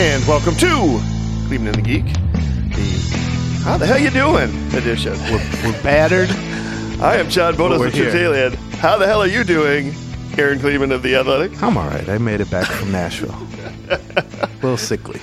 And 0.00 0.26
welcome 0.26 0.56
to 0.56 0.98
Gleeman 1.46 1.66
and 1.68 1.74
the 1.74 1.82
Geek, 1.82 2.06
the 2.06 3.60
How 3.64 3.76
the 3.76 3.86
Hell 3.86 3.98
You 3.98 4.08
Doing 4.08 4.48
edition. 4.74 5.12
We're 5.62 5.82
battered. 5.82 6.30
I 7.02 7.16
am 7.16 7.28
John 7.28 7.54
Bonnes 7.54 7.78
we're 7.78 7.88
of 7.88 7.92
here. 7.92 8.50
How 8.78 8.96
the 8.96 9.06
hell 9.06 9.20
are 9.20 9.26
you 9.26 9.44
doing, 9.44 9.92
Aaron 10.38 10.58
Gleeman 10.58 10.90
of 10.90 11.02
The 11.02 11.16
Athletic? 11.16 11.62
I'm 11.62 11.76
all 11.76 11.86
right. 11.86 12.08
I 12.08 12.16
made 12.16 12.40
it 12.40 12.50
back 12.50 12.66
from 12.66 12.90
Nashville. 12.90 13.36
a 13.90 14.48
little 14.62 14.78
sickly. 14.78 15.20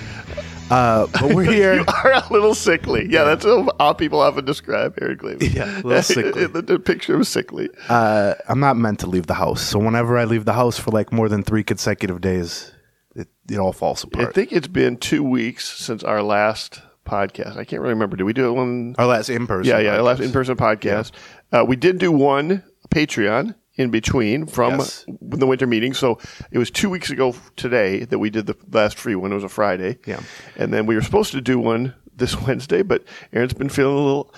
Uh, 0.69 1.07
but 1.11 1.33
we're 1.33 1.43
here. 1.51 1.77
You 1.77 1.85
are 1.87 2.13
a 2.13 2.27
little 2.29 2.53
sickly. 2.53 3.07
Yeah, 3.09 3.23
that's 3.23 3.45
how 3.45 3.67
how 3.79 3.93
people 3.93 4.19
often 4.19 4.45
describe 4.45 4.95
Aaron 5.01 5.17
Gleeman. 5.17 5.53
Yeah, 5.53 5.81
a 5.81 5.81
little 5.81 6.01
sickly. 6.03 6.45
the, 6.45 6.61
the 6.61 6.77
picture 6.77 7.15
of 7.15 7.25
sickly. 7.25 7.67
Uh, 7.89 8.35
I'm 8.47 8.59
not 8.59 8.77
meant 8.77 8.99
to 8.99 9.07
leave 9.07 9.25
the 9.25 9.33
house. 9.33 9.63
So 9.63 9.79
whenever 9.79 10.19
I 10.19 10.25
leave 10.25 10.45
the 10.45 10.53
house 10.53 10.77
for 10.77 10.91
like 10.91 11.11
more 11.11 11.29
than 11.29 11.41
three 11.41 11.63
consecutive 11.63 12.21
days, 12.21 12.71
it, 13.17 13.27
it 13.49 13.57
all 13.57 13.73
falls 13.73 14.03
apart. 14.03 14.29
I 14.29 14.31
think 14.31 14.51
it's 14.51 14.67
been 14.67 14.97
two 14.97 15.23
weeks 15.23 15.67
since 15.67 16.03
our 16.03 16.21
last 16.21 16.81
podcast. 17.05 17.57
I 17.57 17.63
can't 17.65 17.81
really 17.81 17.93
remember. 17.93 18.15
Did 18.17 18.23
we 18.25 18.33
do 18.33 18.47
it 18.49 18.51
one? 18.53 18.95
Our 18.97 19.07
last 19.07 19.29
in 19.29 19.47
person. 19.47 19.69
Yeah, 19.69 19.79
yeah, 19.79 19.95
our 19.95 20.01
last 20.01 20.21
in-person 20.21 20.55
podcast. 20.57 21.11
Uh, 21.51 21.65
we 21.67 21.75
did 21.75 21.97
do 21.99 22.11
one 22.11 22.63
Patreon 22.89 23.55
in 23.75 23.91
between 23.91 24.45
from 24.45 24.79
Yes. 24.79 25.05
the 25.21 25.45
winter 25.47 25.67
meeting. 25.67 25.93
So 25.93 26.19
it 26.51 26.57
was 26.57 26.69
two 26.71 26.89
weeks 26.89 27.09
ago 27.09 27.35
today 27.55 28.03
that 28.05 28.19
we 28.19 28.29
did 28.29 28.45
the 28.47 28.55
last 28.71 28.97
free 28.97 29.15
one. 29.15 29.31
It 29.31 29.35
was 29.35 29.43
a 29.43 29.49
Friday. 29.49 29.97
Yeah. 30.05 30.19
And 30.55 30.73
then 30.73 30.85
we 30.85 30.95
were 30.95 31.01
supposed 31.01 31.31
to 31.33 31.41
do 31.41 31.59
one 31.59 31.93
this 32.15 32.39
Wednesday, 32.47 32.81
but 32.81 33.03
Aaron's 33.31 33.53
been 33.53 33.69
feeling 33.69 33.95
a 33.95 33.99
little, 33.99 34.33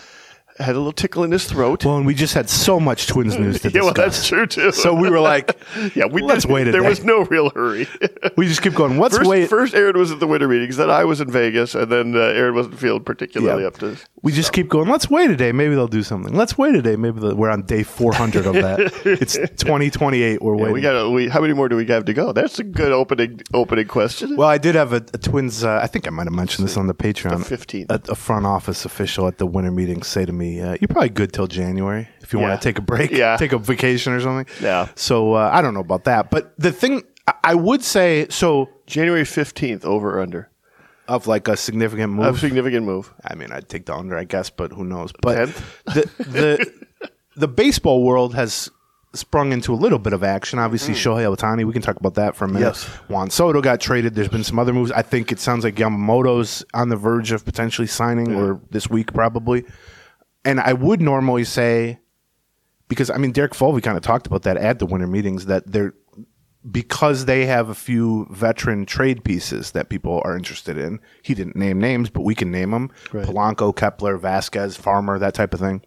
had 0.60 0.76
a 0.76 0.78
little 0.78 0.92
tickle 0.92 1.24
in 1.24 1.32
his 1.32 1.46
throat. 1.46 1.86
Well, 1.86 1.98
and 1.98 2.06
we 2.06 2.14
just 2.14 2.34
had 2.34 2.50
so 2.50 2.80
much 2.80 3.08
Twins 3.08 3.38
news 3.38 3.62
to 3.62 3.70
discuss. 3.70 3.74
yeah, 3.76 3.82
well, 3.82 3.94
that's 3.94 4.28
true 4.28 4.46
too. 4.46 4.72
So 4.72 4.94
we 4.94 5.10
were 5.10 5.20
like, 5.20 5.58
yeah, 5.96 6.06
we 6.06 6.22
let's 6.22 6.46
wait 6.46 6.68
a 6.68 6.72
There 6.72 6.82
day. 6.82 6.90
was 6.90 7.04
no 7.04 7.24
real 7.26 7.50
hurry. 7.52 7.88
we 8.38 8.48
just 8.48 8.62
keep 8.62 8.74
going. 8.74 9.00
Let's 9.00 9.18
First, 9.18 9.30
wait. 9.30 9.50
first, 9.50 9.74
Aaron 9.74 9.98
was 9.98 10.12
at 10.12 10.20
the 10.20 10.28
winter 10.28 10.48
meetings. 10.48 10.78
Then 10.78 10.90
I 10.90 11.04
was 11.06 11.22
in 11.22 11.32
Vegas, 11.32 11.76
and 11.76 11.92
then 11.92 12.16
uh, 12.16 12.20
Aaron 12.20 12.56
wasn't 12.56 12.78
feeling 12.80 13.04
particularly 13.04 13.62
Yeah. 13.64 13.68
up 13.68 13.78
to. 13.80 13.98
We 14.22 14.32
just 14.34 14.52
keep 14.52 14.68
going. 14.68 14.90
Let's 14.90 15.10
wait 15.10 15.30
a 15.30 15.36
day. 15.38 15.52
Maybe 15.54 15.76
they'll 15.76 15.88
do 15.88 16.04
something. 16.04 16.34
Let's 16.36 16.58
wait 16.58 16.76
a 16.76 16.82
day. 16.82 16.98
Maybe 16.98 17.20
we're 17.22 17.50
on 17.50 17.62
day 17.64 17.84
400 17.84 18.46
of 18.46 18.54
that. 18.56 18.80
it's 19.06 19.36
2028. 19.36 20.42
We're 20.42 20.56
Yeah, 20.56 20.62
waiting. 20.62 20.74
we 20.74 20.82
got. 20.82 21.10
We, 21.10 21.30
how 21.30 21.40
many 21.42 21.54
more 21.54 21.70
do 21.70 21.76
we 21.78 21.86
have 21.86 22.04
to 22.06 22.14
go? 22.14 22.34
That's 22.34 22.60
a 22.60 22.64
good 22.66 22.92
opening 22.92 23.42
opening 23.54 23.88
question. 23.88 24.36
Well, 24.36 24.50
I 24.50 24.58
did 24.58 24.76
have 24.76 24.92
a, 24.94 24.98
a 25.14 25.18
Twins. 25.18 25.64
Uh, 25.64 25.80
I 25.82 25.88
think 25.88 26.06
I 26.08 26.10
might 26.10 26.26
have 26.26 26.34
mentioned 26.34 26.68
this 26.68 26.76
on 26.76 26.88
the 26.88 26.94
Patreon. 26.94 27.46
15th. 27.46 27.86
A, 28.10 28.12
a 28.12 28.16
front 28.16 28.46
office 28.46 28.84
official 28.84 29.28
at 29.28 29.38
the 29.38 29.46
winter 29.46 29.72
meeting 29.72 30.04
say 30.04 30.26
to 30.26 30.34
me, 30.34 30.49
uh, 30.62 30.78
"You're 30.80 30.88
probably 30.90 31.10
good 31.10 31.32
till 31.34 31.48
January 31.48 32.08
if 32.22 32.34
you 32.34 32.40
Yeah. 32.40 32.48
want 32.50 32.62
to 32.62 32.68
take 32.68 32.78
a 32.78 32.82
break, 32.82 33.12
Yeah. 33.12 33.38
take 33.46 33.54
a 33.54 33.58
vacation 33.60 34.14
or 34.14 34.20
something." 34.22 34.48
Yeah. 34.62 34.88
So 34.96 35.34
uh, 35.34 35.50
I 35.54 35.62
don't 35.62 35.74
know 35.74 35.80
about 35.90 36.04
that, 36.06 36.30
but 36.32 36.54
the 36.58 36.72
thing 36.72 37.04
I- 37.44 37.56
would 37.56 37.84
say, 37.84 38.26
so 38.30 38.70
January 38.88 39.26
fifteenth, 39.26 39.84
over 39.86 40.18
or 40.18 40.22
under. 40.22 40.50
of 41.08 41.26
like 41.28 41.48
a 41.48 41.58
significant 41.58 42.14
move. 42.14 42.36
A 42.36 42.38
significant 42.38 42.86
move. 42.86 43.12
I 43.26 43.34
mean, 43.36 43.52
I'd 43.52 43.68
take 43.68 43.86
the 43.88 43.96
under, 43.96 44.16
I 44.18 44.26
guess, 44.26 44.50
but 44.52 44.72
who 44.72 44.84
knows? 44.84 45.12
But 45.22 45.36
Tenth? 45.36 45.84
the 45.86 46.02
the 46.38 47.10
the 47.36 47.48
baseball 47.48 48.04
world 48.04 48.36
has 48.36 48.70
sprung 49.14 49.52
into 49.52 49.74
a 49.74 49.80
little 49.86 49.98
bit 49.98 50.14
of 50.14 50.24
action. 50.24 50.60
Obviously, 50.60 50.94
Shohei 50.94 51.26
Ohtani. 51.36 51.66
We 51.66 51.74
can 51.74 51.82
talk 51.82 51.96
about 51.96 52.14
that 52.14 52.36
for 52.36 52.46
a 52.46 52.48
minute. 52.48 52.76
Mm. 52.76 52.86
Yes. 52.86 53.10
Juan 53.10 53.30
Soto 53.32 53.60
got 53.60 53.80
traded. 53.82 54.14
There's 54.14 54.28
been 54.28 54.44
some 54.44 54.60
other 54.60 54.72
moves. 54.72 54.92
I 54.92 55.02
think 55.02 55.32
it 55.32 55.40
sounds 55.40 55.64
like 55.64 55.76
Yamamoto's 55.78 56.64
on 56.76 56.90
the 56.90 56.96
verge 56.96 57.32
of 57.32 57.44
potentially 57.44 57.88
signing, 57.88 58.36
or 58.36 58.60
this 58.70 58.88
week 58.88 59.12
probably. 59.12 59.66
And 60.46 60.60
I 60.60 60.74
would 60.74 61.02
normally 61.02 61.44
say, 61.44 62.00
because 62.88 63.10
I 63.10 63.18
mean, 63.18 63.32
Derek 63.32 63.54
Falvey 63.54 63.82
kind 63.82 63.98
of 63.98 64.04
talked 64.04 64.28
about 64.28 64.44
that 64.44 64.58
at 64.58 64.80
the 64.80 64.86
winter 64.86 65.08
meetings 65.08 65.46
that 65.46 65.72
they're 65.72 65.94
because 66.70 67.26
they 67.26 67.46
have 67.46 67.70
a 67.70 67.76
few 67.76 68.28
veteran 68.32 68.86
trade 68.86 69.24
pieces 69.24 69.72
that 69.72 69.90
people 69.90 70.22
are 70.26 70.36
interested 70.36 70.78
in. 70.78 71.00
He 71.22 71.34
didn't 71.34 71.56
name 71.56 71.80
names, 71.80 72.10
but 72.10 72.22
we 72.22 72.36
can 72.36 72.52
name 72.52 72.72
them: 72.72 72.92
Right. 73.14 73.26
Polanco, 73.26 73.76
Kepler, 73.76 74.18
Vázquez, 74.18 74.78
Farmer, 74.78 75.20
that 75.20 75.34
type 75.34 75.54
of 75.54 75.60
thing. 75.60 75.82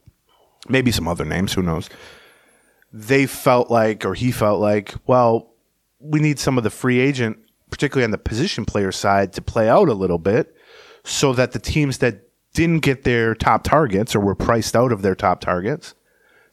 Maybe 0.68 0.92
some 0.92 1.08
other 1.08 1.24
names. 1.24 1.52
Who 1.52 1.62
knows? 1.62 1.90
They 2.92 3.26
felt 3.26 3.70
like, 3.70 4.04
or 4.04 4.14
he 4.14 4.30
felt 4.30 4.60
like, 4.60 4.94
well, 5.06 5.54
we 5.98 6.20
need 6.20 6.38
some 6.38 6.58
of 6.58 6.64
the 6.64 6.70
free 6.70 7.00
agent, 7.00 7.38
particularly 7.70 8.04
on 8.04 8.10
the 8.10 8.18
position 8.18 8.64
player 8.64 8.92
side, 8.92 9.32
to 9.34 9.42
play 9.42 9.68
out 9.68 9.88
a 9.88 9.94
little 9.94 10.18
bit, 10.18 10.54
so 11.04 11.32
that 11.32 11.52
the 11.52 11.58
teams 11.58 11.98
that 11.98 12.28
didn't 12.54 12.80
get 12.80 13.04
their 13.04 13.34
top 13.34 13.64
targets 13.64 14.14
or 14.14 14.20
were 14.20 14.34
priced 14.34 14.76
out 14.76 14.92
of 14.92 15.02
their 15.02 15.14
top 15.14 15.40
targets 15.40 15.94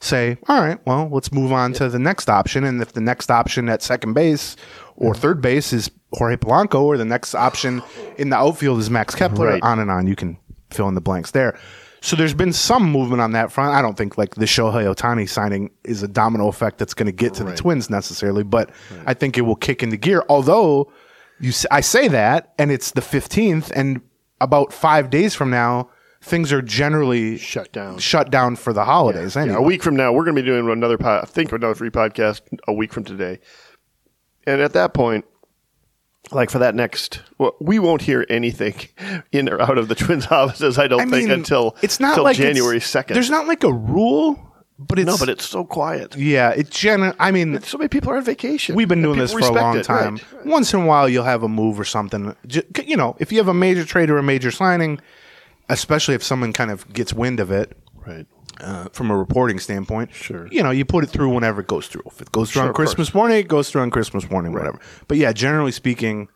say, 0.01 0.37
all 0.47 0.61
right, 0.61 0.79
well, 0.87 1.09
let's 1.11 1.31
move 1.33 1.51
on 1.51 1.73
to 1.73 1.89
the 1.89 1.99
next 1.99 2.29
option. 2.29 2.63
And 2.63 2.81
if 2.81 2.93
the 2.93 3.01
next 3.01 3.29
option 3.29 3.67
at 3.67 3.81
second 3.81 4.13
base 4.13 4.55
or 4.95 5.13
third 5.13 5.41
base 5.41 5.73
is 5.73 5.91
Jorge 6.13 6.37
Polanco, 6.37 6.81
or 6.83 6.97
the 6.97 7.03
next 7.03 7.35
option 7.35 7.83
in 8.17 8.29
the 8.29 8.37
outfield 8.37 8.79
is 8.79 8.89
Max 8.89 9.13
Kepler, 9.13 9.47
Right. 9.47 9.61
on 9.63 9.77
and 9.79 9.91
on, 9.91 10.07
you 10.07 10.15
can 10.15 10.37
fill 10.71 10.87
in 10.87 10.95
the 10.95 11.01
blanks 11.01 11.31
there. 11.31 11.59
So 12.01 12.15
there's 12.15 12.33
been 12.33 12.53
some 12.53 12.89
movement 12.89 13.21
on 13.21 13.33
that 13.33 13.51
front. 13.51 13.73
I 13.75 13.81
don't 13.81 13.97
think 13.97 14.17
like 14.17 14.35
the 14.35 14.45
Shohei 14.45 14.85
Ohtani 14.91 15.27
signing 15.27 15.69
is 15.83 16.01
a 16.01 16.07
domino 16.07 16.47
effect 16.47 16.77
that's 16.77 16.93
going 16.93 17.07
to 17.07 17.11
get 17.11 17.33
to 17.33 17.43
the 17.43 17.53
Twins 17.55 17.89
necessarily, 17.89 18.43
but 18.43 18.69
I 19.05 19.13
think 19.13 19.37
it 19.37 19.41
will 19.41 19.57
kick 19.57 19.83
into 19.83 19.97
gear. 19.97 20.23
Although 20.29 20.93
you, 21.41 21.51
I 21.71 21.81
say 21.81 22.07
that, 22.07 22.53
and 22.57 22.71
it's 22.71 22.91
the 22.91 23.01
15th, 23.01 23.69
and 23.75 23.99
about 24.41 24.71
five 24.73 25.09
days 25.09 25.35
from 25.35 25.49
now, 25.49 25.89
things 26.21 26.51
are 26.51 26.61
generally 26.61 27.37
Shut 27.37 27.71
down. 27.71 27.97
shut 27.97 28.29
down 28.29 28.55
for 28.55 28.73
the 28.73 28.85
holidays. 28.85 29.35
Yeah, 29.35 29.43
anyway. 29.43 29.57
a 29.57 29.61
week 29.61 29.83
from 29.83 29.95
now, 29.95 30.11
we're 30.11 30.23
going 30.25 30.35
to 30.35 30.41
be 30.41 30.45
doing 30.45 30.69
another. 30.69 30.97
Po- 30.97 31.19
I 31.21 31.25
think 31.25 31.51
another 31.51 31.75
free 31.75 31.89
podcast 31.89 32.41
a 32.67 32.73
week 32.73 32.93
from 32.93 33.03
today. 33.03 33.39
And 34.47 34.61
at 34.61 34.73
that 34.73 34.93
point, 34.93 35.25
like 36.31 36.49
for 36.49 36.59
that 36.59 36.75
next, 36.75 37.21
well, 37.37 37.55
we 37.61 37.79
won't 37.79 38.01
hear 38.01 38.25
anything 38.29 38.75
in 39.31 39.49
or 39.49 39.61
out 39.61 39.77
of 39.77 39.87
the 39.87 39.95
Twins' 39.95 40.27
offices. 40.31 40.77
I 40.77 40.87
don't 40.87 41.01
I 41.01 41.05
think 41.05 41.29
mean, 41.29 41.31
until 41.31 41.75
it's 41.81 41.99
not 41.99 42.15
till 42.15 42.23
like 42.23 42.37
January 42.37 42.79
second. 42.81 43.15
There's 43.15 43.29
not 43.29 43.47
like 43.47 43.63
a 43.63 43.71
rule, 43.73 44.48
but 44.79 44.97
it's 44.97 45.05
no, 45.07 45.17
but 45.17 45.29
it's 45.29 45.45
so 45.47 45.63
quiet. 45.65 46.15
yeah, 46.15 46.51
it 46.51 46.69
gen. 46.71 47.13
I 47.19 47.31
mean, 47.31 47.61
So 47.61 47.77
many 47.77 47.89
people 47.89 48.11
are 48.11 48.17
on 48.17 48.23
vacation. 48.23 48.75
we've 48.75 48.87
been 48.87 49.01
doing 49.01 49.19
this 49.19 49.31
for 49.33 49.39
a 49.39 49.51
long 49.51 49.77
it. 49.77 49.83
time. 49.83 50.15
Right. 50.33 50.45
Once 50.45 50.73
in 50.73 50.81
a 50.81 50.85
while, 50.85 51.07
you'll 51.09 51.25
have 51.25 51.43
a 51.43 51.49
move 51.49 51.79
or 51.79 51.85
something. 51.85 52.35
You 52.85 52.95
know, 52.97 53.15
if 53.19 53.31
you 53.31 53.37
have 53.39 53.47
a 53.49 53.53
major 53.53 53.83
trade 53.85 54.09
or 54.09 54.17
a 54.17 54.23
major 54.23 54.51
signing, 54.51 54.99
especially 55.67 56.15
if 56.15 56.23
someone 56.23 56.53
kind 56.53 56.71
of 56.71 56.91
gets 56.93 57.13
wind 57.13 57.39
of 57.39 57.51
it. 57.51 57.77
Right. 58.07 58.25
Uh, 58.61 58.89
from 58.91 59.09
a 59.09 59.15
reporting 59.17 59.57
standpoint, 59.59 60.13
Sure. 60.13 60.47
You 60.51 60.61
know, 60.63 60.71
you 60.71 60.83
put 60.83 61.03
it 61.05 61.07
through 61.11 61.29
whenever 61.29 61.61
it 61.61 61.67
goes 61.67 61.87
through. 61.87 62.01
If 62.07 62.21
it 62.21 62.29
goes 62.33 62.51
through 62.51 62.61
Sure, 62.63 62.67
on. 62.69 62.73
Christmas 62.73 63.13
morning, 63.13 63.37
it 63.37 63.47
goes 63.47 63.69
through 63.69 63.83
on 63.83 63.89
Christmas 63.89 64.29
morning, 64.29 64.51
whatever. 64.51 64.79
But 65.07 65.15
yeah, 65.17 65.31
generally 65.31 65.71
speaking, 65.71 66.27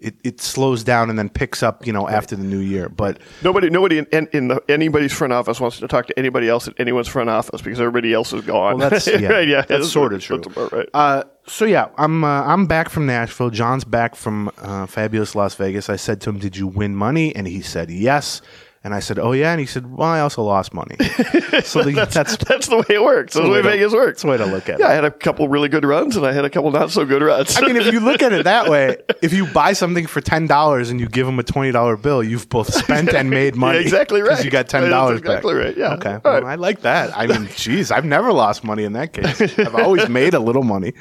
it, 0.00 0.14
it 0.24 0.40
slows 0.40 0.84
down 0.84 1.10
and 1.10 1.18
then 1.18 1.28
picks 1.28 1.62
up. 1.62 1.86
You 1.86 1.92
know, 1.92 2.08
after 2.08 2.36
the 2.36 2.44
new 2.44 2.58
year. 2.58 2.88
But 2.88 3.20
Nobody, 3.42 3.70
nobody 3.70 3.98
in, 3.98 4.06
in, 4.12 4.28
in 4.32 4.48
the, 4.48 4.62
anybody's 4.68 5.12
front 5.12 5.32
office 5.32 5.60
wants 5.60 5.78
to 5.78 5.88
talk 5.88 6.06
to 6.06 6.18
anybody 6.18 6.48
else 6.48 6.68
at 6.68 6.74
anyone's 6.78 7.08
front 7.08 7.30
office 7.30 7.62
because 7.62 7.80
everybody 7.80 8.12
else 8.12 8.32
is 8.32 8.42
gone. 8.42 8.78
Well, 8.78 8.90
that's 8.90 9.06
yeah, 9.20 9.28
right, 9.28 9.48
yeah, 9.48 9.62
that's 9.62 9.90
sort 9.90 10.12
of 10.12 10.22
true. 10.22 10.38
That's 10.38 10.72
right. 10.72 10.88
Uh, 10.92 11.24
so 11.46 11.64
yeah, 11.64 11.88
I'm 11.96 12.24
uh, 12.24 12.42
I'm 12.44 12.66
back 12.66 12.88
from 12.88 13.06
Nashville. 13.06 13.50
John's 13.50 13.84
back 13.84 14.14
from 14.16 14.50
uh, 14.58 14.86
fabulous 14.86 15.34
Las 15.34 15.54
Vegas. 15.54 15.88
I 15.88 15.96
said 15.96 16.20
to 16.22 16.30
him, 16.30 16.38
"Did 16.38 16.56
you 16.56 16.66
win 16.66 16.94
money?" 16.94 17.34
And 17.34 17.46
he 17.46 17.60
said, 17.60 17.90
"Yes." 17.90 18.40
And 18.84 18.94
I 18.94 19.00
said, 19.00 19.18
"Oh 19.18 19.32
yeah." 19.32 19.50
And 19.50 19.58
he 19.60 19.64
said, 19.66 19.90
"Well, 19.90 20.06
I 20.08 20.20
also 20.20 20.42
lost 20.42 20.74
money." 20.74 20.96
so 21.64 21.82
the, 21.82 21.92
that's 21.96 22.14
that's 22.14 22.36
That's 22.36 22.66
the 22.68 22.76
way 22.76 22.84
it 22.96 23.02
works. 23.02 23.32
That's 23.32 23.44
the 23.46 23.50
way 23.50 23.56
way 23.56 23.62
to- 23.62 23.68
Vegas 23.70 23.92
works. 23.94 24.20
that's 24.20 24.22
the 24.22 24.28
way 24.28 24.36
to 24.36 24.44
look 24.44 24.68
at 24.68 24.74
it. 24.74 24.80
Yeah, 24.80 24.88
I 24.88 24.92
had 24.92 25.06
a 25.06 25.10
couple 25.10 25.48
really 25.48 25.70
good 25.70 25.86
runs 25.86 26.16
and 26.18 26.26
I 26.26 26.32
had 26.32 26.44
a 26.44 26.50
couple 26.50 26.70
not 26.70 26.90
so 26.90 27.06
good 27.06 27.22
runs. 27.22 27.56
I 27.56 27.62
mean, 27.62 27.76
if 27.76 27.90
you 27.94 28.00
look 28.00 28.20
at 28.22 28.34
it 28.34 28.44
that 28.44 28.68
way, 28.68 28.98
if 29.22 29.32
you 29.32 29.46
buy 29.46 29.72
something 29.72 30.06
for 30.06 30.20
ten 30.20 30.46
dollars 30.46 30.90
and 30.90 31.00
you 31.00 31.08
give 31.08 31.24
them 31.24 31.38
a 31.38 31.42
twenty 31.42 31.72
dollar 31.72 31.96
bill, 31.96 32.22
you've 32.22 32.50
both 32.50 32.74
spent 32.74 33.14
and 33.14 33.30
made 33.30 33.56
money. 33.64 33.78
Yeah, 33.78 33.84
exactly 33.84 34.20
right. 34.20 34.44
You 34.44 34.50
got 34.50 34.68
ten 34.68 34.90
dollars 34.90 35.20
exactly 35.20 35.54
back. 35.54 35.64
right, 35.64 35.76
yeah. 35.78 35.94
Okay. 35.94 36.18
Well, 36.22 36.42
right. 36.42 36.44
I 36.44 36.54
like 36.56 36.82
that. 36.82 37.16
I 37.16 37.26
mean, 37.26 37.48
geez, 37.56 37.90
I've 37.90 38.04
never 38.04 38.34
lost 38.34 38.64
money 38.64 38.84
in 38.84 38.92
that 38.92 39.14
case. 39.14 39.58
I've 39.58 39.74
always 39.76 40.10
made 40.10 40.34
a 40.34 40.40
little 40.40 40.62
money. 40.62 40.92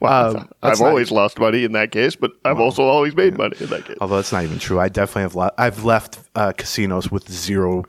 Well, 0.00 0.30
Um, 0.30 0.36
I've 0.36 0.48
that's 0.70 0.80
not- 0.80 0.88
always 0.88 1.10
lost 1.10 1.38
money 1.38 1.64
in 1.64 1.72
that 1.72 1.90
case, 1.90 2.14
but 2.16 2.30
I've 2.44 2.60
also 2.60 2.82
always 2.84 3.14
made 3.16 3.36
money 3.36 3.56
in 3.60 3.66
that 3.70 3.84
case. 3.84 3.96
Although 4.00 4.16
that's 4.16 4.32
not 4.32 4.44
even 4.44 4.58
true. 4.58 4.78
I 4.78 4.88
definitely 4.88 5.22
have. 5.22 5.34
Le- 5.34 5.52
I've 5.58 5.84
left 5.84 6.18
uh, 6.34 6.52
casinos 6.52 7.10
with 7.10 7.28
zero 7.30 7.84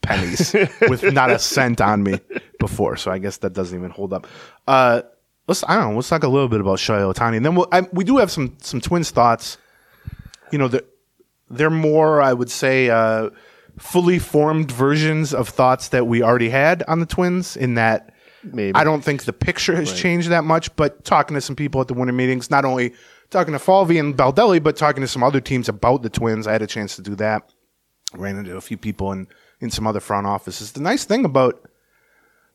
pennies, 0.00 0.54
with 0.88 1.02
not 1.12 1.30
a 1.30 1.38
cent 1.38 1.80
on 1.80 2.02
me 2.02 2.18
before. 2.58 2.96
So 2.96 3.10
I 3.10 3.18
guess 3.18 3.36
that 3.38 3.52
doesn't 3.52 3.76
even 3.78 3.90
hold 3.90 4.12
up. 4.12 4.26
Uh, 4.66 5.02
let's. 5.46 5.62
I 5.68 5.74
don't 5.76 5.90
know. 5.90 5.96
Let's 5.96 6.08
talk 6.08 6.22
a 6.22 6.28
little 6.28 6.48
bit 6.48 6.60
about 6.60 6.78
Shohei 6.78 7.12
Ohtani, 7.12 7.36
and 7.36 7.44
then 7.46 7.54
we'll, 7.54 7.68
I, 7.70 7.82
we 7.92 8.04
do 8.04 8.16
have 8.18 8.30
some 8.30 8.56
some 8.60 8.80
Twins 8.80 9.10
thoughts. 9.10 9.58
You 10.52 10.58
know, 10.58 10.68
they're, 10.68 10.82
they're 11.50 11.70
more, 11.70 12.20
I 12.22 12.32
would 12.32 12.50
say, 12.50 12.90
uh, 12.90 13.30
fully 13.78 14.18
formed 14.18 14.70
versions 14.70 15.32
of 15.34 15.48
thoughts 15.48 15.88
that 15.88 16.06
we 16.06 16.22
already 16.22 16.48
had 16.50 16.82
on 16.88 17.00
the 17.00 17.06
Twins. 17.06 17.56
In 17.56 17.74
that, 17.74 18.11
Maybe. 18.44 18.74
I 18.74 18.84
don't 18.84 19.02
think 19.02 19.24
the 19.24 19.32
picture 19.32 19.76
has 19.76 19.92
changed 19.92 20.28
that 20.30 20.44
much. 20.44 20.74
But 20.76 21.04
talking 21.04 21.34
to 21.34 21.40
some 21.40 21.56
people 21.56 21.80
at 21.80 21.88
the 21.88 21.94
winter 21.94 22.12
meetings, 22.12 22.50
not 22.50 22.64
only 22.64 22.94
talking 23.30 23.52
to 23.52 23.58
Falvey 23.58 23.98
and 23.98 24.16
Baldelli, 24.16 24.62
but 24.62 24.76
talking 24.76 25.00
to 25.00 25.08
some 25.08 25.22
other 25.22 25.40
teams 25.40 25.68
about 25.68 26.02
the 26.02 26.10
Twins. 26.10 26.46
I 26.46 26.52
had 26.52 26.62
a 26.62 26.66
chance 26.66 26.96
to 26.96 27.02
do 27.02 27.14
that. 27.16 27.52
Ran 28.14 28.36
into 28.36 28.56
a 28.56 28.60
few 28.60 28.76
people 28.76 29.12
in 29.12 29.28
in 29.60 29.70
some 29.70 29.86
other 29.86 30.00
front 30.00 30.26
offices. 30.26 30.72
The 30.72 30.80
nice 30.80 31.04
thing 31.04 31.24
about 31.24 31.68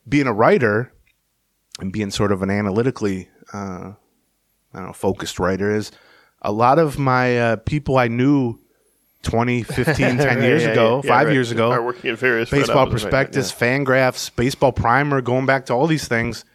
being 0.07 0.28
a 0.28 0.34
writer 0.34 0.92
and 1.80 1.92
being 1.92 2.12
sort 2.12 2.31
of 2.31 2.44
an 2.44 2.50
analytically, 2.50 3.30
uh, 3.54 3.94
I 4.74 4.74
don't 4.74 4.88
know, 4.88 4.94
focused 4.94 5.40
writer 5.40 5.74
is 5.74 5.92
a 6.42 6.51
lot 6.51 6.80
of 6.80 7.00
my 7.00 7.40
uh, 7.40 7.56
people 7.57 7.98
I 7.98 8.07
knew 8.07 8.60
20, 9.24 9.64
15, 9.64 9.96
10 10.18 10.42
years 10.42 10.64
Yeah, 10.64 10.69
ago, 10.69 10.90
yeah, 10.90 11.02
yeah, 11.04 11.16
five 11.18 11.28
right. 11.28 11.34
years 11.34 11.52
ago, 11.52 11.72
Are 11.72 11.84
working 11.84 12.12
at 12.12 12.18
various 12.19 12.50
baseball 12.50 12.80
offices 12.80 13.06
right 13.06 13.12
now, 13.12 13.18
prospectus, 13.19 13.52
Fangraphs, 13.52 14.36
baseball 14.36 14.72
primer, 14.72 15.22
going 15.22 15.46
back 15.46 15.66
to 15.68 15.74
all 15.74 15.88
these 15.88 16.08
things, 16.08 16.46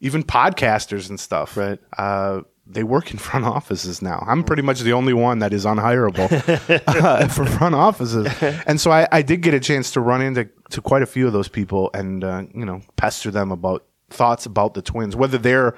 even 0.00 0.22
podcasters 0.22 1.08
and 1.08 1.18
stuff. 1.18 1.56
Right. 1.56 1.78
Uh, 1.96 2.42
they 2.64 2.84
work 2.84 3.10
in 3.10 3.18
front 3.18 3.44
offices 3.44 4.00
now. 4.00 4.24
I'm 4.26 4.44
pretty 4.44 4.62
much 4.62 4.80
the 4.80 4.92
only 4.92 5.12
one 5.12 5.40
that 5.40 5.52
is 5.52 5.64
unhireable 5.64 6.30
uh, 6.86 7.28
for 7.28 7.44
front 7.44 7.74
offices, 7.74 8.28
and 8.66 8.80
so 8.80 8.90
I, 8.92 9.08
I 9.10 9.22
did 9.22 9.42
get 9.42 9.52
a 9.52 9.60
chance 9.60 9.90
to 9.92 10.00
run 10.00 10.22
into 10.22 10.48
to 10.70 10.80
quite 10.80 11.02
a 11.02 11.06
few 11.06 11.26
of 11.26 11.32
those 11.32 11.48
people 11.48 11.90
and 11.92 12.22
uh, 12.22 12.44
you 12.54 12.64
know 12.64 12.80
pester 12.96 13.30
them 13.32 13.50
about 13.50 13.84
thoughts 14.10 14.46
about 14.46 14.74
the 14.74 14.80
Twins, 14.82 15.16
whether 15.16 15.38
they're 15.38 15.74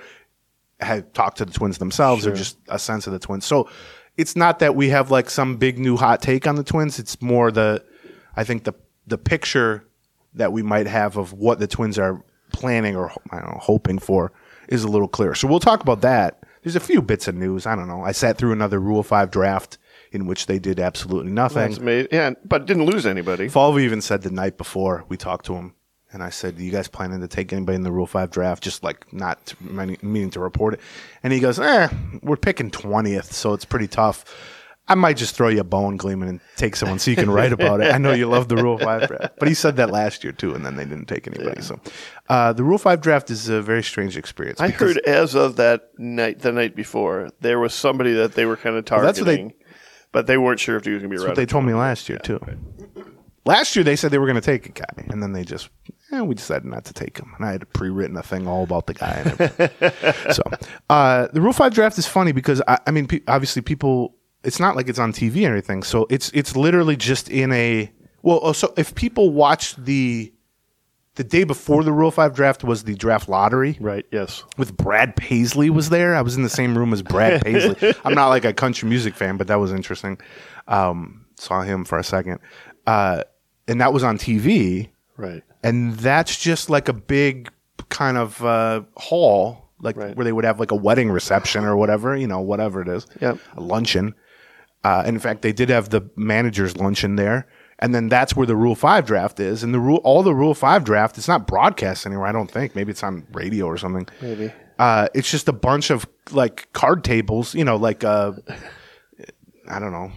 had 0.81 1.15
talked 1.15 1.39
to 1.39 1.45
the 1.47 1.53
Twins 1.53 1.79
themselves 1.79 2.27
or 2.27 2.35
just 2.35 2.59
a 2.69 2.79
sense 2.79 3.07
of 3.07 3.13
the 3.13 3.19
Twins. 3.19 3.47
So 3.47 3.69
it's 4.17 4.37
not 4.37 4.61
that 4.61 4.77
we 4.77 4.91
have 4.91 5.11
like 5.11 5.31
some 5.31 5.57
big 5.57 5.79
new 5.79 5.97
hot 5.97 6.23
take 6.23 6.47
on 6.47 6.57
the 6.57 6.65
Twins. 6.65 6.99
It's 6.99 7.21
more 7.21 7.51
the 7.51 7.85
I 8.37 8.45
think 8.45 8.65
the 8.65 8.75
the 9.07 9.19
picture 9.19 9.87
that 10.35 10.53
we 10.53 10.63
might 10.63 10.87
have 10.87 11.17
of 11.17 11.33
what 11.33 11.59
the 11.59 11.67
Twins 11.67 11.99
are 11.99 12.25
planning 12.53 12.97
or 12.97 13.11
I 13.31 13.41
don't 13.41 13.51
know, 13.51 13.61
hoping 13.61 13.99
for 13.99 14.33
is 14.69 14.85
a 14.85 14.89
little 14.89 15.09
clearer. 15.09 15.35
So 15.35 15.49
we'll 15.49 15.61
talk 15.61 15.81
about 15.83 16.01
that. 16.03 16.43
There's 16.63 16.77
a 16.77 16.81
few 16.81 17.03
bits 17.03 17.29
of 17.29 17.35
news. 17.35 17.67
I 17.67 17.77
don't 17.77 17.89
know. 17.89 18.03
I 18.03 18.13
sat 18.13 18.39
through 18.39 18.53
another 18.53 18.79
Rule 18.81 19.03
Five 19.03 19.31
draft 19.31 19.79
in 20.13 20.27
which 20.27 20.47
they 20.47 20.59
did 20.59 20.81
absolutely 20.81 21.33
nothing. 21.33 21.71
That's 21.71 21.79
amazing. 21.79 22.09
Yeah, 22.13 22.31
but 22.45 22.67
didn't 22.67 22.87
lose 22.87 23.05
anybody. 23.05 23.49
Falvey 23.49 23.83
even 23.85 24.01
said 24.01 24.23
the 24.23 24.31
night 24.31 24.57
before 24.57 25.05
we 25.09 25.17
talked 25.17 25.45
to 25.47 25.55
him, 25.55 25.75
and 26.15 26.23
I 26.23 26.31
said, 26.31 26.59
"You 26.59 26.71
guys 26.71 26.89
planning 26.89 27.21
to 27.21 27.29
take 27.29 27.53
anybody 27.53 27.77
in 27.77 27.83
the 27.83 27.93
Rule 27.93 28.07
Five 28.07 28.31
draft?" 28.31 28.63
Just 28.63 28.83
like 28.83 29.13
not 29.13 29.45
to- 29.47 29.57
meaning 30.03 30.31
to 30.31 30.41
report 30.41 30.75
it, 30.75 30.81
and 31.23 31.33
he 31.33 31.41
goes, 31.41 31.59
"Eh, 31.61 31.89
we're 32.23 32.37
picking 32.37 32.71
twentieth, 32.71 33.33
so 33.35 33.53
it's 33.53 33.67
pretty 33.67 33.89
tough. 33.89 34.25
I 34.87 34.95
might 34.97 35.17
just 35.17 35.35
throw 35.35 35.49
you 35.49 35.61
a 35.61 35.65
bone, 35.65 35.97
Gleeman, 35.97 36.29
and 36.29 36.41
take 36.57 36.77
someone 36.77 36.99
so 36.99 37.11
you 37.11 37.17
can 37.17 37.31
write 37.31 37.53
about 37.55 37.81
it. 37.81 37.93
I 37.95 37.97
know 37.97 38.13
you 38.13 38.27
love 38.29 38.49
the 38.49 38.57
Rule 38.57 38.77
Five 38.77 39.09
draft, 39.09 39.35
but 39.39 39.49
he 39.49 39.55
said 39.55 39.77
that 39.77 39.91
last 39.91 40.23
year 40.25 40.33
too, 40.35 40.55
and 40.55 40.65
then 40.65 40.77
they 40.77 40.85
didn't 40.85 41.07
take 41.07 41.27
anybody. 41.27 41.63
So, 41.63 41.81
uh, 42.29 42.53
the 42.53 42.65
Rule 42.65 42.77
Five 42.79 43.01
draft 43.01 43.31
is 43.31 43.49
a 43.49 43.63
very 43.63 43.83
strange 43.83 44.17
experience. 44.19 44.61
I 44.61 44.69
heard 44.69 44.99
as 44.99 45.35
of 45.35 45.57
that 45.57 45.89
night, 45.99 46.41
the 46.41 46.53
night 46.53 46.77
before, 46.77 47.31
there 47.41 47.59
was 47.59 47.73
somebody 47.75 48.13
that 48.13 48.35
they 48.35 48.45
were 48.45 48.57
kind 48.59 48.77
of 48.77 48.85
targeting, 48.85 49.07
that's 49.07 49.21
what 49.21 49.27
they- 49.27 49.55
but 50.13 50.27
they 50.29 50.37
weren't 50.39 50.61
sure 50.61 50.77
if 50.77 50.85
he 50.85 50.91
was 50.93 51.01
going 51.01 51.11
to 51.11 51.17
be 51.17 51.17
That's 51.17 51.29
what 51.29 51.37
they 51.37 51.47
told 51.47 51.65
me 51.65 51.73
last 51.75 52.09
year 52.11 52.19
too. 52.19 52.39
Last 53.47 53.77
year 53.77 53.85
they 53.85 53.97
said 53.97 54.11
they 54.11 54.19
were 54.19 54.27
going 54.27 54.41
to 54.41 54.41
take 54.41 54.67
a 54.67 54.73
guy, 54.73 55.05
and 55.09 55.23
then 55.23 55.33
they 55.33 55.45
just, 55.45 55.69
eh, 56.15 56.21
we 56.23 56.35
decided 56.35 56.65
not 56.67 56.85
to 56.87 56.93
take 56.93 57.19
him. 57.19 57.33
And 57.37 57.45
I 57.47 57.53
had 57.53 57.71
pre-written 57.73 58.17
a 58.17 58.23
thing 58.23 58.47
all 58.47 58.63
about 58.63 58.87
the 58.87 58.95
guy. 58.95 59.23
And 60.27 60.35
so 60.35 60.43
uh, 60.91 61.29
the 61.33 61.41
Rule 61.41 61.53
Five 61.53 61.75
draft 61.75 61.99
is 61.99 62.07
funny 62.07 62.33
because 62.33 62.63
I, 62.69 62.79
I 62.87 62.91
mean, 62.91 63.07
pe- 63.07 63.21
obviously 63.29 63.63
people, 63.63 64.15
it's 64.43 64.61
not 64.61 64.77
like 64.77 64.89
it's 64.89 64.99
on 64.99 65.13
TV 65.13 65.49
or 65.49 65.53
anything. 65.53 65.83
So 65.83 66.07
it's 66.11 66.31
it's 66.35 66.55
literally 66.57 66.97
just 66.97 67.29
in 67.31 67.53
a 67.53 67.91
well. 68.23 68.41
oh, 68.43 68.53
So 68.53 68.73
if 68.77 68.95
people 68.95 69.31
watch 69.31 69.77
the 69.77 70.33
the 71.17 71.25
day 71.25 71.45
before 71.45 71.85
the 71.85 71.93
Rule 71.93 72.11
Five 72.11 72.35
draft 72.35 72.65
was 72.65 72.83
the 72.85 72.95
draft 72.97 73.29
lottery, 73.29 73.77
Right. 73.81 74.05
Yes. 74.11 74.43
with 74.59 74.77
Brad 74.77 75.15
Paisley 75.15 75.71
was 75.71 75.89
there. 75.91 76.17
I 76.17 76.23
was 76.23 76.37
in 76.37 76.43
the 76.43 76.49
same 76.49 76.77
room 76.77 76.93
as 76.93 77.03
Brad 77.03 77.41
Paisley. 77.45 77.95
I'm 78.05 78.15
not 78.15 78.29
like 78.31 78.45
a 78.45 78.53
country 78.53 78.89
music 78.89 79.15
fan, 79.15 79.37
but 79.37 79.47
that 79.47 79.61
was 79.61 79.73
interesting. 79.73 80.19
Um, 80.67 81.25
saw 81.37 81.63
him 81.63 81.85
for 81.85 81.99
a 81.99 82.05
second, 82.05 82.41
uh, 82.87 83.23
and 83.69 83.81
that 83.81 83.93
was 83.93 84.03
on 84.03 84.19
TV. 84.19 84.89
Right. 85.17 85.43
And 85.65 85.95
that's 85.95 86.39
just 86.39 86.71
like 86.71 86.89
a 86.89 86.93
big 86.93 87.51
kind 87.89 88.17
of 88.17 88.45
uh, 88.45 88.83
hall, 88.97 89.71
like 89.81 89.97
Right. 89.97 90.15
where 90.15 90.25
they 90.25 90.33
would 90.33 90.45
have 90.45 90.61
like 90.61 90.71
a 90.71 90.77
wedding 90.77 91.11
reception 91.11 91.65
or 91.65 91.77
whatever, 91.77 92.15
you 92.17 92.27
know, 92.29 92.41
whatever 92.41 92.81
it 92.83 92.89
is, 92.89 93.07
Yep. 93.21 93.39
a 93.57 93.61
luncheon. 93.61 94.15
Uh, 94.85 95.03
in 95.07 95.19
fact, 95.19 95.43
they 95.43 95.53
did 95.53 95.71
have 95.71 95.89
the 95.89 96.03
managers' 96.15 96.77
luncheon 96.77 97.17
there, 97.17 97.47
and 97.79 97.95
then 97.95 98.09
that's 98.11 98.37
where 98.37 98.47
the 98.47 98.55
Rule 98.55 98.75
Five 98.75 99.07
draft 99.07 99.41
is. 99.41 99.63
And 99.63 99.73
the 99.73 99.81
rule, 99.81 100.01
all 100.05 100.23
the 100.23 100.35
Rule 100.35 100.53
Five 100.55 100.85
draft, 100.85 101.17
it's 101.17 101.27
not 101.29 101.47
broadcast 101.47 102.05
anywhere. 102.07 102.27
I 102.27 102.33
don't 102.33 102.51
think. 102.51 102.75
Maybe 102.77 102.91
it's 102.91 103.03
on 103.03 103.27
radio 103.33 103.65
or 103.67 103.79
something. 103.79 104.07
Maybe. 104.21 104.53
Uh, 104.79 105.09
it's 105.15 105.31
just 105.31 105.49
a 105.49 105.53
bunch 105.53 105.89
of 105.91 106.07
like 106.33 106.71
card 106.75 107.03
tables, 107.03 107.55
you 107.55 107.65
know, 107.65 107.77
like 107.77 108.05
uh, 108.05 108.33
I 109.69 109.79
don't 109.79 109.93
know, 109.93 110.13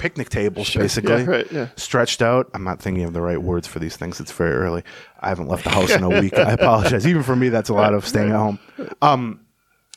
picnic 0.00 0.28
tables, 0.30 0.74
basically, 0.74 1.22
Yeah, 1.22 1.30
right, 1.30 1.52
yeah. 1.52 1.68
stretched 1.76 2.22
out. 2.22 2.50
I'm 2.54 2.64
not 2.64 2.80
thinking 2.82 3.04
of 3.04 3.12
the 3.12 3.20
right 3.20 3.40
words 3.40 3.68
for 3.68 3.78
these 3.78 3.96
things. 3.96 4.18
It's 4.20 4.32
very 4.32 4.54
early. 4.54 4.82
I 5.20 5.28
haven't 5.28 5.48
left 5.48 5.64
the 5.64 5.70
house 5.70 5.90
in 5.90 6.02
a 6.02 6.08
week. 6.20 6.34
I 6.36 6.52
apologize. 6.52 7.06
Even 7.06 7.22
for 7.22 7.36
me, 7.36 7.50
that's 7.50 7.68
a 7.68 7.74
lot 7.74 7.94
of 7.94 8.06
staying 8.06 8.30
at 8.30 8.36
home. 8.36 8.58
Um, 9.02 9.40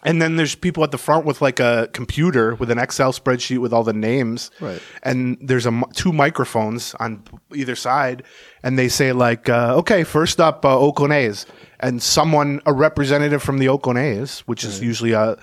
and 0.06 0.22
then 0.22 0.36
there's 0.36 0.54
people 0.54 0.84
at 0.84 0.92
the 0.92 0.98
front 0.98 1.26
with 1.26 1.42
like 1.42 1.62
a 1.62 1.88
computer 1.94 2.56
with 2.56 2.70
an 2.70 2.78
Excel 2.78 3.14
spreadsheet 3.14 3.60
with 3.60 3.72
all 3.72 3.86
the 3.86 3.94
names. 3.94 4.52
Right. 4.60 4.82
And 5.02 5.38
there's 5.40 5.66
a 5.66 5.82
two 5.94 6.12
microphones 6.12 6.94
on 7.00 7.24
either 7.56 7.76
side, 7.76 8.24
and 8.64 8.78
they 8.78 8.90
say 8.90 9.14
like, 9.14 9.48
uh, 9.48 9.76
"Okay, 9.78 10.04
first 10.04 10.42
up, 10.42 10.66
uh, 10.66 10.78
Oakland 10.78 11.14
A's," 11.14 11.46
and 11.80 12.04
someone, 12.04 12.60
a 12.66 12.74
representative 12.74 13.42
from 13.42 13.60
the 13.60 13.70
Oakland 13.70 13.98
A's, 13.98 14.40
which 14.42 14.66
is 14.66 14.82
usually 14.82 15.14
a 15.14 15.38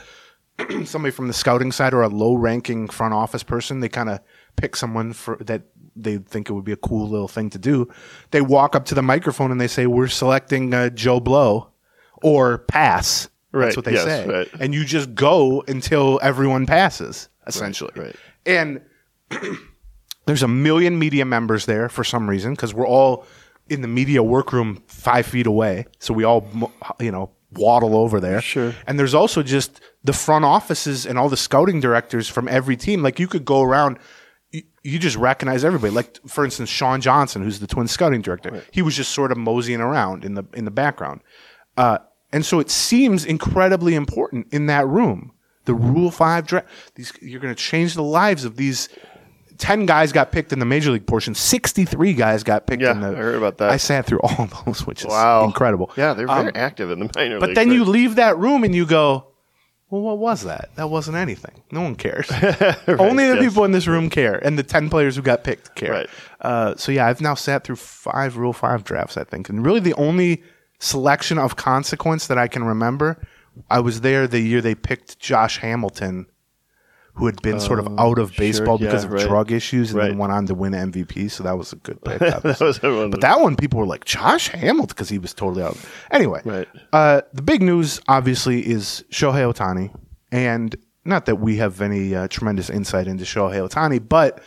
somebody 0.85 1.11
from 1.11 1.27
the 1.29 1.33
scouting 1.33 1.73
side 1.73 1.95
or 1.95 2.03
a 2.03 2.09
low-ranking 2.09 2.89
front 2.89 3.15
office 3.15 3.43
person. 3.43 3.81
They 3.81 3.89
kind 3.89 4.11
of 4.11 4.21
pick 4.57 4.77
someone 4.77 5.13
for 5.13 5.37
that 5.41 5.63
they 5.97 6.19
think 6.19 6.49
it 6.49 6.53
would 6.53 6.65
be 6.65 6.73
a 6.73 6.77
cool 6.77 7.09
little 7.09 7.29
thing 7.29 7.51
to 7.51 7.59
do. 7.59 7.89
They 8.31 8.41
walk 8.41 8.75
up 8.77 8.85
to 8.87 8.95
the 8.95 9.03
microphone 9.03 9.51
and 9.51 9.61
they 9.61 9.69
say, 9.69 9.87
"We're 9.87 10.09
selecting 10.09 10.73
uh, 10.73 10.91
Joe 10.91 11.21
Blow," 11.21 11.71
or 12.23 12.59
pass. 12.59 13.29
Right, 13.53 13.65
That's 13.67 13.77
what 13.77 13.85
they 13.85 13.95
yes, 13.95 14.05
say. 14.05 14.29
right. 14.29 14.49
And 14.61 14.73
you 14.73 14.85
just 14.85 15.13
go 15.15 15.65
until 15.67 16.21
everyone 16.23 16.67
passes, 16.67 17.29
essentially. 17.49 17.91
right. 17.97 18.15
And 18.47 18.81
there's 20.27 20.45
a 20.45 20.49
million 20.49 20.99
media 21.01 21.25
members 21.25 21.67
there 21.67 21.89
for 21.89 22.05
some 22.05 22.31
reason 22.31 22.53
because 22.55 22.73
we're 22.73 22.87
all 22.87 23.27
in 23.69 23.83
the 23.83 23.89
media 23.89 24.23
workroom 24.23 24.83
five 24.87 25.27
feet 25.27 25.47
away. 25.49 25.87
So 25.99 26.15
we 26.15 26.23
all, 26.23 26.49
you 27.01 27.11
know, 27.11 27.31
waddle 27.53 27.97
over 27.97 28.21
there. 28.21 28.41
Sure. 28.41 28.73
And 28.87 28.99
there's 28.99 29.15
also 29.15 29.43
just 29.43 29.81
the 30.05 30.13
front 30.13 30.45
offices 30.45 31.05
and 31.05 31.19
all 31.19 31.29
the 31.29 31.37
scouting 31.37 31.81
directors 31.81 32.29
from 32.29 32.47
every 32.47 32.77
team. 32.77 33.03
Like 33.03 33.19
you 33.19 33.27
could 33.27 33.45
go 33.45 33.63
around. 33.63 33.99
You, 34.53 34.63
you 34.83 34.99
just 34.99 35.17
recognize 35.17 35.65
everybody. 35.65 35.93
Like 35.93 36.19
for 36.27 36.45
instance, 36.45 36.69
Sean 36.69 37.01
Johnson, 37.01 37.43
who's 37.43 37.61
the 37.61 37.67
Twins 37.67 37.91
scouting 37.93 38.21
director, 38.23 38.63
he 38.73 38.83
was 38.83 38.97
just 38.97 39.13
sort 39.13 39.31
of 39.33 39.39
moseying 39.39 39.81
around 39.81 40.25
in 40.25 40.35
the 40.35 40.45
in 40.55 40.65
the 40.65 40.71
background. 40.71 41.21
Uh, 41.77 41.99
and 42.33 42.45
so 42.45 42.59
it 42.61 42.71
seems 42.71 43.25
incredibly 43.25 43.95
important 43.95 44.47
in 44.53 44.67
that 44.67 44.87
room. 44.87 45.33
The 45.67 45.75
Rule 45.75 46.11
Five 46.11 46.47
draft. 46.47 46.67
These 46.97 47.13
you're 47.21 47.41
going 47.41 47.55
to 47.55 47.61
change 47.63 47.95
the 47.95 48.03
lives 48.03 48.45
of 48.45 48.57
these. 48.57 48.89
Ten 49.59 49.85
guys 49.85 50.11
got 50.11 50.33
picked 50.33 50.55
in 50.55 50.59
the 50.59 50.65
major 50.65 50.91
league 50.91 51.07
portion. 51.07 51.35
Sixty-three 51.35 52.15
guys 52.15 52.43
got 52.43 52.67
picked. 52.67 52.83
Yeah, 52.83 52.93
in 52.93 53.01
the, 53.03 53.09
I 53.09 53.15
heard 53.15 53.35
about 53.35 53.59
that. 53.59 53.71
I 53.71 53.77
sat 53.77 54.07
through 54.07 54.21
all 54.21 54.47
those, 54.67 54.87
which 54.87 55.03
is 55.03 55.09
Wow. 55.09 55.45
incredible. 55.45 55.91
Yeah, 55.99 56.15
they're 56.15 56.27
very 56.27 56.47
Um, 56.49 56.53
active 56.55 56.91
in 56.91 56.99
the 57.01 57.11
minor 57.15 57.39
but 57.39 57.51
leagues, 57.51 57.57
then 57.57 57.71
you 57.71 57.85
leave 57.85 58.15
that 58.15 58.39
room 58.39 58.65
and 58.65 58.75
you 58.75 58.87
go, 58.87 59.30
well, 59.91 60.03
what 60.03 60.19
was 60.19 60.45
that? 60.45 60.71
That 60.77 60.89
wasn't 60.89 61.17
anything. 61.17 61.63
No 61.73 61.83
one 61.83 61.97
cares. 61.97 62.31
Only 62.89 63.27
the 63.27 63.35
yes. 63.35 63.45
people 63.45 63.65
in 63.65 63.73
this 63.73 63.87
room 63.87 64.09
care, 64.09 64.39
and 64.39 64.59
the 64.59 64.63
ten 64.63 64.89
players 64.89 65.17
who 65.17 65.23
got 65.23 65.45
picked 65.45 65.75
care. 65.75 65.93
Right. 65.93 66.11
Uh, 66.41 66.77
so 66.77 66.93
yeah, 66.93 67.07
I've 67.07 67.21
now 67.21 67.35
sat 67.35 67.65
through 67.65 67.77
five 67.77 68.37
Rule 68.37 68.53
Five 68.53 68.85
drafts, 68.85 69.17
I 69.17 69.25
think, 69.25 69.49
and 69.49 69.65
really 69.65 69.81
the 69.81 69.95
only 69.95 70.43
selection 70.79 71.39
of 71.39 71.57
consequence 71.57 72.27
that 72.27 72.39
I 72.39 72.49
can 72.49 72.65
remember, 72.65 73.21
I 73.71 73.81
was 73.81 74.01
there 74.01 74.27
the 74.27 74.41
year 74.41 74.61
they 74.61 74.75
picked 74.75 75.19
Josh 75.19 75.59
Hamilton, 75.59 76.27
who 77.21 77.27
had 77.27 77.41
been 77.43 77.61
sort 77.61 77.79
of 77.79 77.87
out 77.99 78.19
of 78.19 78.35
baseball 78.37 78.75
Oh, 78.75 78.79
yeah, 78.81 78.87
because 78.87 79.05
of 79.05 79.13
right. 79.13 79.27
drug 79.29 79.53
issues, 79.53 79.91
and 79.91 79.99
Right. 79.99 80.09
then 80.09 80.19
went 80.19 80.33
on 80.33 80.47
to 80.47 80.55
win 80.55 80.73
MVP. 80.73 81.31
So 81.31 81.45
that 81.45 81.57
was 81.57 81.73
a 81.73 81.77
good 81.77 82.03
pick. 82.05 82.19
that 82.19 82.43
was. 82.61 82.79
But 82.81 83.21
that 83.21 83.41
one, 83.41 83.57
people 83.57 83.79
were 83.79 83.87
like, 83.87 84.05
Josh 84.07 84.49
Hamilton, 84.49 84.87
because 84.89 85.09
he 85.11 85.19
was 85.19 85.35
totally 85.35 85.63
out. 85.63 85.77
Anyway, 86.11 86.41
Right. 86.45 86.67
uh, 86.93 87.21
the 87.35 87.43
big 87.43 87.63
news, 87.63 88.01
obviously, 88.09 88.67
is 88.67 89.05
Shohei 89.13 89.53
Ohtani. 89.53 89.95
And 90.33 90.75
not 91.05 91.27
that 91.27 91.37
we 91.37 91.57
have 91.59 91.81
any 91.81 92.15
uh, 92.15 92.27
tremendous 92.29 92.71
insight 92.71 93.07
into 93.07 93.25
Shohei 93.25 93.69
Ohtani, 93.69 94.01
but 94.09 94.43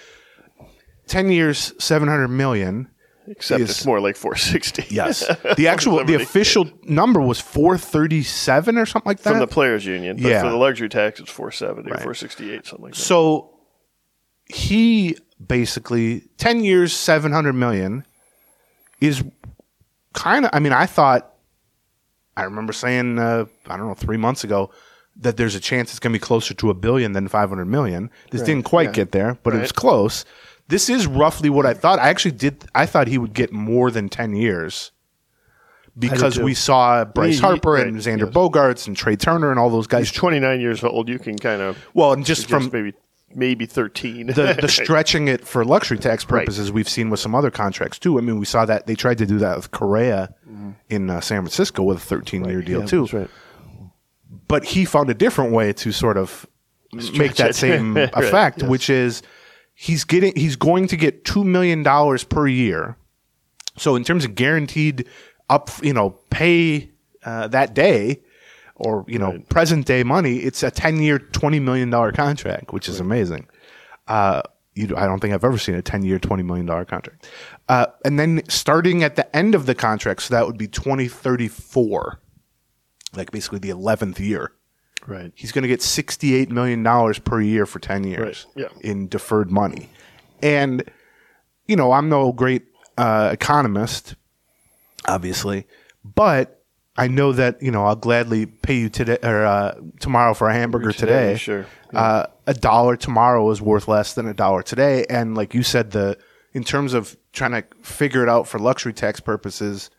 10 1.07 1.29
years, 1.29 1.73
700 1.79 2.27
million. 2.27 2.87
Except 3.27 3.61
is- 3.61 3.69
it's 3.69 3.85
more 3.85 3.99
like 3.99 4.15
460. 4.15 4.85
Yes. 4.93 5.23
The 5.57 5.67
actual, 5.67 6.03
the 6.03 6.15
official 6.15 6.69
number 6.83 7.21
was 7.21 7.39
437 7.39 8.77
or 8.77 8.85
something 8.85 9.09
like 9.09 9.19
that. 9.19 9.29
from 9.31 9.39
the 9.39 9.47
players' 9.47 9.85
union. 9.85 10.17
But 10.17 10.29
Yeah. 10.29 10.41
for 10.41 10.49
the 10.49 10.57
luxury 10.57 10.89
tax, 10.89 11.19
it's 11.19 11.31
470 11.31 11.89
or 11.91 11.95
468, 11.95 12.65
something 12.65 12.83
like 12.83 12.93
that. 12.93 12.99
So 12.99 13.49
he 14.45 15.17
basically 15.45 16.21
10 16.37 16.63
years 16.63 16.93
700 16.93 17.53
million 17.53 18.05
is 19.01 19.23
kind 20.13 20.45
of 20.45 20.51
I 20.53 20.59
mean 20.59 20.73
I 20.73 20.85
thought 20.85 21.33
I 22.37 22.43
remember 22.43 22.73
saying 22.73 23.19
uh, 23.19 23.45
I 23.67 23.77
don't 23.77 23.87
know 23.87 23.93
3 23.93 24.17
months 24.17 24.43
ago 24.43 24.71
that 25.17 25.37
there's 25.37 25.55
a 25.55 25.59
chance 25.59 25.91
it's 25.91 25.99
going 25.99 26.11
to 26.13 26.19
be 26.19 26.23
closer 26.23 26.53
to 26.55 26.69
a 26.69 26.73
billion 26.73 27.11
than 27.13 27.27
500 27.27 27.65
million. 27.65 28.09
This 28.31 28.41
didn't 28.41 28.63
quite 28.65 28.89
yeah. 28.89 28.93
get 28.93 29.11
there, 29.11 29.37
but 29.43 29.53
it 29.53 29.59
was 29.59 29.71
close. 29.71 30.25
This 30.73 30.89
is 30.89 31.05
roughly 31.05 31.51
what 31.51 31.67
I 31.67 31.75
thought. 31.75 31.99
I 31.99 32.09
actually 32.09 32.31
did. 32.31 32.65
I 32.73 32.87
thought 32.87 33.07
he 33.07 33.19
would 33.19 33.33
get 33.33 33.53
more 33.53 33.91
than 33.91 34.09
10 34.09 34.35
years 34.35 34.91
because 35.97 36.39
we 36.39 36.55
saw 36.55 37.05
Bryce 37.05 37.39
Harper 37.39 37.73
right, 37.73 37.85
and 37.85 37.97
Xander 37.97 38.21
yes. 38.25 38.29
Bogaerts 38.33 38.87
and 38.87 38.97
Trea 38.97 39.15
Turner 39.15 39.51
and 39.51 39.59
all 39.59 39.69
those 39.69 39.85
guys. 39.85 40.09
He's 40.09 40.17
29 40.19 40.59
years 40.59 40.83
old. 40.83 41.07
You 41.09 41.19
can 41.19 41.37
kind 41.37 41.61
of 41.61 41.77
Well, 41.93 42.13
and 42.13 42.25
just 42.25 42.49
from 42.49 42.71
maybe 42.73 42.93
maybe 43.35 43.67
13. 43.67 44.27
the, 44.27 44.57
the 44.59 44.67
stretching 44.81 45.27
it 45.27 45.45
for 45.45 45.63
luxury 45.63 45.97
tax 45.99 46.23
Right. 46.27 46.39
purposes 46.41 46.71
we've 46.71 46.89
seen 46.89 47.09
with 47.11 47.19
some 47.19 47.35
other 47.35 47.51
contracts 47.51 47.99
too. 47.99 48.17
I 48.17 48.21
mean, 48.21 48.39
we 48.39 48.45
saw 48.45 48.65
that 48.65 48.87
they 48.87 48.95
tried 48.95 49.19
to 49.19 49.25
do 49.27 49.37
that 49.39 49.55
with 49.55 49.69
Correa 49.69 50.33
in 50.89 51.09
uh, 51.09 51.21
San 51.21 51.41
Francisco 51.41 51.83
with 51.83 51.97
a 51.97 52.01
13 52.01 52.45
year 52.45 52.61
deal 52.63 52.79
Yeah, 52.81 52.85
too. 52.87 53.05
right. 53.13 53.29
But 54.47 54.65
he 54.65 54.85
found 54.85 55.09
a 55.11 55.13
different 55.13 55.51
way 55.51 55.73
to 55.73 55.91
sort 55.91 56.17
of 56.17 56.47
make 57.17 57.35
that 57.35 57.51
it. 57.51 57.55
same 57.55 57.95
effect, 58.13 58.61
yes. 58.61 58.69
which 58.69 58.89
is 58.89 59.21
he's 59.73 60.03
getting 60.03 60.35
he's 60.35 60.55
going 60.55 60.87
to 60.87 60.97
get 60.97 61.25
two 61.25 61.43
million 61.43 61.83
dollars 61.83 62.23
per 62.23 62.47
year. 62.47 62.97
So 63.77 63.95
in 63.95 64.03
terms 64.03 64.25
of 64.25 64.35
guaranteed 64.35 65.07
up, 65.49 65.69
you 65.81 65.93
know, 65.93 66.11
pay 66.29 66.91
uh, 67.23 67.47
that 67.49 67.73
day. 67.73 68.21
Or 68.75 69.05
you 69.07 69.19
know, 69.19 69.39
present 69.49 69.85
day 69.85 70.03
money. 70.03 70.37
It's 70.37 70.63
a 70.63 70.71
ten-year, 70.71 71.19
twenty 71.19 71.59
million 71.59 71.91
dollar 71.91 72.11
contract, 72.11 72.73
which 72.73 72.89
is 72.89 72.99
amazing. 72.99 73.47
Uh, 74.07 74.41
you, 74.75 74.95
I 74.95 75.05
don't 75.05 75.19
think 75.19 75.33
I've 75.33 75.43
ever 75.43 75.57
seen 75.57 75.75
a 75.75 75.81
10 75.81 76.03
year, 76.03 76.19
$20 76.19 76.43
million 76.43 76.67
contract. 76.67 77.29
Uh, 77.69 77.87
and 78.03 78.19
then 78.19 78.41
starting 78.49 79.03
at 79.03 79.15
the 79.15 79.35
end 79.35 79.55
of 79.55 79.65
the 79.65 79.75
contract, 79.75 80.23
so 80.23 80.33
that 80.33 80.45
would 80.45 80.57
be 80.57 80.67
2034, 80.67 82.19
like 83.15 83.31
basically 83.31 83.59
the 83.59 83.69
11th 83.69 84.19
year, 84.19 84.51
Right. 85.07 85.31
he's 85.35 85.51
going 85.51 85.63
to 85.63 85.67
get 85.67 85.81
$68 85.81 86.49
million 86.49 86.83
per 87.23 87.41
year 87.41 87.65
for 87.65 87.79
10 87.79 88.03
years 88.05 88.45
Right, 88.55 88.63
yeah. 88.71 88.79
in 88.89 89.07
deferred 89.07 89.51
money. 89.51 89.89
And, 90.41 90.83
you 91.67 91.75
know, 91.75 91.91
I'm 91.91 92.09
no 92.09 92.31
great 92.31 92.63
uh, 92.97 93.29
economist, 93.33 94.15
obviously, 95.07 95.67
but 96.03 96.63
I 96.95 97.07
know 97.07 97.31
that, 97.33 97.61
you 97.61 97.71
know, 97.71 97.85
I'll 97.85 97.95
gladly 97.95 98.45
pay 98.45 98.75
you 98.77 98.89
today 98.89 99.17
or 99.23 99.45
uh, 99.45 99.75
tomorrow 99.99 100.33
for 100.33 100.47
a 100.49 100.53
hamburger 100.53 100.91
Today, 100.91 101.29
today. 101.29 101.37
sure. 101.37 101.65
Uh, 101.93 102.27
a 102.45 102.53
dollar 102.53 102.95
tomorrow 102.95 103.49
is 103.51 103.61
worth 103.61 103.87
less 103.87 104.13
than 104.13 104.27
a 104.27 104.33
dollar 104.33 104.61
today. 104.63 105.05
And 105.09 105.35
like 105.35 105.53
you 105.53 105.63
said, 105.63 105.91
the 105.91 106.17
in 106.53 106.63
terms 106.63 106.93
of 106.93 107.17
trying 107.31 107.51
to 107.51 107.63
figure 107.81 108.21
it 108.21 108.29
out 108.29 108.47
for 108.47 108.59
luxury 108.59 108.93
tax 108.93 109.19
purposes, 109.19 109.89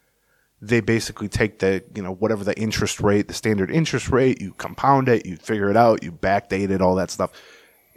they 0.66 0.80
basically 0.80 1.28
take 1.28 1.58
the 1.58 1.82
you 1.94 2.02
know 2.02 2.12
whatever 2.14 2.44
the 2.44 2.58
interest 2.58 3.00
rate, 3.00 3.28
the 3.28 3.34
standard 3.34 3.70
interest 3.70 4.08
rate, 4.10 4.40
you 4.40 4.52
compound 4.54 5.08
it, 5.08 5.26
you 5.26 5.36
figure 5.36 5.70
it 5.70 5.76
out, 5.76 6.02
you 6.02 6.12
backdate 6.12 6.70
it, 6.70 6.80
all 6.80 6.94
that 6.96 7.10
stuff. 7.10 7.30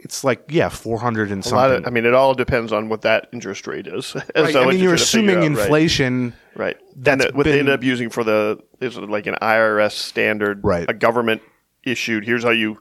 It's 0.00 0.22
like 0.22 0.44
yeah, 0.48 0.68
four 0.68 0.98
hundred 0.98 1.30
and 1.32 1.44
A 1.44 1.48
something. 1.48 1.78
of, 1.78 1.86
I 1.86 1.90
mean, 1.90 2.04
it 2.06 2.14
all 2.14 2.32
depends 2.34 2.72
on 2.72 2.88
what 2.88 3.02
that 3.02 3.28
interest 3.32 3.66
rate 3.66 3.86
is. 3.88 4.14
Right, 4.36 4.52
So 4.52 4.62
I 4.62 4.66
mean, 4.70 4.78
you're 4.78 4.96
trying 4.96 4.98
to 4.98 5.04
figure 5.04 5.30
assuming 5.32 5.36
out, 5.36 5.40
right. 5.40 5.46
inflation. 5.64 6.34
Right. 6.54 6.76
That's 6.96 7.32
what 7.32 7.44
they 7.44 7.52
been- 7.52 7.60
end 7.60 7.68
up 7.70 7.82
using 7.82 8.08
for 8.10 8.22
the 8.22 8.58
is 8.80 8.96
like 8.96 9.26
an 9.26 9.36
IRS 9.42 9.92
standard, 9.92 10.60
Right. 10.64 10.88
A 10.88 10.94
government 10.94 11.42
issued. 11.84 12.24
Here's 12.24 12.44
how 12.44 12.50
you 12.50 12.78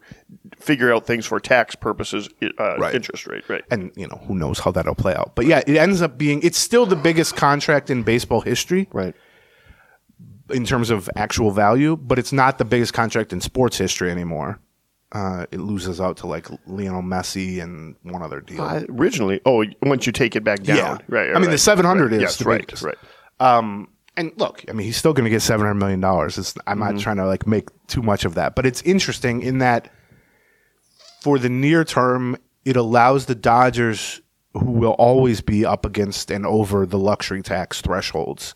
figure 0.58 0.94
out 0.94 1.06
things 1.08 1.26
for 1.26 1.40
tax 1.40 1.76
purposes. 1.76 2.30
Uh, 2.60 2.78
Right. 2.78 2.94
Interest 2.94 3.26
rate, 3.26 3.48
right? 3.50 3.64
and 3.72 3.92
you 3.96 4.06
know 4.08 4.20
who 4.28 4.36
knows 4.36 4.60
how 4.60 4.72
that'll 4.72 4.96
play 4.96 5.16
out. 5.16 5.32
But 5.36 5.46
yeah, 5.48 5.62
it 5.66 5.76
ends 5.78 6.02
up 6.04 6.18
being 6.20 6.42
it's 6.44 6.58
still 6.60 6.86
the 6.86 6.96
biggest 6.96 7.36
contract 7.36 7.90
in 7.90 8.04
baseball 8.04 8.42
history 8.42 8.88
Right. 8.92 9.16
In 10.50 10.66
terms 10.66 10.90
of 10.90 11.10
actual 11.16 11.52
value, 11.52 11.96
but 11.98 12.18
it's 12.20 12.32
not 12.34 12.58
the 12.58 12.66
biggest 12.66 12.94
contract 12.94 13.34
in 13.34 13.42
sports 13.42 13.78
history 13.78 14.12
anymore. 14.12 14.60
Uh, 15.12 15.46
it 15.52 15.60
loses 15.60 16.02
out 16.02 16.18
to 16.18 16.28
like 16.28 16.48
Lionel 16.68 17.02
Messi 17.02 17.62
and 17.62 17.96
one 18.04 18.22
other 18.22 18.42
deal. 18.42 18.62
I, 18.62 18.86
originally, 18.90 19.40
oh, 19.46 19.64
once 19.82 20.06
you 20.06 20.12
take 20.12 20.36
it 20.36 20.44
back 20.44 20.64
down, 20.64 20.78
Yeah. 20.78 20.98
right? 21.08 21.34
I 21.36 21.40
mean, 21.40 21.50
the 21.50 21.58
700 21.58 22.04
right. 22.12 22.14
is 22.14 22.22
yes, 22.22 22.36
the 22.38 22.44
right, 22.46 22.60
biggest. 22.62 22.84
right. 22.84 22.98
Um, 23.40 23.88
and 24.18 24.32
look, 24.38 24.66
I 24.68 24.74
mean, 24.74 24.86
he's 24.86 24.98
still 24.98 25.14
going 25.14 25.24
to 25.26 25.30
get 25.30 25.42
seven 25.44 25.66
hundred 25.66 25.76
million 25.80 26.02
dollars. 26.02 26.38
I'm 26.66 26.80
Mm-hmm. 26.80 26.96
not 26.96 27.02
trying 27.02 27.18
to 27.18 27.26
like 27.28 27.46
make 27.48 27.70
too 27.88 28.02
much 28.02 28.26
of 28.26 28.34
that, 28.36 28.56
but 28.56 28.66
it's 28.66 28.82
interesting 28.82 29.42
in 29.44 29.60
that 29.60 29.90
for 31.22 31.38
the 31.40 31.50
near 31.50 31.84
term, 31.84 32.36
it 32.66 32.76
allows 32.76 33.28
the 33.28 33.36
Dodgers, 33.36 34.22
who 34.54 34.72
will 34.72 34.94
always 34.94 35.42
be 35.42 35.66
up 35.66 35.86
against 35.86 36.32
and 36.32 36.46
over 36.46 36.86
the 36.86 36.98
luxury 36.98 37.42
tax 37.44 37.80
thresholds, 37.82 38.56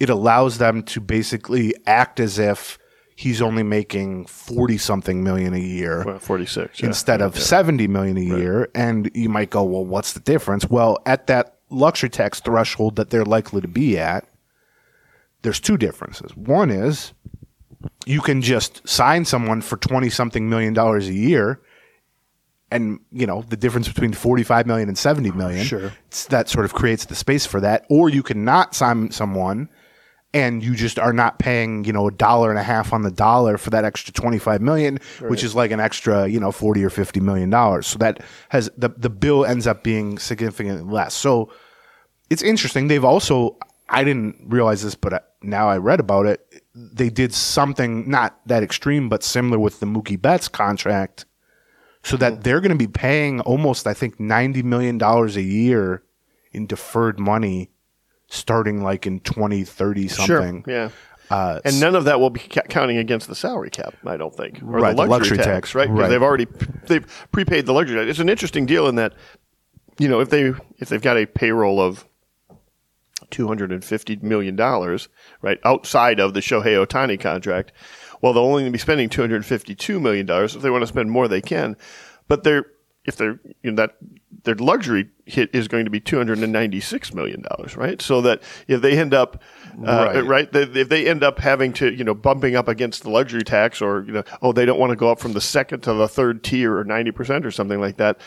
it 0.00 0.10
allows 0.10 0.58
them 0.58 0.82
to 0.84 1.00
basically 1.00 1.74
act 1.86 2.18
as 2.18 2.38
if 2.38 2.78
he's 3.14 3.40
only 3.42 3.62
making 3.62 4.24
forty 4.26 4.78
something 4.78 5.22
million 5.22 5.52
a 5.54 5.58
year 5.58 6.04
Well, 6.04 6.18
Forty 6.18 6.46
six 6.46 6.80
instead 6.80 7.20
of 7.20 7.38
70 7.38 7.86
million 7.86 8.16
a 8.16 8.20
year. 8.22 8.70
And 8.74 9.10
you 9.14 9.28
might 9.28 9.50
go 9.50 9.62
well 9.62 9.84
what's 9.84 10.14
the 10.14 10.20
difference? 10.20 10.68
Well 10.68 10.98
at 11.06 11.26
that 11.26 11.58
luxury 11.68 12.08
tax 12.08 12.40
threshold 12.40 12.96
that 12.96 13.10
they're 13.10 13.24
likely 13.24 13.60
to 13.60 13.68
be 13.68 13.98
at 13.98 14.24
there's 15.42 15.60
two 15.60 15.76
differences. 15.76 16.34
One 16.36 16.70
is 16.70 17.12
you 18.06 18.20
can 18.20 18.42
just 18.42 18.86
sign 18.88 19.24
someone 19.24 19.60
for 19.62 19.76
20 19.76 20.10
something 20.10 20.48
million 20.50 20.74
dollars 20.74 21.08
a 21.08 21.14
year 21.14 21.60
and 22.70 23.00
you 23.12 23.26
know 23.26 23.42
the 23.48 23.56
difference 23.56 23.88
between 23.88 24.12
45 24.12 24.66
million 24.66 24.88
and 24.88 24.96
70 24.96 25.30
million 25.32 25.64
Sure. 25.64 25.92
that 26.28 26.48
sort 26.48 26.64
of 26.64 26.72
creates 26.72 27.04
the 27.06 27.14
space 27.14 27.44
for 27.46 27.60
that. 27.60 27.84
Or 27.90 28.08
you 28.08 28.22
cannot 28.22 28.74
sign 28.74 29.10
someone 29.10 29.68
and 30.32 30.62
you 30.62 30.74
just 30.74 30.98
are 30.98 31.12
not 31.12 31.38
paying 31.38 31.84
you 31.84 31.92
know 31.92 32.06
a 32.06 32.12
dollar 32.12 32.50
and 32.50 32.58
a 32.58 32.62
half 32.62 32.92
on 32.92 33.02
the 33.02 33.10
dollar 33.10 33.58
for 33.58 33.70
that 33.70 33.84
extra 33.84 34.12
25 34.12 34.60
million 34.60 34.98
which 35.22 35.42
is 35.42 35.54
like 35.54 35.70
an 35.70 35.80
extra 35.80 36.28
you 36.28 36.38
know 36.38 36.52
40 36.52 36.84
or 36.84 36.90
50 36.90 37.20
million 37.20 37.50
dollars. 37.50 37.86
So 37.86 37.98
that 37.98 38.22
has 38.50 38.70
the 38.76 38.90
the 38.90 39.10
bill 39.10 39.44
ends 39.44 39.66
up 39.66 39.82
being 39.82 40.18
significantly 40.18 40.82
less. 40.82 41.14
So 41.14 41.52
it's 42.28 42.42
interesting. 42.42 42.88
They've 42.88 43.04
also 43.04 43.58
i 43.90 44.04
didn't 44.04 44.36
realize 44.46 44.82
this 44.82 44.94
but 44.94 45.34
now 45.42 45.68
i 45.68 45.76
read 45.76 46.00
about 46.00 46.26
it 46.26 46.62
they 46.74 47.10
did 47.10 47.34
something 47.34 48.08
not 48.08 48.40
that 48.46 48.62
extreme 48.62 49.08
but 49.08 49.22
similar 49.22 49.58
with 49.58 49.80
the 49.80 49.86
mookie 49.86 50.20
betts 50.20 50.48
contract 50.48 51.26
so 52.02 52.16
that 52.16 52.34
mm-hmm. 52.34 52.42
they're 52.42 52.60
going 52.60 52.70
to 52.70 52.76
be 52.76 52.86
paying 52.86 53.40
almost 53.40 53.86
i 53.86 53.92
think 53.92 54.18
90 54.18 54.62
million 54.62 54.96
dollars 54.96 55.36
a 55.36 55.42
year 55.42 56.02
in 56.52 56.66
deferred 56.66 57.18
money 57.18 57.70
starting 58.30 58.82
like 58.82 59.06
in 59.06 59.20
2030 59.20 60.08
something 60.08 60.64
Sure. 60.64 60.72
Yeah. 60.74 60.90
Uh, 61.30 61.60
and 61.64 61.78
none 61.78 61.94
of 61.94 62.04
that 62.04 62.18
will 62.18 62.30
be 62.30 62.40
ca- 62.40 62.62
counting 62.62 62.96
against 62.96 63.28
the 63.28 63.36
salary 63.36 63.70
cap, 63.70 63.94
I 64.04 64.16
don't 64.16 64.34
think, 64.34 64.60
or 64.62 64.66
Right, 64.80 64.96
the 64.96 65.04
the 65.04 65.08
luxury, 65.08 65.36
luxury 65.36 65.36
tax, 65.36 65.46
tax, 65.46 65.74
right? 65.76 65.86
Because 65.86 66.00
right. 66.00 66.08
they've 66.08 66.22
already 66.22 66.46
they've 66.86 67.28
prepaid 67.30 67.66
the 67.66 67.72
luxury 67.72 67.98
tax. 67.98 68.10
It's 68.10 68.18
an 68.18 68.28
interesting 68.28 68.66
deal 68.66 68.88
in 68.88 68.96
that, 68.96 69.14
you 69.98 70.08
know, 70.08 70.18
if 70.18 70.30
they 70.30 70.52
if 70.78 70.88
they've 70.88 71.00
got 71.00 71.16
a 71.16 71.26
payroll 71.26 71.80
of 71.80 72.04
two 73.30 73.46
hundred 73.46 73.70
and 73.70 73.84
fifty 73.84 74.16
million 74.16 74.56
dollars, 74.56 75.08
right, 75.40 75.60
outside 75.64 76.18
of 76.18 76.34
the 76.34 76.40
Shohei 76.40 76.84
Ohtani 76.84 77.20
contract, 77.20 77.70
well, 78.20 78.32
they'll 78.32 78.42
only 78.42 78.68
be 78.68 78.78
spending 78.78 79.08
two 79.08 79.20
hundred 79.20 79.46
fifty-two 79.46 80.00
million 80.00 80.26
dollars. 80.26 80.56
If 80.56 80.62
they 80.62 80.70
want 80.70 80.82
to 80.82 80.88
spend 80.88 81.12
more, 81.12 81.28
they 81.28 81.40
can, 81.40 81.76
but 82.26 82.42
they're 82.42 82.66
if 83.10 83.16
they're 83.16 83.38
you 83.62 83.70
know 83.72 83.76
that 83.76 83.96
their 84.44 84.54
luxury 84.54 85.10
hit 85.26 85.50
is 85.54 85.68
going 85.68 85.84
to 85.84 85.90
be 85.90 86.00
two 86.00 86.16
hundred 86.16 86.38
and 86.38 86.52
ninety-six 86.52 87.12
million 87.12 87.42
dollars, 87.42 87.76
right? 87.76 88.00
So 88.00 88.22
that 88.22 88.42
if 88.68 88.80
they 88.80 88.98
end 88.98 89.12
up 89.12 89.42
uh, 89.86 90.10
Right. 90.14 90.24
right, 90.24 90.52
that 90.52 90.76
if 90.76 90.88
they 90.88 91.06
end 91.06 91.22
up 91.22 91.38
having 91.38 91.72
to 91.74 91.92
you 91.92 92.04
know 92.04 92.14
bumping 92.14 92.56
up 92.56 92.68
against 92.68 93.02
the 93.02 93.10
luxury 93.10 93.42
tax, 93.44 93.82
or 93.82 94.04
you 94.06 94.12
know, 94.12 94.22
oh, 94.40 94.52
they 94.52 94.64
don't 94.64 94.78
want 94.80 94.90
to 94.90 94.96
go 94.96 95.10
up 95.10 95.20
from 95.20 95.34
the 95.34 95.40
second 95.40 95.80
to 95.82 95.92
the 95.92 96.08
third 96.08 96.42
tier 96.42 96.76
or 96.78 96.84
ninety 96.84 97.10
percent 97.10 97.44
or 97.44 97.50
something 97.50 97.80
like 97.80 97.98
that. 97.98 98.18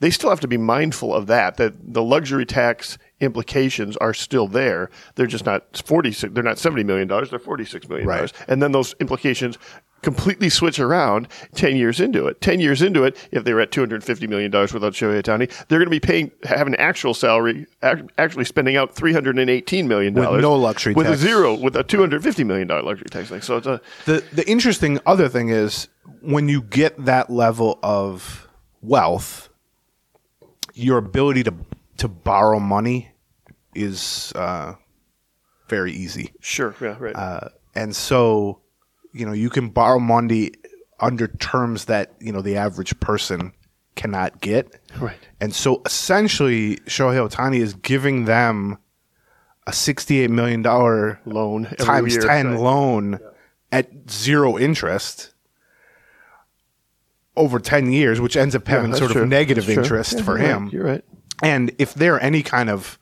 They 0.00 0.10
still 0.10 0.30
have 0.30 0.38
to 0.40 0.48
be 0.48 0.56
mindful 0.58 1.12
of 1.12 1.26
that. 1.26 1.56
That 1.56 1.74
the 1.92 2.02
luxury 2.02 2.46
tax 2.46 2.98
implications 3.20 3.96
are 3.96 4.14
still 4.14 4.46
there. 4.46 4.90
They're 5.16 5.26
just 5.26 5.44
not 5.44 5.82
forty 5.84 6.12
six. 6.12 6.32
They're 6.32 6.44
not 6.44 6.58
seventy 6.58 6.84
million 6.84 7.08
dollars. 7.08 7.30
They're 7.30 7.38
forty 7.40 7.64
six 7.64 7.88
million 7.88 8.06
dollars. 8.06 8.32
Right. 8.38 8.48
And 8.48 8.62
then 8.62 8.72
those 8.72 8.94
implications 9.00 9.58
completely 10.02 10.48
switch 10.48 10.78
around 10.78 11.28
10 11.54 11.76
years 11.76 12.00
into 12.00 12.26
it. 12.26 12.40
10 12.40 12.60
years 12.60 12.82
into 12.82 13.04
it, 13.04 13.16
if 13.32 13.44
they 13.44 13.52
were 13.52 13.60
at 13.60 13.70
$250 13.70 14.28
million 14.28 14.50
without 14.50 14.92
Shohei 14.92 15.22
Ohtani, 15.22 15.48
they're 15.68 15.78
going 15.78 15.86
to 15.86 15.90
be 15.90 16.00
paying, 16.00 16.30
having 16.44 16.74
an 16.74 16.80
actual 16.80 17.14
salary, 17.14 17.66
ac- 17.82 18.02
actually 18.16 18.44
spending 18.44 18.76
out 18.76 18.94
$318 18.94 19.86
million. 19.86 20.14
With 20.14 20.40
no 20.40 20.54
luxury 20.54 20.94
With 20.94 21.06
a 21.06 21.10
tax. 21.10 21.20
zero, 21.20 21.54
with 21.54 21.76
a 21.76 21.84
$250 21.84 22.46
million 22.46 22.68
luxury 22.68 23.08
tax 23.10 23.28
thing. 23.28 23.40
So 23.40 23.56
it's 23.56 23.66
a, 23.66 23.80
the 24.06 24.24
the 24.32 24.48
interesting 24.48 24.98
other 25.06 25.28
thing 25.28 25.48
is 25.48 25.88
when 26.20 26.48
you 26.48 26.62
get 26.62 27.04
that 27.04 27.30
level 27.30 27.78
of 27.82 28.48
wealth, 28.80 29.48
your 30.74 30.98
ability 30.98 31.42
to 31.44 31.54
to 31.98 32.08
borrow 32.08 32.60
money 32.60 33.10
is 33.74 34.32
uh, 34.36 34.74
very 35.68 35.92
easy, 35.92 36.32
sure, 36.40 36.74
yeah, 36.80 36.96
right. 36.98 37.14
uh, 37.16 37.48
and 37.74 37.94
so 37.94 38.60
you 39.12 39.26
know 39.26 39.32
you 39.32 39.50
can 39.50 39.68
borrow 39.70 39.98
money 39.98 40.52
under 41.00 41.28
terms 41.28 41.86
that 41.86 42.12
you 42.20 42.32
know 42.32 42.42
the 42.42 42.56
average 42.56 42.98
person 43.00 43.52
cannot 43.94 44.40
get. 44.40 44.80
Right. 44.98 45.16
And 45.40 45.54
so 45.54 45.82
essentially, 45.86 46.76
Shohei 46.86 47.28
Ohtani 47.28 47.58
is 47.60 47.74
giving 47.74 48.24
them 48.26 48.78
a 49.66 49.72
sixty-eight 49.72 50.30
million 50.30 50.62
dollar 50.62 51.20
Loan 51.24 51.64
times 51.78 52.14
year, 52.14 52.22
ten 52.22 52.50
right. 52.52 52.60
loan 52.60 53.18
at 53.72 54.10
zero 54.10 54.56
interest. 54.58 55.34
over 57.36 57.60
10 57.60 57.92
years, 57.92 58.20
which 58.20 58.36
ends 58.36 58.56
up 58.56 58.66
having 58.66 58.90
that's 58.90 58.98
sort 58.98 59.12
true. 59.12 59.22
of 59.22 59.28
negative 59.28 59.66
That's 59.66 59.78
interest 59.78 60.14
Yeah, 60.18 60.22
for 60.24 60.38
you're 60.38 60.48
right. 60.48 60.56
him. 60.56 60.68
You're 60.72 60.84
right. 60.84 61.04
And 61.40 61.70
if 61.78 61.94
they're 61.94 62.20
any 62.20 62.42
kind 62.42 62.68
of 62.68 62.98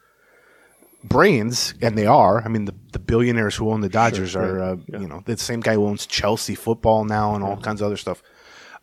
brains, 1.08 1.74
and 1.80 1.96
they 1.96 2.06
are, 2.06 2.42
I 2.42 2.48
mean, 2.48 2.66
the, 2.66 2.74
the 2.92 2.98
billionaires 2.98 3.54
who 3.56 3.70
own 3.70 3.80
the 3.80 3.88
Dodgers 3.88 4.34
are, 4.36 4.62
uh, 4.62 4.76
you 4.86 5.06
know, 5.06 5.22
the 5.24 5.36
same 5.36 5.60
guy 5.60 5.74
who 5.74 5.86
owns 5.86 6.06
Chelsea 6.06 6.54
football 6.54 7.04
now 7.04 7.34
and 7.34 7.44
all 7.44 7.56
kinds 7.56 7.80
of 7.80 7.86
other 7.86 7.96
stuff. 7.96 8.22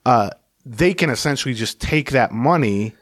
Uh, 0.06 0.30
they 0.66 0.94
can 0.94 1.10
essentially 1.10 1.54
just 1.54 1.80
take 1.82 2.12
that 2.12 2.32
money, 2.32 2.94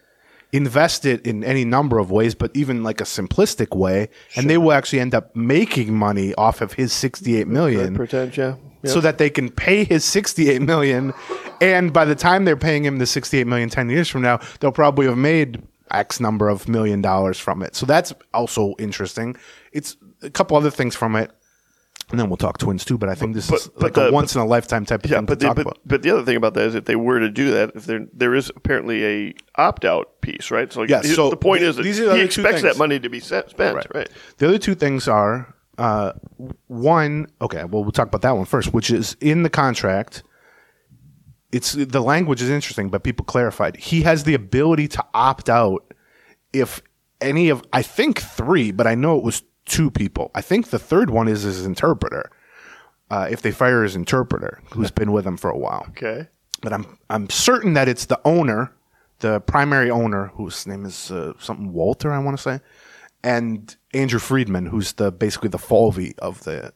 invest 0.51 1.05
it 1.05 1.25
in 1.25 1.43
any 1.43 1.63
number 1.63 1.99
of 1.99 2.11
ways, 2.11 2.35
but 2.35 2.51
even 2.55 2.83
like 2.83 3.01
a 3.01 3.05
simplistic 3.05 3.75
way, 3.75 4.09
and 4.35 4.49
they 4.49 4.57
will 4.57 4.71
actually 4.71 4.99
end 4.99 5.13
up 5.13 5.35
making 5.35 5.93
money 5.93 6.33
off 6.35 6.61
of 6.61 6.73
his 6.73 6.91
68 6.93 7.47
million 7.47 7.95
Pretend, 7.95 8.35
yeah. 8.35 8.55
yeah. 8.83 8.91
so 8.91 8.99
that 9.01 9.17
they 9.17 9.29
can 9.29 9.49
pay 9.49 9.83
his 9.83 10.03
68 10.03 10.61
million 10.61 11.13
and 11.61 11.93
by 11.93 12.05
the 12.05 12.15
time 12.15 12.45
they're 12.45 12.57
paying 12.57 12.83
him 12.83 12.97
the 12.97 13.05
68 13.05 13.45
million 13.45 13.69
10 13.69 13.89
years 13.89 14.09
from 14.09 14.23
now 14.23 14.39
they'll 14.59 14.71
probably 14.71 15.05
have 15.05 15.17
made 15.17 15.61
x 15.95 16.19
number 16.19 16.49
of 16.49 16.67
million 16.67 17.01
dollars 17.01 17.37
from 17.39 17.61
it 17.61 17.75
so 17.75 17.85
that's 17.85 18.13
also 18.33 18.73
interesting 18.79 19.35
it's 19.71 19.97
a 20.21 20.29
couple 20.29 20.55
other 20.57 20.71
things 20.71 20.95
from 20.95 21.15
it 21.15 21.31
and 22.09 22.19
then 22.19 22.29
we'll 22.29 22.37
talk 22.37 22.57
twins 22.57 22.83
too 22.83 22.97
but 22.97 23.07
i 23.09 23.15
think 23.15 23.33
this 23.33 23.49
But- 23.49 23.59
is 23.61 23.67
but 23.69 23.81
like 23.83 23.93
the- 23.93 24.07
a 24.09 24.11
once 24.11 24.35
in 24.35 24.41
a 24.41 24.45
lifetime 24.45 24.85
type 24.85 25.03
of 25.05 25.11
Yeah, 25.11 25.17
thing 25.17 25.25
but 25.27 25.39
to 25.39 25.39
the, 25.39 25.45
talk 25.47 25.55
but, 25.55 25.61
about 25.67 25.77
but 25.85 26.01
the 26.01 26.11
other 26.11 26.23
thing 26.23 26.35
about 26.35 26.53
that 26.55 26.63
is 26.67 26.75
if 26.75 26.85
they 26.85 26.95
were 26.95 27.19
to 27.19 27.29
do 27.29 27.51
that, 27.51 27.71
if 27.75 27.85
there 27.85 28.05
there 28.13 28.35
is 28.35 28.49
apparently 28.55 29.05
a 29.05 29.33
opt 29.55 29.85
out 29.85 30.19
piece, 30.21 30.51
right? 30.51 30.71
So, 30.71 30.81
like, 30.81 30.89
Yeah, 30.89 31.01
so 31.01 31.29
the 31.29 31.37
point 31.37 31.63
is 31.63 31.75
that 31.77 31.83
these 31.83 31.99
are 31.99 32.05
the 32.05 32.15
he 32.17 32.21
expects 32.23 32.61
that 32.63 32.77
money 32.77 32.99
to 32.99 33.09
be 33.09 33.19
spent, 33.19 33.53
right? 33.57 34.09
The 34.37 34.47
other 34.47 34.57
two 34.57 34.75
things 34.75 35.07
are 35.07 35.53
uh, 35.77 36.13
one. 36.67 37.27
Okay, 37.41 37.63
well, 37.63 37.83
we'll 37.83 37.91
talk 37.91 38.07
about 38.07 38.21
that 38.23 38.35
one 38.35 38.45
first, 38.45 38.73
which 38.73 38.91
is 38.91 39.15
in 39.21 39.43
the 39.43 39.49
contract. 39.49 40.23
It's 41.51 41.73
the 41.73 42.01
language 42.01 42.41
is 42.41 42.49
interesting, 42.49 42.89
but 42.89 43.03
people 43.03 43.25
clarified 43.25 43.75
he 43.77 44.03
has 44.03 44.23
the 44.23 44.33
ability 44.33 44.87
to 44.89 45.05
opt 45.13 45.49
out 45.49 45.93
if 46.53 46.81
any 47.19 47.49
of 47.49 47.63
I 47.73 47.81
think 47.81 48.21
three, 48.21 48.71
but 48.71 48.87
I 48.87 48.95
know 48.95 49.17
it 49.17 49.23
was 49.23 49.43
two 49.65 49.91
people. 49.91 50.31
I 50.33 50.41
think 50.41 50.69
the 50.69 50.79
third 50.79 51.09
one 51.09 51.27
is 51.27 51.41
his 51.43 51.65
interpreter. 51.65 52.29
Uh, 53.09 53.27
if 53.29 53.41
they 53.41 53.51
fire 53.51 53.83
his 53.83 53.95
interpreter, 53.95 54.61
who's 54.71 54.89
been 54.91 55.11
with 55.11 55.27
him 55.27 55.35
for 55.35 55.49
a 55.49 55.57
while 55.57 55.85
Okay. 55.89 56.27
but 56.61 56.71
I'm 56.71 56.97
I'm 57.09 57.29
certain 57.29 57.73
that 57.73 57.89
it's 57.89 58.05
the 58.05 58.19
owner, 58.23 58.71
the 59.19 59.41
primary 59.41 59.91
owner, 59.91 60.27
whose 60.35 60.65
name 60.65 60.85
is 60.85 61.11
uh, 61.11 61.33
something 61.37 61.73
Walter, 61.73 62.13
I 62.13 62.19
want 62.19 62.37
to 62.37 62.41
say, 62.41 62.61
and 63.21 63.75
Andrew 63.93 64.19
Friedman, 64.19 64.67
who's 64.67 64.93
the 64.93 65.11
basically 65.11 65.49
the 65.49 65.57
Falvey 65.59 66.15
of 66.19 66.45
the 66.45 66.71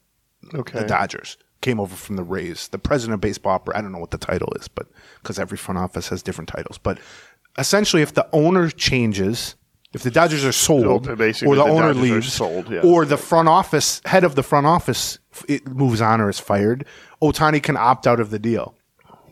Okay. 0.53 0.79
the 0.82 0.86
Dodgers, 0.86 1.38
came 1.65 1.79
over 1.79 1.95
from 1.95 2.15
the 2.15 2.24
Rays, 2.24 2.67
the 2.67 2.77
president 2.77 3.15
of 3.15 3.22
baseball. 3.22 3.53
Opera. 3.53 3.77
I 3.77 3.81
don't 3.81 3.91
know 3.91 3.98
what 3.98 4.12
the 4.12 4.19
title 4.19 4.53
is, 4.60 4.67
but 4.67 4.88
because 5.22 5.39
every 5.39 5.57
front 5.57 5.79
office 5.79 6.10
has 6.10 6.22
different 6.22 6.48
titles, 6.48 6.77
but 6.77 7.00
essentially, 7.57 8.01
if 8.01 8.13
the 8.13 8.27
owner 8.31 8.69
changes. 8.69 9.55
If 9.93 10.03
the 10.03 10.12
Dodgers 10.12 10.43
are 10.43 10.51
sold, 10.51 11.07
oh, 11.07 11.31
So 11.31 11.48
or 11.48 11.55
the, 11.55 11.63
the 11.63 11.69
owner 11.69 11.93
Dodgers 11.93 12.01
leaves, 12.01 12.34
sold, 12.34 12.69
yeah. 12.69 12.81
or 12.81 13.05
the 13.05 13.15
front 13.15 13.48
office 13.48 14.01
head 14.03 14.25
of 14.25 14.36
the 14.36 14.43
front 14.43 14.67
office 14.67 15.19
it 15.48 15.65
moves 15.67 16.01
on 16.01 16.19
or 16.19 16.27
is 16.29 16.38
fired, 16.38 16.86
Ohtani 17.22 17.63
can 17.63 17.77
opt 17.77 18.05
out 18.05 18.19
of 18.19 18.29
the 18.29 18.38
deal. 18.38 18.75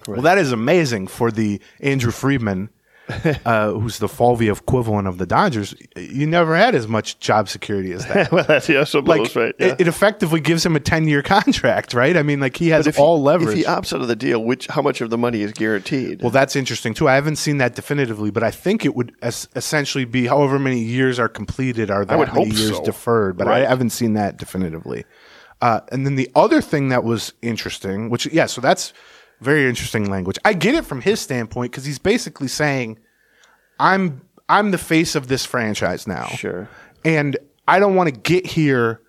Well, 0.07 0.21
that 0.21 0.37
is 0.37 0.53
amazing 0.53 1.07
for 1.07 1.31
the 1.31 1.59
Andrew 1.81 2.11
Friedman, 2.11 2.69
uh, 3.45 3.71
who's 3.71 3.99
the 3.99 4.07
Falvey 4.07 4.47
equivalent 4.49 5.07
of 5.07 5.17
the 5.17 5.25
Dodgers. 5.25 5.75
You 5.97 6.25
never 6.25 6.55
had 6.55 6.73
as 6.73 6.87
much 6.87 7.19
job 7.19 7.49
security 7.49 7.91
as 7.91 8.05
that. 8.07 8.31
well, 8.31 8.45
that's 8.45 8.69
yeah, 8.69 8.85
suppose, 8.85 9.07
like 9.07 9.35
right? 9.35 9.55
Yeah. 9.59 9.67
it, 9.73 9.81
it 9.81 9.87
effectively 9.89 10.39
gives 10.39 10.65
him 10.65 10.75
a 10.75 10.79
ten-year 10.79 11.21
contract, 11.21 11.93
right? 11.93 12.15
I 12.15 12.23
mean, 12.23 12.39
like 12.39 12.55
he 12.55 12.69
has 12.69 12.87
if 12.87 12.95
he- 12.95 13.01
all 13.01 13.21
leverage. 13.21 13.49
If 13.49 13.55
he 13.57 13.63
opts 13.65 13.93
out 13.93 14.01
of 14.01 14.07
the 14.07 14.15
deal, 14.15 14.41
which 14.43 14.67
how 14.67 14.81
much 14.81 15.01
of 15.01 15.09
the 15.09 15.17
money 15.17 15.41
is 15.41 15.51
guaranteed? 15.51 16.21
well, 16.21 16.31
that's 16.31 16.55
interesting 16.55 16.93
too. 16.93 17.09
I 17.09 17.15
haven't 17.15 17.35
seen 17.35 17.57
that 17.57 17.75
definitively, 17.75 18.31
but 18.31 18.41
I 18.43 18.51
think 18.51 18.85
it 18.85 18.95
would 18.95 19.13
es- 19.21 19.49
essentially 19.55 20.05
be 20.05 20.27
however 20.27 20.57
many 20.57 20.79
years 20.79 21.19
are 21.19 21.29
completed 21.29 21.91
are 21.91 22.05
that 22.05 22.17
would 22.17 22.33
many 22.33 22.49
hope 22.51 22.57
years 22.57 22.77
so. 22.77 22.83
deferred. 22.83 23.37
But 23.37 23.47
Right. 23.47 23.63
I 23.63 23.67
haven't 23.67 23.89
seen 23.89 24.13
that 24.13 24.37
definitively. 24.37 25.03
Uh, 25.61 25.79
and 25.91 26.05
then 26.05 26.15
the 26.15 26.29
other 26.35 26.61
thing 26.61 26.89
that 26.89 27.03
was 27.03 27.33
interesting, 27.41 28.09
which 28.09 28.25
yeah, 28.27 28.45
so 28.45 28.59
that's 28.61 28.91
very 29.43 29.67
interesting 29.69 30.09
language. 30.09 30.37
I 30.45 30.53
get 30.53 30.73
it 30.75 30.85
from 30.85 31.01
his 31.01 31.19
standpoint 31.19 31.71
because 31.71 31.85
he's 31.85 31.99
basically 31.99 32.47
saying, 32.47 32.97
"I'm 33.79 34.21
I'm 34.49 34.71
the 34.71 34.77
face 34.77 35.15
of 35.15 35.27
this 35.27 35.45
franchise 35.45 36.07
now." 36.07 36.25
Sure. 36.27 36.67
and 37.05 37.37
I 37.67 37.79
don't 37.79 37.95
want 37.95 38.13
to 38.13 38.19
get 38.19 38.45
here 38.45 39.01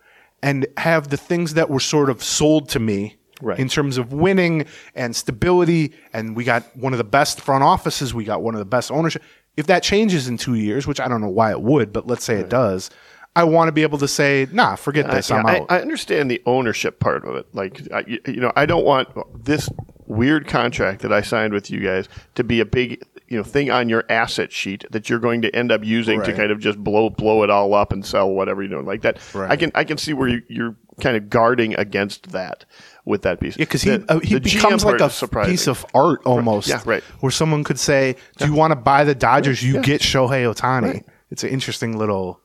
and 0.42 0.66
have 0.76 1.08
the 1.08 1.16
things 1.16 1.54
that 1.54 1.70
were 1.70 1.80
sort 1.80 2.10
of 2.10 2.22
sold 2.22 2.68
to 2.70 2.78
me 2.78 3.16
Right. 3.42 3.58
in 3.58 3.68
terms 3.68 3.98
of 3.98 4.12
winning 4.12 4.66
and 4.94 5.14
stability. 5.16 5.92
And 6.12 6.36
we 6.36 6.44
got 6.44 6.64
one 6.76 6.92
of 6.92 6.98
the 6.98 7.04
best 7.04 7.40
front 7.40 7.64
offices, 7.64 8.14
we 8.14 8.24
got 8.24 8.42
one 8.42 8.54
of 8.54 8.58
the 8.60 8.64
best 8.64 8.90
ownership. 8.92 9.22
If 9.56 9.66
that 9.66 9.82
changes 9.82 10.28
in 10.28 10.36
two 10.38 10.54
years, 10.54 10.86
which 10.86 11.00
I 11.00 11.08
don't 11.08 11.20
know 11.20 11.28
why 11.28 11.50
it 11.50 11.60
would, 11.60 11.92
but 11.92 12.06
let's 12.06 12.24
say 12.24 12.36
it 12.36 12.48
does, 12.48 12.90
I 13.36 13.44
want 13.44 13.68
to 13.68 13.72
be 13.72 13.82
able 13.82 13.98
to 13.98 14.08
say, 14.08 14.46
nah, 14.52 14.76
forget 14.76 15.10
this, 15.10 15.30
Yeah, 15.30 15.36
I'm 15.38 15.46
out. 15.46 15.66
I 15.70 15.80
understand 15.80 16.30
the 16.30 16.40
ownership 16.46 17.00
part 17.00 17.24
of 17.24 17.34
it. 17.36 17.46
Like, 17.52 17.80
I, 17.92 18.04
you 18.06 18.36
know, 18.40 18.52
I 18.54 18.64
don't 18.66 18.84
want 18.84 19.08
this 19.44 19.68
weird 20.06 20.46
contract 20.46 21.02
that 21.02 21.12
I 21.12 21.22
signed 21.22 21.52
with 21.52 21.70
you 21.70 21.80
guys 21.80 22.08
to 22.36 22.44
be 22.44 22.60
a 22.60 22.64
big, 22.64 23.02
you 23.26 23.36
know, 23.36 23.42
thing 23.42 23.70
on 23.70 23.88
your 23.88 24.04
asset 24.08 24.52
sheet 24.52 24.84
that 24.90 25.08
you're 25.10 25.18
going 25.18 25.42
to 25.42 25.54
end 25.56 25.72
up 25.72 25.82
using 25.84 26.22
to 26.22 26.32
kind 26.32 26.52
of 26.52 26.60
just 26.60 26.78
blow 26.82 27.10
blow 27.10 27.42
it 27.42 27.50
all 27.50 27.74
up 27.74 27.92
and 27.92 28.04
sell 28.06 28.30
whatever 28.30 28.62
you 28.62 28.68
know 28.68 28.80
like 28.80 29.02
that. 29.02 29.18
Right. 29.34 29.50
I 29.50 29.56
can 29.56 29.72
I 29.74 29.82
can 29.84 29.98
see 29.98 30.12
where 30.12 30.28
you, 30.28 30.42
you're 30.48 30.76
kind 31.00 31.16
of 31.16 31.28
guarding 31.28 31.74
against 31.74 32.30
that 32.30 32.64
with 33.04 33.22
that 33.22 33.40
piece. 33.40 33.56
Yeah, 33.56 33.64
because 33.64 33.82
he 33.82 33.90
The- 33.90 34.12
uh, 34.12 34.20
he 34.20 34.38
becomes 34.38 34.84
like 34.84 35.00
a 35.00 35.10
surprising. 35.10 35.52
piece 35.54 35.66
of 35.66 35.84
art 35.94 36.20
almost. 36.24 36.68
Yeah, 36.68 36.82
right. 36.84 37.02
Where 37.20 37.32
someone 37.32 37.64
could 37.64 37.80
say, 37.80 38.14
"Do 38.36 38.46
you 38.46 38.52
want 38.54 38.70
to 38.72 38.76
buy 38.76 39.02
the 39.04 39.14
Dodgers? 39.14 39.62
You 39.62 39.80
get 39.82 40.00
Shohei 40.02 40.44
Ohtani." 40.54 41.02
It's 41.30 41.42
an 41.42 41.50
interesting 41.50 41.98
little. 41.98 42.40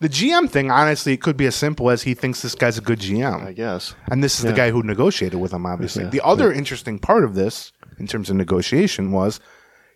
The 0.00 0.08
GM 0.08 0.50
thing, 0.50 0.70
honestly, 0.70 1.12
it 1.12 1.22
could 1.22 1.36
be 1.36 1.46
as 1.46 1.54
simple 1.54 1.90
as 1.90 2.02
he 2.02 2.14
thinks 2.14 2.42
this 2.42 2.54
guy's 2.54 2.76
a 2.78 2.80
good 2.80 2.98
GM. 2.98 3.46
I 3.46 3.52
guess. 3.52 3.94
And 4.10 4.22
this 4.22 4.38
is 4.38 4.44
the 4.44 4.52
guy 4.52 4.70
who 4.70 4.82
negotiated 4.82 5.38
with 5.40 5.52
him, 5.52 5.66
obviously. 5.66 6.04
the 6.06 6.20
other 6.24 6.52
interesting 6.52 6.98
part 6.98 7.24
of 7.24 7.34
this, 7.34 7.72
in 7.98 8.06
terms 8.06 8.28
of 8.28 8.36
negotiation, 8.36 9.12
was 9.12 9.40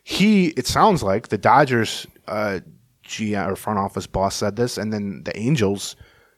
he, 0.04 0.48
it 0.48 0.66
sounds 0.66 1.02
like 1.02 1.28
the 1.28 1.38
Dodgers 1.38 2.06
uh, 2.26 2.60
GM 3.04 3.50
or 3.50 3.56
front 3.56 3.78
office 3.78 4.06
boss 4.06 4.36
said 4.36 4.56
this, 4.56 4.78
and 4.78 4.92
then 4.92 5.22
the 5.24 5.36
Angels, 5.36 5.96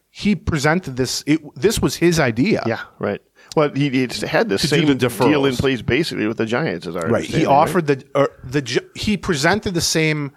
he 0.09 0.35
presented 0.35 0.97
this, 0.97 1.23
it, 1.27 1.39
this 1.55 1.79
was 1.79 1.95
his 1.95 2.19
idea. 2.19 2.63
Yeah, 2.65 2.81
right. 2.99 3.21
Well, 3.55 3.71
he, 3.73 3.89
he 3.89 4.07
had 4.25 4.49
the 4.49 4.57
do 4.57 4.67
same 4.67 4.87
the 4.87 4.95
deal 4.95 5.45
in 5.45 5.53
deferrals. 5.53 5.59
place 5.59 5.81
basically 5.81 6.25
with 6.27 6.37
the 6.37 6.45
Giants, 6.45 6.87
as 6.87 6.95
I 6.95 7.01
Right. 7.01 7.23
He 7.23 7.45
offered 7.45 7.87
the, 7.87 8.03
or 8.15 8.31
the, 8.43 8.81
he 8.95 9.17
presented 9.17 9.73
the 9.75 9.81
same 9.81 10.31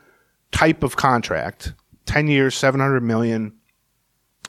type 0.53 0.83
of 0.83 0.97
contract 0.97 1.75
10 2.07 2.29
years, 2.29 2.55
700 2.57 3.03
million, 3.03 3.55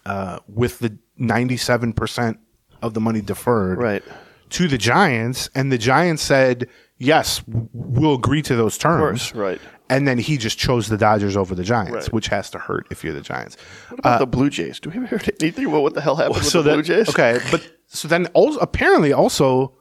uh, 0.05 0.39
with 0.47 0.79
the 0.79 0.97
97% 1.19 2.37
of 2.81 2.93
the 2.93 2.99
money 3.01 3.21
deferred. 3.21 3.77
Right. 3.79 4.03
to 4.51 4.67
the 4.67 4.77
Giants, 4.77 5.49
and 5.55 5.71
the 5.71 5.77
Giants 5.77 6.21
said, 6.21 6.69
"Yes, 6.99 7.41
we'll 7.47 8.13
agree 8.13 8.43
to 8.43 8.55
those 8.55 8.77
terms." 8.77 9.31
course, 9.31 9.35
right. 9.35 9.61
And 9.89 10.07
then 10.07 10.17
he 10.19 10.37
just 10.37 10.57
chose 10.59 10.87
the 10.87 10.97
Dodgers 10.97 11.35
over 11.35 11.55
the 11.55 11.63
Giants, 11.63 11.93
Right. 12.05 12.13
which 12.13 12.27
has 12.27 12.49
to 12.51 12.59
hurt 12.59 12.85
if 12.91 13.03
you're 13.03 13.13
the 13.13 13.21
Giants. 13.21 13.57
What 13.89 13.99
about 13.99 14.19
the 14.19 14.27
Blue 14.27 14.49
Jays? 14.51 14.79
Do 14.79 14.89
we 14.91 14.97
ever 14.97 15.07
heard 15.07 15.29
anything 15.41 15.65
about 15.65 15.81
what 15.81 15.93
the 15.95 16.01
hell 16.01 16.15
happened 16.15 16.35
with 16.37 16.45
so 16.45 16.61
the 16.61 16.69
that 16.69 16.75
Blue 16.75 16.83
Jays? 16.83 17.09
okay, 17.09 17.39
but 17.49 17.67
so 17.87 18.07
then 18.07 18.27
also 18.33 18.59
apparently 18.59 19.11
also 19.11 19.73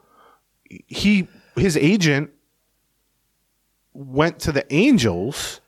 he 0.86 1.28
his 1.56 1.76
agent 1.76 2.30
went 3.92 4.38
to 4.40 4.52
the 4.52 4.64
Angels 4.74 5.60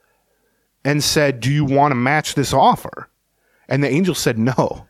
and 0.86 1.02
said, 1.02 1.40
"Do 1.40 1.52
you 1.52 1.64
want 1.64 1.90
to 1.90 1.96
match 1.96 2.34
this 2.34 2.52
offer?" 2.52 3.10
And 3.68 3.82
the 3.82 3.90
Angels 3.90 4.18
said 4.18 4.38
no, 4.38 4.86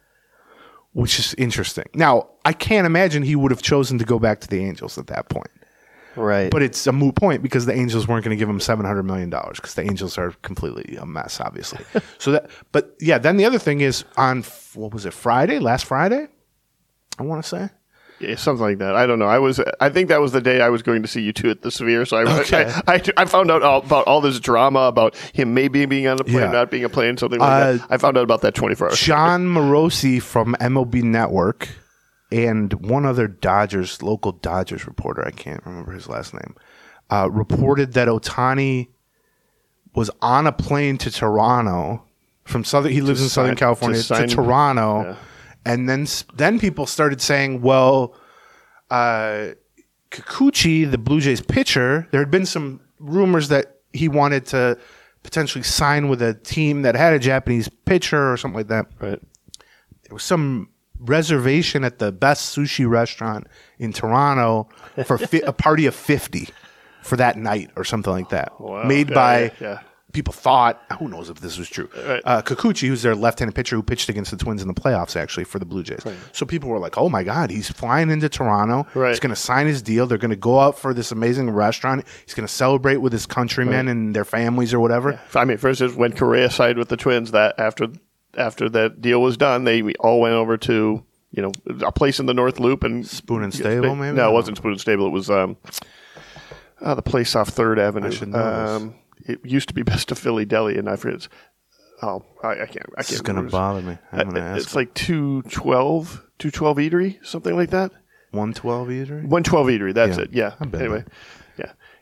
which 0.92 1.18
is 1.18 1.34
interesting. 1.34 1.86
Now 1.94 2.28
I 2.44 2.52
can't 2.52 2.86
imagine 2.86 3.22
he 3.22 3.34
would 3.34 3.50
have 3.50 3.62
chosen 3.62 3.98
to 3.98 4.04
go 4.04 4.18
back 4.18 4.40
to 4.42 4.48
the 4.48 4.64
Angels 4.64 4.98
at 4.98 5.08
that 5.08 5.28
point. 5.28 5.50
Right. 6.14 6.50
But 6.50 6.62
it's 6.62 6.86
a 6.86 6.92
moot 6.92 7.14
point 7.14 7.42
because 7.42 7.66
the 7.66 7.74
Angels 7.74 8.08
weren't 8.08 8.24
going 8.24 8.36
to 8.36 8.38
give 8.38 8.48
him 8.48 8.60
seven 8.60 8.86
hundred 8.86 9.04
million 9.04 9.30
dollars 9.30 9.58
because 9.58 9.74
the 9.74 9.82
Angels 9.82 10.18
are 10.18 10.32
completely 10.42 10.96
a 10.96 11.06
mess, 11.06 11.40
obviously. 11.40 11.84
so 12.18 12.32
that, 12.32 12.50
but 12.72 12.94
yeah, 13.00 13.18
then 13.18 13.36
the 13.36 13.44
other 13.44 13.58
thing 13.58 13.80
is 13.80 14.04
on 14.16 14.42
what 14.74 14.92
was 14.92 15.06
it 15.06 15.12
Friday? 15.12 15.58
Last 15.58 15.86
Friday, 15.86 16.28
I 17.18 17.22
want 17.22 17.42
to 17.42 17.48
say. 17.48 17.70
Yeah, 18.18 18.36
something 18.36 18.62
like 18.62 18.78
that. 18.78 18.94
I 18.96 19.04
don't 19.06 19.18
know. 19.18 19.26
I 19.26 19.38
was. 19.38 19.60
I 19.80 19.90
think 19.90 20.08
that 20.08 20.20
was 20.22 20.32
the 20.32 20.40
day 20.40 20.62
I 20.62 20.70
was 20.70 20.82
going 20.82 21.02
to 21.02 21.08
see 21.08 21.20
you 21.20 21.32
two 21.34 21.50
at 21.50 21.60
the 21.62 21.70
Sphere. 21.70 22.06
So 22.06 22.16
I, 22.16 22.40
Okay. 22.40 22.64
I, 22.86 22.94
I, 22.94 23.02
I 23.18 23.24
found 23.26 23.50
out 23.50 23.62
all, 23.62 23.80
about 23.80 24.06
all 24.06 24.20
this 24.22 24.40
drama 24.40 24.80
about 24.80 25.14
him 25.34 25.52
maybe 25.52 25.84
being 25.84 26.06
on 26.06 26.18
a 26.20 26.24
plane, 26.24 26.36
Yeah. 26.38 26.50
not 26.50 26.70
being 26.70 26.84
a 26.84 26.88
plane, 26.88 27.18
something 27.18 27.38
like 27.40 27.50
Uh, 27.50 27.72
that. 27.74 27.86
I 27.90 27.98
found 27.98 28.16
out 28.16 28.24
about 28.24 28.40
that 28.40 28.54
24 28.54 28.88
hours. 28.88 28.98
Jon 29.00 29.46
Morosi 29.46 30.22
from 30.22 30.54
MLB 30.60 31.02
Network 31.02 31.68
and 32.32 32.72
one 32.88 33.04
other 33.04 33.28
Dodgers 33.28 34.02
local 34.02 34.32
Dodgers 34.32 34.86
reporter, 34.86 35.24
I 35.26 35.30
can't 35.30 35.64
remember 35.66 35.92
his 35.92 36.08
last 36.08 36.32
name, 36.32 36.54
uh, 37.10 37.28
reported 37.30 37.92
that 37.92 38.08
Ohtani 38.08 38.88
was 39.94 40.10
on 40.22 40.46
a 40.46 40.52
plane 40.52 40.98
to 40.98 41.10
Toronto 41.10 42.02
from 42.44 42.64
Southern. 42.64 42.92
He 42.92 43.00
lives 43.00 43.22
in 43.22 43.28
Southern 43.28 43.50
sign- 43.50 43.56
California 43.56 44.02
to 44.02 44.14
to, 44.14 44.26
Toronto, 44.26 45.02
yeah. 45.02 45.16
And 45.66 45.88
then 45.88 46.06
then 46.34 46.58
people 46.58 46.86
started 46.86 47.20
saying, 47.20 47.60
well. 47.60 48.14
Because 48.88 49.56
Kikuchi, 50.10 50.88
the 50.90 50.98
Blue 50.98 51.20
Jays 51.20 51.40
pitcher, 51.40 52.06
there 52.10 52.20
had 52.20 52.30
been 52.30 52.46
some 52.46 52.80
rumors 53.00 53.48
that 53.48 53.80
he 53.92 54.08
wanted 54.08 54.46
to 54.46 54.78
potentially 55.22 55.64
sign 55.64 56.08
with 56.08 56.22
a 56.22 56.34
team 56.34 56.82
that 56.82 56.94
had 56.94 57.12
a 57.12 57.18
Japanese 57.18 57.68
pitcher 57.84 58.32
or 58.32 58.36
something 58.36 58.56
like 58.56 58.68
that. 58.68 58.86
Right. 59.00 59.20
There 60.04 60.12
was 60.12 60.22
some 60.22 60.70
reservation 61.00 61.84
at 61.84 61.98
the 61.98 62.12
best 62.12 62.56
sushi 62.56 62.88
restaurant 62.88 63.48
in 63.78 63.92
Toronto 63.92 64.68
for 65.04 65.18
fi- 65.18 65.40
a 65.42 65.52
party 65.52 65.86
of 65.86 65.94
50 65.94 66.48
for 67.02 67.16
that 67.16 67.36
night 67.36 67.70
or 67.76 67.84
something 67.84 68.12
like 68.12 68.28
that. 68.30 68.52
Wow. 68.60 68.84
Made 68.84 69.08
Yeah, 69.10 69.14
by 69.14 69.40
yeah, 69.42 69.50
yeah. 69.60 69.80
People 70.16 70.32
thought, 70.32 70.82
who 70.98 71.08
knows 71.08 71.30
if 71.30 71.40
this 71.40 71.58
was 71.58 71.68
true. 71.68 71.88
Right. 72.06 72.22
Uh, 72.24 72.42
Kikuchi, 72.42 72.88
who's 72.88 73.02
their 73.02 73.14
left-handed 73.14 73.54
pitcher 73.54 73.76
who 73.76 73.82
pitched 73.82 74.08
against 74.08 74.30
the 74.30 74.36
Twins 74.36 74.62
in 74.62 74.68
the 74.68 74.74
playoffs 74.74 75.14
actually 75.14 75.44
for 75.44 75.58
the 75.58 75.64
Blue 75.66 75.82
Jays. 75.82 76.02
So 76.32 76.46
people 76.46 76.70
were 76.70 76.78
like, 76.78 76.96
"Oh 76.98 77.08
my 77.08 77.22
god, 77.22 77.50
he's 77.50 77.70
flying 77.70 78.10
into 78.10 78.28
Toronto. 78.28 78.86
Right. 78.94 79.10
He's 79.10 79.20
going 79.20 79.34
to 79.34 79.40
sign 79.40 79.66
his 79.66 79.82
deal. 79.82 80.06
They're 80.06 80.18
going 80.18 80.30
to 80.30 80.36
go 80.36 80.58
out 80.58 80.78
for 80.78 80.92
this 80.94 81.12
amazing 81.12 81.50
restaurant. 81.50 82.04
He's 82.24 82.34
going 82.34 82.46
to 82.46 82.52
celebrate 82.52 82.96
with 82.96 83.12
his 83.12 83.26
countrymen 83.26 83.86
and 83.88 84.16
their 84.16 84.24
families 84.24 84.72
or 84.74 84.80
whatever." 84.80 85.20
I 85.34 85.44
mean, 85.44 85.58
first 85.58 85.80
instance, 85.80 85.98
when 85.98 86.12
Correa 86.12 86.50
signed 86.50 86.78
with 86.78 86.88
the 86.88 86.96
Twins, 86.96 87.30
that 87.32 87.54
after 87.58 87.88
after 88.36 88.68
that 88.70 89.00
deal 89.02 89.20
was 89.22 89.36
done, 89.36 89.64
they 89.64 89.82
all 90.00 90.20
went 90.20 90.34
over 90.34 90.56
to 90.56 91.04
you 91.32 91.42
know 91.42 91.52
a 91.86 91.92
place 91.92 92.18
in 92.18 92.26
the 92.26 92.34
North 92.34 92.58
Loop 92.58 92.82
and 92.84 93.06
Spoon 93.06 93.42
and 93.42 93.52
Stable, 93.52 93.94
maybe? 93.94 94.16
No, 94.16 94.30
it 94.30 94.32
wasn't 94.32 94.56
Spoon 94.56 94.72
and 94.72 94.80
Stable. 94.80 95.06
It 95.06 95.10
was 95.10 95.28
um, 95.30 95.56
uh, 96.80 96.94
the 96.94 97.02
place 97.02 97.34
off 97.36 97.48
Third 97.50 97.78
Avenue. 97.78 98.10
should 98.10 98.28
know 98.28 98.38
this. 98.38 98.82
um, 98.82 98.94
it 99.24 99.40
used 99.44 99.68
to 99.68 99.74
be 99.74 99.82
Best 99.92 100.10
of 100.12 100.18
Philly 100.18 100.44
Deli, 100.44 100.76
and 100.78 100.88
I 100.88 100.96
forget. 100.96 101.16
It's, 101.16 101.28
oh, 102.02 102.24
I, 102.42 102.48
I 102.50 102.56
can't. 102.66 102.76
I 102.96 103.02
can't. 103.02 103.10
It's 103.12 103.20
going 103.20 103.42
to 103.44 103.50
bother 103.50 103.82
me. 103.82 103.98
I'm 104.12 104.30
going 104.30 104.34
to 104.36 104.40
Uh, 104.42 104.44
ask. 104.44 104.62
It's 104.62 104.74
like 104.76 104.92
two 104.94 105.42
twelve, 105.42 106.22
two 106.38 106.50
twelve 106.50 106.76
eatery, 106.78 107.24
something 107.24 107.54
like 107.54 107.70
that. 107.70 107.92
112 108.32 108.88
eatery? 108.88 109.24
One 109.26 109.42
twelve 109.42 109.68
eatery. 109.68 109.94
That's 109.94 110.18
Yeah. 110.18 110.24
it. 110.24 110.32
Yeah. 110.32 110.54
Anyway. 110.60 111.04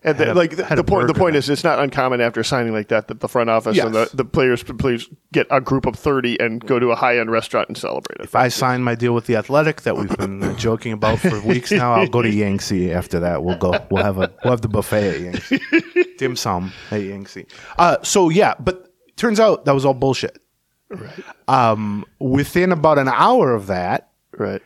And 0.05 0.19
the, 0.19 0.33
a- 0.33 0.35
like 0.35 0.51
the, 0.57 0.63
the 0.77 0.85
point, 0.85 1.07
the 1.09 1.15
point 1.15 1.35
is, 1.35 1.49
it's 1.49 1.65
not 1.65 1.79
uncommon 1.79 2.21
after 2.21 2.45
signing 2.45 2.73
like 2.75 2.89
that 2.89 3.09
that 3.09 3.21
the 3.21 3.29
front 3.29 3.49
office 3.49 3.79
and 3.79 3.95
the, 3.95 4.11
the 4.13 4.25
players 4.25 4.63
players 4.63 5.09
get 5.33 5.47
a 5.51 5.61
group 5.61 5.87
of 5.87 5.97
thirty 5.97 6.39
and 6.39 6.61
go 6.65 6.79
to 6.79 6.91
a 6.91 6.95
high 6.95 7.19
end 7.19 7.31
restaurant 7.31 7.69
and 7.69 7.77
celebrate 7.79 8.21
it. 8.21 8.25
If 8.25 8.35
I 8.35 8.49
sign 8.49 8.83
my 8.83 8.95
deal 8.95 9.15
with 9.15 9.25
the 9.27 9.37
Athletic 9.37 9.81
that 9.83 9.97
we've 9.97 10.15
been 10.17 10.43
uh, 10.43 10.55
joking 10.57 10.93
about 10.93 11.21
for 11.21 11.41
weeks 11.41 11.73
now, 11.73 11.95
I'll 11.95 12.07
go 12.07 12.21
to 12.21 12.31
Yangtze 12.33 12.93
after 12.93 13.19
that. 13.21 13.43
We'll 13.43 13.57
go. 13.57 13.73
We'll 13.91 14.05
have 14.05 14.19
a 14.19 14.31
we'll 14.45 14.51
have 14.53 14.61
the 14.61 14.69
buffet 14.69 15.09
at 15.15 15.21
Yangtze. 15.21 15.61
Dim 16.19 16.37
sum 16.37 16.73
at 16.91 17.03
Yangtze. 17.03 17.47
Uh, 17.79 17.97
so 18.03 18.29
yeah, 18.29 18.55
but 18.61 18.93
turns 19.17 19.41
out 19.41 19.65
that 19.65 19.73
was 19.75 19.85
all 19.87 19.95
bullshit. 19.95 20.39
Right. 20.91 21.11
Um, 21.49 22.05
within 22.19 22.73
about 22.73 22.99
an 22.99 23.09
hour 23.09 23.55
of 23.55 23.69
that, 23.69 24.11
Right. 24.37 24.63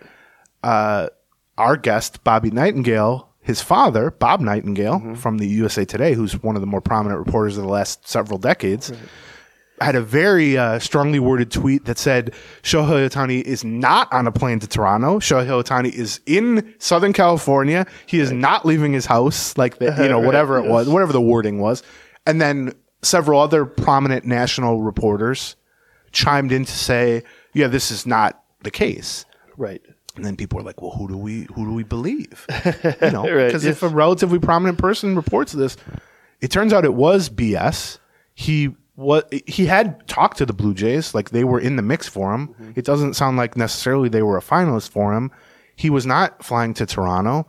Uh, 0.63 1.09
our 1.57 1.77
guest 1.77 2.25
Bobby 2.25 2.51
Nightingale, 2.51 3.28
his 3.49 3.63
father 3.63 4.11
Bob 4.11 4.41
Nightingale 4.41 5.15
from 5.17 5.39
the 5.39 5.47
USA 5.47 5.87
Today, 5.87 6.13
who's 6.13 6.41
one 6.43 6.55
of 6.55 6.61
the 6.61 6.67
more 6.67 6.83
prominent 6.83 7.19
reporters 7.19 7.57
of 7.57 7.63
the 7.65 7.71
last 7.71 8.07
several 8.07 8.39
decades, 8.39 8.93
had 9.81 9.95
a 9.95 10.03
very 10.03 10.59
uh, 10.59 10.79
strongly 10.79 11.19
worded 11.19 11.51
tweet 11.51 11.87
that 11.87 11.97
said 11.97 12.35
Shohei 12.63 13.09
Ohtani 13.09 13.41
is 13.41 13.65
not 13.65 14.13
on 14.13 14.27
a 14.27 14.33
plane 14.33 14.61
to 14.61 14.67
Toronto. 14.67 15.19
Shohei 15.19 15.47
Ohtani 15.47 15.91
is 15.91 16.21
in 16.27 16.75
Southern 16.79 17.15
California. 17.15 17.87
He 18.05 18.21
is 18.21 18.31
not 18.31 18.67
leaving 18.67 18.93
his 18.93 19.07
house, 19.07 19.57
like 19.57 19.79
the, 19.79 19.97
you 20.03 20.11
know 20.11 20.21
whatever 20.29 20.59
it 20.59 20.69
was, 20.69 20.87
whatever 20.87 21.15
the 21.15 21.23
wording 21.23 21.59
was, 21.59 21.83
and 22.27 22.43
then 22.43 22.75
several 23.01 23.41
other 23.41 23.65
prominent 23.65 24.27
national 24.27 24.83
reporters 24.83 25.57
chimed 26.13 26.53
in 26.53 26.67
to 26.67 26.73
say, 26.73 27.23
"Yeah, 27.55 27.69
this 27.69 27.91
is 27.91 28.05
not 28.05 28.43
the 28.63 28.71
case." 28.71 29.25
Right. 29.57 29.81
And 30.19 30.27
then 30.27 30.37
people 30.37 30.59
are 30.59 30.63
like, 30.63 30.83
"Well, 30.83 30.91
who 30.91 31.09
do 31.09 31.17
we 31.17 31.47
who 31.55 31.65
do 31.65 31.73
we 31.73 31.85
believe?" 31.85 32.47
You 33.01 33.11
know, 33.13 33.23
Right, 33.29 33.47
because 33.47 33.65
if 33.65 33.83
a 33.83 33.89
relatively 33.89 34.39
prominent 34.39 34.79
person 34.79 35.15
reports 35.17 35.53
this, 35.53 35.77
it 36.41 36.51
turns 36.51 36.73
out 36.73 36.85
it 36.85 36.95
was 36.95 37.31
BS. 37.31 37.99
He 38.35 38.75
what 38.97 39.33
he 39.47 39.67
had 39.67 40.07
talked 40.09 40.39
to 40.39 40.47
the 40.47 40.53
Blue 40.53 40.75
Jays, 40.75 41.15
like 41.15 41.31
they 41.31 41.45
were 41.45 41.61
in 41.61 41.77
the 41.77 41.83
mix 41.83 42.09
for 42.09 42.35
him. 42.35 42.55
It 42.75 42.85
doesn't 42.85 43.15
sound 43.15 43.37
like 43.37 43.57
necessarily 43.57 44.09
they 44.09 44.23
were 44.23 44.37
a 44.37 44.43
finalist 44.43 44.91
for 44.91 45.15
him. 45.15 45.31
He 45.77 45.89
was 45.89 46.05
not 46.05 46.45
flying 46.45 46.75
to 46.75 46.85
Toronto. 46.87 47.47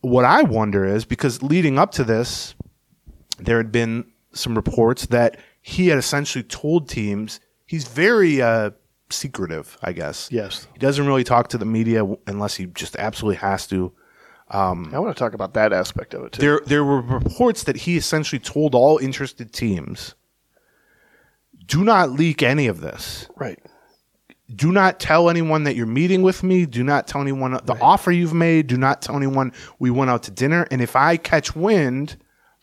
What 0.00 0.24
I 0.24 0.42
wonder 0.42 0.86
is 0.86 1.04
because 1.04 1.42
leading 1.42 1.78
up 1.78 1.92
to 1.92 2.04
this, 2.04 2.54
there 3.38 3.58
had 3.58 3.70
been 3.72 4.06
some 4.32 4.54
reports 4.54 5.06
that 5.06 5.36
he 5.60 5.88
had 5.88 5.98
essentially 5.98 6.42
told 6.42 6.88
teams 6.88 7.40
he's 7.66 7.86
very 7.86 8.40
uh, 8.40 8.70
secretive, 9.14 9.78
I 9.82 9.92
guess. 9.92 10.28
Yes. 10.30 10.66
He 10.72 10.78
doesn't 10.78 11.06
really 11.06 11.24
talk 11.24 11.48
to 11.48 11.58
the 11.58 11.64
media 11.64 12.04
unless 12.26 12.54
he 12.54 12.66
just 12.66 12.96
absolutely 12.96 13.36
has 13.36 13.66
to. 13.68 13.92
Um, 14.50 14.90
I 14.94 14.98
want 14.98 15.16
to 15.16 15.18
talk 15.18 15.32
about 15.34 15.54
that 15.54 15.72
aspect 15.72 16.12
of 16.14 16.24
it 16.24 16.32
too. 16.32 16.40
There, 16.42 16.60
there 16.66 16.84
were 16.84 17.00
reports 17.00 17.64
that 17.64 17.76
he 17.76 17.96
essentially 17.96 18.38
told 18.38 18.74
all 18.74 18.98
interested 18.98 19.52
teams, 19.52 20.14
"Do 21.66 21.82
not 21.82 22.10
leak 22.10 22.42
any 22.42 22.66
of 22.66 22.80
this. 22.80 23.28
right. 23.36 23.58
Do 24.54 24.70
not 24.70 25.00
tell 25.00 25.30
anyone 25.30 25.64
that 25.64 25.74
you're 25.74 25.86
meeting 25.86 26.20
with 26.20 26.42
me. 26.42 26.66
Do 26.66 26.84
not 26.84 27.06
tell 27.06 27.22
anyone 27.22 27.58
the 27.64 27.78
offer 27.80 28.12
you've 28.12 28.34
made. 28.34 28.66
Do 28.66 28.76
not 28.76 29.00
tell 29.00 29.16
anyone 29.16 29.52
we 29.78 29.90
went 29.90 30.10
out 30.10 30.22
to 30.24 30.30
dinner. 30.30 30.68
And 30.70 30.82
if 30.82 30.94
I 30.94 31.16
catch 31.16 31.56
wind, 31.56 32.18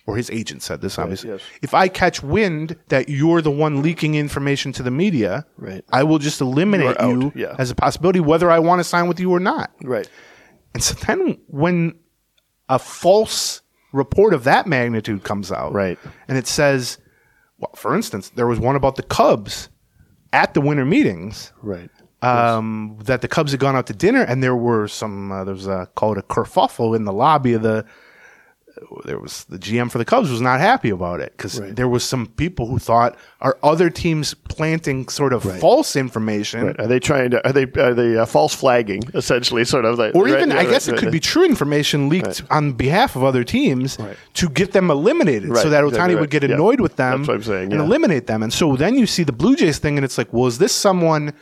or 0.07 0.17
his 0.17 0.29
agent 0.31 0.63
said 0.63 0.81
this, 0.81 0.97
obviously, 0.97 1.29
yes. 1.29 1.41
if 1.61 1.73
I 1.73 1.87
catch 1.87 2.23
wind 2.23 2.75
that 2.89 3.07
you're 3.09 3.41
the 3.41 3.51
one 3.51 3.81
leaking 3.81 4.15
information 4.15 4.71
to 4.73 4.83
the 4.83 4.91
media, 4.91 5.45
Right. 5.57 5.83
I 5.91 6.03
will 6.03 6.17
just 6.19 6.41
eliminate 6.41 6.97
You 6.99 7.05
are 7.05 7.11
you, 7.11 7.23
out, 7.27 7.35
yeah. 7.35 7.55
as 7.59 7.69
a 7.71 7.75
possibility, 7.75 8.19
whether 8.19 8.49
I 8.49 8.59
want 8.59 8.79
to 8.79 8.83
sign 8.83 9.07
with 9.07 9.19
you 9.19 9.31
or 9.31 9.39
not." 9.39 9.71
Right. 9.83 10.09
And 10.73 10.81
so 10.83 10.95
then 11.05 11.37
when 11.47 11.95
a 12.69 12.79
false 12.79 13.61
report 13.93 14.33
of 14.33 14.43
that 14.45 14.67
magnitude 14.67 15.23
comes 15.23 15.51
out, 15.51 15.73
Right. 15.73 15.99
and 16.27 16.37
it 16.37 16.47
says, 16.47 16.97
well, 17.59 17.71
for 17.75 17.95
instance, 17.95 18.29
there 18.29 18.47
was 18.47 18.59
one 18.59 18.75
about 18.75 18.95
the 18.95 19.03
Cubs 19.03 19.69
at 20.33 20.53
the 20.53 20.61
winter 20.61 20.85
meetings 20.85 21.51
Right. 21.61 21.89
um, 22.21 22.97
that 23.03 23.21
the 23.21 23.27
Cubs 23.27 23.51
had 23.51 23.59
gone 23.59 23.75
out 23.75 23.87
to 23.87 23.93
dinner, 23.93 24.21
and 24.23 24.41
there 24.41 24.55
were 24.55 24.87
some 24.87 25.31
uh, 25.31 25.43
there 25.43 25.53
was 25.53 25.67
a 25.67 25.87
called 25.95 26.17
a 26.17 26.21
kerfuffle 26.23 26.95
in 26.95 27.05
the 27.05 27.13
lobby 27.13 27.53
of 27.53 27.61
the. 27.63 27.85
There 29.05 29.19
was 29.19 29.43
the 29.45 29.57
GM 29.59 29.89
for 29.91 29.97
the 29.99 30.05
Cubs 30.05 30.29
was 30.31 30.41
not 30.41 30.59
happy 30.59 30.89
about 30.89 31.21
it 31.21 31.33
because 31.37 31.59
Right. 31.59 31.75
there 31.75 31.87
was 31.87 32.03
some 32.03 32.27
people 32.27 32.67
who 32.67 32.79
thought 32.79 33.15
are 33.39 33.57
other 33.63 33.89
teams 33.89 34.33
planting 34.33 35.07
sort 35.07 35.33
of 35.33 35.43
false 35.59 35.95
information 35.95 36.65
Right. 36.65 36.79
Are 36.79 36.87
they 36.87 36.99
trying 36.99 37.31
to? 37.31 37.45
Are 37.47 37.53
they? 37.53 37.63
Are 37.81 37.93
they 37.93 38.17
uh, 38.17 38.25
false 38.25 38.53
flagging? 38.55 39.03
Essentially, 39.13 39.63
sort 39.65 39.85
of 39.85 39.97
like, 39.99 40.15
or 40.15 40.25
right, 40.25 40.33
even 40.35 40.49
yeah, 40.49 40.59
I 40.59 40.65
guess 40.65 40.87
right, 40.87 40.95
it 40.95 40.99
could 40.99 41.05
right. 41.07 41.13
be 41.13 41.19
true 41.19 41.45
information 41.45 42.09
leaked 42.09 42.43
on 42.49 42.73
behalf 42.73 43.15
of 43.15 43.23
other 43.23 43.43
teams 43.43 43.97
Right. 43.99 44.17
to 44.35 44.49
get 44.49 44.71
them 44.71 44.89
eliminated, 44.91 45.55
so 45.57 45.69
that 45.69 45.83
Ohtani 45.83 46.09
would 46.15 46.19
right. 46.21 46.29
get 46.29 46.43
Yeah. 46.43 46.55
annoyed 46.55 46.79
with 46.81 46.95
them 46.95 47.19
That's 47.19 47.27
what 47.27 47.37
I'm 47.37 47.43
saying, 47.43 47.71
and 47.71 47.81
yeah. 47.81 47.85
eliminate 47.85 48.27
them. 48.27 48.41
And 48.43 48.51
so 48.51 48.75
then 48.75 48.97
you 48.97 49.05
see 49.05 49.23
the 49.23 49.31
Blue 49.33 49.55
Jays 49.55 49.77
thing, 49.77 49.97
and 49.97 50.03
it's 50.05 50.17
like, 50.17 50.31
well, 50.33 50.47
is 50.47 50.57
this 50.57 50.73
someone 50.73 51.33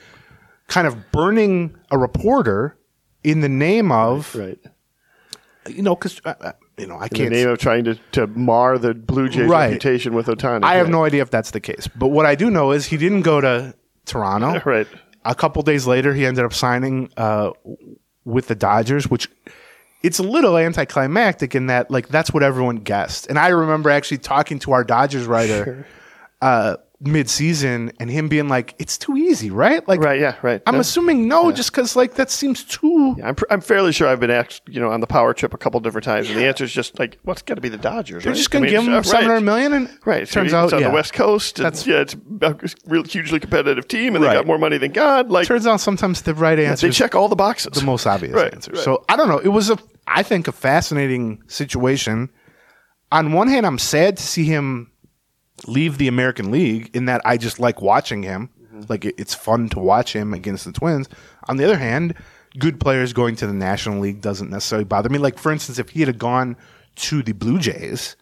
kind 0.67 0.87
of 0.87 1.11
burning 1.11 1.75
a 1.89 1.97
reporter 1.97 2.77
in 3.23 3.41
the 3.41 3.49
name 3.49 3.91
of 3.91 4.35
Right. 4.35 4.59
you 5.67 5.81
know 5.81 5.95
because 5.95 6.21
uh, 6.25 6.33
uh, 6.41 6.51
you 6.79 6.87
know 6.87 6.95
I 6.95 7.03
In 7.03 7.09
the 7.09 7.15
can't. 7.15 7.31
name 7.31 7.49
of 7.49 7.57
trying 7.59 7.83
to, 7.85 7.95
to 8.13 8.27
mar 8.27 8.77
the 8.77 8.93
Blue 8.93 9.29
Jays' 9.29 9.47
Right. 9.49 9.65
reputation 9.67 10.13
with 10.13 10.27
Ohtani. 10.27 10.63
I 10.63 10.75
have 10.75 10.89
no 10.89 11.05
idea 11.05 11.21
if 11.21 11.29
that's 11.29 11.51
the 11.51 11.59
case, 11.59 11.87
but 11.87 12.07
what 12.07 12.25
I 12.25 12.35
do 12.35 12.49
know 12.49 12.71
is 12.71 12.85
he 12.87 12.97
didn't 12.97 13.21
go 13.21 13.41
to 13.41 13.73
Toronto. 14.05 14.61
Right. 14.65 14.87
A 15.25 15.35
couple 15.35 15.61
days 15.63 15.85
later, 15.85 16.13
he 16.13 16.25
ended 16.25 16.45
up 16.45 16.53
signing 16.53 17.11
uh, 17.17 17.51
with 18.23 18.47
the 18.47 18.55
Dodgers, 18.55 19.09
which 19.09 19.29
it's 20.01 20.17
a 20.17 20.23
little 20.23 20.57
anticlimactic 20.57 21.53
in 21.55 21.67
that 21.67 21.91
like 21.91 22.07
that's 22.07 22.31
what 22.33 22.41
everyone 22.41 22.77
guessed. 22.77 23.27
And 23.27 23.37
I 23.37 23.49
remember 23.49 23.89
actually 23.89 24.19
talking 24.19 24.59
to 24.59 24.71
our 24.71 24.85
Dodgers 24.85 25.25
writer 25.27 25.85
uh, 26.41 26.77
mid-season, 27.01 27.91
and 27.99 28.09
him 28.09 28.27
being 28.27 28.49
like, 28.49 28.75
"It's 28.77 28.97
too 28.97 29.15
easy, 29.15 29.49
right?" 29.49 29.87
Like, 29.87 30.01
Right. 30.01 30.19
Yeah. 30.19 30.35
Right. 30.41 30.61
I'm 30.67 30.75
No. 30.75 30.79
assuming 30.81 31.27
no, 31.27 31.51
just 31.51 31.71
because 31.71 31.95
like 31.95 32.15
that 32.15 32.29
seems 32.29 32.63
too. 32.63 33.15
I'm, 33.23 33.35
pr- 33.35 33.45
I'm 33.49 33.61
fairly 33.61 33.91
sure 33.93 34.07
I've 34.07 34.19
been 34.19 34.29
asked, 34.31 34.61
you 34.67 34.79
know, 34.79 34.91
on 34.91 34.99
the 34.99 35.07
power 35.07 35.33
trip 35.33 35.53
a 35.53 35.57
couple 35.57 35.79
different 35.79 36.03
times, 36.05 36.29
and 36.29 36.37
the 36.37 36.45
answer 36.45 36.63
is 36.65 36.71
just 36.73 36.99
like, 36.99 37.17
what's 37.23 37.41
got 37.41 37.55
to 37.55 37.61
be 37.61 37.69
the 37.69 37.77
Dodgers? 37.77 38.23
They're 38.23 38.31
right? 38.33 38.37
just 38.37 38.51
going 38.51 38.65
I 38.65 38.67
to 38.67 38.73
mean, 38.73 38.81
give 38.85 38.91
him 38.93 38.99
uh, 38.99 39.03
seven 39.03 39.25
hundred 39.25 39.33
right. 39.35 39.43
million, 39.43 39.73
and 39.73 39.89
Right. 40.05 40.27
So 40.27 40.33
turns 40.41 40.47
it's 40.47 40.53
out 40.53 40.73
on 40.73 40.81
yeah. 40.81 40.87
the 40.89 40.93
West 40.93 41.13
Coast. 41.13 41.59
And, 41.59 41.65
That's- 41.65 41.87
yeah, 41.87 42.01
it's 42.01 42.15
a 42.41 42.57
real 42.85 43.03
hugely 43.03 43.39
competitive 43.39 43.87
team, 43.87 44.15
and 44.15 44.23
Right. 44.23 44.31
they 44.31 44.39
got 44.39 44.47
more 44.47 44.57
money 44.57 44.77
than 44.77 44.91
God. 44.91 45.29
Like 45.29 45.47
Turns 45.47 45.65
out 45.67 45.79
sometimes 45.79 46.23
the 46.23 46.33
right 46.33 46.59
answer 46.59 46.87
they 46.87 46.91
check 46.93 47.15
all 47.15 47.29
the 47.29 47.35
boxes. 47.35 47.71
the 47.73 47.85
most 47.85 48.05
obvious 48.05 48.33
Right, 48.33 48.53
answer. 48.53 48.75
So 48.75 49.03
I 49.07 49.15
don't 49.15 49.29
know. 49.29 49.39
It 49.39 49.49
was 49.49 49.69
a, 49.69 49.77
I 50.07 50.23
think, 50.23 50.47
a 50.47 50.51
fascinating 50.51 51.41
situation. 51.47 52.29
On 53.11 53.31
one 53.31 53.47
hand, 53.47 53.65
I'm 53.65 53.79
sad 53.79 54.17
to 54.17 54.23
see 54.23 54.43
him 54.43 54.88
leave 55.67 55.97
the 55.97 56.07
American 56.07 56.51
League. 56.51 56.89
In 56.93 57.05
that, 57.05 57.21
I 57.25 57.37
just 57.37 57.59
like 57.59 57.81
watching 57.81 58.23
him. 58.23 58.49
Mm-hmm. 58.63 58.81
Like 58.87 59.05
it, 59.05 59.15
it's 59.17 59.33
fun 59.33 59.69
to 59.69 59.79
watch 59.79 60.13
him 60.13 60.33
against 60.33 60.65
the 60.65 60.71
Twins. 60.71 61.09
On 61.47 61.57
the 61.57 61.65
other 61.65 61.77
hand, 61.77 62.15
good 62.57 62.79
players 62.79 63.13
going 63.13 63.35
to 63.37 63.47
the 63.47 63.53
National 63.53 63.99
League 63.99 64.21
doesn't 64.21 64.49
necessarily 64.49 64.85
bother 64.85 65.09
me. 65.09 65.19
Like 65.19 65.37
for 65.37 65.51
instance, 65.51 65.79
if 65.79 65.89
he 65.89 66.01
had 66.01 66.17
gone 66.17 66.55
to 66.95 67.21
the 67.21 67.33
Blue 67.33 67.59
Jays, 67.59 68.15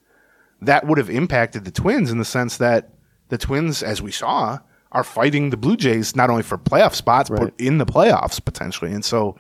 that 0.62 0.86
would 0.86 0.98
have 0.98 1.10
impacted 1.10 1.66
the 1.66 1.72
Twins 1.72 2.12
in 2.12 2.18
the 2.18 2.26
sense 2.26 2.58
that 2.58 2.90
the 3.30 3.38
Twins, 3.38 3.84
as 3.84 4.02
we 4.02 4.12
saw, 4.12 4.60
are 4.92 5.04
fighting 5.04 5.50
the 5.50 5.58
Blue 5.58 5.78
Jays 5.78 6.16
not 6.16 6.30
only 6.30 6.44
for 6.44 6.58
playoff 6.58 6.96
spots 6.96 7.30
but 7.30 7.54
in 7.58 7.78
the 7.78 7.86
playoffs 7.86 8.44
potentially. 8.44 8.92
And 8.92 9.04
so, 9.04 9.38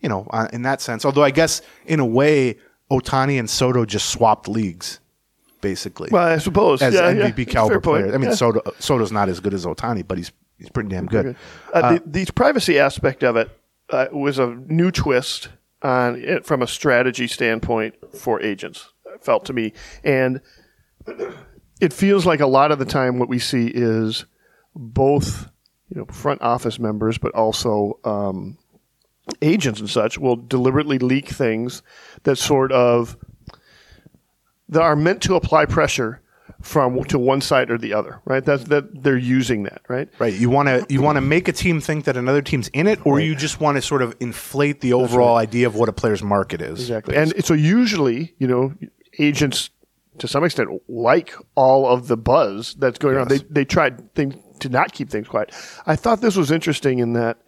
you 0.00 0.08
know, 0.08 0.26
uh, 0.30 0.48
in 0.52 0.62
that 0.62 0.80
sense, 0.80 1.04
although 1.04 1.24
I 1.24 1.30
guess 1.30 1.62
in 1.86 2.00
a 2.00 2.06
way 2.06 2.58
Ohtani 2.90 3.38
and 3.38 3.48
Soto 3.48 3.84
just 3.84 4.10
swapped 4.10 4.48
leagues, 4.48 5.00
basically. 5.60 6.08
Well, 6.10 6.26
I 6.26 6.38
suppose 6.38 6.82
as 6.82 6.94
yeah, 6.94 7.10
yeah. 7.10 7.30
MVP 7.30 7.48
caliber 7.48 7.74
Fair 7.74 7.80
point. 7.80 8.14
I 8.14 8.18
mean, 8.18 8.30
Yeah. 8.30 8.34
Soto 8.36 8.72
Soto's 8.78 9.12
not 9.12 9.28
as 9.28 9.40
good 9.40 9.54
as 9.54 9.66
Ohtani, 9.66 10.06
but 10.06 10.18
he's 10.18 10.32
he's 10.58 10.70
pretty 10.70 10.88
damn 10.88 11.06
good. 11.06 11.36
Uh, 11.72 11.94
the, 11.94 12.02
the 12.24 12.32
privacy 12.32 12.78
aspect 12.78 13.22
of 13.22 13.36
it 13.36 13.50
uh, 13.90 14.06
was 14.12 14.38
a 14.38 14.54
new 14.66 14.90
twist 14.90 15.48
on 15.82 16.16
it 16.16 16.44
from 16.44 16.62
a 16.62 16.66
strategy 16.66 17.26
standpoint 17.26 17.94
for 18.16 18.40
agents. 18.42 18.92
Felt 19.22 19.44
to 19.46 19.52
me, 19.52 19.72
and 20.04 20.40
it 21.80 21.92
feels 21.92 22.26
like 22.26 22.40
a 22.40 22.46
lot 22.46 22.70
of 22.72 22.78
the 22.78 22.84
time 22.84 23.18
what 23.18 23.28
we 23.28 23.38
see 23.38 23.66
is 23.66 24.24
both 24.74 25.50
you 25.88 25.98
know 26.00 26.06
front 26.06 26.40
office 26.42 26.78
members, 26.78 27.18
but 27.18 27.34
also 27.34 27.98
um, 28.04 28.56
agents 29.42 29.80
and 29.80 29.90
such 29.90 30.18
will 30.18 30.36
deliberately 30.36 30.98
leak 30.98 31.28
things 31.28 31.82
that 32.22 32.36
sort 32.36 32.72
of 32.72 33.16
that 34.70 34.82
are 34.82 34.96
meant 34.96 35.22
to 35.22 35.34
apply 35.34 35.66
pressure 35.66 36.20
from 36.62 37.02
to 37.04 37.18
one 37.18 37.40
side 37.40 37.70
or 37.70 37.78
the 37.78 37.94
other, 37.94 38.20
right? 38.24 38.44
That's 38.44 38.64
that 38.64 39.02
they're 39.02 39.16
using 39.16 39.62
that, 39.64 39.82
right? 39.88 40.08
Right. 40.18 40.34
You 40.34 40.50
want 40.50 40.68
to 40.68 40.86
you 40.92 41.00
want 41.00 41.16
to 41.16 41.20
make 41.20 41.48
a 41.48 41.52
team 41.52 41.80
think 41.80 42.04
that 42.04 42.16
another 42.16 42.42
team's 42.42 42.68
in 42.68 42.86
it, 42.86 43.04
or 43.06 43.20
you 43.20 43.34
just 43.34 43.60
want 43.60 43.76
to 43.76 43.82
sort 43.82 44.02
of 44.02 44.16
inflate 44.20 44.80
the 44.80 44.92
overall 44.92 45.36
idea 45.36 45.66
of 45.66 45.74
what 45.74 45.88
a 45.88 45.92
player's 45.92 46.22
market 46.22 46.60
is. 46.60 46.80
Exactly. 46.80 47.16
And 47.16 47.44
so 47.44 47.54
usually, 47.54 48.34
you 48.38 48.46
know, 48.46 48.74
agents 49.18 49.70
to 50.18 50.28
some 50.28 50.44
extent 50.44 50.68
like 50.88 51.34
all 51.54 51.86
of 51.86 52.08
the 52.08 52.16
buzz 52.16 52.74
that's 52.74 52.98
going 52.98 53.16
around. 53.16 53.28
They 53.28 53.38
they 53.48 53.64
tried 53.64 54.14
things 54.14 54.34
to 54.60 54.68
not 54.68 54.92
keep 54.92 55.08
things 55.08 55.28
quiet. 55.28 55.52
I 55.86 55.96
thought 55.96 56.20
this 56.20 56.36
was 56.36 56.50
interesting 56.50 56.98
in 56.98 57.14
that 57.14 57.38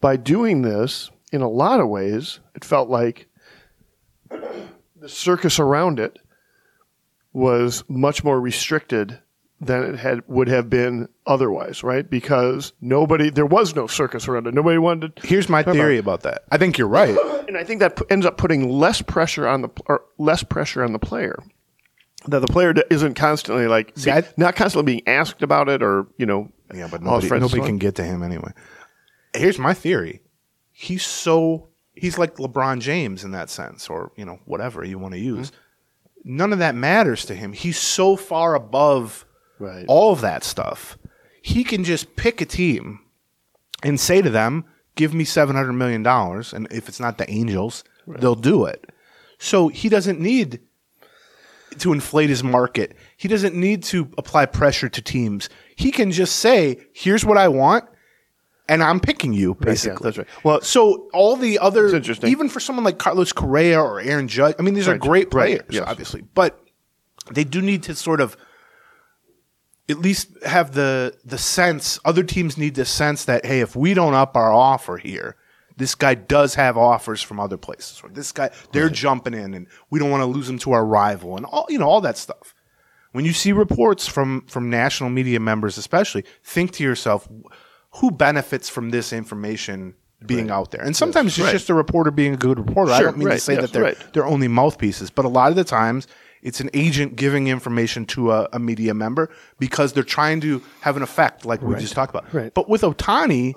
by 0.00 0.16
doing 0.16 0.62
this, 0.62 1.10
in 1.32 1.42
a 1.42 1.48
lot 1.48 1.80
of 1.80 1.88
ways, 1.88 2.40
it 2.54 2.64
felt 2.64 2.88
like 2.88 3.26
the 4.30 5.08
circus 5.08 5.58
around 5.58 5.98
it 5.98 6.18
was 7.32 7.84
much 7.88 8.24
more 8.24 8.40
restricted 8.40 9.18
than 9.60 9.82
it 9.82 9.96
had 9.98 10.22
would 10.26 10.48
have 10.48 10.70
been 10.70 11.08
otherwise, 11.26 11.82
right? 11.82 12.08
Because 12.08 12.72
nobody 12.80 13.28
there 13.30 13.46
was 13.46 13.74
no 13.76 13.86
circus 13.86 14.26
around 14.26 14.46
it. 14.46 14.54
Nobody 14.54 14.78
wanted 14.78 15.16
to 15.16 15.26
Here's 15.26 15.48
my 15.48 15.62
theory 15.62 15.98
about 15.98 16.22
that. 16.22 16.42
I 16.50 16.56
think 16.56 16.78
you're 16.78 16.88
right. 16.88 17.16
and 17.48 17.56
I 17.58 17.64
think 17.64 17.80
that 17.80 17.96
p- 17.96 18.04
ends 18.08 18.24
up 18.24 18.38
putting 18.38 18.70
less 18.70 19.02
pressure 19.02 19.46
on 19.46 19.60
the 19.62 19.68
or 19.86 20.02
less 20.18 20.42
pressure 20.42 20.82
on 20.82 20.92
the 20.92 20.98
player. 20.98 21.36
That 22.26 22.40
the 22.40 22.46
player 22.48 22.72
d- 22.72 22.84
isn't 22.90 23.14
constantly 23.14 23.66
like 23.66 23.94
be- 24.02 24.10
I- 24.10 24.24
not 24.36 24.56
constantly 24.56 24.94
being 24.94 25.06
asked 25.06 25.42
about 25.42 25.68
it 25.68 25.82
or 25.82 26.06
you 26.16 26.24
know 26.26 26.50
Yeah, 26.74 26.88
but 26.90 27.02
nobody, 27.02 27.28
nobody 27.38 27.62
can 27.62 27.78
get 27.78 27.96
to 27.96 28.02
him 28.04 28.22
anyway. 28.22 28.52
Here's 29.34 29.58
my 29.58 29.74
theory. 29.74 30.20
He's 30.72 31.04
so 31.04 31.68
he's 31.94 32.16
like 32.16 32.36
LeBron 32.36 32.80
James 32.80 33.24
in 33.24 33.32
that 33.32 33.50
sense, 33.50 33.90
or 33.90 34.10
you 34.16 34.24
know 34.24 34.38
whatever 34.46 34.82
you 34.84 34.98
want 34.98 35.12
to 35.12 35.20
use. 35.20 35.50
Hmm. 35.50 35.56
None 36.24 36.52
of 36.52 36.58
that 36.58 36.74
matters 36.74 37.24
to 37.26 37.34
him. 37.34 37.52
He's 37.52 37.78
so 37.78 38.16
far 38.16 38.54
above 38.54 39.24
Right. 39.58 39.84
all 39.88 40.12
of 40.12 40.20
that 40.20 40.44
stuff. 40.44 40.98
He 41.42 41.64
can 41.64 41.84
just 41.84 42.16
pick 42.16 42.40
a 42.40 42.44
team 42.46 43.00
and 43.82 43.98
say 43.98 44.20
to 44.22 44.30
them, 44.30 44.64
"Give 44.94 45.14
me 45.14 45.24
seven 45.24 45.56
hundred 45.56 45.72
million 45.72 46.02
dollars," 46.02 46.52
and 46.52 46.66
if 46.70 46.88
it's 46.88 47.00
not 47.00 47.18
the 47.18 47.30
Angels, 47.30 47.84
they'll 48.06 48.34
do 48.34 48.64
it. 48.66 48.90
So 49.38 49.68
he 49.68 49.88
doesn't 49.88 50.20
need 50.20 50.60
to 51.78 51.92
inflate 51.92 52.28
his 52.28 52.42
market. 52.44 52.94
He 53.16 53.28
doesn't 53.28 53.54
need 53.54 53.82
to 53.84 54.10
apply 54.18 54.46
pressure 54.46 54.88
to 54.88 55.00
teams. 55.00 55.48
He 55.76 55.90
can 55.90 56.10
just 56.10 56.36
say, 56.36 56.78
"Here's 56.92 57.24
what 57.24 57.38
I 57.38 57.48
want." 57.48 57.84
And 58.70 58.82
I'm 58.82 59.00
picking 59.00 59.32
you, 59.32 59.54
basically. 59.56 60.04
that's 60.04 60.16
right. 60.18 60.26
Well- 60.44 60.60
so 60.62 61.08
all 61.12 61.36
the 61.36 61.58
other, 61.58 61.88
interesting. 61.94 62.30
even 62.30 62.48
for 62.48 62.60
someone 62.60 62.84
like 62.84 62.98
Carlos 62.98 63.32
Correa 63.32 63.80
or 63.80 64.00
Aaron 64.00 64.28
Judge, 64.28 64.54
I 64.58 64.62
mean, 64.62 64.74
these 64.74 64.86
are 64.88 64.92
Right, 64.92 65.00
great 65.00 65.24
right, 65.34 65.58
players, 65.58 65.64
yes. 65.70 65.84
obviously, 65.86 66.22
but 66.34 66.58
they 67.32 67.44
do 67.44 67.60
need 67.60 67.82
to 67.84 67.94
sort 67.94 68.20
of 68.20 68.36
at 69.88 69.98
least 69.98 70.28
have 70.44 70.72
the 70.72 71.14
the 71.24 71.36
sense. 71.38 71.98
Other 72.04 72.22
teams 72.22 72.56
need 72.56 72.74
the 72.76 72.84
sense 72.84 73.24
that 73.24 73.44
hey, 73.44 73.60
if 73.60 73.74
we 73.74 73.92
don't 73.92 74.14
up 74.14 74.36
our 74.36 74.52
offer 74.52 74.96
here, 74.98 75.36
this 75.76 75.94
guy 75.94 76.14
does 76.14 76.54
have 76.54 76.76
offers 76.76 77.20
from 77.22 77.40
other 77.40 77.56
places, 77.56 78.00
or 78.04 78.08
this 78.10 78.30
guy 78.32 78.50
they're 78.72 78.88
jumping 78.88 79.34
in, 79.34 79.52
and 79.54 79.66
we 79.90 79.98
don't 79.98 80.10
want 80.10 80.20
to 80.22 80.26
lose 80.26 80.48
him 80.48 80.58
to 80.60 80.72
our 80.72 80.84
rival, 80.86 81.36
and 81.36 81.44
all 81.46 81.66
you 81.68 81.78
know 81.78 81.88
all 81.88 82.00
that 82.02 82.16
stuff. 82.18 82.54
When 83.12 83.24
you 83.24 83.32
see 83.32 83.50
reports 83.52 84.06
from 84.06 84.42
from 84.46 84.70
national 84.70 85.10
media 85.10 85.40
members, 85.40 85.76
especially, 85.76 86.24
think 86.44 86.70
to 86.74 86.84
yourself, 86.84 87.28
who 87.94 88.10
benefits 88.10 88.68
from 88.68 88.90
this 88.90 89.12
information 89.12 89.94
being 90.26 90.50
out 90.50 90.70
there? 90.70 90.82
And 90.82 90.96
sometimes 90.96 91.38
it's 91.38 91.46
right. 91.46 91.52
just 91.52 91.70
a 91.70 91.74
reporter 91.74 92.10
being 92.10 92.34
a 92.34 92.36
good 92.36 92.58
reporter. 92.58 92.92
I 92.92 93.02
don't 93.02 93.18
mean 93.18 93.28
to 93.28 93.38
say 93.38 93.54
yes, 93.54 93.62
that 93.62 93.72
they're 93.72 93.82
right. 93.82 94.12
they're 94.12 94.26
only 94.26 94.48
mouthpieces, 94.48 95.10
but 95.10 95.24
a 95.24 95.28
lot 95.28 95.50
of 95.50 95.56
the 95.56 95.64
times 95.64 96.06
it's 96.42 96.60
an 96.60 96.70
agent 96.72 97.16
giving 97.16 97.48
information 97.48 98.06
to 98.06 98.32
a, 98.32 98.48
a 98.52 98.58
media 98.58 98.94
member 98.94 99.30
because 99.58 99.92
they're 99.92 100.02
trying 100.02 100.40
to 100.40 100.62
have 100.80 100.96
an 100.96 101.02
effect, 101.02 101.44
like 101.44 101.60
we 101.62 101.74
just 101.76 101.94
talked 101.94 102.14
about. 102.14 102.32
Right. 102.32 102.52
But 102.54 102.68
with 102.68 102.82
Ohtani, 102.82 103.54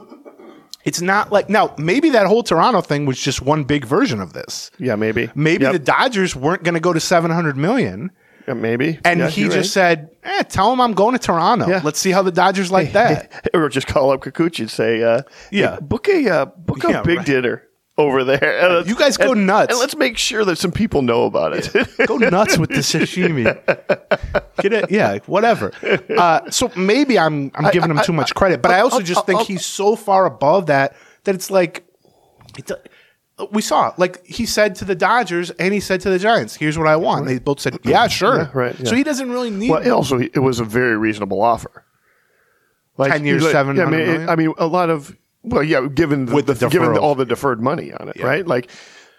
it's 0.84 1.02
not 1.02 1.32
like 1.32 1.50
now 1.50 1.74
maybe 1.78 2.10
that 2.10 2.28
whole 2.28 2.44
Toronto 2.44 2.82
thing 2.82 3.06
was 3.06 3.20
just 3.20 3.42
one 3.42 3.64
big 3.64 3.86
version 3.86 4.20
of 4.20 4.34
this. 4.34 4.70
Yeah, 4.78 4.96
maybe. 4.96 5.30
Maybe 5.36 5.64
Yep. 5.64 5.74
the 5.74 5.80
Dodgers 5.80 6.36
weren't 6.36 6.64
going 6.64 6.74
to 6.74 6.82
go 6.82 6.92
to 6.92 7.00
seven 7.00 7.32
hundred 7.32 7.56
million, 7.56 8.12
Yeah, 8.48 8.54
maybe. 8.56 9.00
and 9.06 9.20
Yeah, 9.20 9.30
he 9.30 9.44
just 9.46 9.56
right. 9.56 9.66
said, 9.66 10.10
eh, 10.24 10.44
"Tell 10.44 10.72
him 10.74 10.82
I'm 10.82 10.94
going 10.94 11.14
to 11.14 11.20
Toronto. 11.20 11.68
Yeah. 11.68 11.82
Let's 11.84 12.00
see 12.00 12.12
how 12.12 12.22
the 12.24 12.32
Dodgers 12.32 12.72
like 12.72 12.92
that." 12.94 13.50
or 13.54 13.70
just 13.70 13.88
call 13.88 14.12
up 14.12 14.22
Kikuchi 14.22 14.60
and 14.62 14.72
say, 14.72 15.02
uh, 15.04 15.22
Yeah. 15.52 15.76
hey, 15.76 15.78
book 15.82 16.08
a 16.10 16.30
uh, 16.30 16.46
book 16.46 16.84
a 16.84 17.02
big 17.04 17.18
right. 17.20 17.26
dinner 17.26 17.64
over 17.98 18.24
there. 18.24 18.60
And 18.80 18.88
You 18.90 18.96
guys 18.96 19.18
go 19.18 19.32
and- 19.34 19.46
nuts. 19.48 19.72
and 19.72 19.80
let's 19.80 19.96
make 19.96 20.18
sure 20.18 20.44
that 20.46 20.58
some 20.58 20.72
people 20.72 21.02
know 21.04 21.24
about 21.26 21.54
it. 21.54 21.72
Go 22.08 22.18
nuts 22.18 22.58
with 22.58 22.70
the 22.72 22.78
sashimi. 22.78 23.44
Get 24.62 24.74
it? 24.74 24.92
Yeah, 24.92 25.20
whatever. 25.28 25.72
Uh, 26.18 26.50
so 26.50 26.72
maybe 26.76 27.18
I'm 27.20 27.52
I'm 27.56 27.72
giving 27.72 27.92
him 27.92 28.00
too 28.04 28.14
much 28.14 28.34
credit, 28.34 28.62
but 28.62 28.72
I 28.72 28.80
also 28.82 29.02
just 29.02 29.26
think 29.26 29.42
he's 29.42 29.66
so 29.66 29.96
far 29.96 30.26
above 30.26 30.66
that 30.68 30.96
that 31.26 31.36
it's 31.36 31.50
like 31.52 31.84
it's 32.58 32.72
a- 32.72 32.80
we 33.52 33.62
saw 33.62 33.94
like 33.98 34.26
he 34.26 34.46
said 34.46 34.76
to 34.76 34.86
the 34.86 34.96
Dodgers 34.96 35.50
and 35.52 35.74
he 35.74 35.80
said 35.80 36.02
to 36.02 36.10
the 36.10 36.20
Giants, 36.20 36.56
"Here's 36.56 36.78
what 36.78 36.88
I 36.88 36.96
want." 36.96 37.22
And 37.22 37.30
they 37.30 37.40
both 37.40 37.60
said, 37.60 37.78
"Yeah, 37.84 38.08
sure." 38.08 38.38
Yeah, 38.38 38.50
right, 38.54 38.76
yeah. 38.80 38.86
So 38.90 38.96
he 38.96 39.04
doesn't 39.04 39.32
really 39.32 39.50
need. 39.50 39.70
well, 39.72 39.82
it 39.82 39.90
also 39.90 40.20
it 40.20 40.38
was 40.40 40.60
a 40.60 40.64
very 40.66 40.98
reasonable 40.98 41.42
offer. 41.42 41.84
Like 42.98 43.12
10 43.12 43.26
years, 43.26 43.44
like- 43.44 43.54
yeah, 43.54 43.60
I 43.62 43.64
mean, 43.90 44.00
it- 44.00 44.30
I 44.30 44.36
mean, 44.36 44.54
a 44.58 44.68
lot 44.68 44.90
of 44.92 45.16
well, 45.42 45.64
yeah, 45.64 45.88
given 45.88 46.26
the, 46.26 46.42
the 46.42 46.54
the- 46.54 46.70
given 46.70 46.96
all 46.98 47.16
the 47.16 47.26
deferred 47.26 47.60
money 47.62 47.92
on 47.92 48.10
it, 48.10 48.22
right? 48.24 48.46
Like 48.46 48.70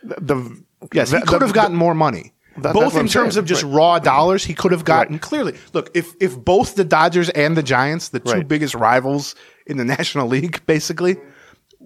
the, 0.03 0.15
the 0.21 0.63
Yes, 0.93 1.11
he 1.11 1.19
the- 1.19 1.27
could 1.27 1.43
have 1.43 1.53
gotten 1.53 1.77
more 1.77 1.95
money. 1.95 2.33
That- 2.59 2.73
both 2.73 2.95
in 2.97 3.09
terms 3.09 3.35
saying, 3.35 3.39
of 3.43 3.47
just 3.47 3.65
right. 3.65 3.73
raw 3.73 3.99
dollars, 3.99 4.45
he 4.45 4.55
could 4.55 4.71
have 4.71 4.85
gotten 4.85 5.15
Right. 5.15 5.21
clearly. 5.23 5.55
Look, 5.73 5.91
if 5.93 6.15
if 6.21 6.39
both 6.39 6.77
the 6.77 6.85
Dodgers 6.85 7.31
and 7.31 7.57
the 7.57 7.65
Giants, 7.65 8.11
the 8.11 8.21
two 8.21 8.33
Right. 8.33 8.47
biggest 8.49 8.77
rivals 8.77 9.35
in 9.67 9.77
the 9.77 9.85
National 9.97 10.29
League, 10.29 10.65
basically 10.67 11.17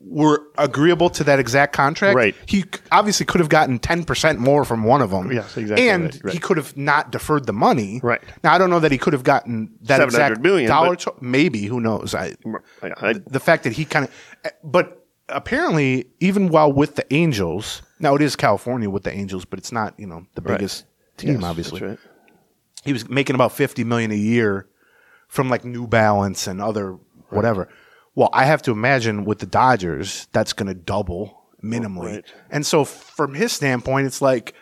were 0.00 0.42
agreeable 0.56 1.11
to 1.11 1.24
that 1.24 1.38
exact 1.38 1.72
contract, 1.74 2.16
Right. 2.16 2.34
he 2.46 2.64
obviously 2.92 3.26
could 3.26 3.40
have 3.40 3.48
gotten 3.48 3.78
ten 3.78 4.04
percent 4.04 4.38
more 4.38 4.64
from 4.64 4.84
one 4.84 5.02
of 5.02 5.11
them. 5.11 5.30
Yes, 5.32 5.56
exactly 5.56 5.88
and 5.88 6.04
right, 6.04 6.20
right. 6.24 6.32
he 6.34 6.38
could 6.38 6.56
have 6.56 6.76
not 6.76 7.11
deferred 7.12 7.46
the 7.46 7.52
money. 7.52 8.00
Right. 8.02 8.20
now, 8.42 8.54
I 8.54 8.58
don't 8.58 8.70
know 8.70 8.80
that 8.80 8.92
he 8.92 8.98
could 8.98 9.12
have 9.12 9.24
gotten 9.24 9.70
that 9.82 10.00
exact 10.00 10.40
million, 10.40 10.68
dollar. 10.68 10.96
to- 10.96 11.14
maybe 11.20 11.64
who 11.66 11.80
knows? 11.80 12.14
I 12.14 12.34
I- 12.82 12.92
I- 13.08 13.12
the 13.26 13.40
fact 13.40 13.64
that 13.64 13.72
he 13.74 13.84
kind 13.84 14.04
of, 14.06 14.11
eh, 14.44 14.50
but 14.64 15.04
apparently, 15.28 16.06
even 16.20 16.48
while 16.48 16.72
with 16.72 16.94
the 16.96 17.12
Angels, 17.12 17.82
now 18.00 18.14
it 18.14 18.22
is 18.22 18.34
California 18.37 18.88
with 18.88 19.02
the 19.02 19.12
Angels, 19.12 19.44
but 19.44 19.58
it's 19.58 19.72
not 19.72 19.94
you 19.98 20.06
know 20.06 20.24
the 20.34 20.40
biggest 20.40 20.84
team, 21.16 21.34
Yes, 21.40 21.44
obviously. 21.44 21.98
He 22.84 22.92
was 22.92 23.08
making 23.11 23.34
about 23.34 23.52
fifty 23.52 23.84
million 23.84 24.11
a 24.11 24.16
year 24.16 24.66
from 25.28 25.50
like 25.50 25.64
New 25.64 25.87
Balance 25.87 26.46
and 26.46 26.61
other 26.62 26.96
whatever. 27.30 27.68
Well, 28.18 28.31
I 28.33 28.46
have 28.46 28.62
to 28.62 28.72
imagine 28.72 29.24
with 29.24 29.38
the 29.38 29.46
Dodgers, 29.46 30.26
that's 30.33 30.52
going 30.52 30.66
to 30.66 30.74
double 30.74 31.40
minimally, 31.62 32.14
Right. 32.16 32.24
and 32.50 32.66
so 32.66 32.85
from 32.85 33.35
his 33.35 33.52
standpoint, 33.52 34.09
it's 34.09 34.20
like, 34.20 34.54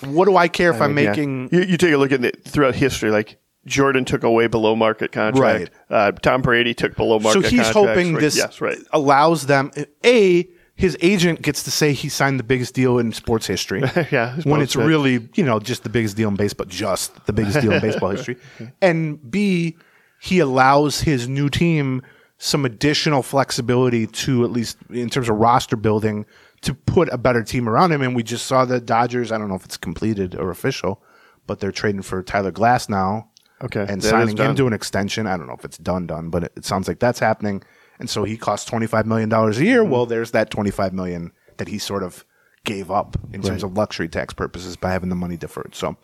what 0.00 0.24
do 0.24 0.36
I 0.38 0.48
care 0.48 0.70
if 0.70 0.80
I 0.80 0.86
am 0.86 0.96
Yeah. 0.96 1.10
making? 1.10 1.50
You, 1.52 1.60
you 1.60 1.76
take 1.76 1.92
a 1.92 1.98
look 1.98 2.10
at 2.10 2.24
it 2.24 2.42
throughout 2.42 2.74
history, 2.74 3.10
like 3.10 3.36
Jordan 3.66 4.06
took 4.06 4.22
away 4.24 4.46
below 4.46 4.74
market 4.74 5.12
contract. 5.12 5.70
Uh, 5.90 6.12
Tom 6.12 6.40
Brady 6.40 6.72
took 6.72 6.96
below 6.96 7.18
market. 7.18 7.42
So 7.44 7.48
he's 7.50 7.68
hoping 7.68 8.14
right? 8.14 8.20
this 8.22 8.34
Yes, 8.34 8.62
right. 8.62 8.78
allows 8.94 9.44
them 9.46 9.70
a 10.06 10.48
his 10.74 10.96
agent 11.02 11.42
gets 11.42 11.62
to 11.64 11.70
say 11.70 11.92
he 11.92 12.08
signed 12.08 12.40
the 12.40 12.44
biggest 12.44 12.72
deal 12.74 12.98
in 12.98 13.12
sports 13.12 13.46
history. 13.46 13.82
Yeah, 14.10 14.36
when 14.44 14.62
it's 14.62 14.74
really 14.74 15.28
you 15.34 15.44
know 15.44 15.60
just 15.60 15.82
the 15.82 15.90
biggest 15.90 16.16
deal 16.16 16.30
in 16.30 16.36
baseball, 16.36 16.64
just 16.66 17.26
the 17.26 17.32
biggest 17.34 17.60
deal 17.60 17.72
in 17.72 17.80
baseball 17.82 18.08
history. 18.16 18.36
And 18.80 19.30
B, 19.30 19.76
he 20.18 20.38
allows 20.38 21.02
his 21.02 21.28
new 21.28 21.50
team 21.50 22.00
some 22.44 22.64
additional 22.64 23.22
flexibility 23.22 24.04
to 24.04 24.42
at 24.42 24.50
least 24.50 24.76
in 24.90 25.08
terms 25.08 25.28
of 25.28 25.36
roster 25.36 25.76
building 25.76 26.26
to 26.62 26.74
put 26.74 27.08
a 27.12 27.16
better 27.16 27.44
team 27.44 27.68
around 27.68 27.92
him. 27.92 28.02
And 28.02 28.16
we 28.16 28.24
just 28.24 28.46
saw 28.46 28.64
the 28.64 28.80
Dodgers. 28.80 29.30
I 29.30 29.38
don't 29.38 29.46
know 29.46 29.54
if 29.54 29.64
it's 29.64 29.76
completed 29.76 30.34
or 30.34 30.50
official, 30.50 31.00
but 31.46 31.60
they're 31.60 31.70
trading 31.70 32.02
for 32.02 32.20
Tyler 32.20 32.50
Glasnow. 32.50 33.28
Okay, 33.62 33.86
and 33.88 34.02
that 34.02 34.08
signing 34.08 34.36
him 34.36 34.56
to 34.56 34.66
an 34.66 34.72
extension. 34.72 35.28
I 35.28 35.36
don't 35.36 35.46
know 35.46 35.54
if 35.54 35.64
it's 35.64 35.78
done, 35.78 36.08
done, 36.08 36.30
but 36.30 36.42
it, 36.42 36.52
it 36.56 36.64
sounds 36.64 36.88
like 36.88 36.98
that's 36.98 37.20
happening. 37.20 37.62
And 38.00 38.10
so 38.10 38.24
he 38.24 38.36
costs 38.36 38.68
twenty 38.68 38.88
five 38.88 39.06
million 39.06 39.28
dollars 39.28 39.58
a 39.58 39.64
year. 39.64 39.84
Well, 39.84 40.04
there's 40.04 40.32
that 40.32 40.50
twenty 40.50 40.72
five 40.72 40.92
million 40.92 41.30
that 41.58 41.68
he 41.68 41.78
sort 41.78 42.02
of 42.02 42.24
gave 42.64 42.90
up 42.90 43.16
in 43.32 43.40
terms 43.42 43.62
of 43.62 43.76
luxury 43.76 44.08
tax 44.08 44.34
purposes 44.34 44.76
by 44.76 44.90
having 44.90 45.10
the 45.10 45.14
money 45.14 45.36
deferred. 45.36 45.76
So 45.76 45.96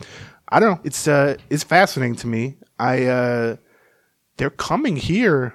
I 0.48 0.60
don't 0.60 0.70
know. 0.76 0.80
It's 0.84 1.08
uh, 1.08 1.36
it's 1.50 1.64
fascinating 1.64 2.14
to 2.16 2.28
me. 2.28 2.58
I 2.78 3.06
uh, 3.06 3.56
they're 4.36 4.50
coming 4.50 4.94
here. 4.94 5.54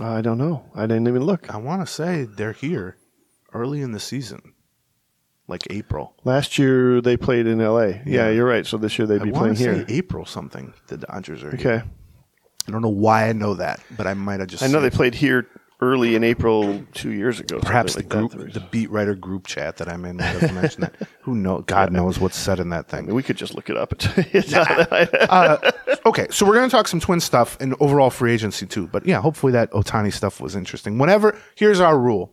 I 0.00 0.20
don't 0.20 0.38
know. 0.38 0.64
I 0.74 0.82
didn't 0.86 1.08
even 1.08 1.22
look. 1.24 1.52
I 1.52 1.56
want 1.56 1.80
to 1.80 1.86
say 1.86 2.24
they're 2.24 2.52
here 2.52 2.96
early 3.54 3.80
in 3.80 3.92
the 3.92 4.00
season, 4.00 4.52
like 5.48 5.66
April. 5.70 6.14
Last 6.24 6.58
year 6.58 7.00
they 7.00 7.16
played 7.16 7.46
in 7.46 7.60
L.A. 7.60 7.88
Yeah, 7.88 8.00
Yeah. 8.04 8.28
you're 8.30 8.46
right. 8.46 8.66
So 8.66 8.76
this 8.76 8.98
year 8.98 9.06
they'd 9.06 9.22
I 9.22 9.24
be 9.24 9.30
want 9.30 9.42
playing 9.42 9.54
to 9.56 9.62
say 9.62 9.74
here. 9.74 9.86
April 9.88 10.26
something. 10.26 10.74
The 10.88 10.98
Dodgers 10.98 11.42
are 11.42 11.56
here. 11.56 11.72
Okay. 11.76 11.88
I 12.68 12.70
don't 12.72 12.82
know 12.82 12.88
why 12.88 13.28
I 13.28 13.32
know 13.32 13.54
that, 13.54 13.80
but 13.96 14.06
I 14.06 14.14
might 14.14 14.40
have 14.40 14.48
just. 14.48 14.62
I 14.62 14.66
know 14.66 14.80
they 14.80 14.90
played 14.90 15.14
here 15.14 15.46
early 15.80 16.14
in 16.14 16.24
April 16.24 16.82
two 16.94 17.10
years 17.10 17.38
ago. 17.38 17.58
Perhaps 17.60 17.94
the 17.94 18.00
like 18.00 18.08
group, 18.08 18.32
that. 18.32 18.54
the 18.54 18.60
beat 18.60 18.90
writer 18.90 19.14
group 19.14 19.46
chat 19.46 19.76
that 19.76 19.88
I'm 19.88 20.04
in 20.04 20.16
might 20.16 20.24
have 20.26 20.54
mentioned 20.54 20.84
that. 20.84 21.08
Who 21.22 21.34
knows? 21.34 21.64
God 21.66 21.92
knows 21.92 22.18
what's 22.18 22.36
said 22.38 22.60
in 22.60 22.70
that 22.70 22.86
I 22.88 22.96
thing. 22.96 23.06
mean, 23.06 23.14
we 23.14 23.22
could 23.22 23.36
just 23.36 23.54
look 23.54 23.68
it 23.68 23.76
up. 23.76 23.92
It's 24.16 24.50
not- 24.52 24.92
uh, 24.92 25.70
Okay, 26.06 26.26
so 26.30 26.46
we're 26.46 26.54
going 26.54 26.68
to 26.68 26.74
talk 26.74 26.88
some 26.88 27.00
twin 27.00 27.20
stuff 27.20 27.56
and 27.60 27.74
overall 27.80 28.10
free 28.10 28.32
agency 28.32 28.64
too. 28.66 28.86
But 28.86 29.06
yeah, 29.06 29.20
hopefully 29.20 29.52
that 29.52 29.70
Ohtani 29.72 30.12
stuff 30.12 30.40
was 30.40 30.54
interesting. 30.56 30.98
Whenever 30.98 31.36
here's 31.56 31.80
our 31.80 31.98
rule: 31.98 32.32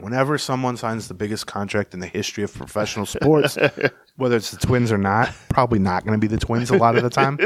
whenever 0.00 0.36
someone 0.38 0.76
signs 0.76 1.08
the 1.08 1.14
biggest 1.14 1.46
contract 1.46 1.94
in 1.94 2.00
the 2.00 2.06
history 2.06 2.42
of 2.42 2.52
professional 2.54 3.04
sports, 3.06 3.56
whether 4.16 4.36
it's 4.36 4.50
the 4.50 4.56
Twins 4.56 4.90
or 4.90 4.98
not, 4.98 5.32
probably 5.50 5.78
not 5.78 6.04
going 6.04 6.18
to 6.18 6.26
be 6.26 6.34
the 6.34 6.40
Twins 6.40 6.70
a 6.70 6.76
lot 6.76 6.96
of 6.96 7.02
the 7.02 7.10
time. 7.10 7.38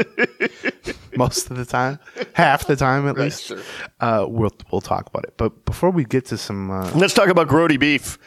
Most 1.17 1.51
of 1.51 1.57
the 1.57 1.65
time, 1.65 1.99
half 2.33 2.65
the 2.67 2.75
time 2.75 3.07
at 3.07 3.17
least. 3.17 3.45
sure. 3.45 3.59
Uh, 3.99 4.25
we'll 4.27 4.51
we'll 4.71 4.81
talk 4.81 5.07
about 5.07 5.23
it. 5.25 5.33
But 5.37 5.65
before 5.65 5.89
we 5.91 6.03
get 6.05 6.25
to 6.27 6.37
some, 6.37 6.71
uh, 6.71 6.91
Let's 6.95 7.13
talk 7.13 7.29
about 7.29 7.47
Grote 7.47 7.79
beef. 7.79 8.17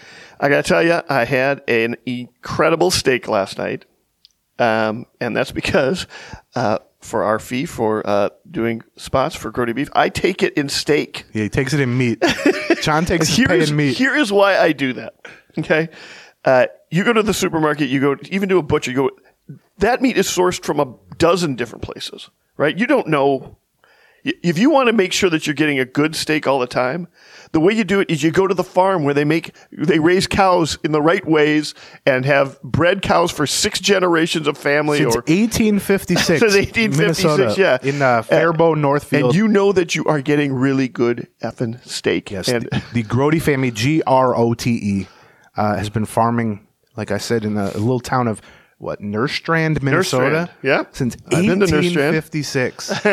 I 0.40 0.48
got 0.48 0.64
to 0.64 0.68
tell 0.68 0.82
you, 0.82 1.00
I 1.08 1.24
had 1.24 1.62
an 1.68 1.96
incredible 2.06 2.90
steak 2.90 3.28
last 3.28 3.56
night, 3.58 3.84
um, 4.58 5.06
and 5.20 5.36
that's 5.36 5.52
because 5.52 6.06
uh, 6.54 6.78
for 7.00 7.22
our 7.22 7.38
fee 7.38 7.66
for 7.66 8.02
uh, 8.06 8.30
doing 8.50 8.82
spots 8.96 9.34
for 9.36 9.50
Grote 9.50 9.74
beef, 9.74 9.88
I 9.94 10.08
take 10.08 10.42
it 10.42 10.54
in 10.54 10.68
steak. 10.68 11.24
yeah, 11.32 11.44
he 11.44 11.48
takes 11.48 11.72
it 11.72 11.80
in 11.80 11.96
meat. 11.96 12.22
John 12.82 13.04
takes 13.06 13.28
his 13.28 13.46
pay 13.46 13.62
in 13.62 13.76
meat. 13.76 13.96
here 13.96 14.14
is 14.16 14.32
why 14.32 14.58
I 14.58 14.72
do 14.72 14.92
that. 14.94 15.14
Okay, 15.58 15.88
uh, 16.44 16.66
you 16.90 17.04
go 17.04 17.12
to 17.12 17.22
the 17.22 17.34
supermarket, 17.34 17.88
you 17.88 18.00
go 18.00 18.16
even 18.30 18.48
to 18.48 18.58
a 18.58 18.62
butcher, 18.62 18.90
you 18.90 18.96
go. 18.96 19.10
That 19.78 20.02
meat 20.02 20.16
is 20.16 20.26
sourced 20.26 20.64
from 20.64 20.80
a 20.80 20.94
dozen 21.18 21.54
different 21.56 21.82
places, 21.82 22.28
right? 22.56 22.76
You 22.76 22.86
don't 22.86 23.08
know 23.08 23.56
if 24.24 24.58
you 24.58 24.70
want 24.70 24.86
to 24.86 24.92
make 24.92 25.12
sure 25.12 25.28
that 25.28 25.46
you're 25.46 25.54
getting 25.54 25.78
a 25.78 25.84
good 25.84 26.16
steak 26.16 26.46
all 26.46 26.58
the 26.58 26.66
time, 26.66 27.08
the 27.52 27.60
way 27.60 27.74
you 27.74 27.84
do 27.84 28.00
it 28.00 28.10
is 28.10 28.22
you 28.22 28.30
go 28.30 28.46
to 28.46 28.54
the 28.54 28.64
farm 28.64 29.04
where 29.04 29.12
they 29.12 29.24
make 29.24 29.54
they 29.70 29.98
raise 29.98 30.26
cows 30.26 30.78
in 30.82 30.92
the 30.92 31.02
right 31.02 31.24
ways 31.26 31.74
and 32.06 32.24
have 32.24 32.60
bred 32.62 33.02
cows 33.02 33.30
for 33.30 33.46
six 33.46 33.80
generations 33.80 34.48
of 34.48 34.56
family 34.56 34.98
Since 34.98 35.14
or 35.14 35.20
1856. 35.20 36.26
Since 36.26 36.40
1856, 36.40 36.98
Minnesota, 36.98 37.60
yeah. 37.60 37.78
In 37.88 38.00
uh, 38.00 38.22
Faribault, 38.22 38.78
Northfield. 38.78 39.24
and 39.30 39.34
you 39.34 39.46
know 39.46 39.72
that 39.72 39.94
you 39.94 40.04
are 40.06 40.22
getting 40.22 40.54
really 40.54 40.88
good 40.88 41.28
effing 41.42 41.84
steak. 41.86 42.30
Yes, 42.30 42.48
and 42.48 42.64
the, 42.64 42.82
the 42.94 43.02
Grote 43.02 43.42
family, 43.42 43.70
G 43.70 44.02
R 44.06 44.34
O 44.34 44.54
T 44.54 44.70
E, 44.70 45.06
uh, 45.56 45.76
has 45.76 45.90
been 45.90 46.06
farming, 46.06 46.66
like 46.96 47.10
I 47.10 47.18
said, 47.18 47.44
in 47.44 47.58
a, 47.58 47.66
a 47.66 47.78
little 47.78 48.00
town 48.00 48.26
of 48.26 48.40
what 48.78 49.00
Nerstrand, 49.00 49.82
Minnesota. 49.82 50.50
Yeah. 50.62 50.84
since 50.92 51.16
I've 51.26 51.46
been 51.46 51.60
to 51.60 51.66
Nerstrand. 51.66 52.14
1856, 52.14 53.06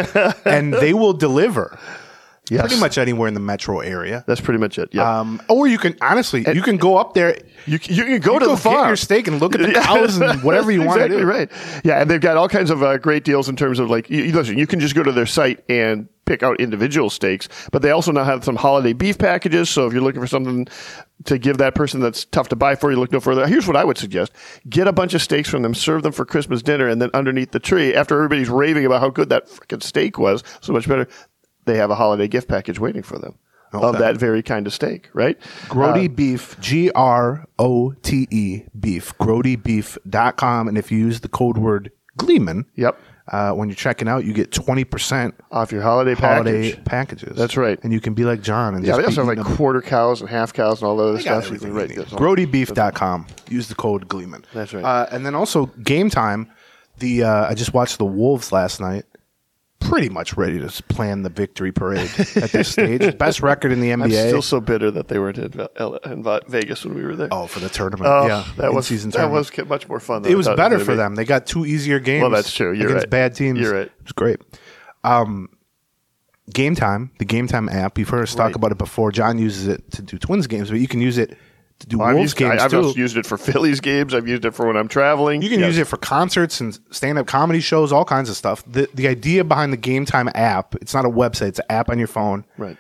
and 0.45 0.74
they 0.74 0.93
will 0.93 1.13
deliver 1.13 1.78
Yes. 2.51 2.61
pretty 2.67 2.79
much 2.81 2.97
anywhere 2.97 3.27
in 3.27 3.33
the 3.33 3.39
metro 3.39 3.79
area. 3.79 4.23
that's 4.27 4.41
pretty 4.41 4.59
much 4.59 4.77
it. 4.77 4.89
Yeah. 4.91 5.19
Um, 5.19 5.41
or 5.47 5.67
you 5.67 5.77
can 5.77 5.95
honestly, 6.01 6.43
you 6.53 6.61
can 6.61 6.77
go 6.77 6.97
up 6.97 7.13
there. 7.13 7.37
You, 7.65 7.77
c- 7.77 7.93
you 7.93 8.03
can 8.03 8.19
go 8.19 8.33
You 8.33 8.39
to 8.39 8.45
go 8.45 8.51
the 8.51 8.55
get 8.55 8.61
farm. 8.63 8.87
your 8.87 8.95
steak 8.97 9.27
and 9.27 9.39
look 9.39 9.55
at 9.55 9.61
the 9.61 9.71
cows 9.81 10.17
and 10.17 10.43
whatever 10.43 10.69
you 10.71 10.83
want 10.83 11.01
to 11.01 11.07
do. 11.07 11.23
right. 11.25 11.49
Yeah, 11.83 12.01
and 12.01 12.09
they've 12.11 12.19
got 12.19 12.35
all 12.37 12.49
kinds 12.49 12.69
of 12.69 12.83
uh, 12.83 12.97
great 12.97 13.23
deals 13.23 13.47
in 13.49 13.55
terms 13.55 13.79
of 13.79 13.89
like, 13.89 14.09
you- 14.09 14.31
listen, 14.33 14.57
you 14.57 14.67
can 14.67 14.79
just 14.79 14.95
go 14.95 15.01
to 15.03 15.11
their 15.11 15.25
site 15.25 15.63
and 15.69 16.07
pick 16.25 16.43
out 16.43 16.59
individual 16.61 17.09
steaks, 17.09 17.47
but 17.71 17.81
they 17.81 17.89
also 17.91 18.11
now 18.11 18.23
have 18.23 18.43
some 18.43 18.55
holiday 18.55 18.93
beef 18.93 19.17
packages. 19.17 19.69
So 19.69 19.87
if 19.87 19.93
you're 19.93 20.01
looking 20.03 20.21
for 20.21 20.27
something 20.27 20.67
to 21.25 21.37
give 21.37 21.57
that 21.59 21.75
person 21.75 21.99
that's 21.99 22.25
tough 22.25 22.49
to 22.49 22.55
buy 22.55 22.75
for, 22.75 22.91
you 22.91 22.97
look 22.99 23.11
no 23.11 23.19
further. 23.19 23.45
Here's 23.47 23.67
what 23.67 23.75
I 23.75 23.83
would 23.83 23.97
suggest: 23.97 24.31
get 24.69 24.87
a 24.87 24.93
bunch 24.93 25.13
of 25.13 25.21
steaks 25.21 25.49
from 25.49 25.61
them, 25.61 25.73
serve 25.73 26.03
them 26.03 26.11
for 26.13 26.25
Christmas 26.25 26.61
dinner, 26.61 26.87
and 26.87 27.01
then 27.01 27.09
underneath 27.13 27.51
the 27.51 27.59
tree, 27.59 27.93
after 27.95 28.15
everybody's 28.15 28.49
raving 28.49 28.85
about 28.85 29.01
how 29.01 29.09
good 29.09 29.29
that 29.29 29.47
freaking 29.47 29.81
steak 29.83 30.17
was, 30.17 30.43
so 30.61 30.71
much 30.73 30.87
better, 30.87 31.07
they 31.65 31.78
have 31.78 31.89
a 31.91 31.95
holiday 31.95 32.28
gift 32.28 32.47
package 32.47 32.80
waiting 32.80 33.04
for 33.04 33.17
them. 33.19 33.36
Of 33.74 34.00
that 34.00 34.17
very 34.17 34.43
kind 34.43 34.67
of 34.67 34.74
steak, 34.74 35.10
right? 35.13 35.38
Grote 35.69 36.13
beef, 36.13 36.60
G 36.60 36.91
R 36.91 37.45
O 37.58 37.93
T 38.02 38.28
E 38.30 38.63
beef, 38.78 39.13
grotebeef.com. 39.17 40.67
And 40.67 40.78
if 40.78 40.91
you 40.91 40.97
use 40.97 41.21
the 41.21 41.30
code 41.30 41.58
word 41.58 41.91
Gleeman, 42.17 42.65
Yep. 42.76 43.00
uh, 43.32 43.52
when 43.54 43.69
you're 43.69 43.76
checking 43.78 44.08
out, 44.10 44.26
you 44.26 44.34
get 44.34 44.52
20% 44.52 45.34
Off 45.52 45.71
your 45.71 45.82
holiday 45.82 46.15
holiday 46.15 46.71
package. 46.74 46.86
packages. 46.86 47.38
That's 47.38 47.56
right. 47.58 47.80
And 47.84 47.93
you 47.93 48.02
can 48.02 48.13
be 48.13 48.26
like 48.26 48.41
John 48.41 48.76
and 48.76 48.86
Yeah, 48.86 48.97
they 48.97 49.06
also 49.06 49.26
have 49.26 49.38
like 49.38 49.45
quarter 49.56 49.82
cows 49.82 50.19
and 50.21 50.30
half 50.30 50.52
cows 50.54 50.82
and 50.82 50.89
all 50.89 50.97
that 50.97 51.04
other 51.04 51.19
stuff. 51.19 51.45
everything 51.45 51.69
You 51.74 51.80
you 51.80 51.88
can- 51.88 51.95
need. 51.97 52.12
right, 52.12 52.21
Grotebeef.com. 52.21 53.28
Use 53.50 53.69
the 53.69 53.76
code 53.76 54.08
Gleeman. 54.10 54.43
That's 54.54 54.74
right. 54.74 54.84
Uh, 54.84 55.08
and 55.12 55.26
then 55.26 55.36
also 55.36 55.67
game 55.82 56.10
time. 56.10 56.47
The 57.00 57.24
uh, 57.24 57.47
I 57.50 57.56
just 57.56 57.74
watched 57.74 57.97
the 57.97 58.06
Wolves 58.06 58.52
last 58.52 58.80
night. 58.82 59.06
Pretty 59.82 60.08
much 60.10 60.38
ready 60.38 60.60
to 60.60 60.84
plan 60.84 61.24
the 61.24 61.30
victory 61.30 61.72
parade 61.74 62.10
at 62.38 62.52
this 62.52 62.72
stage. 62.72 63.17
Best 63.17 63.41
record 63.41 63.72
in 63.74 63.82
the 63.82 63.91
I'm 63.91 64.00
NBA. 64.02 64.28
still 64.30 64.41
so 64.41 64.62
bitter 64.62 64.89
that 64.91 65.10
they 65.10 65.20
weren't 65.20 65.38
in, 65.38 65.67
in 66.06 66.24
Vegas 66.48 66.86
when 66.86 66.94
we 66.94 67.04
were 67.04 67.15
there. 67.15 67.28
oh, 67.32 67.48
for 67.48 67.60
the 67.60 67.67
tournament. 67.67 68.08
Oh, 68.08 68.26
yeah, 68.28 68.46
that 68.58 68.74
was 68.74 68.88
season 68.88 69.10
that 69.12 69.30
was 69.30 69.52
much 69.67 69.89
more 69.89 70.00
fun. 70.00 70.22
Than 70.22 70.32
it 70.32 70.36
was 70.36 70.48
better 70.48 70.76
gonna 70.76 70.80
for 70.86 70.91
be. 70.91 70.98
them. 70.98 71.15
They 71.15 71.26
got 71.26 71.46
two 71.46 71.65
easier 71.65 72.00
games. 72.00 72.22
Well, 72.22 72.32
that's 72.32 72.54
true. 72.54 72.72
You're 72.72 72.88
against 72.88 73.06
right. 73.06 73.10
bad 73.10 73.36
teams. 73.36 73.60
You're 73.60 73.74
right. 73.74 73.88
It 73.88 74.04
was 74.04 74.12
great. 74.13 74.39
Um, 75.04 75.50
game 76.54 76.76
time, 76.76 77.12
the 77.20 77.26
game 77.26 77.48
time 77.48 77.67
app. 77.67 77.98
You've 77.98 78.10
heard 78.10 78.24
us 78.24 78.34
talk 78.36 78.48
Right. 78.48 78.56
about 78.56 78.72
it 78.72 78.78
before. 78.78 79.12
John 79.12 79.38
uses 79.39 79.67
it 79.67 79.91
to 79.91 80.02
do 80.02 80.17
Twins 80.17 80.48
games, 80.48 80.70
but 80.70 80.80
you 80.80 80.88
can 80.88 81.02
use 81.02 81.17
it 81.17 81.36
to 81.82 81.88
do 81.88 81.98
Well, 82.00 82.08
I've 82.08 82.15
Wolves 82.15 82.30
used, 82.32 82.38
games 82.38 82.62
I, 82.62 82.65
I've 82.65 82.72
too. 82.72 82.94
used 82.96 83.17
it 83.17 83.26
for 83.26 83.38
Phillies 83.50 83.80
games. 83.80 84.13
I've 84.13 84.28
used 84.28 84.46
it 84.46 84.52
for 84.56 84.65
when 84.67 84.78
I'm 84.78 84.88
traveling. 84.88 85.41
You 85.41 85.50
can 85.50 85.60
use 85.60 85.78
it 85.78 85.88
for 85.88 85.98
concerts 85.98 86.62
and 86.62 86.78
stand 86.91 87.17
up 87.17 87.28
comedy 87.28 87.60
shows, 87.60 87.91
all 87.91 88.06
kinds 88.06 88.30
of 88.30 88.38
stuff. 88.38 88.63
The 88.65 88.89
the 88.94 89.08
idea 89.08 89.44
behind 89.44 89.74
the 89.74 89.78
Game 89.78 90.06
Time 90.06 90.30
app, 90.34 90.76
it's 90.76 90.94
not 90.94 91.06
a 91.06 91.10
website, 91.10 91.50
it's 91.50 91.60
an 91.60 91.65
app 91.70 91.89
on 91.89 91.98
your 92.00 92.08
phone. 92.08 92.46
Right. 92.58 92.78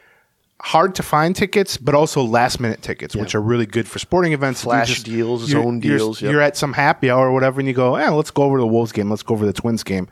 Hard 0.63 0.93
to 0.95 1.03
find 1.03 1.35
tickets, 1.35 1.75
but 1.77 1.95
also 1.95 2.21
last 2.23 2.59
minute 2.59 2.83
tickets, 2.83 3.15
which 3.15 3.33
are 3.33 3.41
really 3.41 3.65
good 3.65 3.87
for 3.87 3.97
sporting 3.97 4.31
events. 4.33 4.61
Flash 4.61 4.89
just- 4.89 5.05
deals, 5.05 5.49
you're- 5.51 5.63
zone 5.63 5.81
you're- 5.81 5.97
deals, 5.97 6.21
yep. 6.21 6.31
You're 6.31 6.41
at 6.41 6.55
some 6.55 6.73
happy 6.73 7.09
hour 7.09 7.27
or 7.29 7.31
whatever, 7.33 7.59
and 7.59 7.67
you 7.67 7.73
go, 7.73 7.95
eh, 7.95 8.09
let's 8.09 8.29
go 8.29 8.43
over 8.43 8.57
to 8.57 8.61
the 8.61 8.67
Wolves 8.67 8.91
game, 8.91 9.09
let's 9.09 9.23
go 9.23 9.33
over 9.33 9.41
to 9.45 9.51
the 9.51 9.59
Twins 9.59 9.83
game. 9.83 10.07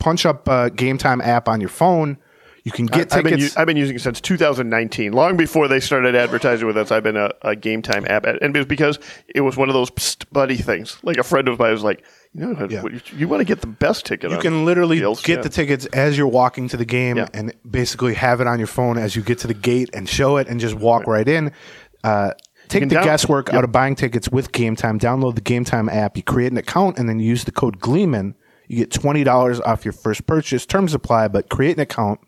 Punch 0.00 0.26
up 0.26 0.48
uh, 0.48 0.68
Game 0.70 0.98
Time 0.98 1.20
app 1.20 1.48
on 1.48 1.60
your 1.60 1.68
phone. 1.70 2.18
You 2.64 2.72
can 2.72 2.86
get 2.86 3.12
I've 3.12 3.22
been, 3.24 3.34
tickets. 3.34 3.54
u- 3.54 3.60
I've 3.60 3.66
been 3.66 3.76
using 3.76 3.96
it 3.96 4.00
since 4.00 4.22
2019, 4.22 5.12
long 5.12 5.36
before 5.36 5.68
they 5.68 5.80
started 5.80 6.14
advertising 6.14 6.66
with 6.66 6.78
us. 6.78 6.90
I've 6.90 7.02
been 7.02 7.16
a, 7.16 7.30
a 7.42 7.54
game 7.54 7.82
time 7.82 8.06
app, 8.08 8.24
and 8.24 8.38
it 8.40 8.56
was 8.56 8.64
because 8.64 8.98
it 9.28 9.42
was 9.42 9.56
one 9.58 9.68
of 9.68 9.74
those 9.74 9.90
buddy 10.32 10.56
things. 10.56 10.96
Like 11.02 11.18
a 11.18 11.22
friend 11.22 11.46
of 11.48 11.58
mine 11.58 11.72
was 11.72 11.82
like, 11.84 12.02
you 12.32 12.46
know, 12.46 12.66
Yeah. 12.70 12.82
what- 12.82 13.12
you, 13.12 13.28
want 13.28 13.42
to 13.42 13.44
get 13.44 13.60
the 13.60 13.66
best 13.66 14.06
ticket. 14.06 14.30
You 14.30 14.38
can 14.38 14.64
literally 14.64 14.98
deals. 14.98 15.22
get 15.22 15.36
Yeah. 15.38 15.42
the 15.42 15.48
tickets 15.50 15.84
as 15.86 16.16
you're 16.16 16.26
walking 16.26 16.68
to 16.68 16.78
the 16.78 16.86
game 16.86 17.18
Yeah. 17.18 17.28
and 17.34 17.52
basically 17.70 18.14
have 18.14 18.40
it 18.40 18.46
on 18.46 18.58
your 18.58 18.66
phone 18.66 18.96
as 18.96 19.14
you 19.14 19.20
get 19.20 19.38
to 19.40 19.46
the 19.46 19.52
gate 19.54 19.90
and 19.92 20.08
show 20.08 20.38
it 20.38 20.48
and 20.48 20.58
just 20.58 20.74
walk 20.74 21.06
right, 21.06 21.28
in. 21.28 21.52
Uh, 22.02 22.30
take 22.68 22.84
the 22.88 22.94
down- 22.94 23.04
guesswork 23.04 23.48
Yep. 23.48 23.56
out 23.56 23.64
of 23.64 23.72
buying 23.72 23.94
tickets 23.94 24.30
with 24.30 24.52
Game 24.52 24.74
Time. 24.74 24.98
Download 24.98 25.34
the 25.34 25.42
Game 25.42 25.64
Time 25.64 25.90
app. 25.90 26.16
You 26.16 26.22
create 26.22 26.50
an 26.50 26.56
account 26.56 26.98
and 26.98 27.10
then 27.10 27.18
you 27.20 27.28
use 27.28 27.44
the 27.44 27.52
code 27.52 27.78
Gleeman. 27.78 28.34
You 28.68 28.78
get 28.78 28.90
$20 28.90 29.60
off 29.60 29.84
your 29.84 29.92
first 29.92 30.26
purchase. 30.26 30.64
Terms 30.64 30.94
apply, 30.94 31.28
but 31.28 31.50
create 31.50 31.76
an 31.76 31.82
account 31.82 32.20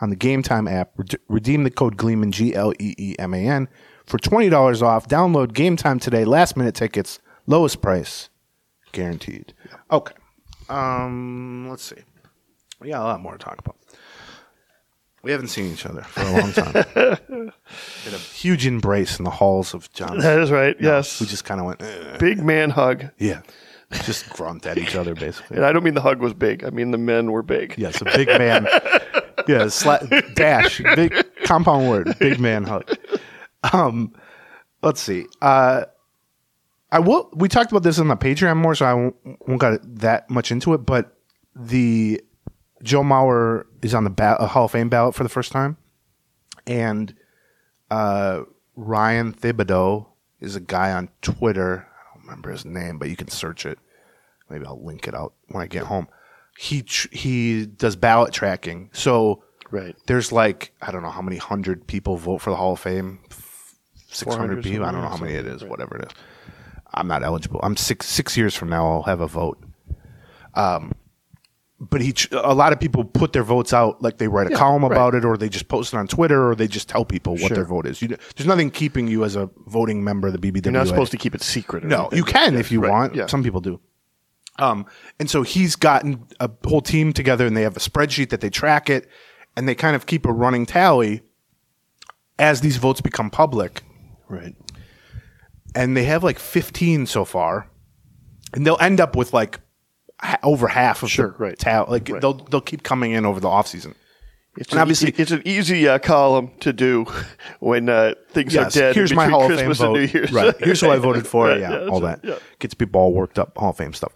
on 0.00 0.10
the 0.10 0.16
Game 0.16 0.42
Time 0.42 0.66
app. 0.68 0.90
Red- 0.96 1.16
Redeem 1.28 1.64
the 1.64 1.70
code 1.70 1.96
Gleeman, 1.96 2.32
G 2.32 2.54
L 2.54 2.72
E 2.78 2.94
E 2.98 3.14
M 3.18 3.34
A 3.34 3.38
N, 3.48 3.68
for 4.06 4.18
$20 4.18 4.82
off. 4.82 5.08
Download 5.08 5.52
Game 5.52 5.76
Time 5.76 5.98
today. 5.98 6.24
Last 6.24 6.56
minute 6.56 6.74
tickets, 6.74 7.18
lowest 7.46 7.80
price, 7.82 8.28
guaranteed. 8.92 9.54
Okay. 9.90 10.14
Um, 10.68 11.68
let's 11.68 11.82
see. 11.84 12.02
We 12.80 12.88
got 12.90 13.02
a 13.02 13.04
lot 13.04 13.20
more 13.20 13.32
to 13.32 13.38
talk 13.38 13.58
about. 13.58 13.76
We 15.22 15.30
haven't 15.30 15.48
seen 15.48 15.72
each 15.72 15.86
other 15.86 16.02
for 16.02 16.20
a 16.20 16.32
long 16.32 16.52
time. 16.52 16.72
Been 18.04 18.14
a 18.14 18.18
huge 18.18 18.66
embrace 18.66 19.18
in 19.18 19.24
the 19.24 19.30
halls 19.30 19.72
of 19.72 19.90
John. 19.94 20.18
That 20.18 20.38
is 20.38 20.50
right. 20.50 20.76
yes. 20.78 21.18
We 21.18 21.26
just 21.26 21.46
kind 21.46 21.60
of 21.60 21.66
went, 21.66 21.80
"Eh." 21.80 22.18
Big 22.18 22.42
man 22.42 22.68
hug. 22.68 23.06
yeah, 23.18 23.40
just 24.04 24.28
grunt 24.28 24.66
at 24.66 24.76
each 24.76 24.94
other 24.94 25.14
basically. 25.14 25.56
And 25.56 25.64
I 25.64 25.72
don't 25.72 25.82
mean 25.82 25.94
the 25.94 26.02
hug 26.02 26.20
was 26.20 26.34
big. 26.34 26.62
I 26.62 26.68
mean 26.68 26.90
the 26.90 26.98
men 26.98 27.32
were 27.32 27.42
big. 27.42 27.74
Yes, 27.78 28.02
a 28.02 28.04
big 28.04 28.28
man. 28.28 28.66
yeah, 29.48 29.64
sla- 29.64 30.34
dash, 30.34 30.80
big 30.94 31.14
compound 31.44 31.88
word, 31.88 32.16
big 32.18 32.38
man 32.40 32.64
hug. 32.64 32.90
Um, 33.72 34.12
let's 34.82 35.00
see. 35.00 35.26
Uh, 35.40 35.84
I 36.90 36.98
will. 37.00 37.30
We 37.34 37.48
talked 37.48 37.70
about 37.72 37.82
this 37.82 37.98
on 37.98 38.08
the 38.08 38.16
Patreon 38.16 38.56
more, 38.56 38.74
so 38.74 38.86
I 38.86 38.94
won't, 38.94 39.16
won't 39.48 39.60
got 39.60 39.80
that 40.00 40.30
much 40.30 40.52
into 40.52 40.74
it. 40.74 40.78
But 40.78 41.16
the 41.56 42.22
Joe 42.82 43.02
Mauer 43.02 43.64
is 43.82 43.94
on 43.94 44.04
the 44.04 44.10
ba- 44.10 44.46
Hall 44.46 44.66
of 44.66 44.70
Fame 44.72 44.88
ballot 44.88 45.14
for 45.14 45.22
the 45.22 45.28
first 45.28 45.50
time, 45.50 45.76
and 46.66 47.14
uh, 47.90 48.42
Ryan 48.76 49.32
Thibodaux 49.32 50.06
is 50.40 50.56
a 50.56 50.60
guy 50.60 50.92
on 50.92 51.08
Twitter. 51.22 51.86
I 51.88 52.14
don't 52.14 52.24
remember 52.26 52.50
his 52.50 52.64
name, 52.64 52.98
but 52.98 53.08
you 53.08 53.16
can 53.16 53.28
search 53.28 53.66
it. 53.66 53.78
Maybe 54.50 54.66
I'll 54.66 54.84
link 54.84 55.08
it 55.08 55.14
out 55.14 55.32
when 55.48 55.62
I 55.62 55.66
get 55.66 55.84
home. 55.84 56.06
He 56.58 56.82
tr- 56.82 57.08
he 57.10 57.66
does 57.66 57.96
ballot 57.96 58.32
tracking. 58.32 58.90
So 58.92 59.42
Right. 59.70 59.96
there's 60.06 60.30
like 60.32 60.72
I 60.80 60.92
don't 60.92 61.02
know 61.02 61.10
how 61.10 61.22
many 61.22 61.36
hundred 61.36 61.86
people 61.86 62.16
vote 62.16 62.38
for 62.38 62.50
the 62.50 62.56
Hall 62.56 62.72
of 62.74 62.80
Fame. 62.80 63.18
Six 64.08 64.22
400 64.22 64.38
hundred 64.48 64.62
people. 64.64 64.86
I 64.86 64.92
don't 64.92 65.00
know 65.02 65.08
how 65.08 65.16
many 65.16 65.34
it 65.34 65.46
is. 65.46 65.64
Whatever 65.64 65.96
it 65.96 66.04
is. 66.06 66.10
I'm 66.92 67.08
not 67.08 67.24
eligible. 67.24 67.58
I'm 67.62 67.76
six 67.76 68.06
six 68.06 68.36
years 68.36 68.54
from 68.54 68.68
now. 68.68 68.86
I'll 68.86 69.02
have 69.02 69.20
a 69.20 69.26
vote. 69.26 69.58
Um, 70.54 70.92
but 71.80 72.00
he 72.00 72.14
a 72.30 72.54
lot 72.54 72.72
of 72.72 72.78
people 72.78 73.04
put 73.04 73.32
their 73.32 73.42
votes 73.42 73.72
out 73.72 74.00
like 74.00 74.18
they 74.18 74.28
write 74.28 74.46
a 74.46 74.50
Yeah, 74.50 74.56
column 74.58 74.82
right. 74.84 74.92
about 74.92 75.14
it 75.16 75.24
or 75.24 75.36
they 75.36 75.48
just 75.48 75.66
post 75.66 75.92
it 75.92 75.96
on 75.96 76.06
Twitter 76.06 76.48
or 76.50 76.54
they 76.54 76.68
just 76.68 76.88
tell 76.88 77.04
people 77.04 77.32
what 77.32 77.48
Sure. 77.48 77.56
their 77.56 77.64
vote 77.64 77.86
is. 77.86 78.00
You, 78.00 78.08
there's 78.36 78.46
nothing 78.46 78.70
keeping 78.70 79.08
you 79.08 79.24
as 79.24 79.34
a 79.34 79.50
voting 79.66 80.04
member 80.04 80.28
of 80.28 80.32
the 80.32 80.38
BBWA. 80.38 80.66
You're 80.66 80.72
not 80.72 80.86
supposed 80.86 81.10
to 81.10 81.18
keep 81.18 81.34
it 81.34 81.42
secret. 81.42 81.82
No, 81.82 82.02
anything. 82.02 82.18
you 82.18 82.24
can 82.24 82.52
Yeah, 82.54 82.60
if 82.60 82.70
you 82.70 82.80
right, 82.80 82.90
want. 82.90 83.14
Yeah. 83.16 83.26
Some 83.26 83.42
people 83.42 83.60
do. 83.60 83.80
Um, 84.58 84.86
and 85.18 85.28
so 85.28 85.42
he's 85.42 85.74
gotten 85.76 86.26
a 86.40 86.48
whole 86.66 86.80
team 86.80 87.12
together, 87.12 87.46
and 87.46 87.56
they 87.56 87.62
have 87.62 87.76
a 87.76 87.80
spreadsheet 87.80 88.28
that 88.30 88.40
they 88.40 88.50
track 88.50 88.88
it, 88.88 89.08
and 89.56 89.68
they 89.68 89.74
kind 89.74 89.96
of 89.96 90.06
keep 90.06 90.26
a 90.26 90.32
running 90.32 90.64
tally 90.66 91.22
as 92.38 92.60
these 92.60 92.76
votes 92.76 93.00
become 93.00 93.30
public. 93.30 93.82
right. 94.28 94.54
And 95.76 95.96
they 95.96 96.04
have 96.04 96.22
like 96.22 96.38
15 96.38 97.06
so 97.06 97.24
far, 97.24 97.68
and 98.52 98.64
they'll 98.64 98.78
end 98.80 99.00
up 99.00 99.16
with 99.16 99.32
like 99.32 99.58
ha- 100.20 100.38
over 100.44 100.68
half 100.68 101.02
of 101.02 101.10
Sure, 101.10 101.34
the 101.36 101.44
right. 101.44 101.58
tally. 101.58 101.90
Like 101.90 102.08
Right. 102.08 102.20
they'll 102.20 102.34
they'll 102.34 102.60
keep 102.60 102.84
coming 102.84 103.10
in 103.10 103.26
over 103.26 103.40
the 103.40 103.48
offseason. 103.48 103.94
It's 104.56 104.70
And 104.70 104.80
obviously- 104.80 105.08
easy, 105.08 105.22
it's 105.22 105.30
an 105.32 105.42
easy 105.44 105.88
uh, 105.88 105.98
column 105.98 106.52
to 106.60 106.72
do 106.72 107.06
when 107.58 107.88
uh, 107.88 108.14
things 108.30 108.54
Yes, 108.54 108.76
are 108.76 108.80
dead. 108.80 108.94
here's 108.94 109.12
my 109.12 109.26
Hall 109.26 109.46
Christmas 109.48 109.80
of 109.80 109.96
Fame 109.96 110.06
vote. 110.06 110.30
Right. 110.30 110.54
Here's 110.60 110.80
who 110.80 110.90
I 110.90 110.98
voted 110.98 111.26
for. 111.32 111.46
Right, 111.48 111.58
yeah, 111.58 111.72
yeah, 111.82 111.88
all 111.88 111.98
that 112.00 112.20
yeah. 112.22 112.36
gets 112.60 112.74
people 112.74 113.00
all 113.00 113.12
worked 113.12 113.40
up. 113.40 113.58
Hall 113.58 113.70
of 113.70 113.76
Fame 113.76 113.94
stuff. 113.94 114.12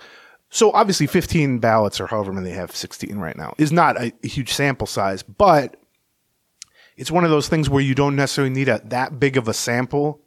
So 0.50 0.72
obviously, 0.72 1.06
15 1.06 1.58
ballots 1.58 2.00
or 2.00 2.06
however 2.06 2.32
many 2.32 2.50
they 2.50 2.56
have, 2.56 2.74
16 2.74 3.18
right 3.18 3.36
now, 3.36 3.54
is 3.58 3.70
not 3.70 4.00
a, 4.00 4.12
huge 4.22 4.52
sample 4.52 4.86
size, 4.86 5.22
but 5.22 5.76
it's 6.96 7.10
one 7.10 7.24
of 7.24 7.30
those 7.30 7.48
things 7.48 7.68
where 7.68 7.82
you 7.82 7.94
don't 7.94 8.16
necessarily 8.16 8.52
need 8.52 8.68
a 8.68 8.80
that 8.86 9.20
big 9.20 9.36
of 9.36 9.46
a 9.48 9.52
sample. 9.54 10.20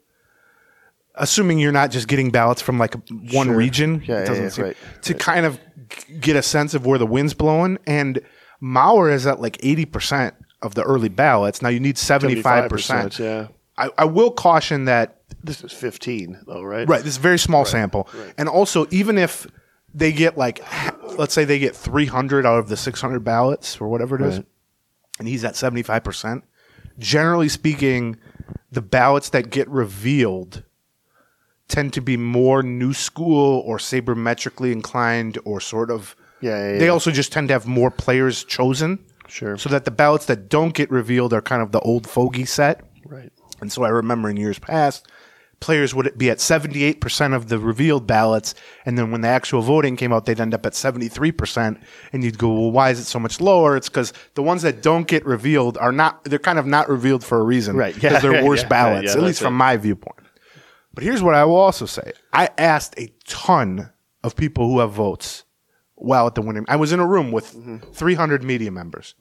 Assuming 1.15 1.59
you're 1.59 1.73
not 1.73 1.91
just 1.91 2.07
getting 2.07 2.29
ballots 2.31 2.61
from 2.61 2.77
like 2.79 2.93
one 3.09 3.47
Sure. 3.47 3.55
region, 3.55 4.01
Yeah, 4.05 4.17
it 4.17 4.19
yeah, 4.19 4.25
doesn't 4.25 4.43
yeah, 4.43 4.49
seem- 4.49 4.65
right, 4.65 4.77
to 5.01 5.13
kind 5.13 5.45
of 5.45 5.59
get 6.21 6.35
a 6.37 6.41
sense 6.41 6.73
of 6.73 6.85
where 6.85 6.97
the 6.97 7.05
wind's 7.05 7.33
blowing. 7.33 7.77
And 7.85 8.21
Mauer 8.63 9.11
is 9.11 9.27
at 9.27 9.41
like 9.41 9.57
80% 9.57 10.33
of 10.61 10.75
the 10.75 10.83
early 10.83 11.09
ballots. 11.09 11.61
Now 11.61 11.67
you 11.69 11.79
need 11.81 11.95
75%. 11.97 12.69
75%, 12.69 13.19
yeah. 13.19 13.47
I, 13.77 13.89
I 13.97 14.05
will 14.05 14.31
caution 14.31 14.85
that 14.85 15.21
This 15.43 15.63
is 15.63 15.71
15, 15.73 16.43
though, 16.47 16.61
right? 16.61 16.87
right, 16.87 16.99
this 17.03 17.13
is 17.13 17.17
a 17.17 17.21
very 17.21 17.39
small 17.39 17.65
sample, 17.65 18.07
and 18.37 18.47
also 18.47 18.85
even 18.91 19.17
if 19.17 19.47
they 19.93 20.11
get 20.11 20.37
like, 20.37 20.63
let's 21.17 21.33
say 21.33 21.43
they 21.45 21.59
get 21.59 21.75
three 21.75 22.05
hundred 22.05 22.45
out 22.45 22.59
of 22.59 22.69
the 22.69 22.77
six 22.77 23.01
hundred 23.01 23.23
ballots 23.23 23.79
or 23.81 23.87
whatever 23.89 24.15
it 24.15 24.21
is, 24.21 24.37
Right. 24.37 24.45
and 25.19 25.27
he's 25.27 25.43
at 25.43 25.55
seventy 25.55 25.83
five 25.83 26.03
percent. 26.03 26.43
Generally 26.99 27.49
speaking, 27.49 28.17
the 28.71 28.81
ballots 28.81 29.29
that 29.29 29.49
get 29.49 29.67
revealed 29.69 30.63
tend 31.67 31.93
to 31.93 32.01
be 32.01 32.17
more 32.17 32.61
new 32.61 32.93
school 32.93 33.59
or 33.65 33.77
sabermetrically 33.77 34.71
inclined 34.71 35.37
or 35.45 35.59
sort 35.61 35.89
of. 35.89 36.15
Yeah, 36.41 36.73
yeah, 36.73 36.79
They 36.79 36.89
also 36.89 37.11
just 37.11 37.31
tend 37.31 37.47
to 37.49 37.53
have 37.53 37.67
more 37.67 37.91
players 37.91 38.43
chosen. 38.43 38.99
Sure. 39.27 39.57
So 39.57 39.69
that 39.69 39.85
the 39.85 39.91
ballots 39.91 40.25
that 40.25 40.49
don't 40.49 40.73
get 40.73 40.91
revealed 40.91 41.31
are 41.33 41.41
kind 41.41 41.61
of 41.61 41.71
the 41.71 41.79
old 41.81 42.09
fogey 42.09 42.43
set. 42.45 42.83
Right. 43.05 43.31
And 43.61 43.71
so 43.71 43.83
I 43.83 43.89
remember 43.89 44.29
in 44.29 44.35
years 44.37 44.59
past, 44.59 45.07
players 45.61 45.95
would 45.95 46.17
be 46.17 46.29
at 46.29 46.39
78% 46.39 47.33
of 47.33 47.47
the 47.47 47.57
revealed 47.57 48.05
ballots. 48.05 48.53
And 48.85 48.97
then 48.97 49.11
when 49.11 49.21
the 49.21 49.29
actual 49.29 49.61
voting 49.61 49.95
came 49.95 50.11
out, 50.11 50.25
they'd 50.25 50.39
end 50.41 50.53
up 50.53 50.65
at 50.65 50.73
73%. 50.73 51.79
And 52.11 52.23
you'd 52.23 52.37
go, 52.37 52.51
well, 52.51 52.71
why 52.71 52.89
is 52.89 52.99
it 52.99 53.05
so 53.05 53.19
much 53.19 53.39
lower? 53.39 53.77
It's 53.77 53.87
because 53.87 54.11
the 54.33 54.43
ones 54.43 54.63
that 54.63 54.81
don't 54.81 55.07
get 55.07 55.25
revealed 55.25 55.77
are 55.77 55.91
not, 55.93 56.23
they're 56.25 56.39
kind 56.39 56.59
of 56.59 56.65
not 56.65 56.89
revealed 56.89 57.23
for 57.23 57.39
a 57.39 57.43
reason. 57.43 57.77
Right. 57.77 57.95
Because 57.95 58.11
Yeah, 58.11 58.19
they're 58.19 58.31
right, 58.41 58.43
worse 58.43 58.63
yeah, 58.63 58.67
ballots, 58.67 59.07
right, 59.07 59.15
yeah, 59.15 59.21
at 59.21 59.25
least 59.25 59.41
from 59.41 59.55
my 59.55 59.77
viewpoint. 59.77 60.17
But 60.93 61.05
here's 61.05 61.23
what 61.23 61.35
I 61.35 61.45
will 61.45 61.55
also 61.55 61.85
say 61.85 62.11
I 62.33 62.49
asked 62.57 62.95
a 62.99 63.13
ton 63.25 63.91
of 64.23 64.35
people 64.35 64.67
who 64.67 64.79
have 64.79 64.91
votes 64.91 65.45
while 65.95 66.27
at 66.27 66.35
the 66.35 66.41
winning. 66.41 66.65
I 66.67 66.75
was 66.75 66.91
in 66.91 66.99
a 66.99 67.07
room 67.07 67.31
with 67.31 67.53
Mm-hmm. 67.53 67.91
300 67.93 68.43
media 68.43 68.71
members, 68.71 69.15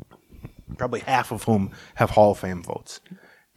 probably 0.79 1.01
half 1.01 1.31
of 1.31 1.45
whom 1.45 1.71
have 1.97 2.11
Hall 2.11 2.33
of 2.33 2.39
Fame 2.39 2.63
votes. 2.63 3.01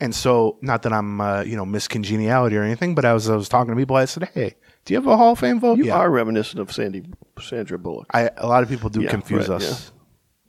And 0.04 0.14
so, 0.14 0.58
not 0.62 0.82
that 0.84 0.92
I'm, 0.92 1.22
uh, 1.22 1.44
you 1.44 1.56
know, 1.56 1.66
Miss 1.66 1.88
Congeniality 1.88 2.58
or 2.58 2.64
anything, 2.64 2.94
but 2.94 3.06
I 3.06 3.14
was, 3.14 3.30
I 3.30 3.36
was 3.38 3.48
talking 3.48 3.74
to 3.74 3.80
people. 3.80 3.96
I 3.96 4.04
said, 4.04 4.30
"Hey, 4.34 4.56
do 4.84 4.94
you 4.94 5.00
have 5.00 5.08
a 5.08 5.16
Hall 5.16 5.32
of 5.32 5.40
Fame 5.40 5.62
vote?" 5.62 5.78
You 5.78 5.86
yeah. 5.86 5.96
are 5.96 6.10
reminiscent 6.12 6.60
of 6.60 6.74
Sandy 6.74 7.04
Sandra 7.40 7.80
Bullock. 7.80 8.08
I, 8.14 8.30
a 8.36 8.46
lot 8.48 8.64
of 8.64 8.70
people 8.70 8.90
do 8.90 9.02
Yeah, 9.02 9.10
confuse 9.10 9.48
right, 9.48 9.62
us. 9.62 9.94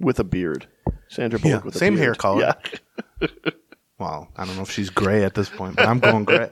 With 0.01 0.19
a 0.19 0.25
beard. 0.25 0.67
Sandra 1.09 1.39
Bullock 1.39 1.65
with 1.65 1.77
same 1.77 1.95
a 1.95 1.97
beard. 1.97 2.05
hair 2.05 2.15
color. 2.17 2.55
Yeah. 3.21 3.29
Well, 3.97 4.29
I 4.37 4.45
don't 4.45 4.57
know 4.57 4.63
if 4.63 4.73
she's 4.73 4.91
gray 4.91 5.23
at 5.23 5.35
this 5.35 5.49
point, 5.49 5.77
but 5.77 5.87
I'm 5.87 6.01
going 6.01 6.25
gray. 6.25 6.51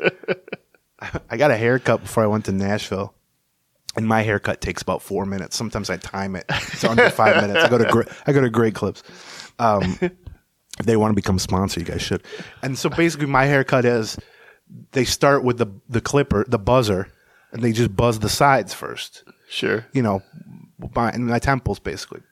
I 1.29 1.37
got 1.37 1.51
a 1.51 1.57
haircut 1.57 2.01
before 2.03 2.23
I 2.23 2.29
went 2.29 2.45
to 2.45 2.53
Nashville, 2.53 3.15
and 3.97 4.07
my 4.07 4.23
haircut 4.23 4.61
takes 4.61 4.81
about 4.81 5.03
four 5.03 5.27
minutes. 5.27 5.57
Sometimes 5.57 5.91
I 5.91 5.97
time 5.97 6.37
it; 6.37 6.45
it's 6.49 6.85
under 6.85 7.11
five 7.11 7.43
minutes. 7.43 7.65
I 7.65 7.69
go 7.69 7.79
to 7.79 8.15
I 8.29 8.33
go 8.33 8.41
to 8.41 8.49
Great 8.49 8.77
Clips. 8.77 9.03
Um, 9.59 9.99
if 10.81 10.87
they 10.87 10.97
want 10.97 11.11
to 11.13 11.15
become 11.17 11.37
a 11.37 11.41
sponsor, 11.41 11.81
you 11.81 11.87
guys 11.87 12.03
should. 12.03 12.23
And 12.63 12.79
so 12.79 12.89
basically, 12.89 13.27
my 13.27 13.45
haircut 13.45 13.85
is 13.85 14.17
they 14.93 15.05
start 15.05 15.45
with 15.45 15.59
the 15.59 15.67
the 15.89 16.01
clipper, 16.01 16.45
the 16.49 16.59
buzzer, 16.59 17.09
and 17.53 17.63
they 17.63 17.73
just 17.73 17.95
buzz 17.95 18.19
the 18.21 18.29
sides 18.29 18.73
first 18.75 19.25
Sure. 19.49 19.85
you 19.93 20.01
know, 20.03 20.23
my, 20.95 21.15
my 21.19 21.39
temples 21.39 21.79
basically. 21.79 22.23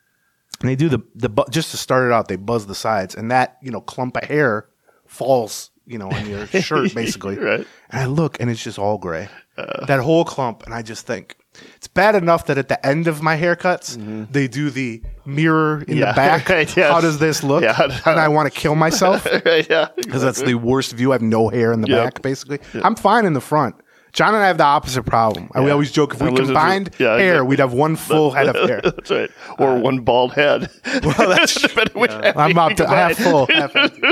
And 0.61 0.69
they 0.69 0.77
do 0.77 0.89
the 0.89 1.01
the 1.15 1.29
bu- 1.29 1.51
just 1.51 1.71
to 1.73 1.77
start 1.77 2.07
it 2.07 2.13
out, 2.13 2.29
they 2.29 2.37
buzz 2.37 2.67
the 2.67 2.75
sides, 2.75 3.15
and 3.15 3.31
that 3.31 3.57
you 3.63 3.71
know 3.71 3.81
clump 3.81 4.17
of 4.17 4.25
hair 4.25 4.67
falls, 5.07 5.71
you 5.87 5.99
know, 5.99 6.11
on 6.11 6.29
your 6.29 6.47
shirt 6.63 6.95
basically. 6.95 7.37
Right. 7.39 7.67
And 7.91 8.01
I 8.01 8.07
look, 8.07 8.41
and 8.41 8.51
it's 8.51 8.63
just 8.63 8.79
all 8.79 8.97
gray, 8.99 9.29
uh. 9.59 9.85
that 9.87 10.01
whole 10.01 10.25
clump, 10.25 10.65
and 10.65 10.73
I 10.75 10.83
just 10.83 11.07
think 11.07 11.37
it's 11.77 11.89
bad 11.89 12.15
enough 12.15 12.47
that 12.47 12.59
at 12.59 12.69
the 12.69 12.85
end 12.87 13.07
of 13.07 13.23
my 13.23 13.37
haircuts 13.37 13.97
mm-hmm. 13.97 14.25
they 14.31 14.47
do 14.49 14.71
the 14.71 15.03
mirror 15.25 15.83
in 15.89 15.97
Yeah. 15.99 16.13
the 16.13 16.17
back. 16.17 16.49
Right, 16.49 16.77
yes. 16.77 16.91
How 16.93 17.01
does 17.01 17.19
this 17.19 17.43
look? 17.43 17.63
Yeah. 17.63 17.77
and 18.07 18.21
I 18.21 18.29
want 18.29 18.53
to 18.53 18.59
kill 18.61 18.75
myself 18.77 19.27
right, 19.45 19.69
yeah. 19.69 19.89
because 19.97 20.23
that's 20.23 20.43
the 20.43 20.55
worst 20.55 20.93
view. 20.93 21.13
I 21.13 21.15
have 21.17 21.23
no 21.23 21.49
hair 21.49 21.73
in 21.73 21.81
the 21.81 21.89
Yep. 21.89 22.05
back, 22.05 22.23
basically. 22.23 22.59
I'm 22.83 22.95
fine 22.97 23.25
in 23.27 23.33
the 23.33 23.41
front. 23.41 23.75
John 24.13 24.35
and 24.35 24.43
I 24.43 24.49
have 24.49 24.59
the 24.59 24.65
opposite 24.65 25.05
problem. 25.05 25.49
And 25.55 25.65
we 25.65 25.71
always 25.71 25.93
joke 25.93 26.15
if 26.15 26.21
we 26.21 26.27
That 26.27 26.35
lives 26.35 26.49
combined 26.49 26.91
yeah, 26.99 27.17
hair, 27.17 27.35
exactly. 27.35 27.49
we'd 27.49 27.59
have 27.61 27.73
one 27.73 27.95
full 27.95 28.33
head 28.33 28.49
of 28.49 28.69
hair. 28.69 28.81
That's 28.83 29.09
right. 29.11 29.31
Or 29.61 29.69
uh, 29.69 29.79
one 29.79 30.01
bald 30.01 30.33
head. 30.33 30.69
Well, 30.85 31.29
that's- 31.29 31.61
Depending 31.63 32.01
which 32.01 32.11
half 32.11 32.37
I'm 32.37 32.59
up 32.59 32.75
to 32.77 32.89
half 32.89 33.17
full. 33.19 33.47
Half 33.47 33.77
empty. 33.77 34.03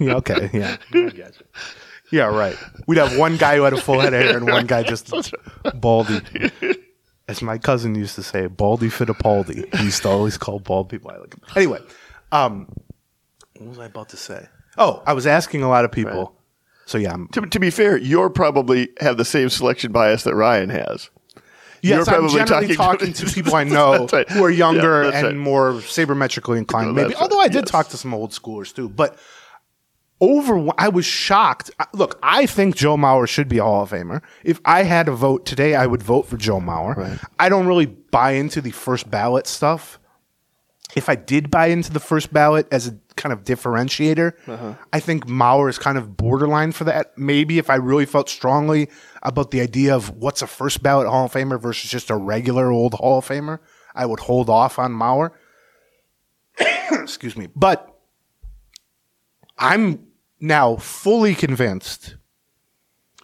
Yeah, 0.00 0.14
okay, 0.14 0.48
yeah. 0.54 0.76
Yeah, 2.12 2.24
right. 2.26 2.56
We'd 2.86 2.98
have 2.98 3.16
one 3.16 3.36
guy 3.38 3.56
who 3.56 3.62
had 3.62 3.72
a 3.72 3.80
full 3.80 3.98
head 3.98 4.12
of 4.14 4.20
hair 4.22 4.36
and 4.36 4.46
one 4.46 4.66
guy 4.66 4.82
just 4.84 5.12
baldy. 5.74 6.20
As 7.28 7.40
my 7.42 7.56
cousin 7.58 7.94
used 7.94 8.14
to 8.16 8.22
say, 8.22 8.46
baldy 8.46 8.88
Fittipaldi. 8.88 9.74
He 9.76 9.84
used 9.84 10.02
to 10.02 10.08
always 10.08 10.36
call 10.36 10.58
bald 10.58 10.88
people. 10.90 11.10
I 11.10 11.16
like 11.16 11.34
him. 11.34 11.40
Anyway, 11.56 11.80
um, 12.32 12.68
what 13.56 13.68
was 13.70 13.78
I 13.78 13.86
about 13.86 14.10
to 14.10 14.16
say? 14.16 14.46
Oh, 14.76 15.02
I 15.06 15.12
was 15.14 15.26
asking 15.26 15.62
a 15.62 15.68
lot 15.68 15.84
of 15.84 15.92
people. 15.92 16.36
So 16.84 16.98
yeah, 16.98 17.12
I'm, 17.14 17.28
To, 17.28 17.40
to 17.42 17.58
be 17.60 17.70
fair, 17.70 17.96
you're 17.96 18.28
probably 18.28 18.90
have 19.00 19.16
the 19.16 19.24
same 19.24 19.48
selection 19.48 19.92
bias 19.92 20.24
that 20.24 20.34
Ryan 20.34 20.68
has. 20.70 21.08
Yes, 21.80 21.90
You're 21.90 21.98
I'm 22.00 22.04
probably 22.04 22.28
generally 22.38 22.74
talking 22.76 22.76
talking, 22.76 23.12
to- 23.14 23.26
to 23.26 23.32
people 23.34 23.54
I 23.54 23.64
know 23.64 24.06
right. 24.12 24.28
who 24.30 24.44
are 24.44 24.50
younger 24.50 25.04
Yeah, 25.04 25.16
and 25.18 25.26
right. 25.28 25.36
more 25.36 25.72
sabermetrically 25.74 26.58
inclined. 26.58 26.88
No, 26.88 26.92
maybe, 27.02 27.14
although. 27.16 27.40
I 27.40 27.48
did 27.48 27.64
Yes. 27.64 27.70
talk 27.70 27.88
to 27.88 27.96
some 27.96 28.12
old 28.14 28.30
schoolers 28.32 28.74
too. 28.74 28.88
But 28.88 29.16
over, 30.22 30.70
I 30.78 30.88
was 30.88 31.04
shocked. 31.04 31.70
Look, 31.92 32.18
I 32.22 32.46
think 32.46 32.76
Joe 32.76 32.96
Mauer 32.96 33.28
should 33.28 33.48
be 33.48 33.58
a 33.58 33.64
Hall 33.64 33.82
of 33.82 33.90
Famer. 33.90 34.22
If 34.44 34.60
I 34.64 34.84
had 34.84 35.08
a 35.08 35.12
vote 35.12 35.44
today, 35.44 35.74
I 35.74 35.86
would 35.86 36.02
vote 36.02 36.26
for 36.28 36.36
Joe 36.36 36.60
Mauer. 36.60 37.18
I 37.40 37.48
don't 37.48 37.66
really 37.66 37.86
buy 37.86 38.32
into 38.32 38.60
the 38.60 38.70
first 38.70 39.10
ballot 39.10 39.46
stuff. 39.48 39.98
If 40.94 41.08
I 41.08 41.16
did 41.16 41.50
buy 41.50 41.66
into 41.68 41.90
the 41.92 42.00
first 42.00 42.32
ballot 42.32 42.68
as 42.70 42.86
a 42.86 42.96
kind 43.16 43.32
of 43.32 43.44
differentiator, 43.44 44.34
Uh-huh. 44.46 44.74
I 44.92 45.00
think 45.00 45.26
Mauer 45.26 45.68
is 45.68 45.78
kind 45.78 45.98
of 45.98 46.16
borderline 46.16 46.72
for 46.72 46.84
that. 46.84 47.16
Maybe 47.18 47.58
if 47.58 47.68
I 47.70 47.74
really 47.76 48.06
felt 48.06 48.28
strongly 48.28 48.88
about 49.22 49.50
the 49.50 49.60
idea 49.60 49.94
of 49.96 50.10
what's 50.10 50.42
a 50.42 50.46
first 50.46 50.82
ballot 50.82 51.08
Hall 51.08 51.24
of 51.24 51.32
Famer 51.32 51.60
versus 51.60 51.90
just 51.90 52.10
a 52.10 52.16
regular 52.16 52.70
old 52.70 52.94
Hall 52.94 53.18
of 53.18 53.26
Famer, 53.26 53.58
I 53.94 54.06
would 54.06 54.20
hold 54.20 54.48
off 54.48 54.78
on 54.78 54.92
Mauer. 54.92 55.30
Excuse 56.92 57.36
me. 57.36 57.48
But 57.56 57.88
I'm 59.58 60.06
now 60.42 60.76
fully 60.76 61.34
convinced 61.34 62.16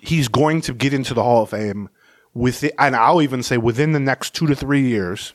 he's 0.00 0.28
going 0.28 0.60
to 0.62 0.72
get 0.72 0.94
into 0.94 1.12
the 1.12 1.22
Hall 1.22 1.42
of 1.42 1.50
Fame 1.50 1.88
with 2.32 2.64
and 2.78 2.94
I'll 2.94 3.20
even 3.20 3.42
say 3.42 3.58
within 3.58 3.92
the 3.92 4.00
next 4.00 4.34
two 4.34 4.46
to 4.46 4.54
three 4.54 4.86
years. 4.86 5.34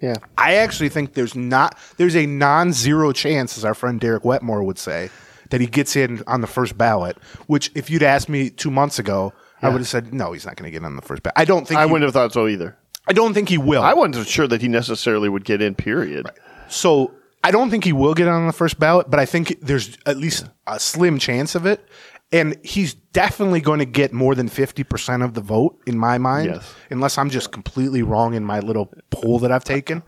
Yeah. 0.00 0.16
I 0.36 0.56
actually 0.56 0.88
think 0.88 1.14
there's 1.14 1.34
not 1.34 1.78
there's 1.96 2.16
a 2.16 2.26
non-zero 2.26 3.12
chance, 3.12 3.56
as 3.56 3.64
our 3.64 3.74
friend 3.74 4.00
Derek 4.00 4.24
Wetmore 4.24 4.62
would 4.62 4.78
say, 4.78 5.10
that 5.50 5.60
he 5.60 5.66
gets 5.66 5.96
in 5.96 6.22
on 6.26 6.40
the 6.40 6.46
first 6.46 6.76
ballot. 6.76 7.16
Which, 7.46 7.70
if 7.74 7.88
you'd 7.88 8.02
asked 8.02 8.28
me 8.28 8.50
two 8.50 8.70
months 8.70 8.98
ago, 8.98 9.32
I 9.62 9.68
would 9.70 9.78
have 9.78 9.88
said 9.88 10.12
no, 10.12 10.32
he's 10.32 10.44
not 10.44 10.56
going 10.56 10.68
to 10.68 10.70
get 10.70 10.78
in 10.78 10.84
on 10.84 10.96
the 10.96 11.02
first 11.02 11.22
ballot. 11.22 11.34
I 11.36 11.44
don't 11.44 11.66
think 11.66 11.78
I 11.78 11.86
he, 11.86 11.92
wouldn't 11.92 12.06
have 12.06 12.12
thought 12.12 12.32
so 12.32 12.46
either. 12.46 12.76
I 13.08 13.12
don't 13.12 13.32
think 13.32 13.48
he 13.48 13.58
will. 13.58 13.82
I 13.82 13.94
wasn't 13.94 14.26
sure 14.26 14.48
that 14.48 14.60
he 14.60 14.68
necessarily 14.68 15.28
would 15.28 15.44
get 15.44 15.62
in. 15.62 15.74
Period. 15.74 16.26
So 16.68 17.14
I 17.46 17.50
don't 17.52 17.70
think 17.70 17.84
he 17.84 17.92
will 17.92 18.14
get 18.14 18.26
on 18.28 18.46
the 18.48 18.52
first 18.52 18.78
ballot, 18.80 19.08
but 19.08 19.20
I 19.20 19.26
think 19.26 19.58
there's 19.60 19.96
at 20.04 20.16
least 20.16 20.46
a 20.66 20.80
slim 20.80 21.18
chance 21.18 21.54
of 21.54 21.64
it. 21.64 21.86
And 22.32 22.56
he's 22.64 22.94
definitely 22.94 23.60
going 23.60 23.78
to 23.78 23.84
get 23.84 24.12
more 24.12 24.34
than 24.34 24.48
50% 24.48 25.24
of 25.24 25.34
the 25.34 25.40
vote 25.40 25.78
in 25.86 25.96
my 25.96 26.18
mind, 26.18 26.46
Yes. 26.54 26.74
unless 26.90 27.18
I'm 27.18 27.30
just 27.30 27.52
completely 27.52 28.02
wrong 28.02 28.34
in 28.34 28.44
my 28.44 28.58
little 28.58 28.92
poll 29.10 29.38
that 29.38 29.52
I've 29.52 29.62
taken. 29.62 30.02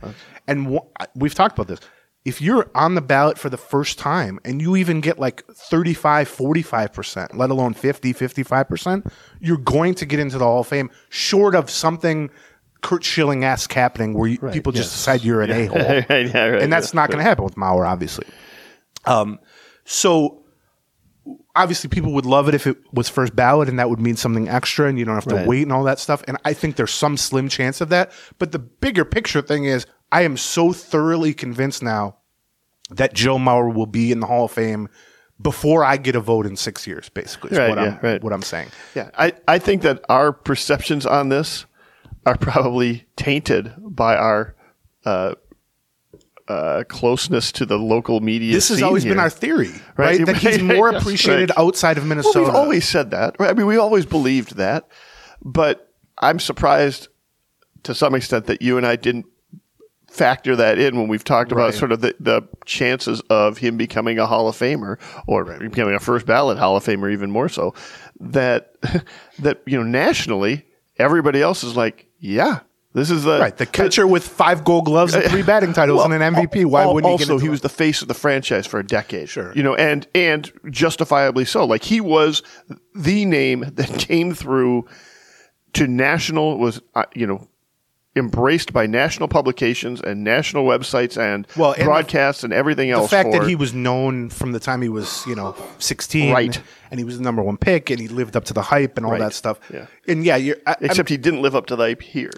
And 0.49 0.66
wh- 0.74 1.05
we've 1.14 1.34
talked 1.34 1.57
about 1.57 1.68
this. 1.68 1.78
If 2.24 2.43
you're 2.43 2.68
on 2.74 2.97
the 2.97 3.01
ballot 3.01 3.39
for 3.39 3.49
the 3.49 3.57
first 3.57 3.99
time 4.01 4.41
and 4.45 4.61
you 4.61 4.74
even 4.74 5.01
get 5.01 5.20
like 5.20 5.45
35, 5.47 6.28
45%, 6.28 7.36
let 7.36 7.51
alone 7.51 7.72
50, 7.72 8.12
55%, 8.12 9.11
you're 9.41 9.57
going 9.57 9.95
to 9.95 10.05
get 10.05 10.18
into 10.18 10.39
the 10.39 10.45
Hall 10.45 10.61
of 10.61 10.66
Fame 10.66 10.91
short 11.11 11.55
of 11.55 11.70
something 11.70 12.30
Curt 12.83 13.03
Schilling 13.05 13.45
esque 13.45 13.72
happening 13.72 14.14
where 14.14 14.29
you, 14.29 14.39
people 14.39 14.72
just 14.72 14.93
decide 14.93 15.24
you're 15.24 15.43
an 15.43 15.51
a 15.51 15.66
hole. 15.66 15.79
Right, 15.79 16.07
yeah, 16.09 16.45
right, 16.47 16.62
and 16.62 16.72
that's 16.72 16.95
not 16.95 17.09
going 17.11 17.18
to 17.18 17.24
happen 17.24 17.45
with 17.45 17.57
Mauer, 17.57 17.87
obviously. 17.87 18.26
Um, 19.05 19.39
so 19.85 20.45
obviously 21.57 21.89
people 21.91 22.12
would 22.12 22.26
love 22.26 22.49
it 22.49 22.55
if 22.55 22.66
it 22.66 22.76
was 22.93 23.09
first 23.09 23.35
ballot 23.35 23.68
and 23.68 23.79
that 23.79 23.91
would 23.91 24.01
mean 24.01 24.16
something 24.16 24.49
extra 24.49 24.87
and 24.89 24.99
you 24.99 25.05
don't 25.05 25.14
have 25.14 25.24
to 25.26 25.35
Right. 25.35 25.47
wait 25.47 25.62
and 25.62 25.72
all 25.72 25.85
that 25.85 25.99
stuff. 25.99 26.22
And 26.29 26.37
I 26.45 26.53
think 26.53 26.76
there's 26.76 26.93
some 26.93 27.16
slim 27.16 27.49
chance 27.49 27.81
of 27.81 27.89
that. 27.89 28.12
But 28.39 28.53
the 28.53 28.59
bigger 28.59 29.05
picture 29.05 29.43
thing 29.43 29.64
is 29.64 29.87
I 30.12 30.22
am 30.22 30.37
so 30.37 30.72
thoroughly 30.72 31.35
convinced 31.35 31.83
now 31.83 32.16
that 32.91 33.12
Joe 33.12 33.37
Mauer 33.39 33.74
will 33.74 33.87
be 33.87 34.12
in 34.12 34.20
the 34.20 34.26
Hall 34.26 34.45
of 34.47 34.53
Fame 34.53 34.89
before 35.41 35.85
I 35.85 35.97
get 35.99 36.16
a 36.16 36.20
vote 36.20 36.47
in 36.47 36.57
six 36.57 36.87
years, 36.87 37.09
basically. 37.11 37.51
Is 37.53 37.59
Right, 37.59 37.68
what, 37.68 37.79
yeah, 37.79 37.85
I'm, 37.85 37.99
right. 38.03 38.22
what 38.24 38.33
I'm 38.33 38.43
saying. 38.43 38.68
Yeah, 38.95 39.11
I, 39.18 39.33
I 39.47 39.59
think 39.59 39.83
that 39.83 40.05
our 40.09 40.33
perceptions 40.33 41.07
on 41.07 41.29
this 41.29 41.66
are 42.29 42.37
probably 42.37 43.07
tainted 43.16 43.72
by 43.79 44.14
our 44.14 44.55
uh, 45.07 45.35
uh, 46.47 46.85
closeness 46.89 47.51
to 47.53 47.64
the 47.64 47.79
local 47.79 48.20
media. 48.20 48.53
This 48.53 48.68
has 48.68 48.83
always 48.83 49.05
been 49.05 49.18
our 49.18 49.31
theory, 49.31 49.70
right? 49.97 50.18
Right, 50.18 50.26
That 50.26 50.37
he's 50.37 50.62
more 50.76 50.91
appreciated 50.91 51.51
right. 51.51 51.59
outside 51.59 51.97
of 51.97 52.05
Minnesota. 52.05 52.41
Well, 52.41 52.49
we've 52.51 52.55
always 52.57 52.89
said 52.89 53.12
that. 53.12 53.37
Right? 53.39 53.51
I 53.51 53.55
mean, 53.55 53.66
we 53.66 53.79
always 53.79 54.05
believed 54.05 54.57
that, 54.57 54.89
but 55.43 55.91
I'm 56.18 56.39
surprised 56.39 57.09
to 57.85 57.95
some 57.95 58.14
extent 58.14 58.47
that 58.47 58.61
you 58.61 58.76
and 58.76 58.87
I 58.87 58.97
didn't 58.97 59.26
factor 60.09 60.57
that 60.57 60.79
in 60.79 60.97
when 60.97 61.09
we've 61.09 61.24
talked 61.24 61.53
about 61.53 61.74
sort 61.74 61.93
of 61.93 62.01
the, 62.01 62.14
the 62.18 62.43
chances 62.64 63.20
of 63.31 63.59
him 63.59 63.76
becoming 63.76 64.18
a 64.18 64.26
Hall 64.26 64.49
of 64.49 64.57
Famer 64.57 64.99
or 65.26 65.45
becoming 65.45 65.95
a 65.95 66.01
first 66.01 66.26
ballot 66.26 66.59
Hall 66.59 66.76
of 66.76 66.85
Famer, 66.85 67.11
even 67.12 67.31
more 67.31 67.49
so. 67.49 67.74
That 68.20 68.74
that 69.39 69.62
you 69.66 69.79
know 69.79 69.85
nationally, 69.85 70.66
everybody 70.99 71.41
else 71.41 71.62
is 71.62 71.76
like, 71.76 72.08
yeah, 72.19 72.61
this 72.95 73.11
is 73.11 73.25
the 73.25 73.39
Right, 73.39 73.57
the 73.57 73.66
catcher 73.66 74.07
with 74.07 74.27
five 74.27 74.64
Gold 74.64 74.87
Gloves 74.87 75.14
and 75.14 75.25
three 75.25 75.43
batting 75.43 75.73
titles 75.73 75.99
Well, 75.99 76.12
and 76.12 76.23
an 76.23 76.35
MVP. 76.35 76.64
Why 76.64 76.83
al- 76.83 76.95
wouldn't 76.95 77.12
he 77.12 77.19
get 77.19 77.25
also 77.25 77.35
into 77.35 77.45
he 77.45 77.49
was 77.49 77.61
the 77.61 77.69
face 77.69 78.03
of 78.03 78.09
the 78.09 78.14
franchise 78.14 78.66
for 78.66 78.81
a 78.81 78.85
decade. 78.87 79.29
Sure. 79.29 79.53
you 79.55 79.62
know, 79.62 79.75
and 79.75 80.07
and 80.14 80.51
justifiably 80.71 81.45
so. 81.45 81.64
Like 81.64 81.85
he 81.85 82.01
was 82.01 82.43
the 82.95 83.25
name 83.25 83.64
that 83.75 83.89
came 83.99 84.35
through 84.35 84.87
to 85.75 85.87
national 85.87 86.59
was 86.59 86.81
uh, 86.95 87.05
you 87.14 87.27
know 87.27 87.49
embraced 88.19 88.73
by 88.73 88.87
national 88.87 89.29
publications 89.29 90.01
and 90.01 90.23
national 90.25 90.66
websites 90.66 91.16
and, 91.16 91.47
Well, 91.57 91.73
and 91.73 91.85
broadcasts 91.85 92.45
and 92.45 92.53
everything 92.53 92.91
else. 92.91 93.05
the 93.11 93.16
fact 93.16 93.33
that 93.33 93.47
he 93.47 93.55
was 93.55 93.73
known 93.73 94.29
from 94.29 94.53
the 94.53 94.61
time 94.61 94.83
he 94.83 94.89
was, 94.91 95.25
you 95.27 95.35
know, 95.35 95.57
16. 95.79 96.33
Right. 96.33 96.61
And 96.91 97.01
he 97.01 97.05
was 97.05 97.16
the 97.19 97.25
number 97.25 97.43
one 97.43 97.57
pick 97.57 97.89
and 97.91 97.99
he 98.01 98.09
lived 98.09 98.37
up 98.37 98.45
to 98.47 98.53
the 98.55 98.62
hype 98.62 98.97
and 98.97 99.07
all 99.07 99.12
Right. 99.12 99.21
that 99.21 99.33
stuff. 99.33 99.59
Yeah. 99.73 99.87
And 100.07 100.25
yeah, 100.25 100.37
you're, 100.37 100.57
I, 100.66 100.71
I'm- 100.73 100.79
except 100.83 101.09
he 101.09 101.16
didn't 101.16 101.41
live 101.43 101.55
up 101.57 101.66
to 101.66 101.77
the 101.77 101.85
hype 101.85 102.03
here, 102.03 102.33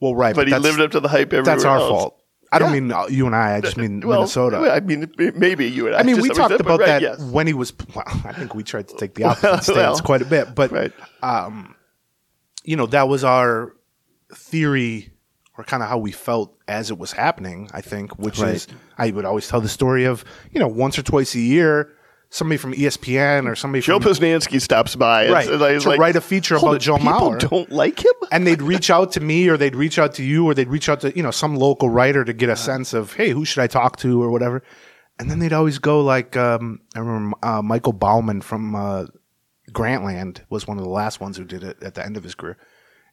well, 0.00 0.14
right. 0.14 0.34
but 0.34 0.48
he 0.48 0.54
lived 0.58 0.80
up 0.80 0.90
to 0.92 1.00
the 1.00 1.08
hype 1.08 1.28
everywhere. 1.32 1.44
That's 1.44 1.64
our 1.64 1.78
else. 1.78 1.88
fault. 1.88 2.22
I 2.52 2.60
don't 2.60 2.70
mean 2.72 2.92
uh, 2.92 3.06
you 3.08 3.26
and 3.26 3.34
I. 3.34 3.56
I 3.56 3.60
just 3.60 3.76
mean 3.76 4.00
Well, 4.00 4.20
Minnesota. 4.20 4.58
I 4.70 4.78
mean, 4.78 5.10
maybe 5.34 5.68
you 5.68 5.86
and 5.88 5.96
I. 5.96 5.98
I 5.98 6.02
mean, 6.04 6.20
we 6.20 6.28
talked 6.28 6.60
about 6.60 6.78
right, 6.78 6.86
that 6.86 7.02
yes. 7.02 7.20
when 7.20 7.46
he 7.48 7.52
was. 7.52 7.72
Well, 7.94 8.04
I 8.06 8.32
think 8.32 8.54
we 8.54 8.62
tried 8.62 8.86
to 8.88 8.96
take 8.96 9.14
the 9.14 9.24
opposite 9.24 9.62
stance 9.64 9.76
Well, 9.76 9.98
quite 9.98 10.22
a 10.22 10.26
bit, 10.26 10.54
but 10.54 10.70
Right. 10.70 10.92
you 12.64 12.76
know 12.76 12.86
that 12.86 13.08
was 13.08 13.24
our 13.24 13.74
theory 14.34 15.10
or 15.58 15.64
kind 15.64 15.82
of 15.82 15.88
how 15.88 15.98
we 15.98 16.12
felt 16.12 16.56
as 16.68 16.90
it 16.90 16.98
was 16.98 17.12
happening 17.12 17.68
i 17.72 17.80
think 17.80 18.18
which 18.18 18.40
is 18.40 18.66
i 18.98 19.10
would 19.10 19.24
always 19.24 19.48
tell 19.48 19.60
the 19.60 19.68
story 19.68 20.04
of 20.04 20.24
you 20.52 20.60
know 20.60 20.68
once 20.68 20.98
or 20.98 21.02
twice 21.02 21.34
a 21.34 21.40
year 21.40 21.92
somebody 22.28 22.56
from 22.58 22.72
espn 22.74 23.46
or 23.48 23.54
somebody 23.54 23.80
from 23.80 23.92
Joe 23.92 24.00
from 24.00 24.12
Posnanski 24.12 24.60
stops 24.60 24.96
by, 24.96 25.30
Right, 25.30 25.48
and 25.48 25.60
was 25.60 25.84
to 25.84 25.90
like, 25.90 26.00
write 26.00 26.16
a 26.16 26.20
feature 26.20 26.56
about 26.56 26.74
it, 26.74 26.78
Joe 26.80 26.96
people 26.98 27.12
Mauer." 27.12 27.38
Don't 27.38 27.70
like 27.70 28.04
him. 28.04 28.12
and 28.32 28.44
they'd 28.46 28.60
reach 28.62 28.90
out 28.90 29.12
to 29.12 29.20
me 29.20 29.48
or 29.48 29.56
they'd 29.56 29.76
reach 29.76 29.98
out 29.98 30.12
to 30.14 30.24
you 30.24 30.44
or 30.44 30.52
they'd 30.52 30.68
reach 30.68 30.88
out 30.88 31.00
to 31.02 31.16
you 31.16 31.22
know 31.22 31.30
some 31.30 31.54
local 31.56 31.88
writer 31.88 32.24
to 32.24 32.32
get 32.32 32.48
a 32.48 32.56
sense 32.56 32.92
of 32.92 33.12
hey 33.14 33.30
who 33.30 33.44
should 33.44 33.62
i 33.62 33.66
talk 33.68 33.96
to? 33.98 34.20
or 34.22 34.30
whatever. 34.30 34.62
And 35.18 35.30
then 35.30 35.38
they'd 35.38 35.52
always 35.52 35.78
go 35.78 36.02
like 36.02 36.36
um, 36.36 36.80
i 36.96 36.98
remember 36.98 37.36
uh, 37.42 37.62
michael 37.62 37.92
baumann 37.92 38.40
from 38.42 38.74
uh, 38.74 39.06
grantland 39.70 40.40
was 40.50 40.66
one 40.66 40.78
of 40.78 40.84
the 40.84 40.90
last 40.90 41.20
ones 41.20 41.36
who 41.36 41.44
did 41.44 41.62
it 41.64 41.82
at 41.82 41.94
the 41.94 42.04
end 42.04 42.16
of 42.16 42.22
his 42.24 42.34
career. 42.34 42.56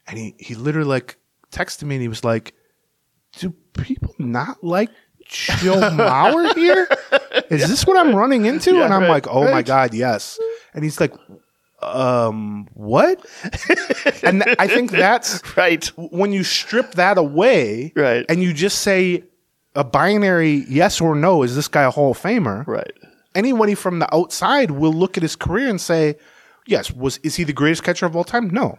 And 0.06 0.18
he, 0.18 0.34
he 0.38 0.54
literally 0.54 0.88
like 0.88 1.16
texted 1.54 1.84
me 1.84 1.94
and 1.96 2.02
he 2.02 2.08
was 2.08 2.24
like 2.24 2.54
do 3.38 3.50
people 3.72 4.14
not 4.18 4.62
like 4.62 4.90
Joe 5.26 5.80
Mauer 5.90 6.54
here? 6.54 6.86
Is 7.50 7.68
this 7.68 7.84
what 7.86 7.96
I'm 7.96 8.14
running 8.14 8.44
into? 8.46 8.74
Yeah, 8.74 8.84
and 8.84 8.94
I'm 8.94 9.02
right, 9.02 9.08
like, 9.10 9.26
oh 9.28 9.50
my. 9.50 9.62
God, 9.62 9.92
yes. 9.94 10.38
And 10.74 10.84
he's 10.84 11.00
like, 11.00 11.12
um, 11.82 12.68
what? 12.74 13.24
and 14.22 14.42
th- 14.42 14.56
I 14.58 14.68
think 14.68 14.90
that's 14.90 15.42
Right. 15.56 15.84
when 15.96 16.32
you 16.32 16.44
strip 16.44 16.92
that 16.92 17.18
away 17.18 17.92
Right. 17.96 18.24
and 18.28 18.42
you 18.42 18.52
just 18.52 18.80
say 18.82 19.24
a 19.74 19.82
binary 19.84 20.64
yes 20.68 21.00
or 21.00 21.14
no, 21.14 21.42
is 21.42 21.56
this 21.56 21.68
guy 21.68 21.82
a 21.82 21.90
Hall 21.90 22.12
of 22.12 22.18
Famer? 22.20 22.66
Right. 22.66 22.92
Anybody 23.34 23.74
from 23.74 23.98
the 23.98 24.14
outside 24.14 24.70
will 24.70 24.92
look 24.92 25.16
at 25.16 25.22
his 25.22 25.34
career 25.36 25.68
and 25.68 25.80
say, 25.80 26.16
yes, 26.66 26.92
was 26.92 27.18
is 27.24 27.34
he 27.34 27.42
the 27.44 27.52
greatest 27.52 27.82
catcher 27.82 28.06
of 28.06 28.14
all 28.14 28.24
time? 28.24 28.48
No. 28.50 28.78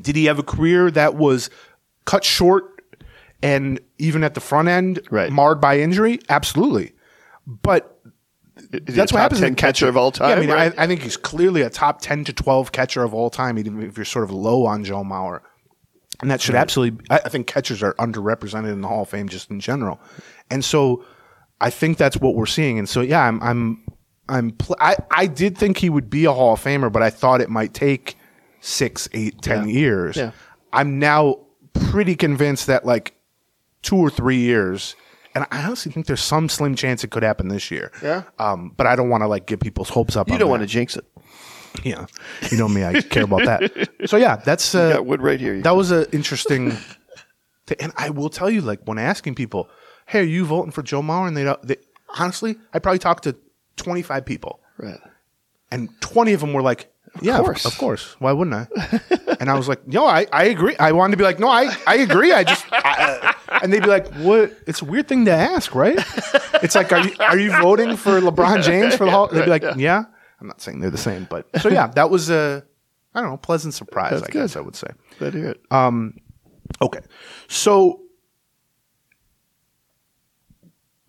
Did 0.00 0.16
he 0.16 0.24
have 0.24 0.38
a 0.38 0.42
career 0.42 0.90
that 0.90 1.14
was 1.14 1.50
cut 2.04 2.24
short 2.24 2.82
and 3.42 3.80
even 3.98 4.24
at 4.24 4.34
the 4.34 4.40
front 4.40 4.68
end 4.68 5.00
Right. 5.10 5.30
marred 5.30 5.60
by 5.60 5.78
injury? 5.80 6.20
Absolutely. 6.28 6.92
But 7.46 7.98
Is 8.72 8.94
that's 8.94 9.12
a 9.12 9.14
what 9.14 9.20
top 9.20 9.22
happens 9.22 9.40
10 9.40 9.48
in 9.48 9.54
catcher 9.54 9.88
of 9.88 9.96
all 9.96 10.10
time. 10.12 10.30
Yeah, 10.30 10.36
I 10.36 10.40
mean, 10.40 10.50
right? 10.50 10.74
I, 10.78 10.84
I 10.84 10.86
think 10.86 11.02
he's 11.02 11.16
clearly 11.16 11.62
a 11.62 11.70
top 11.70 12.00
ten 12.00 12.24
to 12.24 12.32
twelve 12.32 12.72
catcher 12.72 13.02
of 13.02 13.12
all 13.12 13.28
time, 13.30 13.58
even 13.58 13.82
if 13.82 13.98
you're 13.98 14.04
sort 14.04 14.24
of 14.24 14.30
low 14.30 14.64
on 14.66 14.84
Joe 14.84 15.02
Mauer. 15.04 15.40
And 16.22 16.30
that 16.30 16.40
should 16.40 16.54
absolutely. 16.54 17.04
I, 17.10 17.20
I 17.24 17.28
think 17.28 17.46
catchers 17.46 17.82
are 17.82 17.92
underrepresented 17.94 18.72
in 18.72 18.80
the 18.80 18.88
Hall 18.88 19.02
of 19.02 19.08
Fame 19.10 19.28
just 19.28 19.50
in 19.50 19.60
general, 19.60 20.00
and 20.50 20.64
so 20.64 21.04
I 21.60 21.68
think 21.70 21.98
that's 21.98 22.16
what 22.16 22.34
we're 22.36 22.46
seeing. 22.46 22.78
And 22.78 22.88
so 22.88 23.00
yeah, 23.02 23.20
I'm 23.26 23.42
I'm 23.42 23.84
I'm 24.28 24.50
pl- 24.52 24.76
I 24.80 24.96
I 25.10 25.26
did 25.26 25.58
think 25.58 25.76
he 25.78 25.90
would 25.90 26.08
be 26.08 26.24
a 26.24 26.32
Hall 26.32 26.54
of 26.54 26.62
Famer, 26.62 26.90
but 26.90 27.02
I 27.02 27.10
thought 27.10 27.40
it 27.42 27.50
might 27.50 27.74
take 27.74 28.16
six, 28.60 29.08
eight, 29.12 29.42
ten 29.42 29.68
years. 29.68 30.16
Yeah. 30.16 30.30
I'm 30.72 30.98
now 30.98 31.43
pretty 31.74 32.14
convinced 32.16 32.66
that 32.68 32.84
like 32.86 33.14
two 33.82 33.96
or 33.96 34.10
three 34.10 34.38
years. 34.38 34.96
And 35.34 35.44
I 35.50 35.64
honestly 35.64 35.90
think 35.90 36.06
there's 36.06 36.22
some 36.22 36.48
slim 36.48 36.76
chance 36.76 37.02
it 37.02 37.10
could 37.10 37.22
happen 37.24 37.48
this 37.48 37.70
year. 37.70 37.90
Yeah. 38.02 38.22
Um, 38.38 38.72
but 38.76 38.86
I 38.86 38.94
don't 38.96 39.08
want 39.10 39.22
to 39.22 39.26
like 39.28 39.46
get 39.46 39.60
people's 39.60 39.88
hopes 39.88 40.16
up. 40.16 40.28
you 40.28 40.34
on 40.34 40.40
don't 40.40 40.48
want 40.50 40.62
to 40.62 40.66
jinx 40.68 40.96
it. 40.96 41.04
Yeah. 41.82 42.06
You 42.52 42.56
know 42.56 42.68
me, 42.68 42.84
I 42.84 43.00
care 43.00 43.24
about 43.24 43.44
that. 43.46 43.88
So 44.06 44.16
yeah, 44.16 44.36
that's 44.36 44.74
You 44.74 44.80
uh, 44.80 44.92
got 44.94 45.06
wood 45.06 45.20
right 45.22 45.40
here. 45.40 45.60
that 45.62 45.74
was 45.74 45.90
an 45.90 46.06
interesting. 46.12 46.76
Th- 47.66 47.80
and 47.82 47.92
I 47.96 48.10
will 48.10 48.28
tell 48.28 48.48
you, 48.50 48.60
like 48.60 48.80
when 48.84 48.98
asking 48.98 49.34
people, 49.34 49.68
"Hey, 50.06 50.20
are 50.20 50.22
you 50.22 50.44
voting 50.44 50.70
for 50.72 50.82
Joe 50.82 51.00
Mauer?" 51.02 51.26
and 51.26 51.36
they, 51.36 51.42
don't- 51.44 51.60
they 51.66 51.76
honestly, 52.18 52.56
I 52.74 52.78
probably 52.78 52.98
talked 53.00 53.24
to 53.24 53.34
25 53.76 54.24
people, 54.26 54.60
right. 54.78 55.00
and 55.72 55.88
20 56.00 56.32
of 56.34 56.40
them 56.40 56.52
were 56.52 56.62
like, 56.62 56.92
"Yeah, 57.20 57.38
of 57.38 57.44
course. 57.44 57.64
of 57.64 57.78
course. 57.78 58.16
Why 58.18 58.32
wouldn't 58.32 58.54
I?" 58.54 59.00
and 59.40 59.50
I 59.50 59.54
was 59.54 59.68
like, 59.68 59.86
"No, 59.86 60.06
I, 60.06 60.26
I 60.32 60.44
agree. 60.44 60.76
I 60.78 60.92
wanted 60.92 61.12
to 61.12 61.16
be 61.16 61.24
like, 61.24 61.38
no, 61.38 61.48
I, 61.48 61.74
I 61.86 61.96
agree. 61.96 62.32
I 62.32 62.44
just." 62.44 62.64
I, 62.72 63.34
uh," 63.48 63.58
and 63.62 63.72
they'd 63.72 63.82
be 63.82 63.88
like, 63.88 64.12
"What? 64.14 64.52
It's 64.66 64.82
a 64.82 64.84
weird 64.84 65.08
thing 65.08 65.24
to 65.26 65.32
ask, 65.32 65.74
right?" 65.74 65.98
It's 66.62 66.74
like, 66.74 66.92
"Are 66.92 67.00
you 67.00 67.14
are 67.20 67.38
you 67.38 67.50
voting 67.60 67.96
for 67.96 68.20
LeBron 68.20 68.62
James 68.62 68.94
for 68.94 69.04
the 69.04 69.10
Hall?" 69.10 69.28
They'd 69.28 69.44
be 69.44 69.50
like, 69.50 69.64
"Yeah." 69.76 70.04
I'm 70.40 70.48
not 70.48 70.60
saying 70.60 70.80
they're 70.80 70.90
the 70.90 70.98
same, 70.98 71.26
but 71.30 71.46
so 71.62 71.68
yeah, 71.70 71.86
that 71.88 72.10
was 72.10 72.28
a 72.28 72.64
I 73.14 73.20
don't 73.20 73.30
know 73.30 73.36
pleasant 73.36 73.72
surprise. 73.74 74.20
That's 74.20 74.24
I 74.24 74.30
guess. 74.32 74.56
I 74.56 74.60
would 74.60 74.76
say. 74.76 74.88
Hear 75.18 75.50
it. 75.50 75.60
Okay. 76.82 77.00
So 77.48 78.00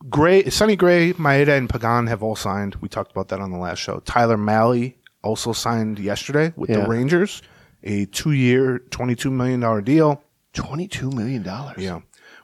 Gray, 0.10 0.50
Sonny 0.50 0.76
Gray, 0.76 1.14
Maeda, 1.14 1.58
and 1.58 1.70
Pagan 1.70 2.08
have 2.08 2.22
all 2.22 2.36
signed. 2.36 2.76
We 2.76 2.90
talked 2.90 3.12
about 3.12 3.30
that 3.30 3.40
on 3.40 3.52
the 3.52 3.58
last 3.58 3.80
show. 3.80 4.00
Tyler 4.02 4.38
Mahle 4.38 4.94
also 5.26 5.52
signed 5.54 6.00
yesterday 6.00 6.54
with 6.56 6.70
Yeah. 6.70 6.82
the 6.82 6.88
Rangers, 6.88 7.42
a 7.84 8.06
two-year, 8.06 8.80
twenty-two 8.92 9.32
million 9.32 9.60
dollar 9.60 9.82
deal. 9.82 10.22
Twenty-two 10.54 11.10
million 11.12 11.44
dollars. 11.44 11.78
Yeah, 11.78 12.00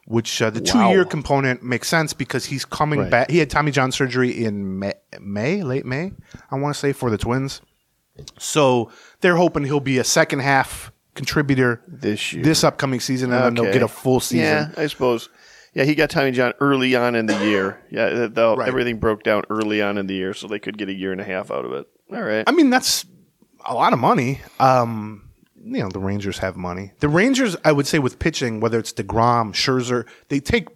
which 0.06 0.42
uh, 0.42 0.50
the 0.50 0.60
Wow. 0.60 0.66
two 0.90 0.90
year 0.94 1.06
component 1.06 1.64
makes 1.64 1.88
sense 1.88 2.12
because 2.14 2.46
he's 2.46 2.66
coming 2.66 3.00
Right. 3.00 3.10
back. 3.12 3.32
He 3.32 3.38
had 3.38 3.50
Tommy 3.50 3.72
John 3.72 3.92
surgery 3.92 4.32
in 4.44 4.80
May, 4.80 4.94
May 5.22 5.64
late 5.64 5.86
May, 5.86 6.12
I 6.52 6.56
want 6.58 6.76
to 6.76 6.80
say, 6.80 6.92
for 6.92 7.10
the 7.10 7.18
Twins. 7.18 7.62
So 8.38 8.92
they're 9.22 9.38
hoping 9.38 9.64
he'll 9.64 9.80
be 9.80 9.98
a 9.98 10.04
second 10.04 10.40
half 10.40 10.92
contributor 11.16 11.82
This 11.88 12.34
year. 12.34 12.44
this 12.44 12.64
upcoming 12.64 13.00
season, 13.00 13.32
and 13.32 13.44
then 13.44 13.54
they'll 13.64 13.74
get 13.74 13.82
a 13.84 13.88
full 13.88 14.20
season. 14.20 14.46
Yeah, 14.46 14.70
I 14.78 14.88
suppose. 14.88 15.30
Yeah, 15.74 15.86
he 15.86 15.96
got 15.96 16.10
Tommy 16.10 16.32
John 16.32 16.54
early 16.60 16.96
on 16.96 17.16
in 17.16 17.28
the 17.28 17.38
year. 17.46 17.80
Yeah, 17.90 18.28
Right. 18.36 18.68
everything 18.68 18.98
broke 19.00 19.24
down 19.24 19.44
early 19.50 19.82
on 19.82 19.98
in 19.98 20.08
the 20.08 20.14
year, 20.14 20.34
so 20.34 20.48
they 20.48 20.60
could 20.60 20.78
get 20.78 20.90
a 20.90 20.94
year 20.94 21.14
and 21.14 21.22
a 21.22 21.24
half 21.24 21.50
out 21.50 21.64
of 21.64 21.72
it. 21.72 21.88
All 22.12 22.22
right. 22.22 22.44
I 22.48 22.52
mean, 22.52 22.70
that's 22.70 23.06
a 23.66 23.74
lot 23.74 23.94
of 23.94 24.00
money. 24.00 24.42
Um, 24.60 25.30
you 25.64 25.80
know, 25.80 25.90
the 25.90 26.00
Rangers 26.00 26.40
have 26.40 26.58
money. 26.58 26.92
The 27.00 27.10
Rangers, 27.10 27.56
I 27.64 27.72
would 27.72 27.88
say, 27.88 28.00
with 28.00 28.20
pitching, 28.20 28.60
whether 28.60 28.80
it's 28.80 28.92
DeGrom, 28.92 29.54
Scherzer, 29.54 30.08
they 30.30 30.40
take 30.40 30.68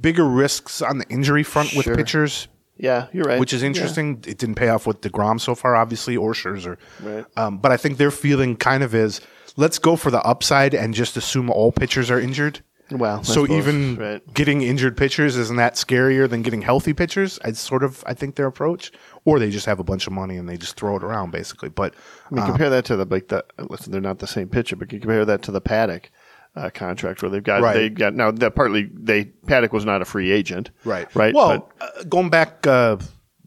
bigger 0.00 0.24
risks 0.24 0.82
on 0.82 0.98
the 0.98 1.08
injury 1.08 1.44
front 1.44 1.74
with 1.74 1.86
pitchers, 1.86 2.48
yeah, 2.76 3.06
you're 3.12 3.24
right. 3.24 3.38
which 3.38 3.52
is 3.52 3.62
interesting. 3.62 4.24
It 4.26 4.38
didn't 4.38 4.56
pay 4.56 4.68
off 4.68 4.86
with 4.86 5.00
DeGrom 5.00 5.40
so 5.40 5.54
far, 5.54 5.76
obviously, 5.76 6.16
or 6.16 6.32
Scherzer. 6.32 6.78
Right. 7.00 7.24
Um, 7.36 7.58
but 7.58 7.70
I 7.70 7.76
think 7.76 7.98
their 7.98 8.10
feeling 8.10 8.56
kind 8.56 8.82
of 8.82 8.94
is 8.94 9.20
let's 9.56 9.78
go 9.78 9.94
for 9.94 10.10
the 10.10 10.20
upside 10.22 10.74
and 10.74 10.92
just 10.92 11.16
assume 11.16 11.48
all 11.48 11.70
pitchers 11.70 12.10
are 12.10 12.18
injured. 12.18 12.60
Well, 12.90 13.22
so 13.22 13.44
suppose, 13.44 13.56
even 13.56 13.96
right. 13.96 14.34
getting 14.34 14.62
injured 14.62 14.96
pitchers 14.96 15.36
isn't 15.36 15.56
that 15.56 15.74
scarier 15.74 16.28
than 16.28 16.42
getting 16.42 16.60
healthy 16.60 16.92
pitchers. 16.92 17.38
It's 17.44 17.60
sort 17.60 17.84
of, 17.84 18.02
I 18.06 18.14
think, 18.14 18.34
their 18.34 18.46
approach. 18.46 18.90
Or 19.24 19.38
they 19.38 19.50
just 19.50 19.66
have 19.66 19.78
a 19.78 19.84
bunch 19.84 20.06
of 20.08 20.12
money 20.12 20.36
and 20.36 20.48
they 20.48 20.56
just 20.56 20.76
throw 20.76 20.96
it 20.96 21.04
around, 21.04 21.30
basically. 21.30 21.68
But 21.68 21.94
I 22.30 22.34
mean, 22.34 22.44
compare 22.44 22.70
that 22.70 22.84
to 22.86 22.96
the 22.96 23.04
like 23.04 23.28
the 23.28 23.44
listen. 23.70 23.92
They're 23.92 24.00
not 24.00 24.18
the 24.18 24.26
same 24.26 24.48
pitcher, 24.48 24.74
but 24.76 24.92
you 24.92 24.98
compare 24.98 25.24
that 25.24 25.42
to 25.42 25.52
the 25.52 25.60
Paddock 25.60 26.10
uh, 26.56 26.70
contract 26.70 27.22
where 27.22 27.30
they've 27.30 27.42
got 27.42 27.62
Right. 27.62 27.74
they 27.74 27.88
got 27.88 28.14
now 28.14 28.30
that 28.32 28.54
partly 28.56 28.90
they 28.92 29.26
Paddock 29.46 29.72
was 29.72 29.84
not 29.84 30.02
a 30.02 30.04
free 30.04 30.32
agent, 30.32 30.70
Right. 30.84 31.06
Right. 31.14 31.32
Well, 31.34 31.70
uh, 31.80 32.02
going 32.08 32.30
back, 32.30 32.66
uh, 32.66 32.96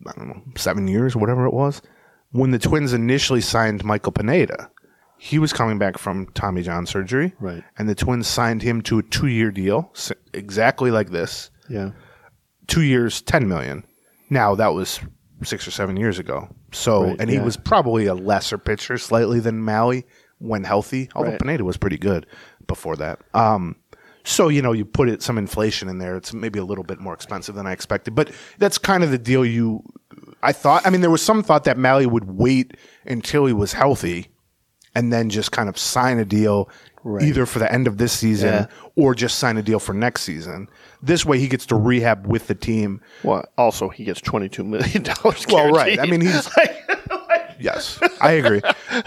I 0.08 0.12
don't 0.16 0.28
know, 0.30 0.42
seven 0.56 0.88
years 0.88 1.14
or 1.16 1.20
whatever 1.20 1.46
it 1.46 1.54
was, 1.54 1.82
when 2.32 2.52
the 2.52 2.60
Twins 2.60 2.94
initially 2.94 3.42
signed 3.42 3.84
Michael 3.84 4.14
Pineda, 4.14 4.72
he 5.18 5.40
was 5.40 5.52
coming 5.52 5.78
back 5.78 5.98
from 5.98 6.28
Tommy 6.36 6.62
John 6.62 6.86
surgery. 6.86 7.34
Right. 7.40 7.64
And 7.78 7.90
the 7.90 7.96
Twins 7.96 8.28
signed 8.28 8.62
him 8.62 8.82
to 8.84 9.00
a 9.00 9.04
two 9.04 9.28
year 9.28 9.52
deal, 9.52 9.92
exactly 10.34 10.90
like 10.90 11.10
this. 11.10 11.50
yeah, 11.70 11.92
Two 12.68 12.82
years, 12.84 13.22
ten 13.22 13.48
million. 13.50 13.84
Now 14.30 14.56
that 14.56 14.74
was 14.74 15.00
six 15.44 15.68
or 15.68 15.72
seven 15.72 15.98
years 15.98 16.20
ago. 16.20 16.48
So, 16.72 17.04
Right, 17.04 17.18
and 17.20 17.30
he 17.30 17.38
yeah. 17.38 17.44
was 17.44 17.58
probably 17.58 18.06
a 18.06 18.14
lesser 18.14 18.58
pitcher 18.58 18.98
slightly 18.98 19.40
than 19.40 19.64
Mahle 19.64 20.04
when 20.40 20.64
healthy. 20.64 21.10
Although 21.16 21.32
Right. 21.32 21.40
Pineda 21.40 21.64
was 21.64 21.78
pretty 21.78 21.98
good 21.98 22.26
before 22.68 22.96
that. 22.98 23.20
Um, 23.34 23.76
so 24.24 24.48
you 24.48 24.62
know, 24.62 24.72
you 24.72 24.86
put 24.86 25.08
it 25.10 25.22
some 25.22 25.38
inflation 25.38 25.88
in 25.88 26.00
there. 26.00 26.16
It's 26.16 26.34
maybe 26.34 26.58
a 26.60 26.66
little 26.66 26.84
bit 26.84 27.00
more 27.00 27.14
expensive 27.14 27.56
than 27.56 27.68
I 27.68 27.74
expected, 27.74 28.16
but 28.16 28.32
that's 28.58 28.78
kind 28.78 29.04
of 29.04 29.12
the 29.12 29.20
deal. 29.20 29.46
You, 29.46 29.84
I 30.42 30.52
thought. 30.52 30.86
I 30.86 30.90
mean, 30.90 31.02
there 31.02 31.12
was 31.12 31.22
some 31.22 31.44
thought 31.44 31.66
that 31.66 31.78
Mahle 31.78 32.08
would 32.08 32.26
wait 32.26 32.76
until 33.06 33.46
he 33.46 33.54
was 33.54 33.74
healthy, 33.74 34.28
and 34.96 35.14
then 35.14 35.30
just 35.30 35.52
kind 35.52 35.70
of 35.70 35.78
sign 35.78 36.18
a 36.18 36.26
deal 36.26 36.70
either 37.22 37.46
for 37.46 37.60
the 37.60 37.72
end 37.72 37.88
of 37.88 37.98
this 37.98 38.12
season 38.14 38.50
Yeah. 38.54 38.68
or 38.96 39.14
just 39.16 39.38
sign 39.40 39.58
a 39.58 39.62
deal 39.64 39.80
for 39.80 39.94
next 39.94 40.22
season. 40.24 40.68
This 41.02 41.26
way, 41.26 41.38
he 41.40 41.48
gets 41.48 41.66
to 41.68 41.76
rehab 41.76 42.26
with 42.26 42.48
the 42.48 42.56
team. 42.56 43.02
well, 43.24 43.46
also 43.58 43.90
he 43.90 44.04
gets 44.06 44.22
twenty 44.22 44.50
two 44.50 44.64
million 44.64 45.04
dollars. 45.10 45.46
Well, 45.48 45.72
right. 45.72 46.00
I 46.00 46.06
mean, 46.06 46.22
he's. 46.22 46.50
yes, 47.60 48.00
I 48.22 48.32
agree. 48.34 48.62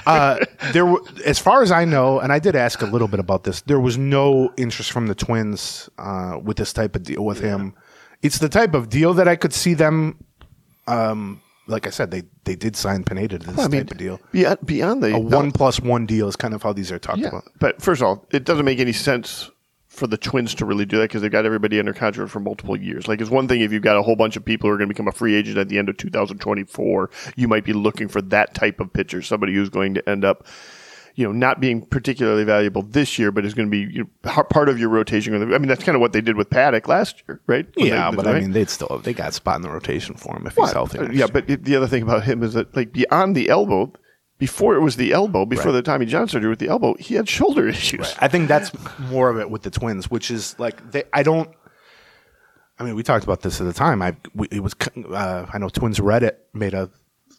Uh, 0.06 0.38
there, 0.72 0.84
w- 0.84 1.04
as 1.24 1.38
far 1.38 1.62
as 1.62 1.70
I 1.72 1.84
know, 1.84 2.20
and 2.20 2.32
I 2.32 2.38
did 2.38 2.54
ask 2.56 2.82
a 2.82 2.86
little 2.86 3.08
bit 3.08 3.20
about 3.20 3.44
this. 3.44 3.62
There 3.62 3.80
was 3.80 3.98
no 3.98 4.52
interest 4.56 4.92
from 4.92 5.06
the 5.08 5.14
Twins 5.14 5.88
uh, 5.98 6.38
with 6.42 6.56
this 6.56 6.72
type 6.72 6.94
of 6.96 7.02
deal 7.02 7.24
with 7.24 7.40
him. 7.40 7.74
It's 8.22 8.38
the 8.38 8.48
type 8.48 8.74
of 8.74 8.88
deal 8.88 9.14
that 9.14 9.28
I 9.28 9.36
could 9.36 9.52
see 9.52 9.74
them. 9.74 10.22
Um, 10.86 11.40
like 11.68 11.86
I 11.86 11.90
said, 11.90 12.10
they 12.10 12.22
they 12.44 12.56
did 12.56 12.74
sign 12.76 13.04
Pineda 13.04 13.38
to 13.38 13.46
this 13.46 13.58
I 13.58 13.68
mean, 13.68 13.82
type 13.82 13.92
of 13.92 13.98
deal. 13.98 14.20
beyond, 14.32 14.58
beyond 14.66 15.02
the 15.02 15.14
A 15.14 15.18
one 15.18 15.52
plus 15.52 15.78
one 15.80 16.06
deal 16.06 16.26
is 16.28 16.34
kind 16.36 16.54
of 16.54 16.62
how 16.62 16.72
these 16.72 16.90
are 16.90 16.98
talked 16.98 17.18
Yeah, 17.18 17.28
about. 17.28 17.44
but 17.60 17.80
first 17.80 18.00
of 18.02 18.06
all, 18.08 18.26
it 18.32 18.44
doesn't 18.44 18.64
make 18.64 18.80
any 18.80 18.92
sense 18.92 19.50
for 19.86 20.06
the 20.06 20.16
Twins 20.18 20.54
to 20.54 20.64
really 20.64 20.84
do 20.86 20.96
that 20.98 21.04
because 21.08 21.22
they've 21.22 21.30
got 21.32 21.44
everybody 21.44 21.78
under 21.78 21.92
contract 21.92 22.30
for 22.30 22.38
multiple 22.40 22.76
years. 22.76 23.08
Like, 23.08 23.20
it's 23.20 23.30
one 23.30 23.48
thing 23.48 23.62
if 23.62 23.72
you've 23.72 23.82
got 23.82 23.96
a 23.96 24.02
whole 24.02 24.14
bunch 24.16 24.36
of 24.36 24.44
people 24.44 24.68
who 24.68 24.74
are 24.74 24.78
going 24.78 24.88
to 24.88 24.94
become 24.94 25.08
a 25.08 25.12
free 25.12 25.34
agent 25.34 25.58
at 25.58 25.68
the 25.68 25.76
end 25.78 25.88
of 25.88 25.96
2024, 25.96 27.10
you 27.36 27.48
might 27.48 27.64
be 27.64 27.72
looking 27.72 28.06
for 28.08 28.22
that 28.22 28.54
type 28.54 28.78
of 28.80 28.92
pitcher, 28.92 29.22
somebody 29.22 29.54
who's 29.54 29.68
going 29.70 29.94
to 29.94 30.08
end 30.08 30.24
up, 30.24 30.46
you 31.18 31.24
know, 31.26 31.32
not 31.32 31.58
being 31.58 31.84
particularly 31.84 32.44
valuable 32.44 32.80
this 32.82 33.18
year, 33.18 33.32
but 33.32 33.44
is 33.44 33.52
going 33.52 33.66
to 33.66 33.70
be 33.72 33.92
you 33.92 34.08
know, 34.24 34.42
part 34.44 34.68
of 34.68 34.78
your 34.78 34.88
rotation. 34.88 35.34
I 35.34 35.58
mean, 35.58 35.66
that's 35.66 35.82
kind 35.82 35.96
of 35.96 36.00
what 36.00 36.12
they 36.12 36.20
did 36.20 36.36
with 36.36 36.48
Paddock 36.48 36.86
last 36.86 37.24
year, 37.26 37.40
right? 37.48 37.66
When 37.74 37.86
Yeah, 37.88 38.10
they- 38.10 38.16
but 38.16 38.26
right? 38.26 38.36
I 38.36 38.40
mean, 38.40 38.52
they'd 38.52 38.70
still 38.70 39.00
they 39.02 39.12
got 39.12 39.30
a 39.30 39.32
spot 39.32 39.56
in 39.56 39.62
the 39.62 39.68
rotation 39.70 40.14
for 40.14 40.36
him 40.36 40.46
if 40.46 40.54
he's 40.54 40.70
healthy. 40.70 40.98
Uh, 41.00 41.02
Yeah, 41.06 41.10
year. 41.10 41.28
but 41.28 41.46
the 41.48 41.74
other 41.74 41.88
thing 41.88 42.04
about 42.04 42.22
him 42.22 42.44
is 42.44 42.54
that, 42.54 42.76
like, 42.76 42.92
beyond 42.92 43.34
the 43.34 43.48
elbow, 43.48 43.92
before 44.38 44.76
it 44.76 44.80
was 44.80 44.94
the 44.94 45.12
elbow, 45.12 45.44
before 45.44 45.72
the 45.72 45.82
Tommy 45.82 46.06
John 46.06 46.28
surgery 46.28 46.50
with 46.50 46.60
the 46.60 46.68
elbow, 46.68 46.94
he 47.00 47.16
had 47.16 47.28
shoulder 47.28 47.66
issues. 47.76 48.14
I 48.20 48.28
think 48.28 48.46
that's 48.46 48.70
more 49.10 49.28
of 49.28 49.38
it 49.38 49.50
with 49.50 49.62
the 49.62 49.70
Twins, 49.70 50.08
which 50.08 50.30
is 50.30 50.54
like 50.60 50.92
they, 50.92 51.02
I 51.12 51.24
don't. 51.24 51.50
I 52.78 52.84
mean, 52.84 52.94
we 52.94 53.02
talked 53.02 53.24
about 53.24 53.40
this 53.42 53.60
at 53.60 53.66
the 53.66 53.72
time. 53.72 54.00
I 54.02 54.14
we, 54.34 54.46
it 54.52 54.60
was 54.62 54.76
uh, 55.12 55.46
I 55.52 55.58
know 55.58 55.68
Twins 55.68 55.98
Reddit 55.98 56.34
made 56.54 56.74
a 56.74 56.88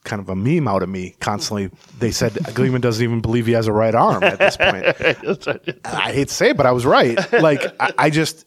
kind 0.09 0.19
of 0.21 0.27
a 0.29 0.35
meme 0.35 0.67
out 0.67 0.83
of 0.83 0.89
me 0.89 1.15
constantly. 1.21 1.69
They 1.99 2.11
said 2.11 2.33
Gleeman 2.53 2.81
doesn't 2.81 3.03
even 3.03 3.21
believe 3.21 3.45
he 3.45 3.53
has 3.53 3.67
a 3.67 3.71
right 3.73 3.95
arm 3.95 4.23
at 4.23 4.39
this 4.39 4.57
point. 4.57 4.85
I 5.85 6.11
hate 6.11 6.27
to 6.27 6.33
say 6.33 6.49
it, 6.49 6.57
but 6.57 6.65
I 6.65 6.71
was 6.71 6.85
right. 6.85 7.17
Like 7.31 7.63
I, 7.79 7.93
I 7.97 8.09
just 8.09 8.45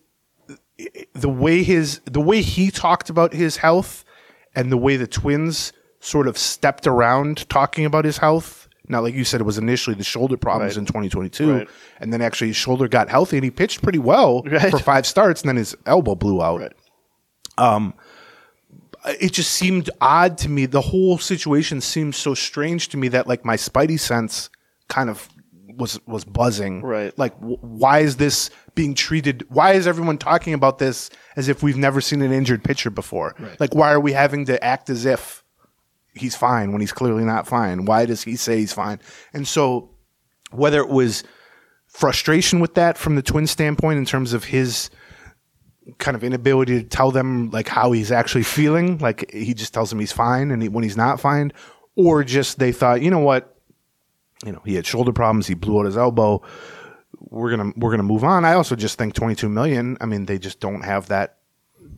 the 1.14 1.28
way 1.28 1.62
his 1.62 2.00
the 2.04 2.20
way 2.20 2.42
he 2.42 2.70
talked 2.70 3.08
about 3.08 3.32
his 3.32 3.56
health 3.56 4.04
and 4.54 4.70
the 4.70 4.76
way 4.76 4.96
the 4.96 5.06
Twins 5.06 5.72
sort 6.00 6.26
of 6.26 6.36
stepped 6.36 6.86
around 6.86 7.48
talking 7.48 7.84
about 7.84 8.04
his 8.04 8.18
health. 8.18 8.68
Now, 8.88 9.00
like 9.00 9.14
you 9.14 9.24
said, 9.24 9.40
it 9.40 9.44
was 9.44 9.58
initially 9.58 9.94
the 9.94 10.02
shoulder 10.04 10.36
problems 10.36 10.72
Right. 10.76 10.80
in 10.80 10.86
2022, 10.86 11.52
Right. 11.52 11.68
and 12.00 12.12
then 12.12 12.20
actually 12.20 12.48
his 12.48 12.56
shoulder 12.56 12.88
got 12.88 13.08
healthy 13.08 13.36
and 13.36 13.44
he 13.44 13.50
pitched 13.50 13.80
pretty 13.82 14.00
well 14.00 14.42
Right. 14.42 14.70
for 14.70 14.78
five 14.80 15.06
starts, 15.06 15.40
and 15.42 15.48
then 15.48 15.56
his 15.56 15.76
elbow 15.86 16.16
blew 16.16 16.42
out. 16.42 16.60
Right. 16.60 16.72
Um, 17.58 17.94
It 19.06 19.32
just 19.32 19.52
seemed 19.52 19.90
odd 20.00 20.38
to 20.38 20.48
me. 20.48 20.66
The 20.66 20.80
whole 20.80 21.18
situation 21.18 21.80
seemed 21.80 22.14
so 22.14 22.34
strange 22.34 22.88
to 22.90 22.96
me 22.96 23.08
that 23.08 23.26
like 23.26 23.44
my 23.44 23.56
spidey 23.56 23.98
sense 23.98 24.48
kind 24.88 25.10
of 25.10 25.28
was 25.76 25.98
was 26.06 26.24
buzzing. 26.24 26.82
Right. 26.82 27.16
Like, 27.18 27.34
w- 27.40 27.58
why 27.60 28.00
is 28.00 28.16
this 28.16 28.50
being 28.74 28.94
treated? 28.94 29.44
Why 29.48 29.72
is 29.72 29.86
everyone 29.86 30.18
talking 30.18 30.54
about 30.54 30.78
this 30.78 31.10
as 31.36 31.48
if 31.48 31.62
we've 31.62 31.76
never 31.76 32.00
seen 32.00 32.22
an 32.22 32.32
injured 32.32 32.62
pitcher 32.62 32.90
before? 32.90 33.34
Like, 33.58 33.74
why 33.74 33.92
are 33.92 34.00
we 34.00 34.12
having 34.12 34.44
to 34.46 34.62
act 34.62 34.90
as 34.90 35.04
if 35.04 35.42
he's 36.14 36.36
fine 36.36 36.72
when 36.72 36.80
he's 36.80 36.92
clearly 36.92 37.24
not 37.24 37.46
fine? 37.46 37.84
Why 37.84 38.06
does 38.06 38.22
he 38.22 38.36
say 38.36 38.58
he's 38.58 38.72
fine? 38.72 39.00
And 39.32 39.48
so, 39.48 39.90
whether 40.50 40.80
it 40.80 40.88
was 40.88 41.24
frustration 41.88 42.60
with 42.60 42.74
that 42.74 42.96
from 42.96 43.16
the 43.16 43.22
twin 43.22 43.46
standpoint 43.46 43.98
in 43.98 44.06
terms 44.06 44.32
of 44.32 44.44
his 44.44 44.90
kind 45.98 46.14
of 46.16 46.22
inability 46.24 46.82
to 46.82 46.88
tell 46.88 47.10
them 47.10 47.50
like 47.50 47.68
how 47.68 47.92
he's 47.92 48.12
actually 48.12 48.44
feeling. 48.44 48.98
Like 48.98 49.30
he 49.32 49.54
just 49.54 49.74
tells 49.74 49.90
them 49.90 49.98
he's 49.98 50.12
fine 50.12 50.50
and 50.50 50.62
he, 50.62 50.68
when 50.68 50.84
he's 50.84 50.96
not 50.96 51.20
fine 51.20 51.52
or 51.96 52.24
just 52.24 52.58
they 52.58 52.72
thought 52.72 53.02
you 53.02 53.10
know 53.10 53.18
what? 53.18 53.56
You 54.44 54.52
know 54.52 54.62
he 54.64 54.74
had 54.74 54.86
shoulder 54.86 55.12
problems 55.12 55.46
he 55.46 55.54
blew 55.54 55.78
out 55.80 55.86
his 55.86 55.96
elbow. 55.96 56.42
We're 57.18 57.50
gonna 57.54 57.72
we're 57.76 57.90
gonna 57.90 58.02
move 58.02 58.24
on. 58.24 58.44
I 58.44 58.54
also 58.54 58.74
just 58.76 58.98
think 58.98 59.14
22 59.14 59.48
million 59.48 59.96
i 60.00 60.06
mean 60.06 60.26
they 60.26 60.38
just 60.38 60.60
don't 60.60 60.82
have 60.82 61.08
that 61.08 61.38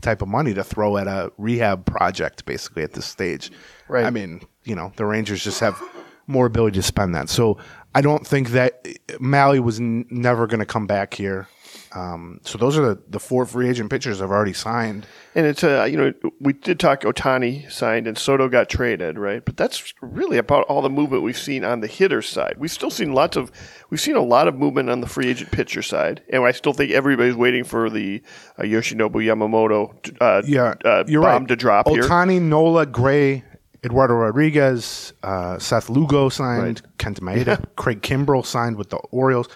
type 0.00 0.22
of 0.22 0.28
money 0.28 0.52
to 0.54 0.64
throw 0.64 0.96
at 0.96 1.06
a 1.06 1.32
rehab 1.38 1.86
project 1.86 2.44
basically 2.44 2.82
at 2.82 2.92
this 2.92 3.06
stage. 3.06 3.50
Right. 3.88 4.04
i 4.04 4.10
mean 4.10 4.40
you 4.64 4.74
know 4.74 4.92
the 4.96 5.04
rangers 5.04 5.44
just 5.44 5.60
have 5.60 5.80
more 6.26 6.46
ability 6.46 6.76
to 6.76 6.82
spend 6.82 7.14
that. 7.14 7.28
So 7.28 7.58
i 7.94 8.00
don't 8.00 8.26
think 8.26 8.50
that 8.50 8.84
Mahle 9.20 9.60
was 9.60 9.78
n- 9.78 10.06
never 10.10 10.46
going 10.46 10.60
to 10.60 10.66
come 10.66 10.86
back 10.86 11.14
here 11.14 11.48
um, 11.94 12.40
so 12.42 12.58
those 12.58 12.76
are 12.76 12.94
the, 12.94 13.02
the 13.08 13.20
four 13.20 13.46
free 13.46 13.68
agent 13.68 13.88
pitchers 13.88 14.20
I've 14.20 14.30
already 14.30 14.52
signed. 14.52 15.06
And 15.36 15.46
it's 15.46 15.62
uh, 15.62 15.84
you 15.84 15.96
know 15.96 16.12
we 16.40 16.52
did 16.52 16.80
talk 16.80 17.02
Ohtani 17.02 17.70
signed 17.70 18.08
and 18.08 18.18
Soto 18.18 18.48
got 18.48 18.68
traded, 18.68 19.16
right? 19.16 19.44
But 19.44 19.56
that's 19.56 19.94
really 20.00 20.36
about 20.36 20.64
all 20.64 20.82
the 20.82 20.90
movement 20.90 21.22
we've 21.22 21.38
seen 21.38 21.64
on 21.64 21.80
the 21.80 21.86
hitter 21.86 22.20
side. 22.20 22.56
We've 22.58 22.70
still 22.70 22.90
seen 22.90 23.12
lots 23.12 23.36
of 23.36 23.52
we've 23.90 24.00
seen 24.00 24.16
a 24.16 24.22
lot 24.22 24.48
of 24.48 24.56
movement 24.56 24.90
on 24.90 25.00
the 25.00 25.06
free 25.06 25.28
agent 25.28 25.52
pitcher 25.52 25.82
side, 25.82 26.22
and 26.30 26.42
I 26.44 26.50
still 26.50 26.72
think 26.72 26.90
everybody's 26.90 27.36
waiting 27.36 27.62
for 27.62 27.88
the 27.88 28.22
uh, 28.58 28.62
Yoshinobu 28.62 29.24
Yamamoto 29.24 29.94
uh, 30.20 30.42
Yeah, 30.46 30.74
uh, 30.84 31.04
you're 31.06 31.22
bomb 31.22 31.42
right. 31.42 31.48
to 31.48 31.56
drop 31.56 31.88
here. 31.88 32.02
Ohtani, 32.02 32.42
Nola, 32.42 32.86
Gray, 32.86 33.44
Eduardo 33.84 34.14
Rodriguez, 34.14 35.12
uh, 35.22 35.58
Seth 35.60 35.88
Lugo 35.88 36.28
signed, 36.28 36.82
Kenta 36.98 37.20
Maeda, 37.20 37.64
Craig 37.76 38.02
Kimbrel 38.02 38.44
signed 38.44 38.76
with 38.76 38.90
the 38.90 38.96
Orioles. 38.96 39.48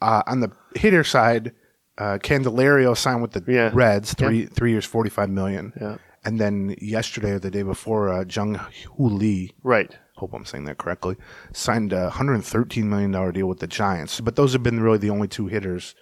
Uh, 0.00 0.22
on 0.26 0.40
the 0.40 0.50
hitter 0.74 1.04
side, 1.04 1.52
uh, 1.98 2.18
Candelario 2.22 2.96
signed 2.96 3.22
with 3.22 3.32
the 3.32 3.42
Yeah. 3.46 3.70
Reds, 3.72 4.14
three 4.14 4.46
three 4.46 4.70
years, 4.72 4.84
forty 4.86 5.10
five 5.10 5.28
million. 5.30 5.72
Yeah. 5.80 5.96
And 6.24 6.38
then 6.40 6.76
yesterday 6.80 7.32
or 7.32 7.38
the 7.40 7.50
day 7.50 7.62
before, 7.64 8.08
uh, 8.08 8.24
Jung 8.28 8.54
Hoo 8.96 9.08
Lee, 9.08 9.52
Right. 9.64 9.90
hope 10.16 10.32
I'm 10.34 10.44
saying 10.44 10.66
that 10.66 10.78
correctly, 10.78 11.16
signed 11.52 11.92
a 11.92 12.10
$113 12.10 12.84
million 12.84 13.10
deal 13.32 13.48
with 13.48 13.58
the 13.58 13.66
Giants. 13.66 14.20
But 14.20 14.36
those 14.36 14.52
have 14.52 14.62
been 14.62 14.78
really 14.80 14.98
the 14.98 15.10
only 15.10 15.26
two 15.28 15.48
hitters 15.48 15.94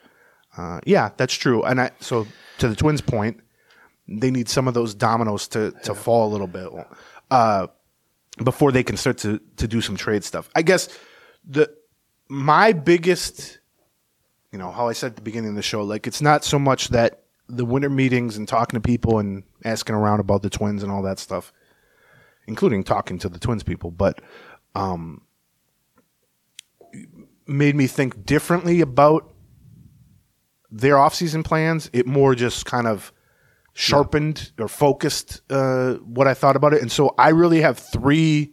Uh, 0.59 0.81
yeah, 0.85 1.11
that's 1.17 1.33
true. 1.35 1.63
And 1.63 1.81
I 1.81 1.91
so 2.01 2.27
to 2.59 2.69
the 2.69 2.75
Twins' 2.75 3.01
point, 3.01 3.41
they 4.09 4.31
need 4.33 4.49
some 4.49 4.67
of 4.69 4.75
those 4.75 4.95
dominoes 4.97 5.47
to 5.49 5.71
to 5.85 5.95
fall 5.95 6.29
a 6.29 6.31
little 6.33 6.49
bit 6.49 6.69
uh, 7.31 7.69
before 8.43 8.73
they 8.73 8.83
can 8.83 8.97
start 8.97 9.17
to 9.19 9.39
to 9.57 9.69
do 9.69 9.81
some 9.81 9.97
trade 9.97 10.25
stuff. 10.25 10.51
I 10.57 10.63
guess 10.63 10.89
the 11.49 11.71
my 12.29 12.73
biggest, 12.73 13.60
you 14.53 14.59
know, 14.59 14.71
how 14.71 14.89
I 14.89 14.93
said 14.93 15.13
at 15.13 15.17
the 15.17 15.23
beginning 15.23 15.51
of 15.51 15.57
the 15.57 15.63
show, 15.63 15.83
like 15.83 16.07
it's 16.07 16.21
not 16.21 16.45
so 16.45 16.59
much 16.59 16.89
that 16.89 17.23
the 17.49 17.65
winter 17.65 17.91
meetings 17.91 18.37
and 18.37 18.47
talking 18.47 18.81
to 18.81 18.87
people 18.87 19.19
and 19.19 19.43
asking 19.65 19.95
around 19.95 20.21
about 20.21 20.43
the 20.43 20.51
Twins 20.51 20.83
and 20.83 20.91
all 20.91 21.03
that 21.03 21.19
stuff, 21.19 21.53
including 22.47 22.85
talking 22.85 23.19
to 23.19 23.29
the 23.29 23.39
Twins 23.39 23.63
people, 23.63 23.91
but 23.91 24.21
um, 24.75 25.23
made 27.47 27.75
me 27.75 27.87
think 27.87 28.25
differently 28.25 28.81
about 28.81 29.33
their 30.71 30.95
offseason 30.95 31.45
plans. 31.45 31.91
It 31.93 32.07
more 32.07 32.35
just 32.35 32.67
kind 32.67 32.87
of 32.87 33.13
sharpened 33.73 34.53
or 34.59 34.69
focused 34.69 35.43
uh, 35.51 35.95
what 35.95 36.27
I 36.27 36.35
thought 36.35 36.57
about 36.57 36.75
it. 36.75 36.83
And 36.83 36.91
so 36.91 37.15
I 37.19 37.31
really 37.31 37.61
have 37.61 37.79
three, 37.79 38.53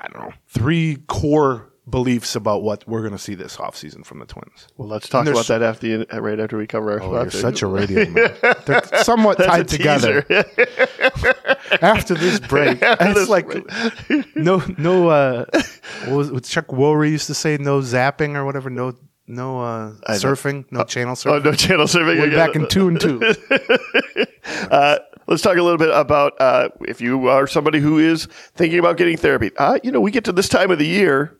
I 0.00 0.08
don't 0.08 0.22
know, 0.22 0.32
three 0.46 0.96
core 1.06 1.67
beliefs 1.90 2.34
about 2.36 2.62
what 2.62 2.86
we're 2.88 3.00
going 3.00 3.12
to 3.12 3.18
see 3.18 3.34
this 3.34 3.56
offseason 3.56 4.04
from 4.04 4.18
the 4.18 4.26
Twins. 4.26 4.68
Well, 4.76 4.88
let's 4.88 5.08
talk 5.08 5.26
about 5.26 5.46
that 5.46 5.62
after 5.62 5.86
you, 5.86 6.04
right 6.12 6.38
after 6.38 6.56
we 6.58 6.66
cover 6.66 6.92
our. 6.92 7.02
Oh, 7.02 7.12
you're 7.12 7.26
after- 7.26 7.38
such 7.38 7.62
a 7.62 7.66
radio 7.78 8.08
man. 8.08 8.34
They're 8.66 8.82
somewhat 9.02 9.38
That's 9.38 9.50
tied 9.50 9.68
together. 9.68 10.24
After 11.82 12.14
this 12.14 12.40
break, 12.40 12.78
it's 12.80 13.14
this 13.14 13.28
like 13.28 13.46
no, 14.36 14.62
no. 14.78 15.08
Uh, 15.08 15.44
what 16.06 16.16
was 16.16 16.32
what 16.32 16.44
Chuck 16.44 16.68
Woolery 16.68 17.10
used 17.10 17.26
to 17.26 17.34
say? 17.34 17.56
No 17.58 17.80
zapping 17.80 18.36
or 18.36 18.44
whatever. 18.44 18.70
No, 18.70 18.94
no 19.26 19.60
uh, 19.60 19.92
surfing. 20.08 20.64
No 20.70 20.84
channel 20.84 21.12
Oh 21.12 21.14
surfing. 21.14 21.44
no, 21.44 21.52
channel 21.52 21.86
surfing. 21.86 22.18
Way 22.20 22.28
again. 22.28 22.34
back 22.46 22.56
in 22.56 22.68
two 22.68 22.88
and 22.88 23.00
two. 23.00 23.20
Uh, 24.70 24.98
let's 25.26 25.42
talk 25.42 25.56
a 25.56 25.62
little 25.62 25.78
bit 25.78 25.90
about 25.92 26.40
uh, 26.40 26.68
if 26.86 27.00
you 27.00 27.28
are 27.28 27.46
somebody 27.46 27.80
who 27.80 27.98
is 27.98 28.26
thinking 28.54 28.78
about 28.78 28.96
getting 28.96 29.16
therapy. 29.16 29.50
Uh, 29.58 29.78
you 29.82 29.92
know, 29.92 30.00
we 30.00 30.10
get 30.10 30.24
to 30.24 30.32
this 30.32 30.48
time 30.48 30.70
of 30.70 30.78
the 30.78 30.86
year, 30.86 31.36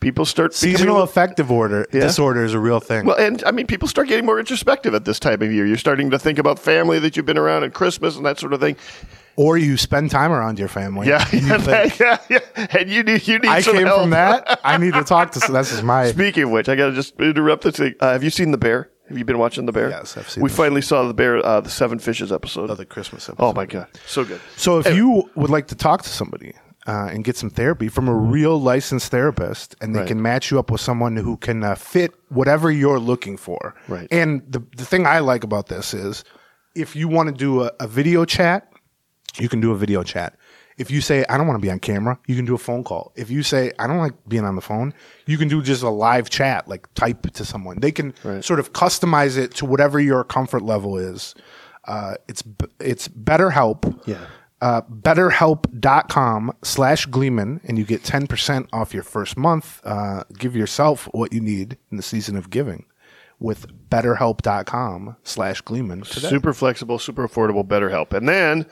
people 0.00 0.24
start 0.24 0.54
Seasonal 0.54 1.02
affective 1.02 1.50
order 1.50 1.86
Yeah. 1.92 2.00
disorder 2.00 2.44
is 2.44 2.54
a 2.54 2.58
real 2.58 2.80
thing. 2.80 3.06
Well, 3.06 3.16
and 3.16 3.42
I 3.44 3.50
mean, 3.50 3.66
people 3.66 3.88
start 3.88 4.08
getting 4.08 4.26
more 4.26 4.38
introspective 4.38 4.94
at 4.94 5.04
this 5.04 5.18
time 5.18 5.42
of 5.42 5.52
year. 5.52 5.66
You're 5.66 5.76
starting 5.78 6.10
to 6.10 6.18
think 6.18 6.38
about 6.38 6.58
family 6.58 6.98
that 7.00 7.16
you've 7.16 7.26
been 7.26 7.38
around 7.38 7.64
and 7.64 7.72
Christmas 7.72 8.16
and 8.16 8.24
that 8.26 8.38
sort 8.38 8.52
of 8.52 8.60
thing. 8.60 8.76
or 9.36 9.58
you 9.58 9.76
spend 9.76 10.10
time 10.10 10.32
around 10.32 10.58
your 10.58 10.68
family. 10.68 11.08
Yeah, 11.08 11.22
and 11.32 11.42
you 11.42 11.48
yeah, 11.72 11.90
yeah, 12.00 12.18
yeah. 12.30 12.66
And 12.78 12.88
you 12.90 13.02
need 13.02 13.26
you 13.28 13.38
need 13.38 13.48
I 13.48 13.60
came 13.62 13.84
help. 13.86 14.00
from 14.02 14.10
that. 14.10 14.60
I 14.64 14.78
need 14.78 14.94
to 14.94 15.04
talk 15.04 15.32
to. 15.32 15.52
This 15.52 15.72
is 15.72 15.82
my. 15.82 16.10
Speaking 16.10 16.44
of 16.44 16.50
which, 16.50 16.68
I 16.68 16.74
got 16.76 16.86
to 16.86 16.92
just 16.94 17.20
interrupt 17.20 17.64
this 17.64 17.76
thing. 17.76 17.94
Uh, 18.00 18.12
have 18.12 18.24
you 18.24 18.30
seen 18.30 18.50
The 18.50 18.58
Bear? 18.58 18.90
Have 19.08 19.18
you 19.18 19.24
been 19.24 19.38
watching 19.38 19.66
The 19.66 19.72
Bear? 19.72 19.90
Yes, 19.90 20.16
I've 20.16 20.28
seen 20.28 20.42
We 20.42 20.48
finally 20.48 20.80
saw 20.82 21.06
The 21.06 21.14
Bear, 21.14 21.44
uh, 21.44 21.60
the 21.60 21.70
Seven 21.70 21.98
Fishes 22.00 22.32
episode. 22.32 22.70
Of 22.70 22.78
the 22.78 22.86
Christmas 22.86 23.28
episode. 23.28 23.44
oh 23.44 23.52
my 23.52 23.66
god, 23.66 23.86
so 24.06 24.24
good. 24.24 24.40
So 24.56 24.78
if 24.78 24.94
you 24.94 25.30
would 25.36 25.50
like 25.50 25.66
to 25.68 25.74
talk 25.76 26.02
to 26.02 26.08
somebody 26.08 26.54
uh, 26.86 27.08
and 27.12 27.24
get 27.24 27.36
some 27.36 27.50
therapy 27.50 27.88
from 27.88 28.08
a 28.08 28.14
real 28.14 28.60
licensed 28.60 29.10
therapist, 29.10 29.74
and 29.80 29.94
they 29.94 30.00
Right. 30.00 30.08
can 30.08 30.22
match 30.22 30.50
you 30.50 30.58
up 30.58 30.70
with 30.70 30.80
someone 30.80 31.16
who 31.16 31.36
can 31.36 31.64
uh, 31.64 31.74
fit 31.74 32.12
whatever 32.28 32.70
you're 32.70 33.00
looking 33.00 33.36
for. 33.36 33.74
Right. 33.88 34.06
And 34.10 34.42
the 34.48 34.62
the 34.76 34.84
thing 34.84 35.06
I 35.06 35.18
like 35.20 35.44
about 35.44 35.66
this 35.68 35.92
is, 35.94 36.24
if 36.74 36.94
you 36.96 37.08
want 37.08 37.28
to 37.28 37.34
do 37.34 37.62
a, 37.64 37.70
a 37.80 37.86
video 37.88 38.24
chat, 38.24 38.70
you 39.38 39.48
can 39.48 39.60
do 39.60 39.72
a 39.72 39.76
video 39.76 40.02
chat. 40.02 40.36
If 40.78 40.90
you 40.90 41.00
say 41.00 41.24
I 41.30 41.38
don't 41.38 41.46
want 41.46 41.58
to 41.58 41.62
be 41.66 41.70
on 41.70 41.78
camera, 41.80 42.18
you 42.26 42.36
can 42.36 42.44
do 42.44 42.54
a 42.54 42.58
phone 42.58 42.84
call. 42.84 43.10
If 43.16 43.30
you 43.30 43.42
say 43.42 43.72
I 43.78 43.86
don't 43.86 43.98
like 43.98 44.12
being 44.28 44.44
on 44.44 44.56
the 44.56 44.60
phone, 44.62 44.92
you 45.26 45.38
can 45.38 45.48
do 45.48 45.62
just 45.62 45.82
a 45.82 45.88
live 45.88 46.28
chat, 46.28 46.68
like 46.68 46.86
type 46.94 47.30
to 47.32 47.44
someone. 47.46 47.80
They 47.80 47.90
can 47.92 48.12
Right. 48.22 48.44
sort 48.44 48.60
of 48.60 48.72
customize 48.74 49.38
it 49.38 49.54
to 49.54 49.64
whatever 49.64 49.98
your 49.98 50.22
comfort 50.22 50.62
level 50.62 50.98
is. 50.98 51.34
Uh, 51.88 52.14
it's 52.28 52.42
it's 52.78 53.08
BetterHelp. 53.08 54.00
Yeah. 54.06 54.18
Uh, 54.60 54.80
BetterHelp.com 54.82 56.52
slash 56.62 57.06
Gleeman, 57.06 57.60
and 57.64 57.78
you 57.78 57.84
get 57.84 58.02
10% 58.02 58.68
off 58.72 58.94
your 58.94 59.02
first 59.02 59.36
month. 59.36 59.80
Uh, 59.84 60.24
give 60.38 60.56
yourself 60.56 61.08
what 61.12 61.32
you 61.32 61.40
need 61.40 61.76
in 61.90 61.96
the 61.98 62.02
season 62.02 62.36
of 62.36 62.48
giving 62.48 62.86
with 63.38 63.66
BetterHelp.com 63.90 65.16
slash 65.22 65.60
Gleeman. 65.60 66.04
Super 66.04 66.52
flexible, 66.52 66.98
super 66.98 67.28
affordable, 67.28 67.66
betterhelp. 67.66 68.12
And 68.12 68.28
then 68.28 68.66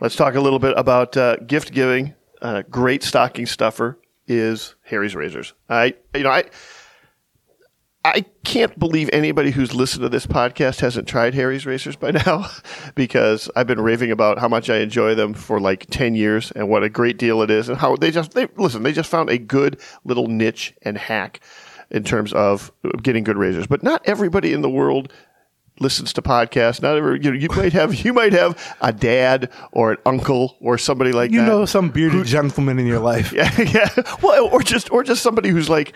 let's 0.00 0.16
talk 0.16 0.34
a 0.34 0.40
little 0.40 0.58
bit 0.58 0.74
about 0.76 1.16
uh, 1.16 1.36
gift 1.36 1.72
giving. 1.72 2.14
Uh, 2.40 2.62
great 2.70 3.02
stocking 3.02 3.46
stuffer 3.46 3.98
is 4.26 4.74
Harry's 4.82 5.14
Razors. 5.14 5.52
I, 5.68 5.94
you 6.14 6.22
know, 6.22 6.30
I, 6.30 6.44
I 8.14 8.24
can't 8.44 8.78
believe 8.78 9.10
anybody 9.12 9.50
who's 9.50 9.74
listened 9.74 10.02
to 10.02 10.08
this 10.08 10.26
podcast 10.26 10.80
hasn't 10.80 11.08
tried 11.08 11.34
Harry's 11.34 11.66
Razors 11.66 11.96
by 11.96 12.10
now, 12.26 12.48
because 12.94 13.50
I've 13.56 13.66
been 13.66 13.80
raving 13.80 14.10
about 14.10 14.38
how 14.38 14.48
much 14.48 14.70
I 14.70 14.78
enjoy 14.78 15.14
them 15.14 15.34
for 15.34 15.60
like 15.60 15.86
ten 15.90 16.14
years 16.14 16.50
and 16.52 16.68
what 16.68 16.82
a 16.82 16.88
great 16.88 17.18
deal 17.18 17.42
it 17.42 17.50
is, 17.50 17.68
and 17.68 17.78
how 17.78 17.96
they 17.96 18.10
just 18.10 18.32
they 18.32 18.48
listen. 18.56 18.82
They 18.82 18.92
just 18.92 19.10
found 19.10 19.30
a 19.30 19.38
good 19.38 19.80
little 20.04 20.26
niche 20.28 20.74
and 20.82 20.96
hack 20.98 21.40
in 21.90 22.04
terms 22.04 22.32
of 22.32 22.72
getting 23.02 23.24
good 23.24 23.36
razors. 23.36 23.66
But 23.66 23.82
not 23.82 24.02
everybody 24.06 24.52
in 24.52 24.62
the 24.62 24.70
world 24.70 25.12
listens 25.78 26.12
to 26.14 26.22
podcasts. 26.22 26.80
Not 26.80 26.96
every 26.96 27.22
you 27.22 27.30
know 27.30 27.36
you 27.38 27.48
might 27.50 27.72
have 27.72 27.94
you 28.04 28.12
might 28.12 28.32
have 28.32 28.76
a 28.80 28.92
dad 28.92 29.50
or 29.72 29.92
an 29.92 29.98
uncle 30.06 30.56
or 30.60 30.78
somebody 30.78 31.12
like 31.12 31.30
You 31.30 31.40
that. 31.40 31.46
know 31.46 31.64
some 31.66 31.90
bearded 31.90 32.26
gentleman 32.26 32.78
in 32.78 32.86
your 32.86 33.00
life. 33.00 33.32
Yeah, 33.36 33.50
yeah. 33.60 33.88
Well, 34.22 34.46
or 34.46 34.62
just 34.62 34.90
or 34.90 35.02
just 35.04 35.22
somebody 35.22 35.48
who's 35.50 35.68
like. 35.68 35.94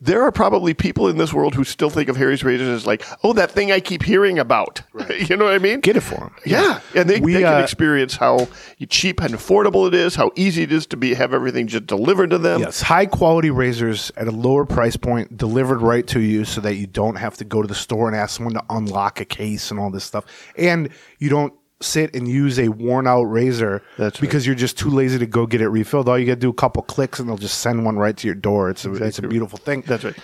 There 0.00 0.22
are 0.22 0.32
probably 0.32 0.72
people 0.72 1.08
in 1.08 1.18
this 1.18 1.34
world 1.34 1.54
who 1.54 1.62
still 1.62 1.90
think 1.90 2.08
of 2.08 2.16
Harry's 2.16 2.42
razors 2.42 2.68
as 2.68 2.86
like, 2.86 3.04
oh, 3.22 3.34
that 3.34 3.50
thing 3.50 3.70
I 3.70 3.80
keep 3.80 4.02
hearing 4.02 4.38
about. 4.38 4.80
you 5.28 5.36
know 5.36 5.44
what 5.44 5.54
I 5.54 5.58
mean? 5.58 5.80
Get 5.80 5.96
it 5.96 6.00
for 6.00 6.14
him. 6.14 6.34
Yeah, 6.46 6.80
and 6.94 7.10
they, 7.10 7.20
We, 7.20 7.34
they 7.34 7.42
can 7.42 7.60
uh, 7.60 7.62
experience 7.62 8.16
how 8.16 8.48
cheap 8.88 9.20
and 9.20 9.34
affordable 9.34 9.86
it 9.86 9.92
is, 9.92 10.14
how 10.14 10.30
easy 10.34 10.62
it 10.62 10.72
is 10.72 10.86
to 10.86 10.96
be 10.96 11.12
have 11.12 11.34
everything 11.34 11.66
just 11.66 11.86
delivered 11.86 12.30
to 12.30 12.38
them. 12.38 12.60
Yes, 12.60 12.80
high 12.80 13.06
quality 13.06 13.50
razors 13.50 14.10
at 14.16 14.26
a 14.28 14.32
lower 14.32 14.64
price 14.64 14.96
point, 14.96 15.36
delivered 15.36 15.82
right 15.82 16.06
to 16.06 16.20
you, 16.20 16.46
so 16.46 16.62
that 16.62 16.76
you 16.76 16.86
don't 16.86 17.16
have 17.16 17.36
to 17.36 17.44
go 17.44 17.60
to 17.60 17.68
the 17.68 17.74
store 17.74 18.08
and 18.08 18.16
ask 18.16 18.36
someone 18.36 18.54
to 18.54 18.64
unlock 18.70 19.20
a 19.20 19.26
case 19.26 19.70
and 19.70 19.78
all 19.78 19.90
this 19.90 20.04
stuff, 20.04 20.24
and 20.56 20.88
you 21.18 21.28
don't 21.28 21.52
sit 21.80 22.14
and 22.14 22.26
use 22.26 22.58
a 22.58 22.68
worn 22.68 23.06
out 23.06 23.24
razor 23.24 23.82
That's 23.98 24.16
right. 24.16 24.20
because 24.20 24.46
you're 24.46 24.54
just 24.54 24.78
too 24.78 24.88
lazy 24.90 25.18
to 25.18 25.26
go 25.26 25.46
get 25.46 25.60
it 25.60 25.68
refilled. 25.68 26.08
All 26.08 26.18
you 26.18 26.26
got 26.26 26.34
to 26.34 26.40
do 26.40 26.50
a 26.50 26.54
couple 26.54 26.82
clicks 26.82 27.18
and 27.20 27.28
they'll 27.28 27.36
just 27.36 27.58
send 27.58 27.84
one 27.84 27.96
right 27.98 28.16
to 28.16 28.26
your 28.26 28.34
door. 28.34 28.70
It's 28.70 28.84
a 28.84 28.92
it's 28.94 29.18
a 29.18 29.22
beautiful 29.28 29.58
thing. 29.58 29.82
That's 29.86 30.04
right. 30.04 30.16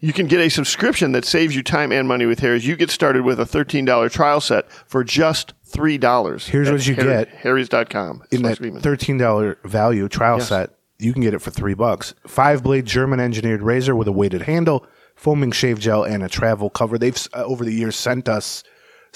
You 0.00 0.12
can 0.12 0.26
get 0.28 0.38
a 0.38 0.48
subscription 0.48 1.10
that 1.12 1.24
saves 1.24 1.56
you 1.56 1.62
time 1.64 1.90
and 1.90 2.06
money 2.06 2.24
with 2.26 2.38
Harry's. 2.40 2.64
You 2.64 2.76
get 2.76 2.88
started 2.90 3.22
with 3.24 3.40
a 3.40 3.44
$13 3.44 4.12
trial 4.12 4.40
set 4.40 4.70
for 4.70 5.02
just 5.02 5.54
$3. 5.72 6.46
Here's 6.46 6.70
what 6.70 6.86
you 6.86 6.94
Harry- 6.94 7.08
get. 7.24 7.28
Harry's.com. 7.30 8.22
in 8.30 8.42
that 8.42 8.58
Gleeman. 8.58 8.80
thirteen 8.80 9.18
dollar 9.18 9.58
value 9.64 10.08
trial 10.08 10.38
Yes. 10.38 10.48
set, 10.48 10.70
you 10.98 11.12
can 11.12 11.22
get 11.22 11.34
it 11.34 11.40
for 11.40 11.50
three 11.50 11.74
bucks. 11.74 12.14
Five 12.26 12.62
blade 12.62 12.86
German 12.86 13.18
engineered 13.18 13.62
razor 13.62 13.96
with 13.96 14.06
a 14.08 14.12
weighted 14.12 14.42
handle, 14.42 14.86
foaming 15.16 15.50
shave 15.52 15.78
gel, 15.80 16.04
and 16.04 16.22
a 16.22 16.28
travel 16.28 16.70
cover. 16.70 16.96
They've 16.98 17.16
uh, 17.34 17.42
over 17.44 17.64
the 17.64 17.72
years 17.74 17.96
sent 17.96 18.28
us 18.28 18.62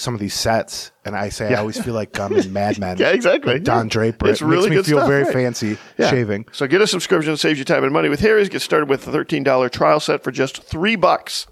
some 0.03 0.15
of 0.15 0.21
these 0.21 0.35
sets, 0.35 0.91
and 1.05 1.17
I 1.17 1.29
say 1.31 1.55
I 1.55 1.59
always 1.59 1.83
feel 1.83 1.95
like 1.95 2.19
I'm 2.19 2.33
in 2.37 2.53
Mad 2.55 2.79
Men. 2.79 2.99
Yeah, 2.99 3.11
exactly. 3.11 3.59
Don 3.61 3.87
Yeah. 3.87 3.91
Draper. 3.91 4.29
It's 4.29 4.43
it 4.43 4.45
really 4.47 4.71
makes 4.71 4.89
me 4.89 4.93
feel 4.93 4.99
stuff, 4.99 5.09
very 5.09 5.25
right. 5.25 5.33
fancy 5.33 5.79
Yeah. 5.99 6.11
shaving. 6.11 6.47
So 6.53 6.67
get 6.67 6.81
a 6.81 6.87
subscription 6.87 7.33
that 7.33 7.39
saves 7.39 7.59
you 7.59 7.65
time 7.65 7.85
and 7.85 7.93
money 7.93 8.09
with 8.09 8.21
Harry's. 8.21 8.49
Get 8.49 8.63
started 8.63 8.89
with 8.89 9.07
a 9.07 9.11
$13 9.11 9.71
trial 9.71 10.01
set 10.01 10.23
for 10.25 10.31
just 10.31 10.63
three 10.63 10.97
bucks 10.97 11.47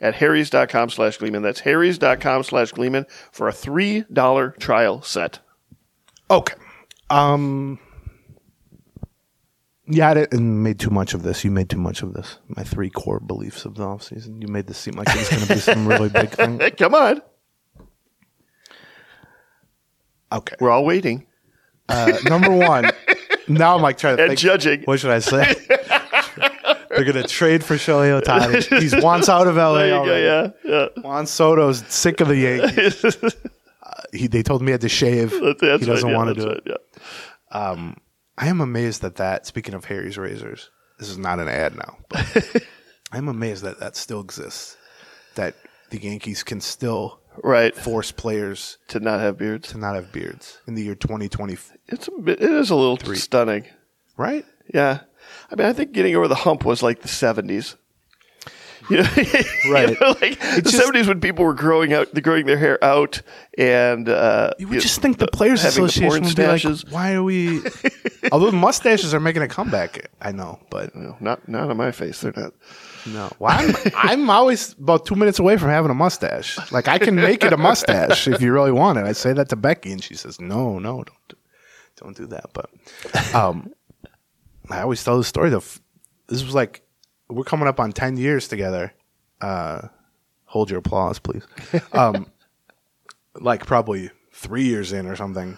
at 0.00 0.14
harrys.com 0.14 0.90
slash 0.90 1.18
Gleeman. 1.18 1.42
That's 1.42 1.60
harrys.com 1.60 2.42
slash 2.44 2.72
Gleeman 2.72 3.06
for 3.32 3.48
a 3.48 3.52
$3 3.52 4.58
trial 4.58 5.02
set. 5.02 5.38
Okay. 6.30 6.54
Um. 7.10 7.78
Yeah, 9.92 10.10
I 10.10 10.14
didn't 10.14 10.62
made 10.62 10.78
too 10.78 10.90
much 10.90 11.14
of 11.14 11.24
this. 11.24 11.42
You 11.44 11.50
made 11.50 11.68
too 11.68 11.76
much 11.78 12.02
of 12.02 12.12
this. 12.14 12.38
My 12.46 12.62
three 12.62 12.90
core 12.90 13.18
beliefs 13.18 13.64
of 13.64 13.74
the 13.74 13.82
offseason. 13.84 14.40
You 14.40 14.46
made 14.46 14.68
this 14.68 14.78
seem 14.78 14.94
like 14.94 15.08
it 15.08 15.16
was 15.16 15.28
going 15.28 15.42
to 15.42 15.54
be 15.54 15.58
some 15.58 15.88
really 15.88 16.08
big 16.08 16.28
thing. 16.30 16.60
Hey, 16.60 16.70
come 16.70 16.94
on. 16.94 17.20
Okay. 20.32 20.56
We're 20.60 20.70
all 20.70 20.84
waiting 20.84 21.26
Uh, 21.88 22.12
number 22.24 22.50
one. 22.52 22.90
Now 23.48 23.74
I'm 23.74 23.82
like 23.82 23.98
trying 23.98 24.16
to 24.18 24.22
and 24.22 24.30
think. 24.30 24.40
judging. 24.40 24.82
What 24.84 25.00
should 25.00 25.10
I 25.10 25.18
say? 25.18 25.54
They're 26.90 27.04
gonna 27.04 27.26
trade 27.26 27.64
for 27.64 27.74
Shohei 27.74 28.20
Ohtani. 28.20 28.80
He's 28.80 28.94
wants 29.02 29.28
out 29.28 29.46
of 29.46 29.56
LA 29.56 29.62
already. 29.90 29.90
go, 29.90 30.52
yeah, 30.64 30.88
yeah. 30.94 31.02
Juan 31.02 31.26
Soto's 31.26 31.84
sick 31.88 32.20
of 32.20 32.28
the 32.28 32.36
Yankees. 32.36 33.16
Uh, 33.82 34.02
he, 34.12 34.26
they 34.28 34.42
told 34.42 34.60
me 34.62 34.66
he 34.66 34.72
had 34.72 34.80
to 34.82 34.88
shave. 34.88 35.30
That's 35.30 35.60
he 35.62 35.86
doesn't 35.86 35.88
right, 35.88 36.10
yeah, 36.12 36.16
want 36.16 36.28
to 36.28 36.34
that's 36.34 36.44
do 36.44 36.50
it. 36.50 36.62
right, 36.70 36.78
yeah. 37.50 37.92
I 38.38 38.46
am 38.48 38.60
amazed 38.60 39.02
that 39.02 39.16
that. 39.16 39.46
Speaking 39.46 39.74
of 39.74 39.86
Harry's 39.86 40.16
razors, 40.18 40.70
this 40.98 41.08
is 41.08 41.18
not 41.18 41.40
an 41.40 41.48
ad 41.48 41.74
now. 41.74 41.96
But 42.08 42.62
I'm 43.12 43.26
amazed 43.28 43.64
that 43.64 43.80
that 43.80 43.96
still 43.96 44.20
exists. 44.20 44.76
That 45.34 45.54
the 45.90 45.98
Yankees 46.00 46.42
can 46.42 46.60
still 46.60 47.19
Right. 47.42 47.74
force 47.74 48.12
players 48.12 48.78
To 48.88 49.00
not 49.00 49.20
have 49.20 49.38
beards. 49.38 49.68
to 49.70 49.78
not 49.78 49.94
have 49.94 50.12
beards 50.12 50.58
in 50.66 50.74
the 50.74 50.82
year 50.82 50.94
2020. 50.94 51.56
It's 51.88 52.08
a 52.08 52.10
bit, 52.20 52.40
it 52.42 52.50
is 52.50 52.70
a 52.70 52.74
little 52.76 52.98
stunning. 53.14 53.64
Right? 54.16 54.44
Yeah. 54.74 55.00
I 55.50 55.54
mean, 55.54 55.66
I 55.66 55.72
think 55.72 55.92
getting 55.92 56.14
over 56.16 56.28
the 56.28 56.34
hump 56.34 56.64
was 56.64 56.82
like 56.82 57.00
the 57.02 57.08
70s. 57.08 57.76
You 58.88 58.96
know, 58.96 59.08
Right. 59.70 59.90
You 59.90 59.96
know, 60.00 60.16
like 60.20 60.40
the 60.40 60.62
just- 60.64 60.76
seventies 60.76 61.06
when 61.06 61.20
people 61.20 61.44
were 61.44 61.54
growing 61.54 61.92
out, 61.92 62.12
the 62.12 62.20
growing 62.20 62.46
their 62.46 62.56
hair 62.58 62.82
out, 62.82 63.22
and 63.56 64.08
uh, 64.08 64.50
You 64.58 64.66
would 64.68 64.80
just 64.80 65.00
think 65.00 65.18
the 65.18 65.28
Players 65.28 65.62
the 65.62 65.68
Association 65.68 66.08
porn 66.08 66.22
would 66.24 66.34
be 66.34 66.46
like, 66.46 66.64
why 66.90 67.12
are 67.12 67.22
we? 67.22 67.60
Although 68.32 68.50
mustaches 68.52 69.14
are 69.14 69.20
making 69.20 69.42
a 69.42 69.48
comeback, 69.48 70.10
I 70.20 70.32
know, 70.32 70.58
but 70.70 70.96
No, 70.96 71.16
not 71.20 71.46
not 71.48 71.70
on 71.70 71.76
my 71.76 71.92
face. 71.92 72.20
They're 72.22 72.32
not. 72.34 72.52
No. 73.06 73.30
Well, 73.38 73.52
I'm 73.52 73.74
I'm 73.94 74.30
always 74.30 74.72
about 74.74 75.06
two 75.06 75.14
minutes 75.14 75.38
away 75.38 75.56
from 75.56 75.68
having 75.70 75.90
a 75.90 75.94
mustache. 75.94 76.58
Like 76.72 76.88
I 76.88 76.98
can 76.98 77.14
make 77.14 77.44
it 77.44 77.52
a 77.52 77.56
mustache 77.56 78.28
if 78.28 78.40
you 78.40 78.52
really 78.52 78.72
want 78.72 78.98
it. 78.98 79.04
I 79.04 79.12
say 79.12 79.32
that 79.32 79.48
to 79.50 79.56
Becky, 79.56 79.92
and 79.92 80.02
she 80.02 80.14
says, 80.14 80.40
"No, 80.40 80.78
no, 80.78 81.02
don't 81.04 81.28
do, 81.28 81.36
don't 81.96 82.16
do 82.16 82.26
that." 82.26 82.50
But 82.52 82.70
um, 83.34 83.72
I 84.70 84.80
always 84.82 85.02
tell 85.02 85.18
the 85.18 85.24
story. 85.24 85.50
That 85.50 85.62
this 86.28 86.44
was 86.44 86.54
like 86.54 86.82
we're 87.28 87.44
coming 87.44 87.68
up 87.68 87.80
on 87.80 87.92
ten 87.92 88.16
years 88.16 88.48
together. 88.48 88.92
Uh, 89.40 89.88
hold 90.44 90.70
your 90.70 90.80
applause, 90.80 91.18
please. 91.18 91.42
Um, 91.92 92.26
like 93.36 93.64
probably 93.66 94.10
three 94.32 94.64
years 94.64 94.92
in 94.92 95.06
or 95.06 95.16
something, 95.16 95.56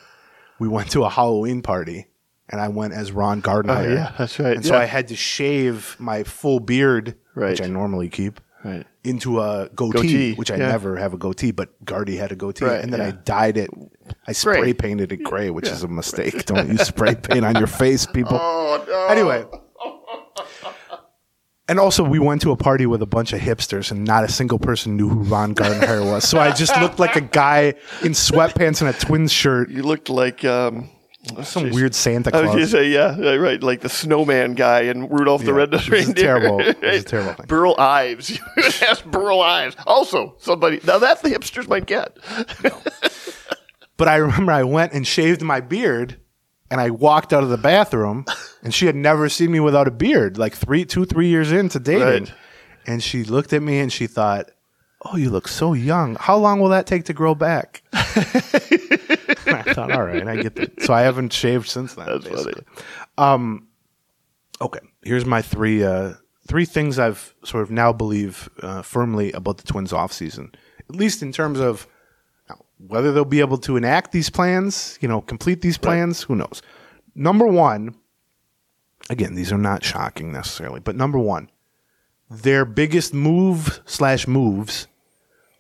we 0.59 0.69
went 0.69 0.91
to 0.93 1.05
a 1.05 1.09
Halloween 1.09 1.63
party, 1.63 2.07
and 2.49 2.61
I 2.61 2.69
went 2.69 2.93
as 2.95 3.11
Ron 3.13 3.43
Gardenhire. 3.43 3.87
Oh, 3.87 3.95
yeah, 3.95 4.13
that's 4.19 4.39
right, 4.39 4.57
And 4.57 4.65
so. 4.67 4.77
I 4.77 4.85
had 4.85 5.09
to 5.09 5.17
shave 5.17 5.97
my 5.99 6.23
full 6.23 6.61
beard, 6.61 7.17
Right. 7.35 7.51
which 7.51 7.63
I 7.63 7.67
normally 7.67 8.09
keep, 8.09 8.41
Right. 8.65 8.87
into 9.05 9.41
a 9.41 9.69
goatee, 9.75 9.93
Goatee, 10.03 10.35
which 10.35 10.51
I 10.51 10.57
yeah. 10.57 10.69
never 10.69 10.97
have 10.97 11.15
a 11.15 11.17
goatee, 11.17 11.51
but 11.51 11.71
Gardy 11.85 12.17
had 12.17 12.31
a 12.31 12.37
goatee, 12.37 12.65
Right, 12.65 12.81
and 12.83 12.93
then 12.93 13.01
I 13.01 13.11
dyed 13.11 13.57
it. 13.57 13.71
I 14.29 14.33
spray 14.33 14.61
Gray. 14.61 14.73
painted 14.75 15.11
it 15.13 15.23
gray, 15.25 15.51
which 15.51 15.67
is 15.69 15.83
a 15.83 15.89
mistake. 15.89 16.45
Don't 16.47 16.69
use 16.69 16.83
spray 16.87 17.15
paint 17.17 17.45
on 17.45 17.57
your 17.57 17.67
face, 17.83 18.07
people. 18.07 18.39
Oh 18.41 18.85
no. 18.87 19.07
Anyway. 19.07 19.45
And 21.69 21.79
also, 21.79 22.03
we 22.05 22.19
went 22.19 22.43
to 22.43 22.51
a 22.51 22.57
party 22.57 22.87
with 22.87 23.01
a 23.03 23.07
bunch 23.07 23.33
of 23.33 23.41
hipsters, 23.41 23.91
and 23.93 24.05
not 24.05 24.25
a 24.25 24.29
single 24.29 24.59
person 24.59 24.97
knew 24.97 25.09
who 25.09 25.21
Ron 25.23 25.55
Gardenhire 25.55 26.05
was. 26.05 26.29
So 26.29 26.39
I 26.39 26.51
just 26.51 26.77
looked 26.81 26.99
like 26.99 27.15
a 27.17 27.21
guy 27.21 27.75
in 28.03 28.13
sweatpants 28.13 28.81
and 28.83 28.91
a 28.91 28.93
twins 28.99 29.33
shirt, 29.33 29.71
you 29.71 29.83
looked 29.83 30.11
like 30.11 30.45
um, 30.45 30.91
some 31.45 31.71
weird 31.71 31.95
Santa 31.95 32.35
I 32.37 32.55
was 32.55 32.71
say, 32.71 32.89
yeah, 32.89 33.17
yeah, 33.17 33.35
right, 33.37 33.63
like 33.63 33.81
the 33.81 33.89
snowman 33.89 34.55
guy 34.55 34.81
and 34.83 35.11
Rudolph 35.11 35.45
the 35.45 35.53
Red-Nosed 35.55 35.89
it 35.89 35.91
was 35.93 36.01
a 36.03 36.07
Reindeer. 36.07 36.25
terrible- 36.25 36.61
it 36.61 36.67
was 36.67 36.77
a 36.83 36.87
Right. 36.97 37.07
terrible 37.07 37.33
thing. 37.35 37.47
Burl 37.47 37.75
Ives. 37.79 38.31
You 38.57 38.63
asked 38.89 39.09
Burl 39.11 39.41
Ives. 39.41 39.77
Also, 39.87 40.35
somebody. 40.39 40.81
Now 40.85 40.99
that's 40.99 41.23
the 41.23 41.31
hipsters 41.31 41.69
might 41.69 41.87
get. 41.87 42.17
But 43.99 44.09
I 44.09 44.17
remember 44.17 44.51
I 44.51 44.65
went 44.65 44.95
and 44.95 45.07
shaved 45.07 45.43
my 45.43 45.61
beard, 45.61 46.19
and 46.71 46.81
I 46.81 46.91
walked 46.91 47.33
out 47.33 47.45
of 47.45 47.51
the 47.51 47.59
bathroom, 47.59 48.25
and 48.65 48.75
she 48.75 48.87
had 48.87 48.97
never 48.97 49.29
seen 49.29 49.53
me 49.53 49.61
without 49.61 49.87
a 49.87 49.93
beard, 49.93 50.39
like 50.39 50.55
three, 50.57 50.85
two, 50.85 51.05
three 51.05 51.29
years 51.29 51.53
into 51.53 51.79
dating. 51.79 52.25
Right. 52.25 52.35
And 52.85 53.01
she 53.01 53.23
looked 53.23 53.53
at 53.53 53.63
me 53.63 53.79
and 53.79 53.93
she 53.93 54.09
thought, 54.09 54.51
"Oh, 55.05 55.17
you 55.17 55.31
look 55.31 55.49
so 55.49 55.73
young. 55.73 56.17
How 56.17 56.37
long 56.37 56.61
will 56.61 56.71
that 56.71 56.87
take 56.87 57.05
to 57.05 57.13
grow 57.13 57.35
back?" 57.35 57.83
I 57.93 59.63
thought, 59.75 59.91
"All 59.93 60.05
right, 60.05 60.27
I 60.27 60.37
get 60.37 60.55
that." 60.57 60.83
So 60.83 60.95
I 60.95 61.03
haven't 61.03 61.33
shaved 61.33 61.69
since 61.69 61.95
then. 61.95 62.07
That's 62.07 62.25
basically. 62.29 62.65
funny. 63.17 63.61
Okay, 64.61 64.81
here's 65.03 65.27
my 65.27 65.43
three 65.43 65.83
uh, 65.85 66.15
three 66.47 66.65
things 66.65 66.99
I've 66.99 67.35
sort 67.45 67.63
of 67.63 67.71
now 67.71 67.93
believe 67.93 68.49
uh, 68.63 68.83
firmly 68.83 69.33
about 69.33 69.59
the 69.59 69.65
Twins 69.65 69.93
off 69.93 70.13
season, 70.13 70.53
at 70.89 70.97
least 70.97 71.23
in 71.23 71.33
terms 71.33 71.59
of 71.61 71.87
whether 72.87 73.13
they'll 73.13 73.25
be 73.25 73.41
able 73.41 73.59
to 73.59 73.77
enact 73.77 74.13
these 74.13 74.31
plans, 74.31 74.99
you 75.01 75.09
know, 75.09 75.21
complete 75.21 75.61
these 75.61 75.79
plans. 75.79 76.23
Who 76.23 76.35
knows? 76.35 76.63
Number 77.15 77.47
one, 77.47 77.95
again, 79.11 79.35
these 79.35 79.53
are 79.53 79.59
not 79.59 79.85
shocking 79.85 80.33
necessarily, 80.33 80.81
but 80.81 80.97
number 80.97 81.19
one, 81.19 81.51
their 82.31 82.65
biggest 82.65 83.15
move 83.15 83.81
slash 83.85 84.27
moves 84.27 84.89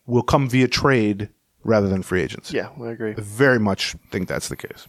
will 0.06 0.22
come 0.22 0.48
via 0.48 0.68
trade 0.68 1.28
rather 1.64 1.88
than 1.88 2.02
free 2.02 2.22
agency. 2.22 2.56
Yeah, 2.56 2.70
I 2.80 2.90
agree. 2.90 3.12
I 3.12 3.20
very 3.20 3.58
much 3.58 3.94
think 4.10 4.28
that's 4.28 4.48
the 4.48 4.56
case. 4.56 4.86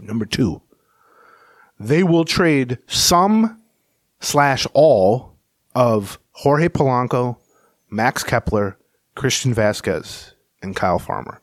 Number 0.00 0.24
two, 0.24 0.62
they 1.78 2.02
will 2.02 2.24
trade 2.24 2.78
some 2.86 3.60
slash 4.20 4.66
all 4.72 5.36
of 5.74 6.18
Jorge 6.32 6.68
Polanco, 6.68 7.36
Max 7.90 8.22
Kepler, 8.22 8.76
Christian 9.14 9.54
Vázquez, 9.54 10.32
and 10.62 10.74
Kyle 10.74 10.98
Farmer. 10.98 11.40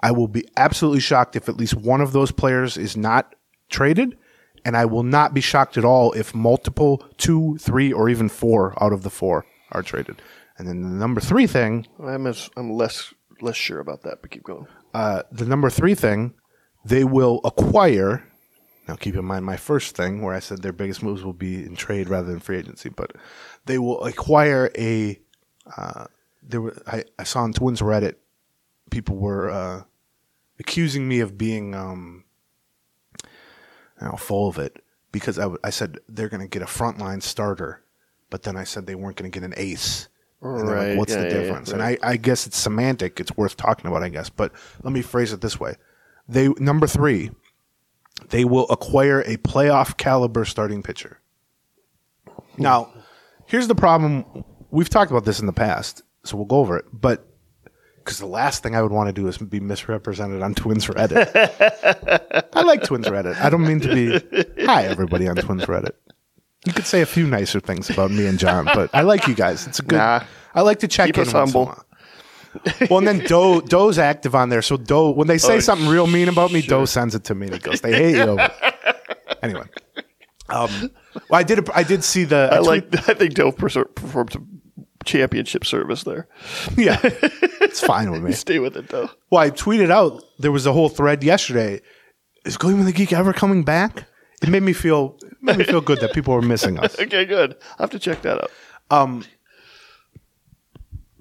I 0.00 0.10
will 0.10 0.28
be 0.28 0.46
absolutely 0.56 1.00
shocked 1.00 1.34
if 1.34 1.48
at 1.48 1.56
least 1.56 1.74
one 1.74 2.00
of 2.00 2.12
those 2.12 2.30
players 2.30 2.76
is 2.76 2.96
not 2.96 3.34
traded, 3.68 4.16
and 4.64 4.76
I 4.76 4.84
will 4.84 5.02
not 5.02 5.34
be 5.34 5.40
shocked 5.40 5.76
at 5.76 5.84
all 5.84 6.12
if 6.12 6.34
multiple 6.34 7.04
two, 7.16 7.56
three, 7.58 7.92
or 7.92 8.08
even 8.08 8.28
four 8.28 8.80
out 8.82 8.92
of 8.92 9.02
the 9.02 9.10
four 9.10 9.44
are 9.72 9.82
traded. 9.82 10.20
And 10.56 10.68
then 10.68 10.82
the 10.82 10.88
number 10.88 11.20
three 11.20 11.46
thing 11.46 11.86
I'm 12.02 12.26
as, 12.26 12.48
I'm 12.56 12.72
less 12.72 13.12
less 13.40 13.56
sure 13.56 13.80
about 13.80 14.02
that, 14.02 14.18
but 14.22 14.30
keep 14.30 14.44
going. 14.44 14.66
uh, 14.94 15.22
the 15.32 15.44
number 15.44 15.68
three 15.68 15.94
thing, 15.94 16.34
they 16.84 17.04
will 17.04 17.40
acquire. 17.44 18.24
Now, 18.86 18.94
keep 18.96 19.16
in 19.16 19.24
mind 19.24 19.44
my 19.44 19.56
first 19.56 19.96
thing 19.96 20.22
where 20.22 20.34
I 20.34 20.40
said 20.40 20.62
their 20.62 20.72
biggest 20.72 21.02
moves 21.02 21.24
will 21.24 21.32
be 21.32 21.64
in 21.64 21.74
trade 21.74 22.08
rather 22.08 22.28
than 22.30 22.38
free 22.38 22.58
agency, 22.58 22.90
but 22.90 23.12
they 23.66 23.78
will 23.78 24.04
acquire 24.04 24.70
a. 24.78 25.18
Uh, 25.76 26.04
there 26.42 26.60
were 26.60 26.76
I, 26.86 27.04
I 27.18 27.24
saw 27.24 27.40
on 27.42 27.52
Twins 27.54 27.80
Reddit, 27.80 28.16
people 28.90 29.16
were 29.16 29.50
uh, 29.50 29.82
accusing 30.60 31.08
me 31.08 31.20
of 31.20 31.36
being 31.38 31.74
um, 31.74 32.24
you 34.00 34.06
know, 34.06 34.16
full 34.16 34.48
of 34.48 34.58
it 34.58 34.82
because 35.10 35.38
I, 35.38 35.42
w- 35.42 35.60
I 35.64 35.70
said 35.70 35.98
they're 36.08 36.28
going 36.28 36.42
to 36.42 36.48
get 36.48 36.62
a 36.62 36.66
frontline 36.66 37.22
starter, 37.22 37.82
but 38.30 38.42
then 38.42 38.56
I 38.56 38.64
said 38.64 38.86
they 38.86 38.94
weren't 38.94 39.16
going 39.16 39.30
to 39.30 39.40
get 39.40 39.44
an 39.44 39.54
ace. 39.56 40.08
They're 40.52 40.52
like, 40.52 40.76
Right, 40.76 40.98
What's 40.98 41.12
yeah, 41.12 41.22
the 41.22 41.28
yeah, 41.28 41.34
yeah, 41.34 41.40
difference? 41.40 41.72
right. 41.72 41.98
And 41.98 41.98
I, 42.04 42.10
I 42.12 42.16
guess 42.16 42.46
it's 42.46 42.56
semantic. 42.58 43.18
It's 43.18 43.36
worth 43.36 43.56
talking 43.56 43.86
about, 43.90 44.02
I 44.02 44.08
guess. 44.10 44.28
But 44.28 44.52
let 44.82 44.92
me 44.92 45.02
phrase 45.02 45.32
it 45.32 45.40
this 45.40 45.58
way: 45.58 45.74
they 46.28 46.48
number 46.58 46.86
three, 46.86 47.30
they 48.28 48.44
will 48.44 48.66
acquire 48.68 49.20
a 49.22 49.36
playoff 49.38 49.96
caliber 49.96 50.44
starting 50.44 50.82
pitcher. 50.82 51.18
Now, 52.58 52.92
here's 53.46 53.68
the 53.68 53.74
problem. 53.74 54.44
We've 54.70 54.88
talked 54.90 55.10
about 55.10 55.24
this 55.24 55.40
in 55.40 55.46
the 55.46 55.52
past, 55.52 56.02
so 56.24 56.36
we'll 56.36 56.46
go 56.46 56.58
over 56.58 56.76
it. 56.76 56.84
But 56.92 57.26
because 57.98 58.18
the 58.18 58.26
last 58.26 58.62
thing 58.62 58.76
I 58.76 58.82
would 58.82 58.92
want 58.92 59.08
to 59.08 59.12
do 59.12 59.26
is 59.28 59.38
be 59.38 59.60
misrepresented 59.60 60.42
on 60.42 60.54
Twins 60.56 60.86
Reddit. 60.86 62.44
I 62.52 62.62
like 62.62 62.82
Twins 62.82 63.06
Reddit. 63.06 63.36
I 63.40 63.48
don't 63.50 63.66
mean 63.66 63.80
to 63.80 63.88
be. 63.94 64.64
Hi, 64.66 64.84
everybody 64.84 65.26
on 65.26 65.36
Twins 65.36 65.64
Reddit. 65.64 65.92
You 66.64 66.72
could 66.72 66.86
say 66.86 67.00
a 67.02 67.06
few 67.06 67.26
nicer 67.26 67.60
things 67.60 67.90
about 67.90 68.10
me 68.10 68.26
and 68.26 68.38
John, 68.38 68.64
but 68.66 68.90
I 68.94 69.02
like 69.02 69.26
you 69.28 69.34
guys. 69.34 69.66
It's 69.66 69.78
a 69.80 69.82
good. 69.82 69.96
Nah. 69.96 70.24
I 70.54 70.62
like 70.62 70.78
to 70.80 70.88
check 70.88 71.06
Keep 71.06 71.16
in 71.18 71.22
us 71.22 71.32
humble. 71.32 71.76
Well, 72.88 72.98
and 72.98 73.06
then 73.06 73.18
Doe 73.26 73.60
Doe's 73.60 73.98
active 73.98 74.34
on 74.34 74.48
there. 74.48 74.62
So 74.62 74.76
Doe, 74.76 75.10
when 75.10 75.26
they 75.26 75.38
say 75.38 75.56
Oh, 75.56 75.60
something 75.60 75.88
real 75.88 76.06
mean 76.06 76.28
about 76.28 76.52
me, 76.52 76.62
Doe 76.62 76.84
sends 76.84 77.14
it 77.14 77.24
to 77.24 77.34
me 77.34 77.46
and 77.46 77.54
he 77.54 77.60
goes, 77.60 77.80
"They 77.80 77.92
hate 77.92 78.16
you." 78.16 78.38
anyway, 79.42 79.64
um, 80.48 80.70
well, 81.28 81.40
I 81.40 81.42
did. 81.42 81.68
I 81.70 81.82
did 81.82 82.04
see 82.04 82.24
the. 82.24 82.48
I 82.52 82.58
tweet- 82.58 82.92
like. 82.92 83.08
I 83.08 83.14
think 83.14 83.34
Doe 83.34 83.50
performed 83.52 84.32
some 84.32 84.60
championship 85.04 85.66
service 85.66 86.04
there. 86.04 86.28
Yeah, 86.76 86.98
it's 87.02 87.80
fine 87.80 88.10
with 88.10 88.22
me. 88.22 88.32
Stay 88.32 88.58
with 88.58 88.76
it 88.76 88.88
though. 88.88 89.10
Well, 89.30 89.40
I 89.42 89.50
tweeted 89.50 89.90
out 89.90 90.22
there 90.38 90.52
was 90.52 90.64
a 90.66 90.72
whole 90.72 90.88
thread 90.88 91.22
yesterday. 91.24 91.80
Is 92.46 92.56
Gleeman 92.56 92.84
the 92.84 92.92
Geek 92.92 93.12
ever 93.12 93.32
coming 93.32 93.64
back? 93.64 94.04
It 94.42 94.48
made 94.48 94.62
me 94.62 94.72
feel 94.74 95.18
made 95.44 95.58
me 95.58 95.64
feel 95.64 95.80
good 95.80 96.00
that 96.00 96.12
people 96.12 96.34
were 96.34 96.42
missing 96.42 96.78
us. 96.78 96.98
Okay, 97.04 97.24
good. 97.24 97.56
I 97.78 97.82
have 97.82 97.90
to 97.90 97.98
check 97.98 98.22
that 98.22 98.42
out. 98.42 98.50
Um, 98.90 99.24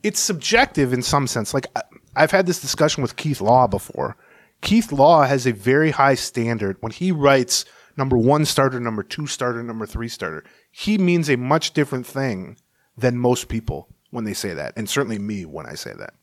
it's 0.01 0.19
subjective 0.19 0.93
in 0.93 1.01
some 1.01 1.27
sense. 1.27 1.53
Like 1.53 1.67
I've 2.15 2.31
had 2.31 2.45
this 2.45 2.61
discussion 2.61 3.01
with 3.01 3.15
Keith 3.15 3.41
Law 3.41 3.67
before. 3.67 4.15
Keith 4.61 4.91
Law 4.91 5.23
has 5.23 5.45
a 5.45 5.51
very 5.51 5.91
high 5.91 6.15
standard 6.15 6.77
when 6.79 6.91
he 6.91 7.11
writes 7.11 7.65
number 7.97 8.17
one 8.17 8.45
starter, 8.45 8.79
number 8.79 9.03
two 9.03 9.27
starter, 9.27 9.61
number 9.61 9.85
three 9.85 10.07
starter. 10.07 10.43
He 10.71 10.97
means 10.97 11.29
a 11.29 11.37
much 11.37 11.73
different 11.73 12.07
thing 12.07 12.57
than 12.97 13.17
most 13.17 13.49
people 13.49 13.89
when 14.11 14.23
they 14.23 14.33
say 14.33 14.53
that, 14.53 14.73
and 14.77 14.89
certainly 14.89 15.19
me 15.19 15.45
when 15.45 15.65
I 15.65 15.73
say 15.73 15.91
that. 15.97 16.13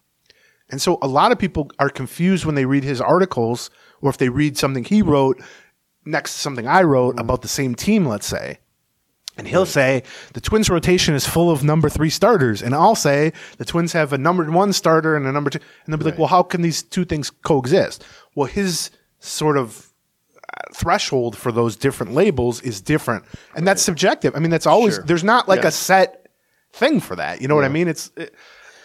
And 0.70 0.80
so 0.80 0.98
a 1.02 1.08
lot 1.08 1.32
of 1.32 1.38
people 1.38 1.70
are 1.78 1.90
confused 1.90 2.44
when 2.44 2.54
they 2.54 2.64
read 2.64 2.84
his 2.84 3.00
articles 3.00 3.70
or 4.00 4.10
if 4.10 4.18
they 4.18 4.28
read 4.28 4.56
something 4.56 4.84
he 4.84 5.02
wrote 5.02 5.42
next 6.10 6.34
to 6.34 6.38
something 6.40 6.66
I 6.66 6.82
wrote 6.82 7.18
about 7.18 7.42
the 7.42 7.48
same 7.48 7.74
team, 7.74 8.06
let's 8.06 8.26
say. 8.26 8.58
And 9.36 9.48
he'll 9.48 9.64
say 9.66 10.02
the 10.34 10.40
Twins 10.40 10.68
rotation 10.68 11.14
is 11.14 11.26
full 11.26 11.50
of 11.50 11.64
number 11.64 11.88
three 11.88 12.10
starters. 12.10 12.60
And 12.62 12.74
I'll 12.74 12.94
say 12.96 13.32
the 13.56 13.64
Twins 13.64 13.92
have 13.94 14.12
a 14.12 14.18
number 14.18 14.50
one 14.50 14.72
starter 14.74 15.16
and 15.16 15.26
a 15.26 15.32
number 15.32 15.48
two. 15.48 15.60
And 15.84 15.92
they'll 15.92 15.98
be 15.98 16.04
like, 16.04 16.18
well, 16.18 16.26
how 16.28 16.42
can 16.42 16.60
these 16.62 16.82
two 16.82 17.04
things 17.06 17.30
coexist? 17.30 18.04
Well, 18.34 18.48
his 18.48 18.90
sort 19.20 19.56
of 19.56 19.92
uh, 20.36 20.74
threshold 20.74 21.38
for 21.38 21.52
those 21.52 21.74
different 21.76 22.12
labels 22.12 22.60
is 22.62 22.82
different. 22.82 23.24
And 23.54 23.66
that's 23.66 23.80
subjective. 23.80 24.34
I 24.36 24.40
mean, 24.40 24.50
that's 24.50 24.66
always, 24.66 24.96
Sure. 24.96 25.04
there's 25.04 25.24
not 25.24 25.48
like 25.48 25.62
Yeah. 25.62 25.68
a 25.68 25.72
set 25.72 26.28
thing 26.72 27.00
for 27.00 27.16
that. 27.16 27.40
You 27.40 27.48
know 27.48 27.54
what 27.54 27.64
I 27.64 27.68
mean? 27.68 27.88
It's, 27.88 28.10
it, 28.16 28.34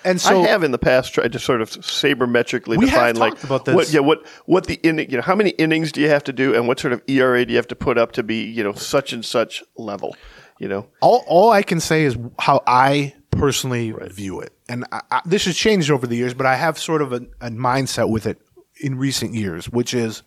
and 0.05 0.21
so 0.21 0.43
I 0.43 0.47
have 0.47 0.63
in 0.63 0.71
the 0.71 0.77
past 0.77 1.13
tried 1.13 1.33
to 1.33 1.39
sort 1.39 1.61
of 1.61 1.69
sabermetrically 1.71 2.79
define 2.79 3.15
like 3.15 3.37
what 3.39 3.91
yeah 3.91 3.99
what 3.99 4.25
what 4.45 4.67
the 4.67 4.75
inning 4.83 5.09
you 5.09 5.17
know 5.17 5.23
how 5.23 5.35
many 5.35 5.49
innings 5.51 5.91
do 5.91 6.01
you 6.01 6.09
have 6.09 6.23
to 6.25 6.33
do 6.33 6.55
and 6.55 6.67
what 6.67 6.79
sort 6.79 6.93
of 6.93 7.01
ERA 7.07 7.45
do 7.45 7.51
you 7.51 7.57
have 7.57 7.67
to 7.67 7.75
put 7.75 7.97
up 7.97 8.13
to 8.13 8.23
be 8.23 8.43
you 8.43 8.63
know 8.63 8.73
such 8.73 9.11
and 9.11 9.25
such 9.25 9.63
level 9.77 10.15
you 10.59 10.67
know 10.67 10.87
all, 11.01 11.23
all 11.27 11.51
I 11.51 11.63
can 11.63 11.79
say 11.79 12.03
is 12.03 12.17
how 12.39 12.63
I 12.65 13.13
personally 13.35 13.93
view 14.09 14.39
it. 14.39 14.53
And 14.67 14.85
I, 14.91 15.01
I, 15.11 15.21
this 15.25 15.45
has 15.45 15.55
changed 15.55 15.91
over 15.91 16.07
the 16.07 16.15
years, 16.15 16.33
but 16.33 16.45
I 16.45 16.55
have 16.55 16.79
sort 16.79 17.01
of 17.01 17.13
a, 17.13 17.21
a 17.41 17.49
mindset 17.49 18.09
with 18.09 18.25
it 18.25 18.39
in 18.81 18.97
recent 18.97 19.33
years, 19.33 19.69
which 19.69 19.93
is 19.93 20.23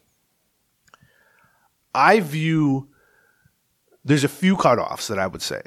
I 1.94 2.20
view 2.20 2.88
there's 4.04 4.24
a 4.24 4.28
few 4.28 4.56
cutoffs 4.56 5.08
that 5.08 5.18
I 5.18 5.26
would 5.26 5.42
say. 5.42 5.62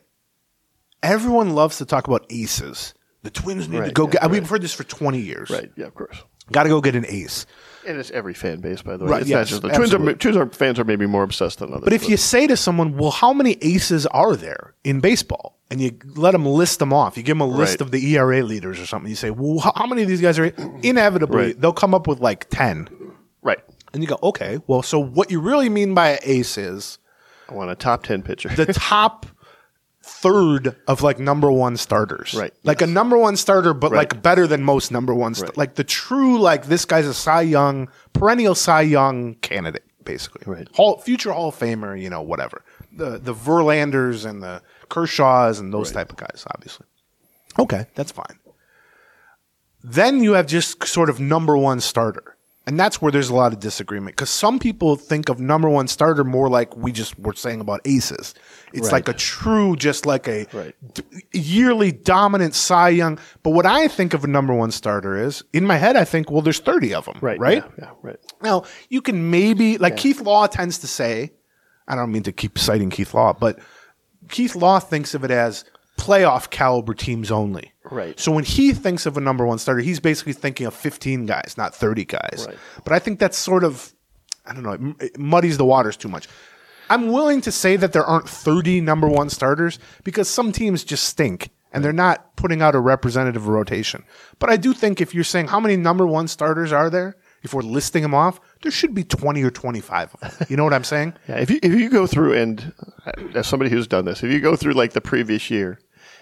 Everyone 1.03 1.51
loves 1.51 1.77
to 1.79 1.85
talk 1.85 2.07
about 2.07 2.25
aces. 2.29 2.93
The 3.23 3.29
Twins 3.29 3.67
need 3.69 3.77
to 3.77 3.81
Right, 3.83 3.93
go 3.93 4.05
yeah, 4.05 4.21
get. 4.21 4.31
We've 4.31 4.47
heard 4.49 4.61
this 4.61 4.73
for 4.73 4.83
20 4.83 5.19
years. 5.19 5.49
Right. 5.49 5.71
Yeah, 5.75 5.85
of 5.85 5.93
course. 5.95 6.17
Got 6.51 6.63
to 6.63 6.69
go 6.69 6.81
get 6.81 6.95
an 6.95 7.05
ace. 7.07 7.45
And 7.87 7.97
it's 7.97 8.11
every 8.11 8.33
fan 8.33 8.59
base, 8.61 8.81
by 8.81 8.97
the 8.97 9.05
way. 9.05 9.11
Right, 9.11 9.21
It's 9.21 9.29
yes, 9.29 9.37
not 9.37 9.47
just 9.47 9.61
the 9.61 9.69
Twins. 9.69 9.93
Are. 9.93 10.13
Twins 10.15 10.37
are 10.37 10.49
fans 10.49 10.79
are 10.79 10.83
maybe 10.83 11.05
more 11.05 11.23
obsessed 11.23 11.59
than 11.59 11.69
others. 11.71 11.83
But 11.83 11.93
if 11.93 12.09
you 12.09 12.17
say 12.17 12.45
to 12.47 12.57
someone, 12.57 12.97
well, 12.97 13.11
how 13.11 13.31
many 13.33 13.57
aces 13.61 14.05
are 14.07 14.35
there 14.35 14.75
in 14.83 14.99
baseball? 14.99 15.57
And 15.69 15.79
you 15.79 15.97
let 16.15 16.31
them 16.31 16.45
list 16.45 16.79
them 16.79 16.91
off. 16.91 17.15
You 17.15 17.23
give 17.23 17.37
them 17.37 17.41
a 17.41 17.45
list 17.47 17.73
Right. 17.73 17.81
of 17.81 17.91
the 17.91 18.05
ERA 18.15 18.43
leaders 18.43 18.79
or 18.79 18.85
something. 18.85 19.09
You 19.09 19.15
say, 19.15 19.31
well, 19.31 19.59
how, 19.59 19.71
how 19.75 19.85
many 19.85 20.01
of 20.01 20.07
these 20.09 20.19
guys 20.21 20.37
are? 20.37 20.45
Inevitably, 20.83 21.37
Right. 21.37 21.61
they'll 21.61 21.71
come 21.73 21.93
up 21.95 22.07
with 22.07 22.19
like 22.19 22.47
10. 22.49 22.89
right, 23.41 23.59
And 23.93 24.03
you 24.03 24.09
go, 24.09 24.19
okay, 24.21 24.59
well, 24.67 24.81
so 24.83 24.99
what 24.99 25.31
you 25.31 25.39
really 25.39 25.69
mean 25.69 25.93
by 25.93 26.09
an 26.09 26.19
ace 26.23 26.57
is 26.57 26.97
I 27.49 27.53
want 27.53 27.71
a 27.71 27.75
top 27.75 28.03
ten 28.03 28.21
pitcher. 28.21 28.49
the 28.49 28.65
top 28.73 29.25
third 30.03 30.75
of 30.87 31.01
like 31.03 31.19
number 31.19 31.51
one 31.51 31.77
starters. 31.77 32.33
Right, 32.33 32.53
Like 32.63 32.81
a 32.81 32.87
number 32.87 33.17
one 33.17 33.37
starter, 33.37 33.73
but 33.73 33.91
Right. 33.91 33.97
like 34.11 34.21
better 34.23 34.47
than 34.47 34.63
most 34.63 34.91
number 34.91 35.13
one. 35.13 35.35
St- 35.35 35.49
Right. 35.49 35.57
Like 35.57 35.75
the 35.75 35.83
true, 35.83 36.39
like 36.39 36.65
this 36.65 36.85
guy's 36.85 37.05
a 37.05 37.13
Cy 37.13 37.41
Young, 37.41 37.87
perennial 38.13 38.55
Cy 38.55 38.81
Young 38.81 39.35
candidate, 39.35 39.83
basically. 40.03 40.41
Right. 40.51 40.67
Hall, 40.73 40.97
future 40.99 41.31
Hall 41.31 41.49
of 41.49 41.55
Famer, 41.57 41.99
you 42.01 42.09
know, 42.09 42.21
whatever. 42.21 42.63
The 42.91 43.19
the 43.19 43.33
Verlanders 43.33 44.25
and 44.25 44.41
the 44.43 44.61
Kershaws 44.89 45.59
and 45.59 45.73
those 45.73 45.91
type 45.91 46.09
of 46.11 46.17
guys, 46.17 46.45
obviously. 46.53 46.85
Okay, 47.59 47.85
that's 47.95 48.11
fine. 48.11 48.37
Then 49.83 50.23
you 50.23 50.33
have 50.33 50.45
just 50.47 50.85
sort 50.87 51.09
of 51.09 51.19
number 51.19 51.57
one 51.57 51.79
starter. 51.79 52.30
And 52.67 52.79
that's 52.79 53.01
where 53.01 53.11
there's 53.11 53.29
a 53.29 53.35
lot 53.35 53.53
of 53.53 53.59
disagreement 53.59 54.15
because 54.15 54.29
some 54.29 54.59
people 54.59 54.95
think 54.95 55.29
of 55.29 55.39
number 55.39 55.67
one 55.67 55.87
starter 55.87 56.23
more 56.23 56.47
like 56.47 56.77
we 56.77 56.91
just 56.91 57.17
were 57.17 57.33
saying 57.33 57.59
about 57.59 57.81
aces. 57.85 58.35
It's 58.71 58.83
Right. 58.91 58.93
like 58.93 59.07
a 59.07 59.13
true, 59.13 59.75
just 59.75 60.05
like 60.05 60.27
a 60.27 60.45
Right. 60.53 60.75
d- 60.93 61.03
yearly 61.33 61.91
dominant 61.91 62.53
Cy 62.53 62.89
Young. 62.89 63.17
But 63.41 63.49
what 63.51 63.65
I 63.65 63.87
think 63.87 64.13
of 64.13 64.23
a 64.23 64.27
number 64.27 64.53
one 64.53 64.69
starter 64.69 65.17
is 65.17 65.43
in 65.53 65.65
my 65.65 65.77
head, 65.77 65.95
I 65.95 66.05
think, 66.05 66.29
well, 66.29 66.43
there's 66.43 66.59
30 66.59 66.93
of 66.93 67.05
them, 67.05 67.17
right, 67.19 67.39
right? 67.39 67.63
Yeah, 67.79 67.85
yeah, 67.87 67.91
right. 68.03 68.19
Now, 68.43 68.63
you 68.89 69.01
can 69.01 69.31
maybe, 69.31 69.79
like 69.79 69.97
Keith 69.97 70.21
Law 70.21 70.45
tends 70.45 70.77
to 70.79 70.87
say, 70.87 71.31
I 71.87 71.95
don't 71.95 72.11
mean 72.11 72.23
to 72.23 72.31
keep 72.31 72.59
citing 72.59 72.91
Keith 72.91 73.15
Law, 73.15 73.33
but 73.33 73.57
Keith 74.29 74.55
Law 74.55 74.79
thinks 74.79 75.15
of 75.15 75.23
it 75.23 75.31
as 75.31 75.65
playoff 75.97 76.51
caliber 76.51 76.93
teams 76.93 77.31
only. 77.31 77.70
Right. 77.89 78.19
So 78.19 78.31
when 78.31 78.43
he 78.43 78.73
thinks 78.73 79.05
of 79.05 79.17
a 79.17 79.21
number 79.21 79.45
one 79.45 79.57
starter, 79.57 79.81
he's 79.81 79.99
basically 79.99 80.33
thinking 80.33 80.67
of 80.67 80.73
15 80.73 81.25
guys, 81.25 81.55
not 81.57 81.73
30 81.75 82.05
guys. 82.05 82.45
Right. 82.47 82.57
But 82.83 82.93
I 82.93 82.99
think 82.99 83.19
that's 83.19 83.37
sort 83.37 83.63
of, 83.63 83.93
I 84.45 84.53
don't 84.53 84.63
know, 84.63 84.95
it 84.99 85.17
muddies 85.17 85.57
the 85.57 85.65
waters 85.65 85.97
too 85.97 86.07
much. 86.07 86.27
I'm 86.89 87.11
willing 87.11 87.41
to 87.41 87.51
say 87.51 87.77
that 87.77 87.93
there 87.93 88.05
aren't 88.05 88.27
30 88.29 88.81
number 88.81 89.07
one 89.07 89.29
starters 89.29 89.79
because 90.03 90.29
some 90.29 90.51
teams 90.51 90.83
just 90.83 91.05
stink 91.05 91.49
and 91.71 91.83
they're 91.83 91.93
not 91.93 92.35
putting 92.35 92.61
out 92.61 92.75
a 92.75 92.79
representative 92.79 93.47
rotation. 93.47 94.03
But 94.39 94.49
I 94.49 94.57
do 94.57 94.73
think 94.73 94.99
if 94.99 95.15
you're 95.15 95.23
saying 95.23 95.47
how 95.47 95.59
many 95.59 95.77
number 95.77 96.05
one 96.05 96.27
starters 96.27 96.71
are 96.73 96.89
there, 96.89 97.15
if 97.43 97.53
we're 97.53 97.61
listing 97.61 98.03
them 98.03 98.13
off, 98.13 98.39
there 98.61 98.71
should 98.71 98.93
be 98.93 99.03
20 99.03 99.41
or 99.41 99.49
25 99.49 100.13
of 100.13 100.19
them. 100.37 100.47
You 100.49 100.57
know 100.57 100.63
what 100.63 100.73
I'm 100.73 100.83
saying? 100.83 101.13
Yeah, 101.27 101.37
if 101.37 101.49
you 101.49 101.59
if 101.63 101.73
you 101.73 101.89
go 101.89 102.05
through 102.07 102.33
and 102.33 102.73
uh, 103.05 103.11
as 103.35 103.47
somebody 103.47 103.71
who's 103.71 103.87
done 103.87 104.05
this, 104.05 104.21
if 104.21 104.31
you 104.31 104.39
go 104.39 104.55
through 104.55 104.73
like 104.73 104.93
the 104.93 105.01
previous 105.01 105.49
year 105.49 105.79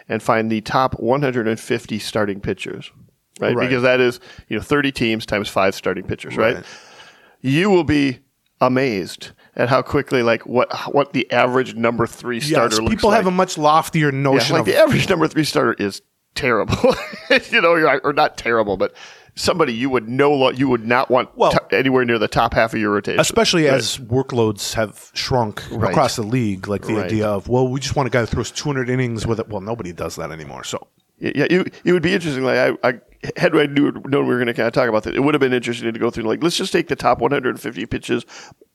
and 0.09 0.21
find 0.21 0.51
the 0.51 0.59
top 0.61 0.99
150 0.99 1.99
starting 1.99 2.41
pitchers, 2.41 2.91
right? 3.39 3.55
Right. 3.55 3.69
Because 3.69 3.83
that 3.83 3.99
is 4.01 4.19
you 4.49 4.57
know 4.57 4.61
30 4.63 4.91
teams 4.91 5.25
times 5.25 5.47
five 5.47 5.75
starting 5.75 6.03
pitchers, 6.03 6.35
right? 6.35 6.55
Right. 6.55 6.65
You 7.41 7.69
will 7.69 7.85
be 7.85 8.19
amazed 8.59 9.31
at 9.55 9.69
how 9.69 9.81
quickly 9.81 10.21
like 10.23 10.45
what 10.45 10.73
what 10.93 11.13
the 11.13 11.31
average 11.31 11.75
number 11.75 12.05
three 12.05 12.39
starter 12.41 12.75
Yes, 12.75 12.79
looks 12.81 12.95
people 12.95 13.09
like. 13.11 13.17
have 13.17 13.27
a 13.27 13.31
much 13.31 13.57
loftier 13.57 14.11
Yeah, 14.11 14.19
notion 14.19 14.53
like 14.53 14.59
of 14.61 14.65
the 14.65 14.77
average 14.77 15.07
number 15.09 15.27
three 15.27 15.45
starter 15.45 15.73
is 15.79 16.01
terrible. 16.35 16.75
you 17.51 17.61
know, 17.61 17.99
or 18.03 18.13
not 18.13 18.37
terrible, 18.37 18.75
but 18.77 18.93
somebody 19.39 19.73
you 19.73 19.89
would 19.89 20.07
no 20.09 20.49
you 20.51 20.67
would 20.67 20.85
not 20.85 21.09
want 21.09 21.29
Well- 21.35 21.51
to- 21.51 21.61
anywhere 21.71 22.03
near 22.05 22.19
the 22.19 22.27
top 22.27 22.53
half 22.53 22.73
of 22.73 22.79
your 22.79 22.91
rotation, 22.91 23.19
especially 23.19 23.65
Right. 23.65 23.73
as 23.75 23.97
workloads 23.97 24.73
have 24.73 25.09
shrunk 25.13 25.63
Right. 25.71 25.91
across 25.91 26.15
the 26.17 26.23
league, 26.23 26.67
like 26.67 26.83
the 26.85 26.95
Right. 26.95 27.05
idea 27.05 27.27
of, 27.27 27.47
well, 27.47 27.67
we 27.67 27.79
just 27.79 27.95
want 27.95 28.07
a 28.07 28.09
guy 28.09 28.19
who 28.21 28.25
throws 28.25 28.51
200 28.51 28.89
innings 28.89 29.25
with 29.25 29.39
it. 29.39 29.47
Well, 29.49 29.61
nobody 29.61 29.93
does 29.93 30.15
that 30.17 30.31
anymore. 30.31 30.63
So 30.63 30.87
Yeah, 31.21 31.47
you, 31.49 31.65
it 31.83 31.91
would 31.93 32.01
be 32.03 32.13
interesting. 32.13 32.43
Like 32.43 32.57
I, 32.83 32.87
I 32.89 32.93
had 33.37 33.55
I 33.55 33.65
knew 33.65 33.91
known 34.05 34.25
we 34.25 34.29
were 34.33 34.37
going 34.37 34.47
to 34.47 34.53
kind 34.53 34.67
of 34.67 34.73
talk 34.73 34.87
about 34.87 35.03
that, 35.03 35.15
it 35.15 35.19
would 35.21 35.33
have 35.33 35.41
been 35.41 35.53
interesting 35.53 35.91
to 35.91 35.99
go 35.99 36.09
through. 36.09 36.23
Like, 36.23 36.41
let's 36.43 36.55
just 36.55 36.71
take 36.71 36.87
the 36.87 36.95
top 36.95 37.19
150 37.19 37.85
pitches, 37.87 38.25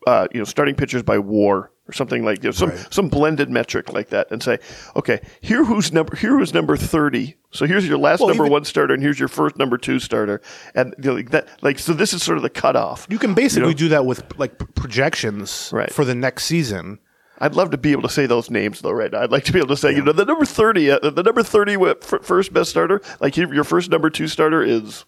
uh, 0.07 0.29
you 0.33 0.39
know, 0.41 0.45
starting 0.45 0.75
pitchers 0.75 1.03
by 1.03 1.17
WAR 1.19 1.71
or 1.89 1.93
something 1.93 2.24
like 2.24 2.43
you 2.43 2.49
know, 2.49 2.53
some 2.53 2.72
some 2.91 3.09
blended 3.09 3.51
metric 3.51 3.93
like 3.93 4.09
that, 4.11 4.30
and 4.30 4.43
say, 4.43 4.59
okay, 4.97 5.20
here 5.41 5.64
who's 5.64 5.93
number 5.93 6.16
here 6.16 6.30
who's 6.39 6.55
number 6.55 6.76
30. 6.76 7.35
So 7.51 7.66
here's 7.66 7.87
your 7.87 7.99
last 7.99 8.20
Well, 8.20 8.28
number 8.30 8.45
even- 8.45 8.53
one 8.53 8.64
starter, 8.64 8.95
and 8.95 9.03
here's 9.03 9.18
your 9.18 9.28
first 9.28 9.57
number 9.57 9.76
two 9.78 9.99
starter, 9.99 10.41
and 10.74 10.95
you 10.99 11.11
know, 11.11 11.14
like 11.16 11.30
that. 11.30 11.49
Like, 11.62 11.78
so 11.78 11.93
this 11.93 12.12
is 12.12 12.22
sort 12.22 12.37
of 12.39 12.43
the 12.43 12.51
cutoff. 12.51 13.07
you 13.11 13.18
can 13.18 13.35
basically 13.35 13.68
know? 13.70 13.74
do 13.74 13.89
that 13.91 14.07
with 14.07 14.24
like 14.39 14.59
projections 14.74 15.70
Right. 15.72 15.93
for 15.93 16.05
the 16.05 16.14
next 16.14 16.45
season. 16.45 16.99
I'd 17.41 17.55
love 17.55 17.70
to 17.72 17.76
be 17.78 17.91
able 17.93 18.03
to 18.03 18.09
say 18.09 18.26
those 18.26 18.49
names 18.49 18.80
though, 18.80 18.93
right 18.93 19.11
now. 19.12 19.20
I'd 19.20 19.32
like 19.32 19.45
to 19.45 19.53
be 19.53 19.59
able 19.59 19.68
to 19.68 19.76
say, 19.76 19.91
you 19.95 20.03
know, 20.03 20.12
the 20.12 20.24
number 20.24 20.45
thirty, 20.47 20.91
uh, 20.91 20.99
the 21.01 21.22
number 21.22 21.43
thirty 21.43 21.74
f- 21.74 22.14
first 22.22 22.53
best 22.53 22.70
starter, 22.70 23.03
like 23.20 23.37
your 23.37 23.53
your 23.53 23.64
first 23.64 23.91
number 23.91 24.09
two 24.09 24.28
starter 24.28 24.62
is. 24.62 25.05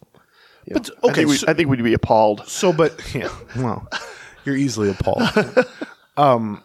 you 0.67 0.75
know, 0.75 0.81
But, 0.81 0.91
I 1.05 1.09
okay, 1.13 1.25
think, 1.25 1.37
so- 1.39 1.47
I 1.49 1.55
think 1.55 1.69
we'd 1.71 1.83
be 1.83 1.95
appalled. 1.95 2.47
So, 2.49 2.73
but 2.73 3.01
yeah, 3.15 3.29
well, 3.57 3.89
you're 4.45 4.57
easily 4.57 4.91
appalled. 4.91 5.23
um, 6.17 6.63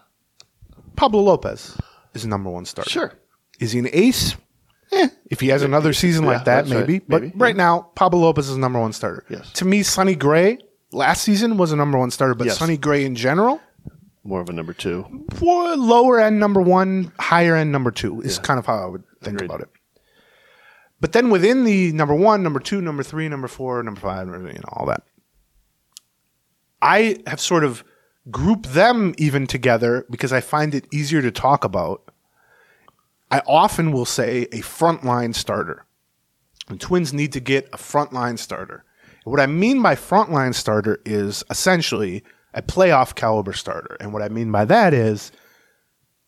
Pablo 0.95 1.22
Lopez 1.22 1.78
is 2.14 2.26
number 2.26 2.49
one 2.49 2.66
starter. 2.66 2.89
Sure. 2.89 3.14
Is 3.60 3.72
he 3.72 3.80
an 3.80 3.89
ace? 3.93 4.36
Eh, 4.91 5.08
if 5.28 5.39
he 5.39 5.47
has 5.47 5.64
another 5.64 5.93
season 5.93 6.26
like 6.26 6.43
that, 6.45 6.66
that's 6.66 6.70
right. 6.72 6.80
maybe. 6.82 6.99
But 6.99 7.22
Maybe, 7.22 7.34
right 7.38 7.56
now, 7.56 7.91
Pablo 7.95 8.20
Lopez 8.20 8.49
is 8.49 8.58
number 8.58 8.80
one 8.80 8.91
starter. 8.93 9.26
Yes. 9.30 9.52
To 9.54 9.66
me, 9.66 9.84
Sonny 9.84 10.16
Gray 10.16 10.58
last 10.91 11.24
season 11.24 11.56
was 11.58 11.72
a 11.72 11.76
number 11.78 11.97
one 11.97 12.12
starter, 12.12 12.36
but 12.36 12.47
Yes. 12.47 12.58
Sonny 12.58 12.76
Gray 12.78 13.06
in 13.06 13.16
general, 13.16 13.62
More 14.26 14.41
of 14.41 14.49
a 14.49 14.54
number 14.54 14.74
two. 14.74 15.26
for 15.36 15.76
lower 15.78 16.20
end 16.20 16.39
number 16.39 16.60
one, 16.62 17.12
higher 17.20 17.56
end 17.56 17.72
number 17.72 17.91
two 17.91 18.20
is 18.22 18.38
kind 18.39 18.60
of 18.60 18.66
how 18.66 18.84
I 18.84 18.86
would 18.88 19.04
think 19.24 19.41
about 19.41 19.62
it. 19.62 19.70
But 20.99 21.14
then 21.14 21.30
within 21.30 21.64
the 21.64 21.91
number 21.93 22.14
one, 22.14 22.43
number 22.43 22.60
two, 22.60 22.82
number 22.82 23.02
three, 23.02 23.28
number 23.30 23.47
four, 23.47 23.82
number 23.84 23.99
five, 24.02 24.28
you 24.28 24.34
know, 24.34 24.62
all 24.74 24.86
that, 24.88 25.04
I 26.82 27.18
have 27.28 27.39
sort 27.39 27.64
of 27.64 27.84
grouped 28.30 28.74
them 28.74 29.16
even 29.18 29.48
together 29.48 30.06
because 30.10 30.32
I 30.32 30.42
find 30.42 30.76
it 30.76 30.86
easier 30.94 31.22
to 31.22 31.32
talk 31.32 31.64
about. 31.64 32.04
I 33.32 33.42
often 33.48 33.92
will 33.92 34.06
say 34.06 34.44
a 34.52 34.60
frontline 34.60 35.34
starter. 35.34 35.86
The 36.68 36.76
Twins 36.78 37.14
need 37.14 37.34
to 37.34 37.40
get 37.40 37.68
a 37.74 37.78
frontline 37.78 38.38
starter. 38.38 38.84
What 39.24 39.40
I 39.40 39.46
mean 39.46 39.82
by 39.82 39.96
frontline 39.96 40.54
starter 40.54 41.00
is 41.06 41.44
essentially 41.50 42.24
a 42.54 42.62
playoff 42.62 43.16
caliber 43.16 43.54
starter. 43.54 43.96
And 44.00 44.14
what 44.14 44.22
I 44.22 44.30
mean 44.30 44.52
by 44.52 44.66
that 44.66 44.94
is 44.94 45.32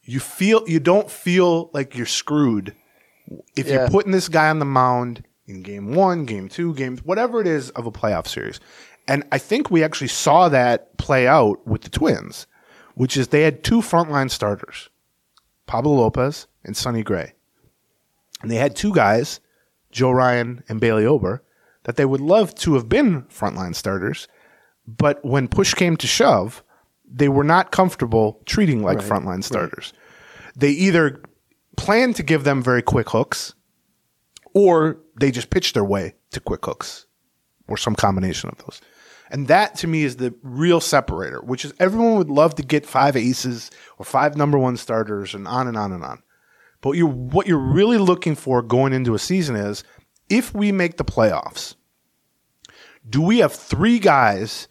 you 0.04 0.20
feel 0.20 0.64
you 0.68 0.80
don't 0.80 1.10
feel 1.12 1.70
like 1.74 1.96
you're 1.96 2.06
screwed 2.06 2.74
if 3.56 3.68
Yeah. 3.68 3.74
you're 3.74 3.89
putting 3.89 4.12
this 4.12 4.30
guy 4.30 4.50
on 4.50 4.60
the 4.60 4.66
mound 4.66 5.24
in 5.48 5.62
game 5.62 5.94
one, 5.94 6.26
game 6.26 6.48
two, 6.50 6.74
game 6.74 6.98
whatever 7.00 7.41
it 7.41 7.48
is 7.48 7.70
of 7.72 7.86
a 7.86 7.91
playoff 7.91 8.28
series. 8.28 8.60
And 9.08 9.24
I 9.32 9.38
think 9.38 9.70
we 9.70 9.84
actually 9.84 10.08
saw 10.08 10.49
that 10.49 10.97
play 10.97 11.28
out 11.28 11.66
with 11.68 11.82
the 11.82 11.89
Twins, 11.89 12.47
which 12.95 13.18
is 13.18 13.28
they 13.28 13.41
had 13.41 13.64
two 13.64 13.82
frontline 13.82 14.30
starters, 14.32 14.89
Pablo 15.66 15.93
Lopez 15.93 16.47
and 16.64 16.78
Sonny 16.78 17.04
Gray. 17.04 17.34
And 18.41 18.51
they 18.51 18.56
had 18.56 18.76
two 18.76 18.93
guys, 18.93 19.39
Joe 19.91 20.12
Ryan 20.12 20.64
and 20.70 20.80
Bailey 20.80 21.06
Ober, 21.06 21.43
that 21.84 21.97
they 21.97 22.06
would 22.06 22.22
love 22.22 22.56
to 22.56 22.76
have 22.76 22.88
been 22.88 23.24
frontline 23.24 23.76
starters, 23.76 24.28
but 24.88 25.24
when 25.24 25.47
push 25.47 25.74
came 25.74 25.97
to 25.97 26.08
shove, 26.08 26.64
they 27.06 27.30
were 27.30 27.43
not 27.43 27.72
comfortable 27.72 28.41
treating 28.45 28.82
like 28.84 28.99
frontline 28.99 29.43
starters. 29.43 29.93
They 30.56 30.70
either 30.70 31.22
planned 31.78 32.16
to 32.18 32.24
give 32.24 32.43
them 32.43 32.62
very 32.62 32.82
quick 32.82 33.10
hooks, 33.10 33.54
or 34.54 34.99
they 35.20 35.32
just 35.32 35.49
pitched 35.49 35.74
their 35.74 35.84
way 35.84 36.16
to 36.32 36.39
quick 36.39 36.66
hooks, 36.66 37.06
or 37.68 37.78
some 37.78 37.95
combination 37.95 38.49
of 38.49 38.58
those. 38.60 38.82
And 39.34 39.47
that 39.47 39.75
to 39.77 39.88
me 39.88 40.03
is 40.03 40.17
the 40.17 40.34
real 40.43 40.79
separator, 40.79 41.41
which 41.41 41.65
is 41.65 41.73
everyone 41.79 42.15
would 42.17 42.29
love 42.29 42.55
to 42.55 42.63
get 42.63 42.86
five 42.86 43.17
aces 43.17 43.71
or 43.97 44.05
five 44.05 44.38
number 44.38 44.57
one 44.57 44.77
starters 44.77 45.34
and 45.34 45.47
on 45.47 45.67
and 45.67 45.75
on 45.75 45.91
and 45.91 46.03
on. 46.03 46.21
But 46.81 46.91
you 46.91 47.07
what 47.07 47.47
you're 47.47 47.57
really 47.57 47.97
looking 47.97 48.36
for 48.36 48.61
going 48.61 48.93
into 48.93 49.15
a 49.15 49.19
season 49.19 49.55
is 49.55 49.84
if 50.29 50.53
we 50.53 50.71
make 50.71 50.97
the 50.97 51.03
playoffs, 51.03 51.75
do 53.09 53.21
we 53.21 53.39
have 53.39 53.53
three 53.53 53.99
guys 53.99 54.67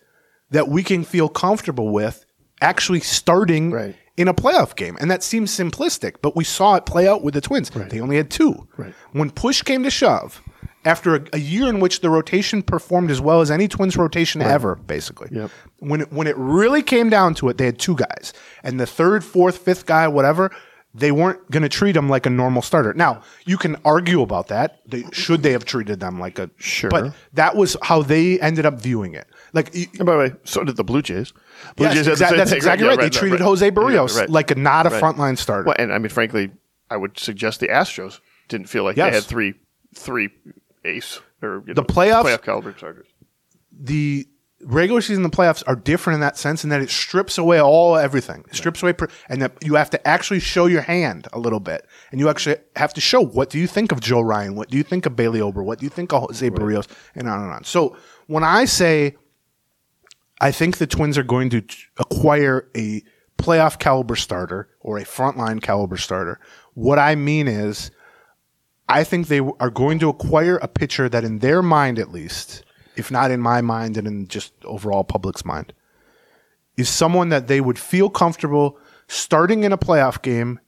that 0.50 0.68
we 0.68 0.82
can 0.82 1.02
feel 1.04 1.28
comfortable 1.28 1.90
with 1.90 2.24
actually 2.60 3.00
starting 3.00 3.70
Right. 3.72 3.96
in 4.16 4.28
a 4.28 4.34
playoff 4.34 4.76
game. 4.76 4.96
And 5.00 5.10
that 5.10 5.22
seems 5.22 5.50
simplistic, 5.50 6.16
but 6.22 6.36
we 6.36 6.44
saw 6.44 6.76
it 6.76 6.86
play 6.86 7.08
out 7.08 7.24
with 7.24 7.34
the 7.34 7.40
Twins. 7.40 7.70
They 7.70 8.00
only 8.00 8.16
had 8.16 8.30
two. 8.30 8.68
Right. 8.76 8.94
When 9.12 9.30
push 9.30 9.62
came 9.62 9.82
to 9.82 9.90
shove, 9.90 10.40
after 10.84 11.14
a, 11.16 11.24
a 11.34 11.38
year 11.38 11.68
in 11.68 11.80
which 11.80 12.00
the 12.00 12.10
rotation 12.10 12.62
performed 12.62 13.10
as 13.10 13.20
well 13.20 13.40
as 13.40 13.50
any 13.50 13.68
Twins 13.68 13.96
rotation 13.96 14.42
ever, 14.42 14.76
basically. 14.76 15.28
Yep. 15.30 15.50
When 15.78 16.00
it, 16.02 16.12
when 16.12 16.26
it 16.26 16.36
really 16.36 16.82
came 16.82 17.08
down 17.10 17.34
to 17.36 17.48
it, 17.48 17.58
they 17.58 17.66
had 17.66 17.78
two 17.78 17.96
guys, 17.96 18.32
and 18.62 18.78
the 18.80 18.86
third, 18.86 19.24
fourth, 19.24 19.58
fifth 19.58 19.86
guy, 19.86 20.08
whatever, 20.08 20.50
they 20.94 21.10
weren't 21.10 21.50
going 21.50 21.62
to 21.62 21.70
treat 21.70 21.96
him 21.96 22.10
like 22.10 22.26
a 22.26 22.30
normal 22.30 22.60
starter. 22.60 22.92
Now 22.92 23.22
you 23.46 23.56
can 23.56 23.76
argue 23.84 24.20
about 24.20 24.48
that. 24.48 24.80
They, 24.86 25.04
should 25.10 25.42
they 25.42 25.52
have 25.52 25.64
treated 25.64 26.00
them 26.00 26.20
like 26.20 26.38
a 26.38 26.50
Sure. 26.58 26.90
But 26.90 27.14
that 27.32 27.56
was 27.56 27.78
how 27.82 28.02
they 28.02 28.38
ended 28.40 28.66
up 28.66 28.74
viewing 28.78 29.14
it. 29.14 29.26
Like 29.54 29.72
by 29.98 30.12
the 30.12 30.18
way, 30.18 30.32
so 30.44 30.64
did 30.64 30.76
the 30.76 30.84
Blue 30.84 31.00
Jays. 31.00 31.32
Blue 31.76 31.86
Yes, 31.86 32.04
Jays 32.04 32.18
that's 32.18 32.52
exactly 32.52 32.84
Yeah, 32.86 32.90
right. 32.94 33.00
They 33.00 33.08
treated 33.08 33.40
Jose 33.40 33.70
Berríos 33.70 34.16
right. 34.18 34.28
like 34.28 34.50
a, 34.50 34.54
not 34.54 34.84
a 34.86 34.90
Right. 34.90 35.02
frontline 35.02 35.38
starter. 35.38 35.64
Well, 35.64 35.76
and 35.78 35.92
I 35.94 35.98
mean, 35.98 36.10
frankly, 36.10 36.50
I 36.90 36.98
would 36.98 37.18
suggest 37.18 37.60
the 37.60 37.68
Astros 37.68 38.20
didn't 38.48 38.68
feel 38.68 38.84
like 38.84 38.98
Yes. 38.98 39.10
they 39.10 39.14
had 39.14 39.24
three, 39.24 39.54
three 39.94 40.28
ace 40.84 41.20
or 41.42 41.62
The 41.66 41.74
know, 41.74 41.82
playoffs- 41.82 42.24
playoff 42.24 42.42
caliber 42.42 42.74
starters. 42.76 43.06
the 43.72 44.26
regular 44.64 45.00
season 45.00 45.24
the 45.24 45.28
playoffs 45.28 45.64
are 45.66 45.74
different 45.74 46.14
in 46.14 46.20
that 46.20 46.36
sense 46.36 46.62
in 46.62 46.70
that 46.70 46.80
it 46.80 46.88
strips 46.88 47.36
away 47.36 47.60
all 47.60 47.96
everything. 47.96 48.44
It 48.48 48.54
strips 48.54 48.80
away, 48.80 48.92
per, 48.92 49.08
and 49.28 49.42
that 49.42 49.52
you 49.60 49.74
have 49.74 49.90
to 49.90 50.06
actually 50.08 50.38
show 50.38 50.66
your 50.66 50.82
hand 50.82 51.26
a 51.32 51.38
little 51.40 51.58
bit, 51.58 51.84
and 52.12 52.20
you 52.20 52.28
actually 52.28 52.56
have 52.76 52.94
to 52.94 53.00
show 53.00 53.20
what 53.20 53.50
do 53.50 53.58
you 53.58 53.66
think 53.66 53.90
of 53.90 54.00
Joe 54.00 54.20
Ryan, 54.20 54.54
what 54.54 54.68
do 54.70 54.76
you 54.76 54.84
think 54.84 55.04
of 55.04 55.16
Bailey 55.16 55.40
Ober, 55.40 55.64
what 55.64 55.80
do 55.80 55.84
you 55.86 55.90
think 55.90 56.12
of 56.12 56.22
Jose 56.22 56.48
Berríos, 56.50 56.86
and 57.16 57.28
on 57.28 57.42
and 57.42 57.52
on. 57.52 57.64
So 57.64 57.96
when 58.28 58.44
I 58.44 58.64
say 58.64 59.16
I 60.40 60.50
think 60.52 60.78
the 60.78 60.86
Twins 60.86 61.16
are 61.18 61.22
going 61.24 61.50
to 61.50 61.62
acquire 61.98 62.68
a 62.76 63.02
playoff 63.38 63.78
caliber 63.80 64.14
starter 64.16 64.68
or 64.80 64.98
a 64.98 65.04
frontline 65.04 65.60
caliber 65.60 65.96
starter. 65.96 66.38
What 66.74 66.98
I 66.98 67.14
mean 67.16 67.48
is, 67.48 67.90
I 68.88 69.04
think 69.04 69.28
they 69.28 69.38
are 69.38 69.70
going 69.70 69.98
to 70.00 70.08
acquire 70.08 70.56
a 70.56 70.68
pitcher 70.68 71.08
that, 71.08 71.24
in 71.24 71.38
their 71.38 71.62
mind 71.62 71.98
at 71.98 72.12
least, 72.12 72.64
if 72.96 73.10
not 73.10 73.30
in 73.30 73.40
my 73.40 73.60
mind 73.60 73.96
and 73.96 74.06
in 74.06 74.28
just 74.28 74.52
overall 74.64 75.04
public's 75.04 75.44
mind, 75.44 75.72
is 76.76 76.88
someone 76.88 77.28
that 77.30 77.46
they 77.46 77.60
would 77.60 77.78
feel 77.78 78.10
comfortable 78.10 78.78
starting 79.08 79.64
in 79.64 79.72
a 79.72 79.78
playoff 79.78 80.22
game, 80.22 80.58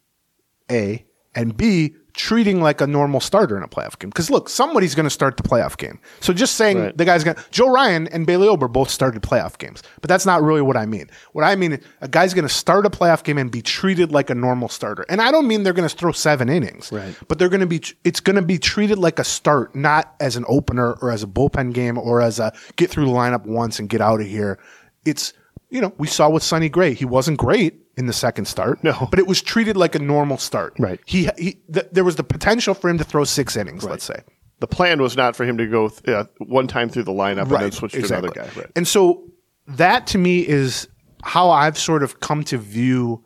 A, 0.70 1.04
and 1.34 1.56
B, 1.56 1.96
treating 2.14 2.60
like 2.60 2.80
a 2.80 2.86
normal 2.86 3.20
starter 3.20 3.56
in 3.56 3.62
a 3.64 3.68
playoff 3.68 3.98
game. 3.98 4.08
Because 4.08 4.30
look, 4.30 4.48
somebody's 4.48 4.94
going 4.94 5.04
to 5.04 5.10
start 5.10 5.36
the 5.36 5.42
playoff 5.42 5.76
game. 5.76 5.98
So 6.20 6.32
just 6.32 6.54
saying 6.54 6.78
Right. 6.80 6.96
the 6.96 7.04
guy's 7.04 7.24
going 7.24 7.36
to, 7.36 7.44
Joe 7.50 7.68
Ryan 7.72 8.06
and 8.08 8.24
Bailey 8.26 8.46
Ober 8.48 8.68
both 8.68 8.88
started 8.88 9.20
playoff 9.22 9.58
games, 9.58 9.82
but 10.00 10.08
that's 10.08 10.24
not 10.24 10.40
really 10.42 10.62
what 10.62 10.76
I 10.76 10.86
mean. 10.86 11.10
What 11.32 11.44
I 11.44 11.56
mean, 11.56 11.80
a 12.00 12.08
guy's 12.08 12.32
going 12.32 12.46
to 12.46 12.52
start 12.54 12.86
a 12.86 12.90
playoff 12.90 13.24
game 13.24 13.36
and 13.36 13.50
be 13.50 13.62
treated 13.62 14.12
like 14.12 14.30
a 14.30 14.34
normal 14.34 14.68
starter. 14.68 15.04
And 15.08 15.20
I 15.20 15.30
don't 15.32 15.48
mean 15.48 15.64
they're 15.64 15.72
going 15.72 15.88
to 15.88 15.94
throw 15.94 16.12
seven 16.12 16.48
innings, 16.48 16.92
Right. 16.92 17.16
but 17.28 17.38
they're 17.38 17.48
going 17.48 17.60
to 17.60 17.66
be, 17.66 17.82
it's 18.04 18.20
going 18.20 18.36
to 18.36 18.42
be 18.42 18.58
treated 18.58 18.98
like 18.98 19.18
a 19.18 19.24
start, 19.24 19.74
not 19.74 20.14
as 20.20 20.36
an 20.36 20.44
opener 20.48 20.92
or 21.02 21.10
as 21.10 21.22
a 21.24 21.26
bullpen 21.26 21.74
game 21.74 21.98
or 21.98 22.22
as 22.22 22.38
a 22.38 22.52
get 22.76 22.90
through 22.90 23.06
the 23.06 23.12
lineup 23.12 23.44
once 23.44 23.78
and 23.80 23.88
get 23.88 24.00
out 24.00 24.20
of 24.20 24.26
here. 24.26 24.58
It's, 25.04 25.32
you 25.68 25.80
know, 25.80 25.92
we 25.98 26.06
saw 26.06 26.30
with 26.30 26.44
Sonny 26.44 26.68
Gray. 26.68 26.94
He 26.94 27.04
wasn't 27.04 27.38
great 27.38 27.80
in 27.96 28.06
the 28.06 28.12
second 28.12 28.46
start, 28.46 28.82
No. 28.82 29.06
but 29.10 29.18
it 29.18 29.26
was 29.26 29.40
treated 29.40 29.76
like 29.76 29.94
a 29.94 29.98
normal 29.98 30.36
start. 30.38 30.74
Right. 30.78 31.00
He, 31.06 31.28
he 31.38 31.58
th- 31.72 31.86
there 31.92 32.04
was 32.04 32.16
the 32.16 32.24
potential 32.24 32.74
for 32.74 32.88
him 32.90 32.98
to 32.98 33.04
throw 33.04 33.24
six 33.24 33.56
innings, 33.56 33.84
let's 33.84 34.04
say. 34.04 34.22
The 34.60 34.66
plan 34.66 35.00
was 35.02 35.16
not 35.16 35.36
for 35.36 35.44
him 35.44 35.58
to 35.58 35.66
go 35.66 35.88
th- 35.88 36.08
uh, 36.08 36.24
one 36.38 36.66
time 36.66 36.88
through 36.88 37.04
the 37.04 37.12
lineup 37.12 37.42
and 37.42 37.50
then 37.52 37.72
switch 37.72 37.92
to 37.92 38.04
another 38.04 38.28
guy. 38.30 38.48
Right. 38.56 38.70
And 38.74 38.86
so 38.88 39.24
that 39.66 40.06
to 40.08 40.18
me 40.18 40.40
is 40.46 40.88
how 41.22 41.50
I've 41.50 41.78
sort 41.78 42.02
of 42.02 42.20
come 42.20 42.42
to 42.44 42.58
view 42.58 43.24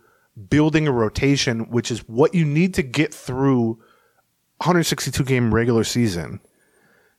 building 0.50 0.86
a 0.86 0.92
rotation, 0.92 1.70
which 1.70 1.90
is 1.90 2.00
what 2.08 2.34
you 2.34 2.44
need 2.44 2.74
to 2.74 2.82
get 2.82 3.12
through 3.14 3.78
162 4.58 5.24
game 5.24 5.54
regular 5.54 5.84
season. 5.84 6.40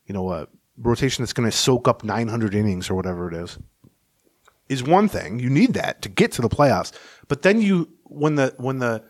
You 0.05 0.13
know, 0.13 0.31
a 0.31 0.47
rotation 0.77 1.23
that's 1.23 1.33
going 1.33 1.49
to 1.49 1.55
soak 1.55 1.87
up 1.87 2.03
900 2.03 2.55
innings 2.55 2.89
or 2.89 2.95
whatever 2.95 3.31
it 3.31 3.35
is. 3.35 3.57
Is 4.70 4.84
one 4.84 5.09
thing 5.09 5.39
you 5.39 5.49
need 5.49 5.74
that 5.74 6.01
to 6.03 6.09
get 6.09 6.32
to 6.34 6.41
the 6.41 6.49
playoffs, 6.49 6.91
but 7.28 7.41
then 7.41 7.61
you 7.61 7.89
when 8.03 8.36
the 8.36 8.53
when 8.57 8.80
the 8.80 9.03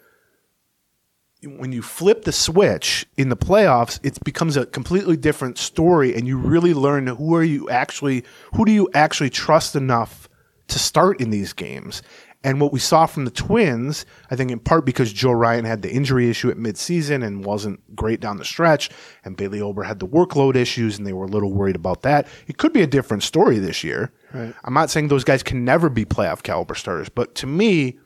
when 1.44 1.72
you 1.72 1.82
flip 1.82 2.24
the 2.24 2.32
switch 2.32 3.06
in 3.18 3.30
the 3.30 3.38
playoffs, 3.38 4.00
it 4.04 4.22
becomes 4.24 4.58
a 4.58 4.66
completely 4.66 5.16
different 5.16 5.58
story, 5.58 6.14
and 6.16 6.28
you 6.28 6.38
really 6.38 6.74
learn 6.74 7.08
who 7.08 7.34
are 7.36 7.44
you 7.44 7.70
actually, 7.70 8.26
who 8.56 8.66
do 8.66 8.72
you 8.72 8.90
actually 8.94 9.30
trust 9.30 9.76
enough 9.76 10.28
to 10.68 10.78
start 10.78 11.22
in 11.22 11.30
these 11.30 11.54
games. 11.54 12.02
And 12.44 12.62
what 12.62 12.72
we 12.72 12.80
saw 12.80 13.06
from 13.06 13.26
the 13.26 13.32
Twins, 13.32 14.06
I 14.32 14.36
think 14.36 14.52
in 14.52 14.60
part 14.60 14.86
because 14.86 15.12
Joe 15.12 15.32
Ryan 15.32 15.66
had 15.66 15.82
the 15.82 15.92
injury 15.92 16.30
issue 16.30 16.50
at 16.50 16.58
midseason 16.58 17.26
and 17.26 17.44
wasn't 17.44 17.96
great 17.96 18.22
down 18.22 18.38
the 18.38 18.46
stretch, 18.46 18.90
and 19.26 19.36
Bailey 19.36 19.62
Ober 19.62 19.84
had 19.84 20.00
the 20.00 20.08
workload 20.08 20.56
issues, 20.56 20.98
and 20.98 21.06
they 21.06 21.14
were 21.14 21.26
a 21.26 21.30
little 21.30 21.54
worried 21.54 21.76
about 21.76 22.02
that. 22.04 22.28
It 22.48 22.58
could 22.58 22.72
be 22.72 22.82
a 22.82 22.88
different 22.88 23.24
story 23.24 23.60
this 23.60 23.84
year. 23.84 24.12
Right. 24.34 24.54
I'm 24.64 24.74
not 24.74 24.90
saying 24.90 25.08
those 25.08 25.24
guys 25.24 25.44
can 25.44 25.66
never 25.66 25.90
be 25.90 26.06
playoff 26.06 26.44
caliber 26.44 26.76
starters, 26.76 27.10
but 27.10 27.36
to 27.36 27.48
me, 27.48 27.98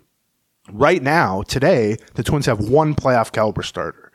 right 0.71 1.01
now, 1.01 1.43
today, 1.43 1.97
the 2.15 2.23
Twins 2.23 2.45
have 2.45 2.59
one 2.59 2.95
playoff 2.95 3.31
caliber 3.31 3.63
starter. 3.63 4.11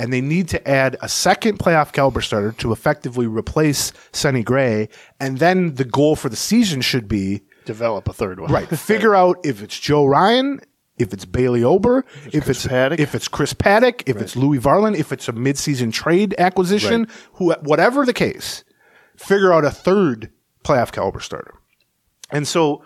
And 0.00 0.12
they 0.12 0.20
need 0.20 0.48
to 0.50 0.68
add 0.68 0.96
a 1.02 1.08
second 1.08 1.58
playoff 1.58 1.92
caliber 1.92 2.20
starter 2.20 2.52
to 2.52 2.70
effectively 2.70 3.26
replace 3.26 3.92
Sonny 4.12 4.44
Gray. 4.44 4.88
And 5.18 5.38
then 5.38 5.74
the 5.74 5.84
goal 5.84 6.14
for 6.14 6.28
the 6.28 6.36
season 6.36 6.82
should 6.82 7.08
be 7.08 7.42
Develop 7.64 8.08
a 8.08 8.12
third 8.12 8.38
one. 8.38 8.52
right, 8.52 8.68
figure 8.68 9.14
out 9.14 9.38
if 9.44 9.60
it's 9.60 9.78
Joe 9.78 10.04
Ryan, 10.06 10.60
if 10.98 11.12
it's 11.12 11.24
Bailey 11.24 11.64
Ober, 11.64 12.04
if 12.32 12.48
it's 12.48 12.64
Paddack. 12.66 13.00
if 13.00 13.14
it's 13.14 13.26
Chris 13.26 13.52
Paddack, 13.52 14.04
if 14.06 14.18
it's 14.18 14.36
Louis 14.36 14.58
Varland, 14.58 14.96
if 14.96 15.12
it's 15.12 15.28
a 15.28 15.32
midseason 15.32 15.92
trade 15.92 16.34
acquisition, 16.38 17.08
who 17.34 17.52
whatever 17.54 18.06
the 18.06 18.12
case, 18.12 18.62
figure 19.16 19.52
out 19.52 19.64
a 19.64 19.70
third 19.70 20.30
playoff 20.64 20.92
caliber 20.92 21.20
starter. 21.20 21.54
And 22.30 22.46
so 22.46 22.82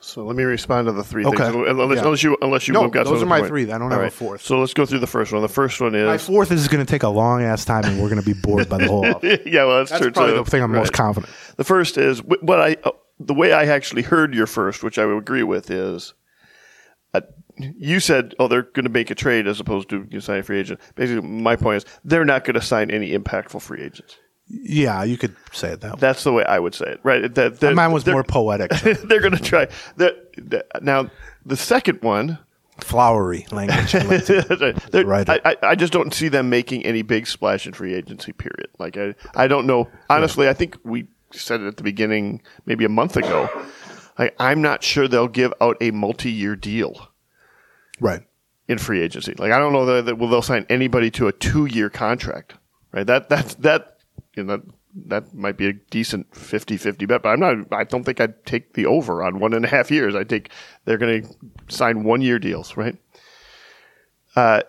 So 0.00 0.24
let 0.24 0.36
me 0.36 0.44
respond 0.44 0.86
to 0.86 0.92
the 0.92 1.02
three 1.02 1.24
Okay. 1.24 1.36
things. 1.50 1.54
Unless, 1.68 1.96
Yeah. 1.98 2.04
unless 2.04 2.22
you 2.22 2.36
unless 2.42 2.68
you 2.68 2.74
No, 2.74 2.88
got 2.88 3.06
those 3.06 3.22
are 3.22 3.26
my 3.26 3.36
another 3.38 3.48
three. 3.48 3.64
point. 3.64 3.74
I 3.74 3.78
don't 3.78 3.92
All 3.92 3.98
have 3.98 4.08
a 4.08 4.10
fourth. 4.10 4.42
So 4.42 4.60
let's 4.60 4.74
go 4.74 4.86
through 4.86 5.00
the 5.00 5.06
first 5.06 5.32
one. 5.32 5.42
The 5.42 5.48
first 5.48 5.80
one 5.80 5.94
is 5.94 6.06
my 6.06 6.18
fourth 6.18 6.52
is 6.52 6.68
going 6.68 6.84
to 6.84 6.88
take 6.90 7.02
a 7.02 7.08
long 7.08 7.42
ass 7.42 7.64
time, 7.64 7.84
and 7.84 8.00
we're 8.00 8.08
going 8.10 8.20
to 8.22 8.26
be 8.26 8.38
bored 8.38 8.68
by 8.68 8.78
the 8.78 8.86
whole. 8.88 9.04
yeah. 9.22 9.64
Well, 9.64 9.78
that's, 9.78 9.90
That's 9.90 10.02
true 10.02 10.12
probably 10.12 10.34
too. 10.36 10.44
the 10.44 10.50
thing 10.50 10.62
I'm 10.62 10.70
most 10.70 10.92
confident. 10.92 11.32
The 11.56 11.64
first 11.64 11.98
is 11.98 12.22
what 12.22 12.60
I 12.60 12.76
uh, 12.84 12.90
the 13.18 13.34
way 13.34 13.52
I 13.52 13.64
actually 13.66 14.02
heard 14.02 14.34
your 14.34 14.46
first, 14.46 14.84
which 14.84 14.98
I 14.98 15.06
would 15.06 15.16
agree 15.18 15.42
with, 15.42 15.70
is 15.70 16.12
uh, 17.14 17.22
you 17.58 17.98
said, 17.98 18.34
"Oh, 18.38 18.46
they're 18.48 18.62
going 18.62 18.84
to 18.84 18.90
make 18.92 19.10
a 19.10 19.14
trade 19.14 19.46
as 19.48 19.58
opposed 19.60 19.88
to 19.88 20.00
you 20.10 20.18
know, 20.18 20.20
sign 20.20 20.40
a 20.40 20.42
free 20.42 20.60
agent." 20.60 20.78
Basically, 20.94 21.26
my 21.26 21.56
point 21.56 21.78
is 21.78 21.84
they're 22.04 22.26
not 22.26 22.44
going 22.44 22.54
to 22.54 22.62
sign 22.62 22.90
any 22.90 23.16
impactful 23.16 23.62
free 23.62 23.82
agents. 23.82 24.16
Yeah, 24.48 25.02
you 25.02 25.18
could 25.18 25.34
say 25.52 25.72
it 25.72 25.80
that 25.80 25.94
way. 25.94 25.98
That's 26.00 26.22
the 26.22 26.32
way 26.32 26.44
I 26.44 26.58
would 26.58 26.74
say 26.74 26.86
it, 26.86 27.00
right? 27.02 27.34
That, 27.34 27.58
that 27.60 27.74
Mine 27.74 27.92
was 27.92 28.06
more 28.06 28.22
poetic, 28.22 28.70
they're 29.04 29.20
going 29.20 29.36
to 29.36 29.42
try 29.42 29.66
that. 29.96 30.72
Now, 30.82 31.10
the 31.44 31.56
second 31.56 32.02
one, 32.02 32.38
flowery 32.78 33.46
language. 33.50 33.94
Right. 35.06 35.28
I, 35.28 35.40
I- 35.44 35.56
I 35.62 35.74
just 35.74 35.92
don't 35.92 36.12
see 36.14 36.28
them 36.28 36.48
making 36.48 36.84
any 36.86 37.02
big 37.02 37.26
splash 37.26 37.66
in 37.66 37.72
free 37.72 37.94
agency. 37.94 38.32
Period. 38.32 38.68
Like 38.78 38.96
I, 38.96 39.14
I 39.34 39.48
don't 39.48 39.66
know. 39.66 39.88
Honestly, 40.10 40.48
I 40.48 40.52
think 40.52 40.76
we 40.84 41.06
said 41.32 41.60
it 41.60 41.66
at 41.66 41.76
the 41.76 41.82
beginning, 41.82 42.40
maybe 42.66 42.84
a 42.84 42.88
month 42.88 43.16
ago. 43.16 43.48
Like 44.18 44.34
I'm 44.38 44.62
not 44.62 44.82
sure 44.84 45.08
they'll 45.08 45.26
give 45.28 45.52
out 45.60 45.76
a 45.80 45.90
multi-year 45.90 46.54
deal 46.56 47.08
right. 48.00 48.22
in 48.68 48.78
free 48.78 49.00
agency. 49.02 49.34
Like 49.36 49.52
I 49.52 49.58
don't 49.58 49.72
know 49.72 49.86
that, 49.86 50.06
that 50.06 50.18
will 50.18 50.28
they'll 50.28 50.40
sign 50.42 50.66
anybody 50.68 51.10
to 51.12 51.26
a 51.28 51.32
two-year 51.32 51.90
contract. 51.90 52.54
Right. 52.92 53.06
That 53.06 53.28
that's 53.28 53.54
that. 53.56 53.95
You 54.36 54.44
know, 54.44 54.56
that 54.56 54.62
that 55.08 55.34
might 55.34 55.56
be 55.56 55.66
a 55.66 55.72
decent 55.72 56.30
50-50 56.32 57.06
bet, 57.08 57.22
but 57.22 57.30
I'm 57.30 57.40
not. 57.40 57.72
I 57.72 57.84
don't 57.84 58.04
think 58.04 58.20
I'd 58.20 58.44
take 58.46 58.74
the 58.74 58.86
over 58.86 59.22
on 59.22 59.40
one 59.40 59.52
and 59.52 59.64
a 59.64 59.68
half 59.68 59.90
years. 59.90 60.14
I 60.14 60.24
think 60.24 60.50
they're 60.84 60.98
going 60.98 61.22
to 61.22 61.28
sign 61.68 62.04
one-year 62.04 62.38
deals. 62.38 62.76
Right. 62.76 62.96
Uh, 64.34 64.62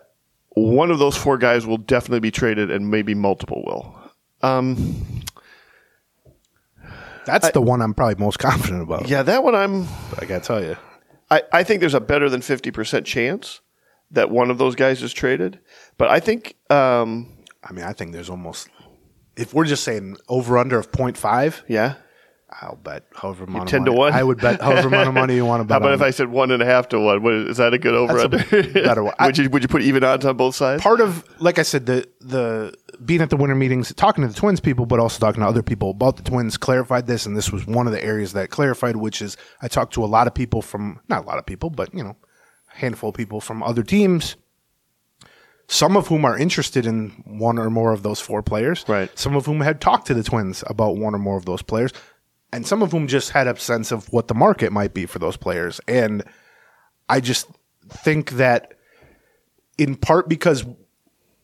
one 0.50 0.90
of 0.90 0.98
those 0.98 1.16
four 1.16 1.38
guys 1.38 1.66
will 1.66 1.78
definitely 1.78 2.20
be 2.20 2.30
traded, 2.30 2.70
and 2.70 2.90
maybe 2.90 3.14
multiple 3.14 3.62
will. 3.64 3.94
Um, 4.42 5.22
That's 7.26 7.50
the 7.50 7.60
one 7.60 7.82
I'm 7.82 7.94
probably 7.94 8.16
most 8.16 8.38
confident 8.40 8.82
about. 8.82 9.08
yeah, 9.08 9.22
that 9.22 9.44
one 9.44 9.54
I'm. 9.54 9.86
I 10.18 10.24
got 10.24 10.42
to 10.42 10.46
tell 10.46 10.64
you. 10.64 10.76
I, 11.30 11.42
I 11.52 11.62
think 11.62 11.80
there's 11.80 11.94
a 11.94 12.00
better 12.00 12.30
than 12.30 12.40
fifty 12.40 12.70
percent 12.70 13.06
chance 13.06 13.60
that 14.10 14.30
one 14.30 14.50
of 14.50 14.56
those 14.56 14.74
guys 14.74 15.02
is 15.02 15.12
traded, 15.12 15.58
but 15.98 16.08
I 16.08 16.20
think 16.20 16.56
um, 16.70 17.30
I 17.62 17.72
mean, 17.72 17.84
I 17.84 17.92
think 17.92 18.12
there's 18.12 18.30
almost, 18.30 18.68
if 19.38 19.54
we're 19.54 19.64
just 19.64 19.84
saying 19.84 20.16
over 20.28 20.58
under 20.58 20.78
of 20.78 20.90
0.5, 20.90 21.62
yeah. 21.68 21.94
I'll 22.50 22.76
bet 22.76 23.04
however 23.14 23.44
amount 23.44 23.64
of 23.64 23.70
10 23.70 23.84
to 23.84 23.92
1? 23.92 24.14
I 24.14 24.22
would 24.22 24.40
bet 24.40 24.62
however 24.62 24.88
amount 24.88 25.08
of 25.08 25.14
money 25.14 25.34
you 25.34 25.44
want 25.44 25.60
to 25.60 25.64
bet. 25.68 25.82
How 25.82 25.88
about 25.88 25.92
if 25.92 26.00
I 26.00 26.10
said 26.10 26.28
one 26.28 26.50
and 26.50 26.62
a 26.62 26.66
half 26.66 26.88
to 26.88 26.98
one? 26.98 27.22
What, 27.22 27.34
is 27.34 27.58
that 27.58 27.74
a 27.74 27.78
good 27.78 27.94
over 27.94 28.18
under? 28.18 28.38
better 28.38 29.04
one. 29.04 29.14
Would 29.20 29.36
you 29.36 29.50
would 29.50 29.62
you 29.62 29.68
put 29.68 29.82
even 29.82 30.02
odds 30.02 30.24
on 30.24 30.36
both 30.38 30.54
sides? 30.54 30.82
part 30.82 31.02
of 31.02 31.24
like 31.40 31.58
I 31.58 31.62
said, 31.62 31.84
the 31.84 32.08
the 32.20 32.74
being 33.04 33.20
at 33.20 33.28
the 33.28 33.36
winter 33.36 33.54
meetings, 33.54 33.92
talking 33.94 34.22
to 34.22 34.28
the 34.28 34.34
twins 34.34 34.60
people, 34.60 34.86
but 34.86 34.98
also 34.98 35.18
talking 35.18 35.42
to 35.42 35.46
other 35.46 35.62
people 35.62 35.90
about 35.90 36.16
the 36.16 36.22
twins, 36.22 36.56
clarified 36.56 37.06
this, 37.06 37.26
and 37.26 37.36
this 37.36 37.52
was 37.52 37.66
one 37.66 37.86
of 37.86 37.92
the 37.92 38.02
areas 38.02 38.32
that 38.32 38.48
clarified, 38.48 38.96
which 38.96 39.20
is 39.20 39.36
I 39.60 39.68
talked 39.68 39.92
to 39.94 40.04
a 40.04 40.06
lot 40.06 40.26
of 40.26 40.32
people 40.32 40.62
from 40.62 41.00
not 41.08 41.24
a 41.24 41.26
lot 41.26 41.38
of 41.38 41.44
people, 41.44 41.68
but 41.68 41.94
you 41.94 42.02
know, 42.02 42.16
handful 42.68 43.10
of 43.10 43.14
people 43.14 43.42
from 43.42 43.62
other 43.62 43.82
teams, 43.82 44.36
some 45.68 45.96
of 45.96 46.08
whom 46.08 46.24
are 46.24 46.36
interested 46.36 46.86
in 46.86 47.10
one 47.26 47.58
or 47.58 47.68
more 47.70 47.92
of 47.92 48.02
those 48.02 48.20
four 48.20 48.42
players. 48.42 48.84
Right. 48.88 49.16
Some 49.18 49.36
of 49.36 49.46
whom 49.46 49.60
had 49.60 49.80
talked 49.80 50.06
to 50.08 50.14
the 50.14 50.22
Twins 50.22 50.64
about 50.66 50.96
one 50.96 51.14
or 51.14 51.18
more 51.18 51.36
of 51.36 51.44
those 51.44 51.62
players, 51.62 51.92
and 52.52 52.66
some 52.66 52.82
of 52.82 52.90
whom 52.92 53.06
just 53.06 53.30
had 53.30 53.46
a 53.46 53.56
sense 53.58 53.92
of 53.92 54.10
what 54.12 54.28
the 54.28 54.34
market 54.34 54.72
might 54.72 54.94
be 54.94 55.04
for 55.06 55.18
those 55.18 55.36
players. 55.36 55.80
And 55.86 56.24
I 57.08 57.20
just 57.20 57.48
think 57.88 58.32
that 58.32 58.74
in 59.76 59.94
part 59.94 60.28
because 60.28 60.64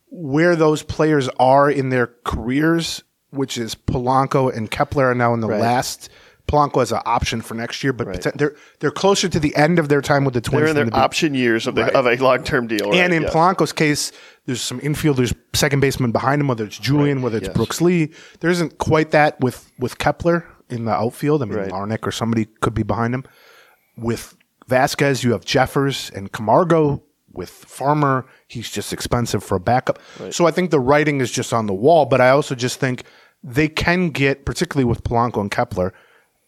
where 0.09 0.57
those 0.57 0.83
players 0.83 1.29
are 1.39 1.71
in 1.71 1.91
their 1.91 2.07
careers, 2.25 3.03
which 3.31 3.59
is 3.59 3.75
Polanco 3.75 4.55
and 4.55 4.71
Kepler 4.71 5.11
are 5.11 5.15
now 5.15 5.35
in 5.35 5.41
the 5.41 5.49
Right. 5.49 5.61
last. 5.61 6.09
Polanco 6.47 6.81
has 6.81 6.93
an 6.93 7.01
option 7.07 7.41
for 7.41 7.55
next 7.55 7.83
year, 7.83 7.93
but 7.95 8.07
Right. 8.07 8.27
they're 8.37 8.55
they're 8.81 8.91
closer 8.91 9.29
to 9.29 9.41
the 9.41 9.55
end 9.57 9.79
of 9.79 9.89
their 9.89 10.03
time 10.03 10.25
with 10.25 10.35
the 10.35 10.41
Twins. 10.43 10.61
They're 10.61 10.69
in 10.69 10.77
than 10.77 10.77
their 10.77 10.85
the 10.87 10.91
be- 10.91 10.97
option 11.01 11.35
years 11.35 11.67
of, 11.67 11.75
the, 11.75 11.85
Right. 11.85 11.95
of 11.95 12.07
a 12.07 12.17
long 12.17 12.45
term 12.45 12.67
deal. 12.67 12.91
right, 12.91 13.01
and 13.01 13.15
in 13.15 13.23
yes. 13.23 13.33
Polanco's 13.33 13.73
case, 13.73 14.13
there's 14.47 14.61
some 14.61 14.79
infielders, 14.81 15.35
second 15.55 15.81
baseman 15.81 16.13
behind 16.13 16.41
him, 16.43 16.49
whether 16.49 16.65
it's 16.65 16.79
Julien, 16.79 17.23
whether 17.23 17.39
it's 17.39 17.47
yes. 17.49 17.57
Brooks 17.57 17.81
Lee. 17.81 18.11
There 18.41 18.51
isn't 18.51 18.77
quite 18.79 19.11
that 19.13 19.41
with 19.41 19.71
with 19.79 19.97
Kepler 19.99 20.45
in 20.69 20.85
the 20.85 20.93
outfield. 20.93 21.43
I 21.43 21.47
mean. 21.47 21.59
Larnach 21.71 22.07
or 22.07 22.13
somebody 22.13 22.47
could 22.61 22.75
be 22.75 22.83
behind 22.83 23.15
him. 23.15 23.25
With 23.97 24.37
Vázquez, 24.69 25.25
you 25.25 25.33
have 25.33 25.45
Jeffers 25.45 26.11
and 26.15 26.31
Camargo. 26.33 27.03
With 27.33 27.51
Farmer, 27.51 28.27
he's 28.47 28.71
just 28.71 28.93
expensive 28.93 29.43
for 29.43 29.57
a 29.57 29.61
backup. 29.61 29.99
So 30.31 30.47
I 30.47 30.53
think 30.53 30.71
the 30.71 30.79
writing 30.79 31.21
is 31.21 31.33
just 31.33 31.53
on 31.53 31.67
the 31.67 31.75
wall. 31.75 32.07
But 32.07 32.21
I 32.21 32.29
also 32.31 32.55
just 32.55 32.79
think 32.79 33.03
they 33.43 33.67
can 33.67 34.11
get, 34.11 34.45
particularly 34.47 34.85
with 34.85 35.03
Polanco 35.03 35.41
and 35.41 35.51
Kepler, 35.51 35.93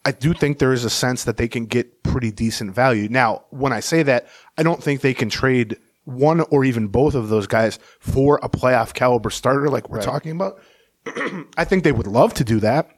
I 0.07 0.13
do 0.13 0.33
think 0.33 0.61
there 0.61 0.73
is 0.73 0.85
a 0.85 0.91
sense 0.91 1.25
that 1.25 1.37
they 1.37 1.49
can 1.49 1.67
get 1.67 2.05
pretty 2.05 2.31
decent 2.31 2.73
value. 2.73 3.09
Now, 3.09 3.43
when 3.51 3.73
I 3.73 3.81
say 3.81 4.05
that, 4.05 4.29
I 4.57 4.63
don't 4.63 4.81
think 4.81 5.01
they 5.01 5.13
can 5.13 5.29
trade 5.29 5.79
one 6.05 6.43
or 6.43 6.65
even 6.65 6.87
both 6.87 7.17
of 7.17 7.29
those 7.29 7.49
guys 7.49 7.81
for 7.99 8.39
a 8.41 8.49
playoff 8.49 8.95
caliber 8.95 9.31
starter 9.31 9.69
like 9.69 9.91
we're 9.91 10.01
talking 10.01 10.31
about. 10.31 10.61
I 11.57 11.65
think 11.65 11.83
they 11.83 11.91
would 11.91 12.07
love 12.07 12.35
to 12.35 12.45
do 12.45 12.61
that. 12.61 12.89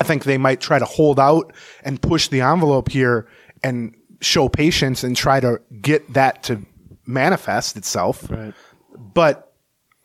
I 0.00 0.04
think 0.04 0.24
they 0.24 0.38
might 0.38 0.62
try 0.62 0.78
to 0.78 0.86
hold 0.86 1.20
out 1.20 1.52
and 1.84 2.00
push 2.00 2.28
the 2.28 2.40
envelope 2.40 2.90
here 2.90 3.28
and 3.62 3.94
show 4.22 4.48
patience 4.48 5.04
and 5.04 5.14
try 5.14 5.40
to 5.40 5.60
get 5.82 6.10
that 6.14 6.42
to 6.44 6.62
manifest 7.04 7.76
itself. 7.76 8.30
Right. 8.30 8.54
But 9.12 9.45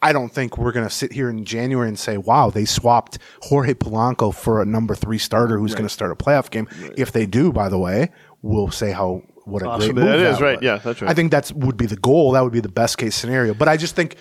I 0.01 0.13
don't 0.13 0.29
think 0.29 0.57
we're 0.57 0.71
going 0.71 0.85
to 0.87 0.93
sit 0.93 1.11
here 1.13 1.29
in 1.29 1.45
January 1.45 1.87
and 1.87 1.97
say, 1.99 2.17
wow, 2.17 2.49
they 2.49 2.65
swapped 2.65 3.19
Jorge 3.43 3.73
Polanco 3.75 4.33
for 4.33 4.61
a 4.61 4.65
number 4.65 4.95
three 4.95 5.17
starter 5.19 5.59
who's 5.59 5.73
going 5.73 5.85
to 5.85 5.89
start 5.93 6.11
a 6.11 6.15
playoff 6.15 6.49
game. 6.49 6.67
If 6.97 7.11
they 7.11 7.25
do, 7.27 7.51
by 7.51 7.69
the 7.69 7.77
way, 7.77 8.09
we'll 8.41 8.71
say 8.71 8.91
how 8.91 9.21
what 9.45 9.61
a 9.61 9.67
Awesome. 9.67 9.93
great 9.93 10.03
move 10.05 10.05
That 10.05 10.19
is 10.19 10.41
right. 10.41 10.55
was. 10.57 10.63
Yeah, 10.63 10.77
that's 10.77 11.01
right. 11.01 11.11
I 11.11 11.13
think 11.13 11.31
that 11.31 11.51
would 11.55 11.77
be 11.77 11.85
the 11.85 11.95
goal. 11.97 12.31
That 12.31 12.41
would 12.43 12.53
be 12.53 12.61
the 12.61 12.69
best 12.69 12.97
case 12.97 13.15
scenario. 13.15 13.53
But 13.53 13.67
I 13.67 13.77
just 13.77 13.95
think 13.95 14.15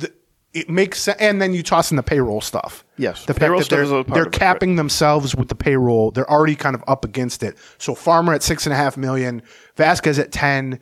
th- 0.00 0.12
it 0.54 0.70
makes 0.70 1.00
sense. 1.00 1.18
And 1.20 1.40
then 1.42 1.52
you 1.52 1.62
toss 1.62 1.90
in 1.90 1.98
the 1.98 2.02
payroll 2.02 2.40
stuff. 2.40 2.82
Yes. 2.96 3.26
the 3.26 3.34
fact 3.34 3.40
Payroll 3.40 3.58
that 3.58 3.64
stuff 3.66 3.76
they're, 3.76 3.84
is 3.84 3.90
a 3.90 3.94
part 4.04 4.06
they're 4.06 4.22
of 4.22 4.26
it, 4.28 4.30
right. 4.30 4.38
capping 4.38 4.76
themselves 4.76 5.34
with 5.34 5.48
the 5.48 5.54
payroll. 5.54 6.12
They're 6.12 6.30
already 6.30 6.56
kind 6.56 6.74
of 6.74 6.82
up 6.88 7.04
against 7.04 7.42
it. 7.42 7.58
So 7.76 7.94
Farmer 7.94 8.32
at 8.32 8.42
six 8.42 8.64
and 8.64 8.72
a 8.72 8.76
half 8.76 8.96
million, 8.96 9.42
Vázquez 9.76 10.18
at 10.18 10.32
ten, 10.32 10.80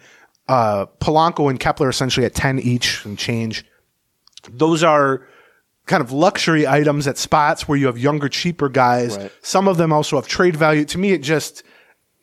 uh, 0.48 0.86
Polanco 1.00 1.50
and 1.50 1.58
Kepler 1.58 1.88
essentially 1.88 2.24
at 2.24 2.34
ten 2.34 2.60
each 2.60 3.04
and 3.04 3.18
change. 3.18 3.64
Those 4.50 4.82
are 4.82 5.26
kind 5.86 6.02
of 6.02 6.12
luxury 6.12 6.66
items 6.66 7.06
at 7.06 7.18
spots 7.18 7.68
where 7.68 7.78
you 7.78 7.86
have 7.86 7.98
younger, 7.98 8.28
cheaper 8.28 8.68
guys. 8.68 9.16
Right. 9.16 9.32
Some 9.42 9.68
of 9.68 9.76
them 9.76 9.92
also 9.92 10.16
have 10.16 10.26
trade 10.26 10.56
value. 10.56 10.84
To 10.86 10.98
me, 10.98 11.12
it 11.12 11.22
just 11.22 11.62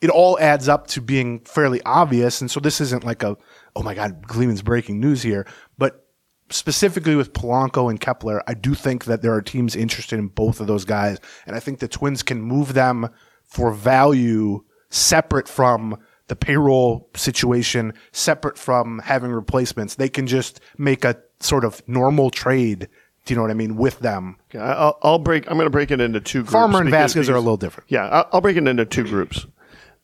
it 0.02 0.10
all 0.10 0.40
adds 0.40 0.68
up 0.68 0.88
to 0.88 1.02
being 1.02 1.42
fairly 1.42 1.82
obvious. 1.86 2.42
And 2.42 2.50
so 2.50 2.60
this 2.60 2.82
isn't 2.82 3.04
like 3.04 3.24
a 3.24 3.38
oh 3.76 3.84
my 3.84 3.94
god, 3.94 4.28
Gleeman's 4.28 4.62
breaking 4.62 5.00
news 5.00 5.22
here, 5.22 5.48
but 5.78 6.08
specifically 6.50 7.16
with 7.16 7.34
Polanco 7.34 7.90
and 7.90 8.00
Kepler, 8.00 8.44
I 8.48 8.54
do 8.54 8.74
think 8.74 9.06
that 9.06 9.22
there 9.22 9.34
are 9.34 9.42
teams 9.42 9.76
interested 9.76 10.20
in 10.20 10.28
both 10.28 10.60
of 10.60 10.68
those 10.68 10.86
guys, 10.86 11.18
and 11.46 11.56
I 11.56 11.60
think 11.60 11.80
the 11.80 11.88
Twins 11.88 12.24
can 12.24 12.42
move 12.42 12.74
them 12.74 13.10
for 13.44 13.72
value 13.72 14.64
separate 14.90 15.48
from 15.48 15.98
the 16.28 16.36
payroll 16.36 17.10
situation, 17.16 17.94
separate 18.12 18.58
from 18.58 19.00
having 19.00 19.32
replacements. 19.32 19.96
They 19.96 20.10
can 20.10 20.28
just 20.28 20.60
make 20.78 21.04
a 21.04 21.18
sort 21.42 21.64
of 21.66 21.82
normal 21.88 22.30
trade. 22.30 22.88
Do 23.26 23.34
you 23.34 23.36
know 23.36 23.44
what 23.44 23.52
I 23.52 23.56
mean? 23.56 23.76
With 23.76 24.00
them, 24.00 24.38
Okay, 24.50 24.58
I- 24.60 24.74
I'll, 24.74 24.98
I'll 25.04 25.20
break. 25.20 25.46
I'm 25.50 25.56
going 25.58 25.68
to 25.68 25.70
break 25.72 25.92
it 25.92 26.02
into 26.02 26.20
two 26.20 26.40
groups. 26.40 26.52
Farmer 26.54 26.80
and 26.80 26.88
because- 26.90 27.14
Vázquez 27.16 27.30
are 27.30 27.36
a 27.36 27.40
little 27.40 27.58
different. 27.58 27.90
Yeah, 27.92 28.08
I'll, 28.08 28.30
I'll 28.34 28.42
break 28.42 28.58
it 28.58 28.68
into 28.68 28.86
two 28.86 29.04
groups: 29.04 29.46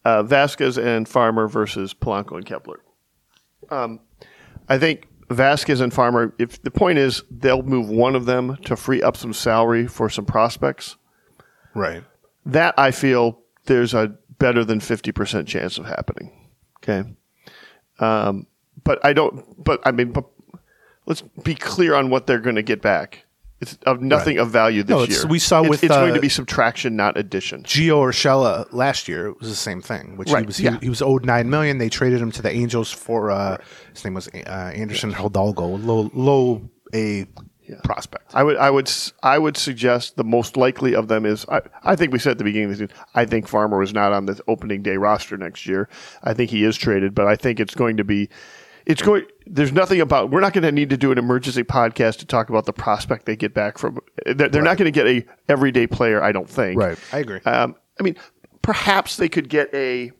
uh, 0.05 0.23
Vázquez 0.23 0.77
and 0.84 1.07
Farmer 1.07 1.47
versus 1.47 1.93
Polanco 1.93 2.38
and 2.38 2.45
Kepler. 2.45 2.80
Um, 3.69 3.99
I 4.69 4.77
think 4.77 5.07
Vázquez 5.30 5.81
and 5.81 5.91
Farmer. 5.93 6.34
If 6.38 6.61
the 6.61 6.69
point 6.72 6.99
is 6.99 7.23
they'll 7.31 7.64
move 7.64 7.89
one 7.89 8.15
of 8.15 8.26
them 8.26 8.55
to 8.65 8.76
free 8.76 9.01
up 9.01 9.18
some 9.18 9.34
salary 9.34 9.88
for 9.88 10.09
some 10.09 10.26
prospects, 10.26 10.95
right? 11.73 12.03
that 12.45 12.76
I 12.77 12.91
feel 12.91 13.39
there's 13.65 13.93
a 13.93 14.15
better 14.39 14.64
than 14.64 14.80
50% 14.80 15.47
chance 15.47 15.77
of 15.80 15.85
happening. 15.85 16.31
Okay. 16.77 17.03
Um, 17.99 18.45
but 18.84 19.03
I 19.03 19.11
don't, 19.14 19.61
but 19.61 19.81
I 19.84 19.91
mean, 19.91 20.11
but 20.11 20.26
let's 21.07 21.21
be 21.43 21.55
clear 21.55 21.95
on 21.95 22.11
what 22.11 22.27
they're 22.27 22.39
going 22.39 22.57
to 22.57 22.61
get 22.63 22.81
back. 22.81 23.23
It's 23.59 23.75
of 23.88 24.03
nothing 24.03 24.38
of 24.38 24.51
value 24.51 24.84
this 24.84 24.89
No, 24.95 25.01
it's- 25.01 25.17
year. 25.23 25.27
we 25.27 25.39
saw 25.39 25.61
It's- 25.61 25.69
with, 25.71 25.84
it's 25.84 25.95
going 25.95 26.11
uh, 26.11 26.15
to 26.15 26.21
be 26.21 26.29
subtraction, 26.29 26.95
not 26.95 27.17
addition. 27.17 27.63
Gio 27.63 27.97
Urshela 28.07 28.67
last 28.71 29.07
year 29.07 29.25
it 29.29 29.39
was 29.39 29.49
the 29.49 29.55
same 29.55 29.81
thing, 29.81 30.15
which 30.15 30.29
he 30.29 30.43
was 30.43 30.57
he, 30.57 30.65
yeah. 30.65 30.77
he 30.79 30.89
was 30.89 31.01
owed 31.01 31.25
nine 31.25 31.49
million. 31.49 31.79
They 31.79 31.89
traded 31.89 32.21
him 32.21 32.31
to 32.34 32.43
the 32.43 32.51
Angels 32.51 32.91
for 32.91 33.31
uh, 33.31 33.57
his 33.95 34.05
name 34.05 34.13
was 34.13 34.27
uh, 34.27 34.71
Anderson 34.75 35.11
Hidalgo, 35.11 35.65
low 35.65 36.11
low 36.13 36.69
a 36.93 37.25
prospect. 37.84 38.34
I 38.34 38.43
would, 38.43 38.57
I 38.57 38.69
would, 38.69 38.89
I 39.23 39.38
would 39.38 39.57
suggest 39.57 40.15
the 40.15 40.23
most 40.23 40.55
likely 40.55 40.95
of 40.95 41.07
them 41.07 41.25
is. 41.25 41.45
I, 41.49 41.61
I 41.84 41.95
think 41.95 42.13
we 42.13 42.19
said 42.19 42.31
at 42.31 42.38
the 42.38 42.43
beginning 42.43 42.71
of 42.71 42.77
the 42.77 42.88
season. 42.88 42.97
I 43.15 43.25
think 43.25 43.47
Farmer 43.47 43.81
is 43.81 43.91
not 43.93 44.13
on 44.13 44.25
the 44.25 44.39
opening 44.47 44.84
day 44.84 44.97
roster 44.97 45.35
next 45.35 45.65
year. 45.65 45.89
I 46.23 46.34
think 46.34 46.49
he 46.51 46.63
is 46.63 46.77
traded, 46.77 47.13
but 47.15 47.27
I 47.27 47.35
think 47.35 47.59
it's 47.59 47.75
going 47.75 47.97
to 47.97 48.03
be. 48.03 48.29
It's 48.88 49.01
going. 49.01 49.26
There's 49.45 49.73
nothing 49.73 49.99
about. 49.99 50.31
We're 50.31 50.39
not 50.39 50.53
going 50.53 50.64
to 50.64 50.72
need 50.72 50.89
to 50.91 50.97
do 50.97 51.11
an 51.11 51.18
emergency 51.18 51.64
podcast 51.64 52.19
to 52.19 52.26
talk 52.26 52.49
about 52.49 52.65
the 52.65 52.72
prospect 52.72 53.26
they 53.26 53.35
get 53.35 53.53
back 53.53 53.77
from. 53.77 53.99
They're, 54.26 54.47
they're 54.47 54.61
not 54.61 54.77
going 54.77 54.91
to 54.91 54.91
get 54.91 55.05
a 55.05 55.26
everyday 55.49 55.88
player. 55.88 56.23
I 56.23 56.31
don't 56.31 56.49
think. 56.49 56.80
Right. 56.80 56.97
I 57.11 57.19
agree. 57.19 57.41
Um, 57.41 57.76
I 57.99 58.03
mean, 58.03 58.15
perhaps 58.61 59.18
they 59.18 59.27
could 59.27 59.49
get 59.49 59.73
a 59.73 60.14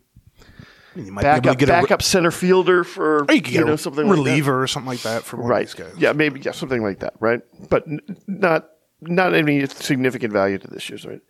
you 0.96 1.12
might 1.14 1.22
be 1.22 1.28
able 1.28 1.38
to 1.38 1.42
backup 1.42 1.62
a 1.62 1.66
re- 1.66 1.82
backup 1.82 2.02
center 2.02 2.30
fielder 2.30 2.84
for 2.84 3.24
or 3.24 3.34
you 3.34 3.40
get 3.40 3.66
know 3.66 3.78
something 3.78 4.06
like 4.06 4.18
that 4.18 4.22
reliever 4.22 4.62
or 4.62 4.68
something 4.68 4.90
like 4.90 5.02
that 5.04 5.24
for 5.24 5.38
one 5.38 5.48
right? 5.48 5.70
of 5.70 5.76
these 5.78 5.86
guys. 5.86 5.94
Yeah, 5.98 6.12
maybe 6.12 6.42
yeah, 6.42 6.52
something 6.52 6.84
like 6.84 7.00
that, 7.00 7.14
right? 7.22 7.42
But 7.70 7.88
n- 7.88 8.02
not 8.28 8.70
not 9.00 9.34
any 9.34 9.66
significant 9.68 10.34
value 10.34 10.58
to 10.58 10.68
this 10.68 10.90
year's 10.90 11.06
right. 11.06 11.22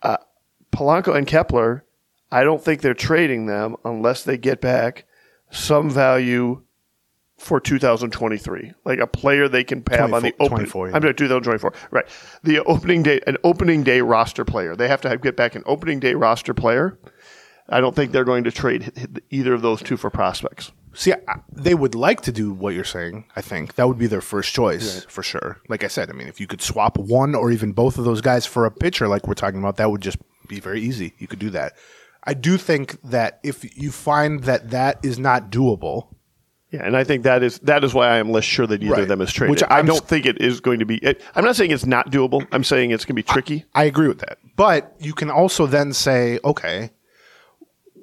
Uh, 0.00 0.16
Polanco 0.72 1.14
and 1.14 1.26
Kepler, 1.26 1.84
I 2.32 2.44
don't 2.44 2.62
think 2.62 2.80
they're 2.80 2.94
trading 2.94 3.44
them 3.44 3.76
unless 3.84 4.22
they 4.22 4.38
get 4.38 4.62
back 4.62 5.04
some 5.50 5.90
value 5.90 6.62
for 7.38 7.60
2023, 7.60 8.72
like 8.84 8.98
a 8.98 9.06
player 9.06 9.48
they 9.48 9.64
can 9.64 9.82
have 9.90 10.12
on 10.12 10.22
the 10.22 10.32
24 10.32 10.46
open. 10.46 10.56
24, 10.58 10.88
yeah. 10.88 10.96
I'm 10.96 11.02
sorry, 11.02 11.14
2024, 11.14 11.72
right? 11.90 12.06
The 12.42 12.60
opening 12.64 13.02
day, 13.02 13.20
an 13.26 13.36
opening 13.44 13.82
day 13.82 14.00
roster 14.00 14.44
player. 14.44 14.74
They 14.74 14.88
have 14.88 15.00
to 15.02 15.08
have, 15.08 15.20
get 15.20 15.36
back 15.36 15.54
an 15.54 15.62
opening 15.66 16.00
day 16.00 16.14
roster 16.14 16.54
player. 16.54 16.98
I 17.68 17.80
don't 17.80 17.94
think 17.94 18.12
they're 18.12 18.24
going 18.24 18.44
to 18.44 18.52
trade 18.52 18.92
either 19.30 19.52
of 19.52 19.60
those 19.60 19.82
two 19.82 19.96
for 19.96 20.08
prospects. 20.08 20.72
See, 20.94 21.12
they 21.52 21.74
would 21.74 21.94
like 21.94 22.22
to 22.22 22.32
do 22.32 22.52
what 22.52 22.72
you're 22.72 22.84
saying. 22.84 23.26
I 23.36 23.42
think 23.42 23.74
that 23.74 23.86
would 23.86 23.98
be 23.98 24.06
their 24.06 24.22
first 24.22 24.54
choice 24.54 25.04
for 25.04 25.22
sure. 25.22 25.60
Like 25.68 25.84
I 25.84 25.88
said, 25.88 26.08
I 26.08 26.14
mean, 26.14 26.28
if 26.28 26.40
you 26.40 26.46
could 26.46 26.62
swap 26.62 26.96
one 26.96 27.34
or 27.34 27.50
even 27.50 27.72
both 27.72 27.98
of 27.98 28.04
those 28.04 28.22
guys 28.22 28.46
for 28.46 28.64
a 28.64 28.70
pitcher, 28.70 29.08
like 29.08 29.26
we're 29.26 29.34
talking 29.34 29.58
about, 29.58 29.76
that 29.76 29.90
would 29.90 30.00
just 30.00 30.16
be 30.48 30.58
very 30.58 30.80
easy. 30.80 31.12
You 31.18 31.26
could 31.26 31.38
do 31.38 31.50
that. 31.50 31.74
I 32.26 32.34
do 32.34 32.56
think 32.58 33.00
that 33.02 33.38
if 33.42 33.76
you 33.78 33.90
find 33.92 34.42
that 34.44 34.70
that 34.70 34.98
is 35.04 35.18
not 35.18 35.50
doable, 35.50 36.08
Yeah, 36.72 36.84
and 36.84 36.96
I 36.96 37.04
think 37.04 37.22
that 37.22 37.42
is 37.44 37.60
that 37.60 37.84
is 37.84 37.94
why 37.94 38.08
I 38.08 38.16
am 38.18 38.30
less 38.32 38.44
sure 38.44 38.66
that 38.66 38.82
either 38.82 38.92
Right. 38.92 39.02
of 39.02 39.08
them 39.08 39.20
is 39.20 39.32
traded. 39.32 39.50
Which 39.52 39.62
I 39.70 39.82
don't 39.82 39.96
s- 40.02 40.08
think 40.08 40.26
it 40.26 40.40
is 40.42 40.60
going 40.60 40.80
to 40.80 40.84
be. 40.86 40.96
It, 40.96 41.22
I'm 41.36 41.44
not 41.44 41.54
saying 41.56 41.70
it's 41.70 41.86
not 41.86 42.10
doable. 42.10 42.46
I'm 42.52 42.64
saying 42.64 42.90
it's 42.90 43.04
going 43.04 43.14
to 43.14 43.22
be 43.22 43.22
tricky. 43.22 43.64
I 43.74 43.84
agree 43.84 44.08
with 44.08 44.18
that. 44.18 44.38
But 44.56 44.94
you 44.98 45.14
can 45.14 45.30
also 45.30 45.66
then 45.66 45.92
say, 45.92 46.40
okay, 46.44 46.90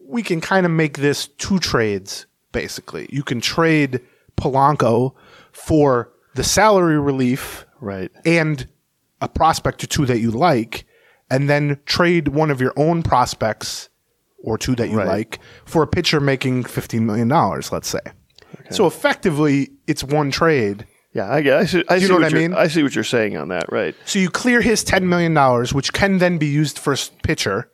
we 0.05 0.23
can 0.23 0.39
kind 0.41 0.65
of 0.65 0.71
make 0.71 0.97
this 0.99 1.27
two 1.27 1.59
trades, 1.59 2.25
basically. 2.51 3.07
You 3.11 3.23
can 3.23 3.41
trade 3.41 3.99
Polanco 4.37 5.13
for 5.51 6.11
the 6.35 6.43
salary 6.43 6.99
relief 6.99 7.65
Right. 7.81 8.11
and 8.25 8.67
a 9.21 9.27
prospect 9.27 9.83
or 9.83 9.87
two 9.87 10.05
that 10.05 10.19
you 10.19 10.31
like, 10.31 10.85
and 11.29 11.49
then 11.49 11.79
trade 11.85 12.29
one 12.29 12.49
of 12.51 12.61
your 12.61 12.73
own 12.77 13.03
prospects 13.03 13.89
or 14.43 14.57
two 14.59 14.75
that 14.75 14.89
you 14.89 14.97
Right. 14.97 15.07
like 15.07 15.39
for 15.65 15.81
a 15.81 15.87
pitcher 15.87 16.19
making 16.19 16.65
$15 16.65 17.01
million, 17.01 17.27
let's 17.71 17.87
say. 17.87 17.99
So 18.69 18.85
effectively, 18.85 19.71
it's 19.87 20.03
one 20.03 20.29
trade. 20.29 20.85
Yeah, 21.13 21.31
I 21.31 21.41
get. 21.41 21.57
I 21.57 21.65
see, 21.65 21.83
I 21.89 21.95
you 21.95 22.01
see 22.01 22.07
know 22.07 22.13
what, 22.15 22.21
what 22.23 22.33
I 22.33 22.37
you're- 22.37 22.47
mean? 22.49 22.57
I 22.57 22.67
see 22.67 22.83
what 22.83 22.93
you're 22.95 23.03
saying 23.03 23.37
on 23.37 23.47
that. 23.49 23.71
Right. 23.71 23.95
So 24.05 24.19
you 24.19 24.29
clear 24.29 24.61
his 24.61 24.83
$10 24.83 25.03
million, 25.03 25.35
which 25.73 25.93
can 25.93 26.17
then 26.19 26.37
be 26.37 26.47
used 26.47 26.77
for 26.79 26.93
a 26.93 26.97
pitcher 27.23 27.69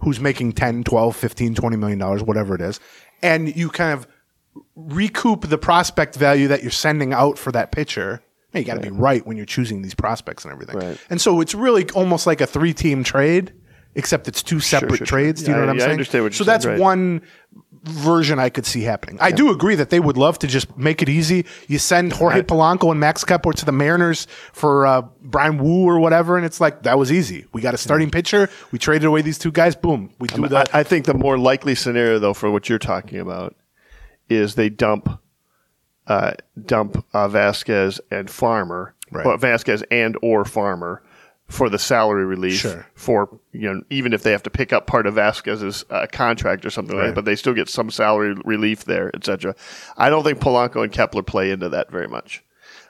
who's 0.00 0.20
making 0.20 0.52
10, 0.52 0.84
12, 0.84 1.14
15, 1.16 1.54
20 1.54 1.76
million 1.76 1.98
dollars, 1.98 2.22
whatever 2.22 2.54
it 2.54 2.60
is. 2.60 2.80
And 3.22 3.54
you 3.54 3.68
kind 3.68 3.92
of 3.92 4.06
recoup 4.76 5.48
the 5.48 5.58
prospect 5.58 6.16
value 6.16 6.48
that 6.48 6.62
you're 6.62 6.70
sending 6.70 7.12
out 7.12 7.38
for 7.38 7.52
that 7.52 7.72
pitcher. 7.72 8.22
You 8.54 8.64
got 8.64 8.74
to 8.74 8.80
be 8.80 8.90
right 8.90 9.26
when 9.26 9.38
you're 9.38 9.46
choosing 9.46 9.80
these 9.80 9.94
prospects 9.94 10.44
and 10.44 10.52
everything. 10.52 10.76
Right. 10.76 10.98
And 11.08 11.20
so 11.20 11.40
it's 11.40 11.54
really 11.54 11.88
almost 11.90 12.26
like 12.26 12.42
a 12.42 12.46
three 12.46 12.74
team 12.74 13.02
trade, 13.02 13.52
except 13.94 14.28
it's 14.28 14.42
two 14.42 14.60
separate 14.60 14.90
sure, 14.90 14.96
sure. 14.98 15.06
trades. 15.06 15.42
Do 15.42 15.50
you 15.50 15.52
Yeah, 15.56 15.60
know 15.60 15.66
what 15.66 15.70
I'm 15.70 15.76
yeah, 15.76 15.82
I 15.82 15.86
saying? 15.86 15.92
understand 15.92 16.24
what 16.24 16.34
so 16.34 16.44
that's 16.44 16.64
saying, 16.64 16.74
right. 16.78 16.82
one 16.82 17.22
version 17.84 18.38
I 18.38 18.48
could 18.48 18.64
see 18.64 18.82
happening. 18.82 19.18
I 19.20 19.32
do 19.32 19.50
agree 19.50 19.74
that 19.74 19.90
they 19.90 19.98
would 19.98 20.16
love 20.16 20.38
to 20.40 20.46
just 20.46 20.76
make 20.78 21.02
it 21.02 21.08
easy. 21.08 21.44
You 21.66 21.78
send 21.80 22.12
Jorge 22.12 22.42
Polanco 22.42 22.90
and 22.92 23.00
Max 23.00 23.24
Kepler 23.24 23.52
to 23.54 23.64
the 23.64 23.72
Mariners 23.72 24.28
for 24.52 24.86
uh, 24.86 25.02
Bryan 25.20 25.58
Woo 25.58 25.84
or 25.84 25.98
whatever, 25.98 26.36
and 26.36 26.46
it's 26.46 26.60
like 26.60 26.84
that 26.84 26.96
was 26.96 27.10
easy. 27.10 27.44
We 27.52 27.60
got 27.60 27.74
a 27.74 27.78
starting 27.78 28.08
pitcher. 28.10 28.48
We 28.70 28.78
traded 28.78 29.06
away 29.06 29.22
these 29.22 29.36
two 29.38 29.50
guys. 29.50 29.74
Boom. 29.74 30.10
We 30.20 30.28
do 30.28 30.44
I, 30.44 30.48
that. 30.48 30.74
I 30.74 30.82
think 30.84 31.06
the 31.06 31.14
more 31.14 31.36
likely 31.38 31.74
scenario, 31.74 32.20
though, 32.20 32.34
for 32.34 32.50
what 32.52 32.68
you're 32.68 32.78
talking 32.78 33.18
about, 33.18 33.56
is 34.28 34.54
they 34.54 34.68
dump, 34.70 35.20
uh, 36.06 36.34
dump 36.64 37.04
uh, 37.12 37.28
Vázquez 37.28 37.98
and 38.12 38.30
Farmer, 38.30 38.94
Right. 39.10 39.26
well, 39.26 39.36
Vázquez 39.38 39.82
and 39.90 40.16
or 40.22 40.44
Farmer, 40.44 41.02
for 41.52 41.68
the 41.68 41.78
salary 41.78 42.24
relief. 42.24 42.54
Sure. 42.54 42.86
For 42.94 43.28
you 43.52 43.72
know, 43.72 43.82
even 43.90 44.14
if 44.14 44.22
they 44.22 44.32
have 44.32 44.42
to 44.44 44.50
pick 44.50 44.72
up 44.72 44.86
part 44.86 45.06
of 45.06 45.14
Vázquez's 45.14 45.84
uh, 45.90 46.06
contract 46.10 46.64
or 46.64 46.70
something 46.70 46.96
like 46.96 47.08
that, 47.08 47.14
but 47.14 47.24
they 47.26 47.36
still 47.36 47.52
get 47.52 47.68
some 47.68 47.90
salary 47.90 48.34
relief 48.44 48.86
there, 48.86 49.10
etc. 49.14 49.54
I 49.98 50.08
don't 50.08 50.24
think 50.24 50.38
Polanco 50.40 50.82
and 50.82 50.90
Kepler 50.90 51.22
play 51.22 51.50
into 51.50 51.68
that 51.68 51.90
very 51.90 52.08
much. 52.08 52.42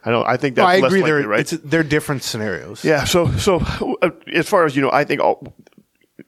I 0.05 0.11
don't. 0.11 0.27
I 0.27 0.37
think 0.37 0.55
that's 0.55 0.65
No, 0.65 0.69
I 0.69 0.79
less 0.79 0.91
agree. 0.91 1.03
likely, 1.03 1.21
They're 1.21 1.29
right? 1.29 1.41
it's, 1.41 1.51
they're 1.51 1.83
different 1.83 2.23
scenarios. 2.23 2.85
Yeah. 2.85 3.05
So 3.05 3.31
so 3.33 3.59
uh, 4.01 4.11
as 4.33 4.49
far 4.49 4.65
as 4.65 4.77
you 4.77 4.83
know, 4.83 4.91
I 4.93 5.05
think 5.05 5.21
all, 5.21 5.45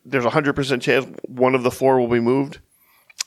there's 0.05 0.25
a 0.25 0.31
hundred 0.31 0.55
percent 0.55 0.83
chance 0.83 1.07
one 1.29 1.55
of 1.55 1.63
the 1.63 1.71
four 1.71 2.01
will 2.01 2.09
be 2.09 2.21
moved. 2.21 2.59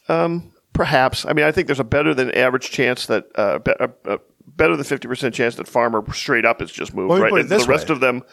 Um, 0.09 0.51
perhaps. 0.73 1.25
I 1.25 1.31
mean, 1.33 1.45
I 1.45 1.51
think 1.51 1.67
there's 1.67 1.79
a 1.79 1.85
better 1.85 2.13
than 2.13 2.31
average 2.31 2.71
chance 2.71 3.05
that 3.07 3.25
uh, 3.35 3.59
be, 3.59 3.71
uh, 3.79 3.87
uh, 4.05 4.17
better 4.45 4.75
than 4.75 4.83
fifty 4.85 5.07
percent 5.07 5.33
chance 5.33 5.55
that 5.55 5.67
Farmer 5.67 6.03
straight 6.13 6.45
up 6.45 6.61
is 6.61 6.71
just 6.71 6.93
moved. 6.93 7.09
Well, 7.09 7.21
right. 7.21 7.47
The 7.47 7.65
rest 7.67 7.87
way. 7.89 7.93
of 7.93 7.99
them. 8.01 8.23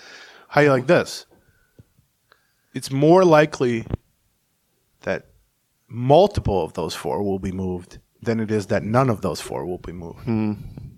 How 0.55 0.61
you 0.61 0.71
like 0.71 0.87
this? 0.87 1.27
It's 2.75 2.89
more 2.93 3.25
likely 3.25 3.87
that 5.01 5.27
multiple 5.89 6.63
of 6.63 6.75
those 6.75 6.95
four 6.95 7.25
will 7.25 7.41
be 7.41 7.51
moved 7.51 7.99
than 8.23 8.39
it 8.39 8.53
is 8.53 8.67
that 8.69 8.85
none 8.85 9.11
of 9.11 9.21
those 9.21 9.41
four 9.41 9.67
will 9.67 9.79
be 9.79 9.91
moved. 9.91 10.25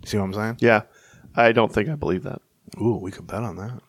See 0.07 0.19
what 0.19 0.25
I'm 0.25 0.35
saying? 0.35 0.57
Yeah. 0.61 0.83
I 1.35 1.53
don't 1.53 1.73
think 1.73 1.89
I 1.89 1.95
believe 1.95 2.25
that. 2.25 2.43
Ooh, 2.79 2.97
we 3.01 3.11
could 3.11 3.27
bet 3.27 3.43
on 3.45 3.57
that. 3.57 3.81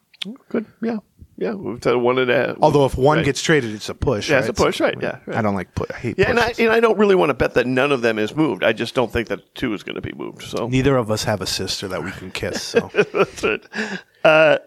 Good. 0.48 0.68
Yeah. 0.82 1.00
Yeah. 1.38 1.56
We've 1.56 1.84
said 1.84 1.96
one 1.96 2.18
and 2.18 2.32
a. 2.32 2.56
Although 2.62 2.86
if 2.86 2.96
one 2.98 3.18
Right. 3.18 3.26
gets 3.26 3.42
traded, 3.42 3.74
it's 3.76 3.90
a 3.90 3.94
push. 3.94 4.30
Yeah, 4.30 4.40
it's 4.40 4.48
a 4.48 4.54
push, 4.54 4.80
right, 4.80 4.96
yeah, 5.02 5.20
right. 5.26 5.36
I 5.38 5.42
don't 5.42 5.54
like 5.54 5.76
put. 5.76 5.92
I 5.92 5.98
hate. 5.98 6.18
Yeah, 6.18 6.30
and 6.30 6.40
I, 6.40 6.54
and 6.58 6.70
I 6.72 6.80
don't 6.80 6.98
really 6.98 7.16
want 7.16 7.30
to 7.32 7.34
bet 7.34 7.56
that 7.56 7.68
none 7.68 7.92
of 7.92 8.02
them 8.02 8.18
is 8.20 8.34
moved. 8.34 8.64
I 8.64 8.72
just 8.72 8.96
don't 8.96 9.12
think 9.12 9.28
that 9.28 9.54
two 9.54 9.74
is 9.74 9.84
going 9.84 9.96
to 9.96 10.02
be 10.02 10.14
moved. 10.14 10.44
So 10.44 10.68
Neither 10.70 10.96
of 10.96 11.12
us 11.12 11.26
have 11.26 11.42
a 11.42 11.46
sister 11.46 11.90
that 11.90 12.06
we 12.06 12.12
can 12.12 12.32
kiss. 12.32 12.64
So 12.64 12.90
That's 13.14 13.44
it. 13.44 13.68
Uh, 14.24 14.60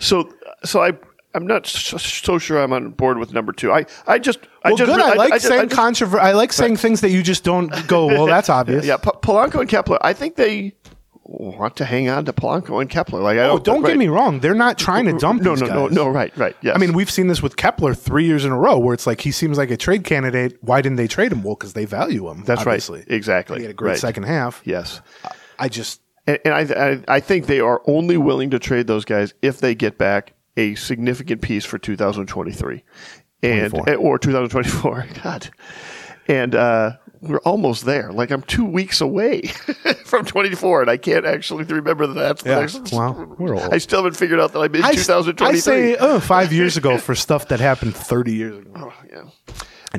so, 0.00 0.32
so 0.64 0.82
I, 0.82 0.92
I'm 1.34 1.46
not 1.46 1.66
so, 1.66 2.38
sure 2.38 2.62
I'm 2.62 2.72
on 2.72 2.90
board 2.90 3.18
with 3.18 3.32
number 3.32 3.52
two. 3.52 3.72
I, 3.72 3.86
I 4.06 4.18
just, 4.18 4.38
I 4.62 4.68
well, 4.68 4.76
just, 4.76 4.90
good. 4.90 5.00
I, 5.00 5.14
like 5.14 5.32
just- 5.32 5.46
saying 5.46 5.68
just- 5.68 5.80
controver- 5.80 6.20
I 6.20 6.32
like 6.32 6.52
saying 6.52 6.76
things 6.76 7.00
that 7.00 7.10
you 7.10 7.22
just 7.22 7.44
don't 7.44 7.70
go. 7.88 8.06
Well, 8.06 8.26
that's 8.34 8.48
obvious. 8.48 8.84
Yeah, 8.86 8.96
P- 8.98 9.10
Polanco 9.22 9.60
and 9.60 9.68
Kepler. 9.68 9.98
I 10.00 10.12
think 10.12 10.36
they 10.36 10.74
want 11.26 11.76
to 11.78 11.84
hang 11.86 12.08
on 12.08 12.24
to 12.26 12.32
Polanco 12.34 12.80
and 12.80 12.90
Kepler. 12.90 13.20
Like, 13.20 13.38
I 13.38 13.44
Oh, 13.44 13.54
don't, 13.56 13.64
don't 13.64 13.82
right. 13.82 13.88
get 13.90 13.98
me 13.98 14.08
wrong. 14.08 14.40
They're 14.40 14.54
not 14.54 14.76
trying 14.78 15.06
to 15.06 15.12
dump 15.14 15.40
No, 15.42 15.54
no, 15.54 15.66
no, 15.66 15.88
guys. 15.88 15.96
no. 15.96 16.08
Right, 16.08 16.36
right. 16.36 16.54
Yes. 16.60 16.76
I 16.76 16.78
mean, 16.78 16.92
we've 16.92 17.10
seen 17.10 17.28
this 17.28 17.42
with 17.42 17.56
Kepler 17.56 17.94
three 17.94 18.26
years 18.26 18.44
in 18.44 18.52
a 18.52 18.58
row, 18.58 18.78
where 18.78 18.92
it's 18.94 19.06
like 19.06 19.22
he 19.22 19.30
seems 19.32 19.56
like 19.56 19.70
a 19.70 19.76
trade 19.76 20.04
candidate. 20.04 20.58
Why 20.60 20.82
didn't 20.82 20.96
they 20.96 21.06
trade 21.08 21.32
him? 21.32 21.42
Well, 21.42 21.54
because 21.54 21.72
they 21.72 21.86
value 21.86 22.28
him. 22.28 22.44
that's 22.44 22.60
obviously. 22.60 23.00
right. 23.00 23.10
Exactly. 23.10 23.56
He 23.58 23.62
had 23.62 23.70
a 23.70 23.74
great 23.74 23.90
Right. 23.92 23.98
second 23.98 24.24
half. 24.24 24.60
Yes. 24.64 25.00
I 25.58 25.68
just 25.68 26.02
And, 26.26 26.38
and 26.44 26.54
I, 26.54 26.60
I, 26.90 27.04
I 27.16 27.20
think 27.20 27.46
they 27.46 27.60
are 27.60 27.80
only 27.86 28.18
willing 28.18 28.50
to 28.50 28.58
trade 28.58 28.86
those 28.86 29.04
guys 29.06 29.32
if 29.40 29.60
they 29.60 29.74
get 29.74 29.96
back 29.96 30.34
a 30.56 30.74
significant 30.76 31.42
piece 31.42 31.64
for 31.64 31.78
2023 31.78 32.82
and 33.42 33.70
24. 33.72 33.96
or 33.96 34.18
2024. 34.18 35.06
God, 35.22 35.50
and 36.28 36.54
uh, 36.54 36.92
we're 37.20 37.38
almost 37.38 37.84
there. 37.84 38.12
Like 38.12 38.30
I'm 38.30 38.42
two 38.42 38.64
weeks 38.64 39.00
away 39.00 39.42
from 40.04 40.24
24, 40.24 40.82
and 40.82 40.90
I 40.90 40.96
can't 40.96 41.24
actually 41.26 41.64
remember 41.64 42.06
that. 42.06 42.14
That's 42.14 42.42
the 42.42 42.50
Yeah, 42.50 42.60
next- 42.60 42.92
well, 42.92 43.34
we're 43.38 43.54
old. 43.56 43.72
I 43.72 43.78
still 43.78 43.98
haven't 43.98 44.16
figured 44.16 44.40
out 44.40 44.52
that 44.52 44.60
I'm 44.60 44.74
in 44.74 44.84
I, 44.84 44.92
2023. 44.92 45.56
I 45.56 45.60
say 45.60 45.96
oh, 45.98 46.20
five 46.20 46.52
years 46.52 46.76
ago 46.76 46.98
for 46.98 47.14
stuff 47.14 47.48
that 47.48 47.60
happened 47.60 47.94
thirty 47.96 48.32
years 48.34 48.58
ago. 48.58 48.92
yeah. 49.10 49.24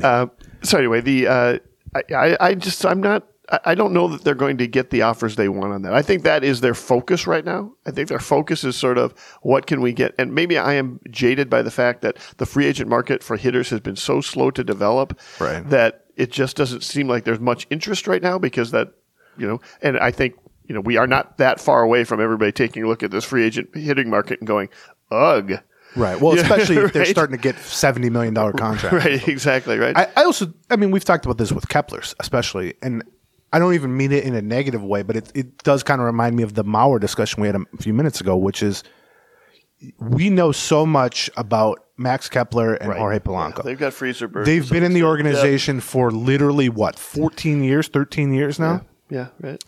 Uh, 0.07 0.27
so 0.61 0.77
anyway, 0.77 1.01
the 1.01 1.27
uh, 1.27 1.57
I, 1.95 2.13
I, 2.15 2.37
I 2.49 2.53
just 2.55 2.85
I'm 2.85 3.01
not. 3.01 3.27
I 3.63 3.75
don't 3.75 3.93
know 3.93 4.07
that 4.07 4.23
they're 4.23 4.33
going 4.35 4.57
to 4.57 4.67
get 4.67 4.89
the 4.89 5.03
offers 5.03 5.35
they 5.35 5.49
want 5.49 5.71
on 5.73 5.81
that. 5.83 5.93
I 5.93 6.01
think 6.01 6.23
that 6.23 6.43
is 6.43 6.61
their 6.61 6.73
focus 6.73 7.27
right 7.27 7.45
now. 7.45 7.71
I 7.85 7.91
think 7.91 8.09
their 8.09 8.19
focus 8.19 8.63
is 8.63 8.75
sort 8.75 8.97
of 8.97 9.13
what 9.41 9.67
can 9.67 9.81
we 9.81 9.93
get, 9.93 10.15
and 10.17 10.33
maybe 10.33 10.57
I 10.57 10.73
am 10.73 10.99
jaded 11.11 11.49
by 11.49 11.61
the 11.61 11.71
fact 11.71 12.01
that 12.01 12.17
the 12.37 12.45
free 12.45 12.65
agent 12.65 12.89
market 12.89 13.23
for 13.23 13.37
hitters 13.37 13.69
has 13.69 13.79
been 13.81 13.95
so 13.95 14.19
slow 14.21 14.49
to 14.51 14.63
develop 14.63 15.19
Right. 15.39 15.67
that 15.69 16.05
it 16.15 16.31
just 16.31 16.55
doesn't 16.57 16.81
seem 16.83 17.07
like 17.07 17.23
there's 17.23 17.39
much 17.39 17.67
interest 17.69 18.07
right 18.07 18.21
now 18.21 18.39
because 18.39 18.71
that 18.71 18.93
you 19.37 19.45
know, 19.47 19.61
and 19.81 19.97
I 19.99 20.11
think 20.11 20.35
you 20.65 20.73
know 20.73 20.81
we 20.81 20.97
are 20.97 21.05
not 21.07 21.37
that 21.37 21.59
far 21.59 21.83
away 21.83 22.03
from 22.03 22.19
everybody 22.21 22.51
taking 22.51 22.83
a 22.83 22.87
look 22.87 23.03
at 23.03 23.11
this 23.11 23.25
free 23.25 23.43
agent 23.43 23.69
hitting 23.75 24.09
market 24.09 24.39
and 24.39 24.47
going, 24.47 24.69
ugh. 25.11 25.59
Right. 25.95 26.19
Well, 26.19 26.33
especially 26.39 26.75
if 26.77 26.91
they're 26.93 27.05
starting 27.05 27.37
to 27.37 27.41
get 27.41 27.57
seventy 27.59 28.09
million 28.09 28.33
dollar 28.33 28.51
contracts. 28.57 29.05
Right, 29.05 29.25
exactly, 29.27 29.77
right. 29.77 29.95
I, 29.95 30.07
I 30.17 30.23
also, 30.25 30.53
I 30.69 30.75
mean, 30.77 30.91
we've 30.91 31.05
talked 31.05 31.25
about 31.25 31.37
this 31.37 31.51
with 31.53 31.69
Kepler's, 31.69 32.13
especially, 32.19 32.73
and 32.81 33.01
I 33.55 33.59
don't 33.59 33.73
even 33.73 33.95
mean 33.95 34.11
it 34.11 34.25
in 34.25 34.35
a 34.35 34.41
negative 34.41 34.83
way, 34.83 35.01
but 35.01 35.15
it, 35.15 35.31
it 35.33 35.63
does 35.63 35.81
kind 35.81 36.01
of 36.01 36.05
remind 36.05 36.35
me 36.35 36.43
of 36.43 36.55
the 36.55 36.65
Mauer 36.65 36.99
discussion 36.99 37.41
we 37.41 37.47
had 37.47 37.55
a 37.55 37.77
few 37.77 37.93
minutes 37.93 38.19
ago, 38.19 38.35
which 38.35 38.61
is 38.61 38.83
we 39.97 40.29
know 40.29 40.51
so 40.51 40.85
much 40.85 41.29
about 41.37 41.79
Max 41.95 42.27
Kepler 42.27 42.73
and 42.73 42.89
Right. 42.89 42.99
Jorge 42.99 43.19
Polanco. 43.19 43.63
They've 43.63 43.79
got 43.79 43.93
freezer 43.93 44.27
burns. 44.27 44.45
They've 44.45 44.69
been 44.69 44.83
in 44.83 44.91
the 44.91 45.03
organization 45.03 45.79
for 45.79 46.11
literally 46.11 46.67
what, 46.67 46.99
14 46.99 47.63
years, 47.63 47.87
13 47.87 48.33
years 48.33 48.59
now? 48.59 48.81
Yeah, 49.09 49.27
right. 49.39 49.63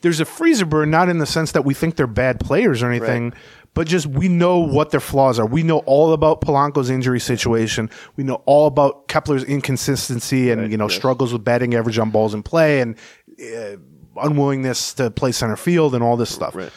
There's 0.00 0.18
a 0.18 0.24
freezer 0.24 0.64
burn, 0.64 0.90
not 0.90 1.08
in 1.08 1.18
the 1.18 1.26
sense 1.26 1.52
that 1.52 1.64
we 1.64 1.74
think 1.74 1.94
they're 1.94 2.08
bad 2.08 2.40
players 2.40 2.82
or 2.82 2.90
anything, 2.90 3.34
but 3.74 3.86
just 3.86 4.06
we 4.06 4.28
know 4.28 4.58
what 4.58 4.90
their 4.90 5.00
flaws 5.00 5.38
are. 5.38 5.46
We 5.46 5.62
know 5.62 5.78
all 5.80 6.12
about 6.12 6.40
Polanco's 6.40 6.88
injury 6.90 7.20
situation. 7.20 7.90
We 8.16 8.24
know 8.24 8.42
all 8.46 8.66
about 8.66 9.08
Kepler's 9.08 9.44
inconsistency 9.44 10.50
and, 10.50 10.70
you 10.70 10.76
know, 10.76 10.88
struggles 10.88 11.32
with 11.32 11.44
batting 11.44 11.74
average 11.74 11.98
on 11.98 12.10
balls 12.10 12.34
in 12.34 12.42
play 12.42 12.80
and 12.80 12.96
uh, 13.42 13.76
unwillingness 14.16 14.94
to 14.94 15.10
play 15.10 15.32
center 15.32 15.56
field 15.56 15.94
and 15.94 16.02
all 16.02 16.16
this 16.16 16.34
stuff. 16.34 16.54
Right. 16.54 16.72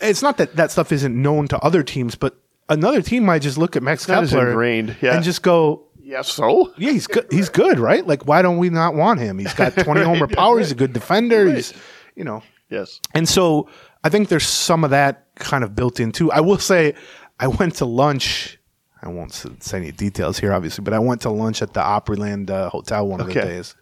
It's 0.00 0.22
not 0.22 0.38
that 0.38 0.56
that 0.56 0.70
stuff 0.70 0.92
isn't 0.92 1.20
known 1.20 1.48
to 1.48 1.58
other 1.58 1.82
teams, 1.82 2.14
but 2.14 2.36
another 2.68 3.02
team 3.02 3.24
might 3.24 3.42
just 3.42 3.58
look 3.58 3.76
at 3.76 3.82
Max 3.82 4.06
Kepler 4.06 4.64
yeah. 4.64 5.14
and 5.14 5.22
just 5.22 5.42
go, 5.42 5.88
Yeah, 6.00 6.22
so 6.22 6.72
yeah, 6.78 6.92
he's 6.92 7.06
good. 7.06 7.26
He's 7.30 7.48
good, 7.48 7.78
right? 7.78 8.06
Like, 8.06 8.26
why 8.26 8.42
don't 8.42 8.58
we 8.58 8.70
not 8.70 8.94
want 8.94 9.20
him? 9.20 9.38
He's 9.38 9.52
got 9.52 9.74
20 9.76 10.02
homer 10.02 10.26
power. 10.26 10.58
He's 10.58 10.72
a 10.72 10.76
good 10.76 10.92
defender. 10.92 11.52
He's, 11.52 11.74
you 12.16 12.24
know, 12.24 12.42
yes, 12.70 13.00
and 13.14 13.28
so 13.28 13.68
I 14.02 14.08
think 14.08 14.28
there's 14.28 14.46
some 14.46 14.84
of 14.84 14.90
that 14.90 15.26
kind 15.34 15.64
of 15.64 15.74
built 15.74 16.00
in 16.00 16.12
too. 16.12 16.32
I 16.32 16.40
will 16.40 16.58
say, 16.58 16.94
I 17.38 17.48
went 17.48 17.76
to 17.76 17.84
lunch. 17.84 18.58
I 19.02 19.08
won't 19.08 19.32
say 19.32 19.78
any 19.78 19.92
details 19.92 20.38
here, 20.38 20.52
obviously, 20.52 20.84
but 20.84 20.92
I 20.92 20.98
went 20.98 21.22
to 21.22 21.30
lunch 21.30 21.62
at 21.62 21.72
the 21.72 21.80
Opryland 21.80 22.50
uh, 22.50 22.68
Hotel 22.68 23.06
one 23.06 23.20
of 23.20 23.28
the 23.28 23.32
days. 23.32 23.74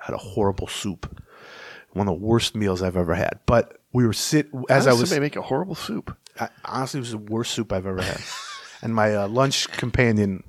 I 0.00 0.06
had 0.06 0.14
a 0.14 0.18
horrible 0.18 0.68
soup, 0.68 1.20
one 1.94 2.08
of 2.08 2.18
the 2.18 2.26
worst 2.26 2.54
meals 2.54 2.82
I've 2.82 2.96
ever 2.96 3.14
had. 3.14 3.40
But 3.46 3.80
we 3.92 4.06
were 4.06 4.12
sit 4.12 4.48
as 4.68 4.86
I 4.86 4.90
was 4.92 5.08
somebody 5.08 5.20
make 5.20 5.36
a 5.36 5.42
horrible 5.42 5.74
soup. 5.74 6.16
I, 6.38 6.48
honestly, 6.64 6.98
it 6.98 7.02
was 7.02 7.12
the 7.12 7.18
worst 7.18 7.52
soup 7.52 7.72
I've 7.72 7.86
ever 7.86 8.02
had. 8.02 8.20
and 8.82 8.94
my 8.94 9.14
uh, 9.14 9.28
lunch 9.28 9.68
companion, 9.72 10.42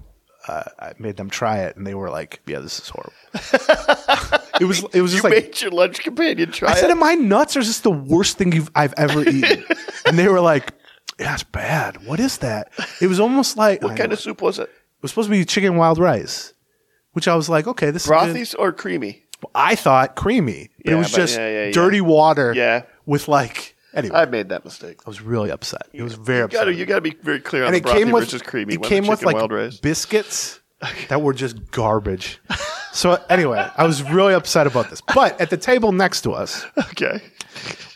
uh, 0.48 0.64
I 0.80 0.94
made 1.00 1.18
them 1.18 1.30
try 1.30 1.60
it, 1.60 1.78
and 1.78 1.86
they 1.86 1.94
were 1.94 2.10
like, 2.10 2.42
"Yeah, 2.48 2.60
this 2.60 2.80
is 2.80 2.90
horrible." 2.90 3.14
it 4.60 4.66
was. 4.66 4.84
It 4.94 5.02
was 5.02 5.14
You 5.14 5.22
just 5.22 5.24
like 5.24 5.34
made 5.34 5.62
your 5.62 5.72
lunch 5.72 6.00
companion 6.00 6.52
try 6.52 6.72
it. 6.72 6.74
I 6.74 6.76
said, 6.76 6.90
it. 6.90 6.94
"Am 6.94 7.04
I 7.04 7.16
nuts, 7.16 7.56
or 7.56 7.60
is 7.60 7.68
this 7.68 7.80
the 7.82 7.92
worst 7.92 8.38
thing 8.38 8.52
you've 8.52 8.72
I've 8.76 8.94
ever 8.98 9.22
eaten?" 9.30 9.64
and 10.06 10.18
they 10.18 10.28
were 10.28 10.42
like, 10.42 10.74
"Yeah, 11.20 11.34
it's 11.36 11.44
bad. 11.44 12.06
What 12.06 12.20
is 12.20 12.40
that?" 12.40 12.72
It 13.02 13.08
was 13.08 13.20
almost 13.20 13.58
like 13.58 13.84
What 13.84 13.98
kind 13.98 14.12
of 14.12 14.20
soup 14.20 14.42
was 14.42 14.60
it? 14.60 14.64
It 14.64 15.02
was 15.02 15.12
supposed 15.12 15.28
to 15.30 15.32
be 15.32 15.46
chicken 15.46 15.76
wild 15.76 16.00
rice, 16.00 16.54
which 17.14 17.28
I 17.28 17.36
was 17.36 17.48
like, 17.48 17.68
"Okay, 17.68 17.92
this 17.92 18.04
is 18.04 18.10
good." 18.10 18.16
Brothies 18.16 18.56
or 18.58 18.72
creamy? 18.72 19.24
I 19.54 19.76
thought 19.76 20.16
creamy. 20.16 20.70
But 20.78 20.86
Yeah, 20.86 20.96
it 20.96 20.98
was 20.98 21.12
but- 21.12 21.18
just 21.18 21.38
yeah, 21.38 21.66
yeah, 21.66 21.72
dirty 21.72 22.02
water. 22.02 22.54
Yeah. 22.56 22.84
with 23.06 23.28
like 23.28 23.76
anyway. 23.94 24.16
I 24.16 24.26
made 24.26 24.50
that 24.50 24.66
mistake. 24.66 25.00
I 25.06 25.10
was 25.10 25.22
really 25.22 25.52
upset. 25.52 25.88
It 25.94 26.02
was 26.04 26.16
very 26.16 26.40
You 26.40 26.44
upset. 26.46 26.60
got 26.62 26.66
to 26.66 26.74
you 26.74 26.86
got 26.86 26.96
to 26.96 27.02
be 27.02 27.16
very 27.22 27.40
clear 27.40 27.64
on 27.64 27.68
and 27.68 27.76
the 27.76 27.80
it 27.80 27.84
brothy 27.92 27.98
came 27.98 28.12
with 28.12 28.24
versus 28.26 28.42
creamy. 28.42 28.74
It 28.76 28.84
came 28.84 29.08
with 29.08 29.24
like 29.24 29.36
wild 29.36 29.52
rice. 29.52 29.78
biscuits 29.78 30.60
that 31.10 31.22
were 31.22 31.34
just 31.34 31.72
garbage. 31.72 32.40
so 32.94 33.22
anyway, 33.30 33.68
I 33.78 33.86
was 33.86 34.04
really 34.04 34.34
upset 34.34 34.68
about 34.68 34.90
this. 34.90 35.02
But 35.14 35.40
at 35.42 35.50
the 35.50 35.58
table 35.58 35.92
next 35.92 36.22
to 36.22 36.32
us 36.34 36.66
Okay. 36.92 37.22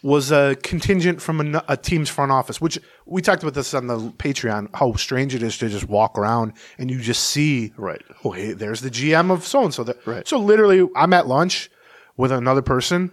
was 0.03 0.31
a 0.31 0.55
contingent 0.63 1.21
from 1.21 1.55
a 1.67 1.75
team's 1.77 2.09
front 2.09 2.31
office, 2.31 2.61
which 2.61 2.79
we 3.05 3.21
talked 3.21 3.43
about 3.43 3.53
this 3.55 3.73
on 3.73 3.87
the 3.87 3.97
Patreon. 4.17 4.69
How 4.73 4.93
strange 4.93 5.35
it 5.35 5.43
is 5.43 5.57
to 5.59 5.69
just 5.69 5.87
walk 5.89 6.17
around 6.17 6.53
and 6.77 6.89
you 6.89 6.99
just 7.01 7.23
see, 7.25 7.73
Right. 7.77 8.01
Oh, 8.23 8.31
hey, 8.31 8.53
there's 8.53 8.81
the 8.81 8.89
GM 8.89 9.31
of 9.31 9.45
so 9.45 9.63
and 9.63 9.73
so. 9.73 9.85
Right. 10.05 10.27
So 10.27 10.37
literally, 10.39 10.87
I'm 10.95 11.13
at 11.13 11.27
lunch 11.27 11.69
with 12.17 12.31
another 12.31 12.61
person, 12.61 13.11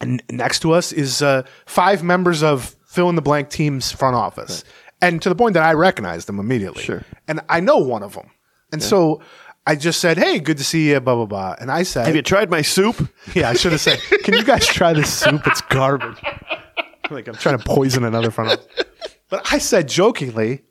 and 0.00 0.20
next 0.30 0.58
to 0.60 0.72
us 0.72 0.92
is 0.92 1.22
uh, 1.22 1.42
five 1.66 2.02
members 2.02 2.42
of 2.42 2.74
fill 2.84 3.08
in 3.08 3.14
the 3.16 3.22
blank 3.22 3.48
team's 3.48 3.90
front 3.92 4.16
office, 4.16 4.64
and 5.00 5.20
to 5.22 5.28
the 5.28 5.34
point 5.36 5.54
that 5.54 5.62
I 5.62 5.72
recognize 5.74 6.24
them 6.26 6.38
immediately. 6.40 6.82
Sure. 6.82 7.02
and 7.28 7.40
I 7.48 7.60
know 7.60 7.78
one 7.78 8.02
of 8.02 8.14
them, 8.14 8.30
and 8.74 8.82
so 8.82 9.22
I 9.66 9.76
just 9.76 10.00
said, 10.00 10.18
"Hey, 10.18 10.38
good 10.38 10.58
to 10.58 10.64
see 10.64 10.90
you." 10.90 11.00
Blah 11.00 11.14
blah 11.14 11.26
blah, 11.26 11.56
and 11.58 11.70
I 11.70 11.84
said, 11.84 12.06
Have 12.06 12.16
you 12.16 12.22
tried 12.22 12.50
my 12.50 12.62
soup? 12.62 13.08
"Yeah, 13.34 13.48
I 13.48 13.54
should 13.54 13.72
have 13.72 13.80
said, 13.80 13.98
can 14.22 14.34
you 14.34 14.44
guys 14.44 14.66
try 14.66 14.92
this 14.92 15.12
soup? 15.12 15.46
It's 15.46 15.62
garbage." 15.62 16.22
like 17.10 17.28
I'm 17.28 17.34
trying 17.34 17.58
to 17.58 17.64
poison 17.64 18.04
another 18.04 18.30
front 18.30 18.52
office, 18.52 18.84
but 19.30 19.46
I 19.52 19.58
said 19.58 19.88
jokingly. 19.88 20.62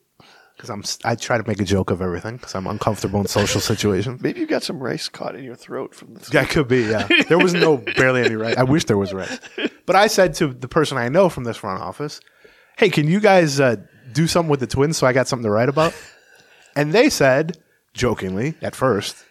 Because 0.55 0.69
I'm, 0.69 1.11
I 1.11 1.15
try 1.15 1.37
to 1.37 1.45
make 1.45 1.59
a 1.59 1.65
joke 1.65 1.91
of 1.91 2.01
everything 2.01 2.37
because 2.37 2.55
I'm 2.55 2.67
uncomfortable 2.67 3.19
in 3.19 3.27
social 3.27 3.59
situations. 3.59 4.21
Maybe 4.21 4.39
you 4.39 4.47
got 4.47 4.63
some 4.63 4.81
rice 4.81 5.09
caught 5.09 5.35
in 5.35 5.43
your 5.43 5.55
throat 5.55 5.93
from 5.93 6.13
the 6.13 6.29
That 6.29 6.49
could 6.49 6.69
be, 6.69 6.83
yeah. 6.83 7.05
There 7.27 7.39
was 7.39 7.53
no 7.53 7.77
barely 7.97 8.21
any 8.21 8.35
rice. 8.35 8.55
I 8.55 8.63
wish 8.63 8.85
there 8.85 8.97
was 8.97 9.11
right. 9.11 9.39
But 9.85 9.97
I 9.97 10.07
said 10.07 10.35
to 10.35 10.53
the 10.53 10.69
person 10.69 10.97
I 10.97 11.09
know 11.09 11.27
from 11.27 11.43
this 11.43 11.57
front 11.57 11.81
office, 11.81 12.21
"Hey, 12.77 12.89
can 12.89 13.07
you 13.09 13.19
guys 13.19 13.59
uh, 13.59 13.75
do 14.13 14.25
something 14.25 14.49
with 14.49 14.61
the 14.61 14.67
twins 14.67 14.95
so 14.95 15.05
I 15.05 15.11
got 15.11 15.27
something 15.27 15.43
to 15.43 15.51
write 15.51 15.67
about?" 15.67 15.93
And 16.77 16.93
they 16.93 17.09
said, 17.09 17.57
jokingly 17.93 18.55
at 18.61 18.75
first, 18.75 19.23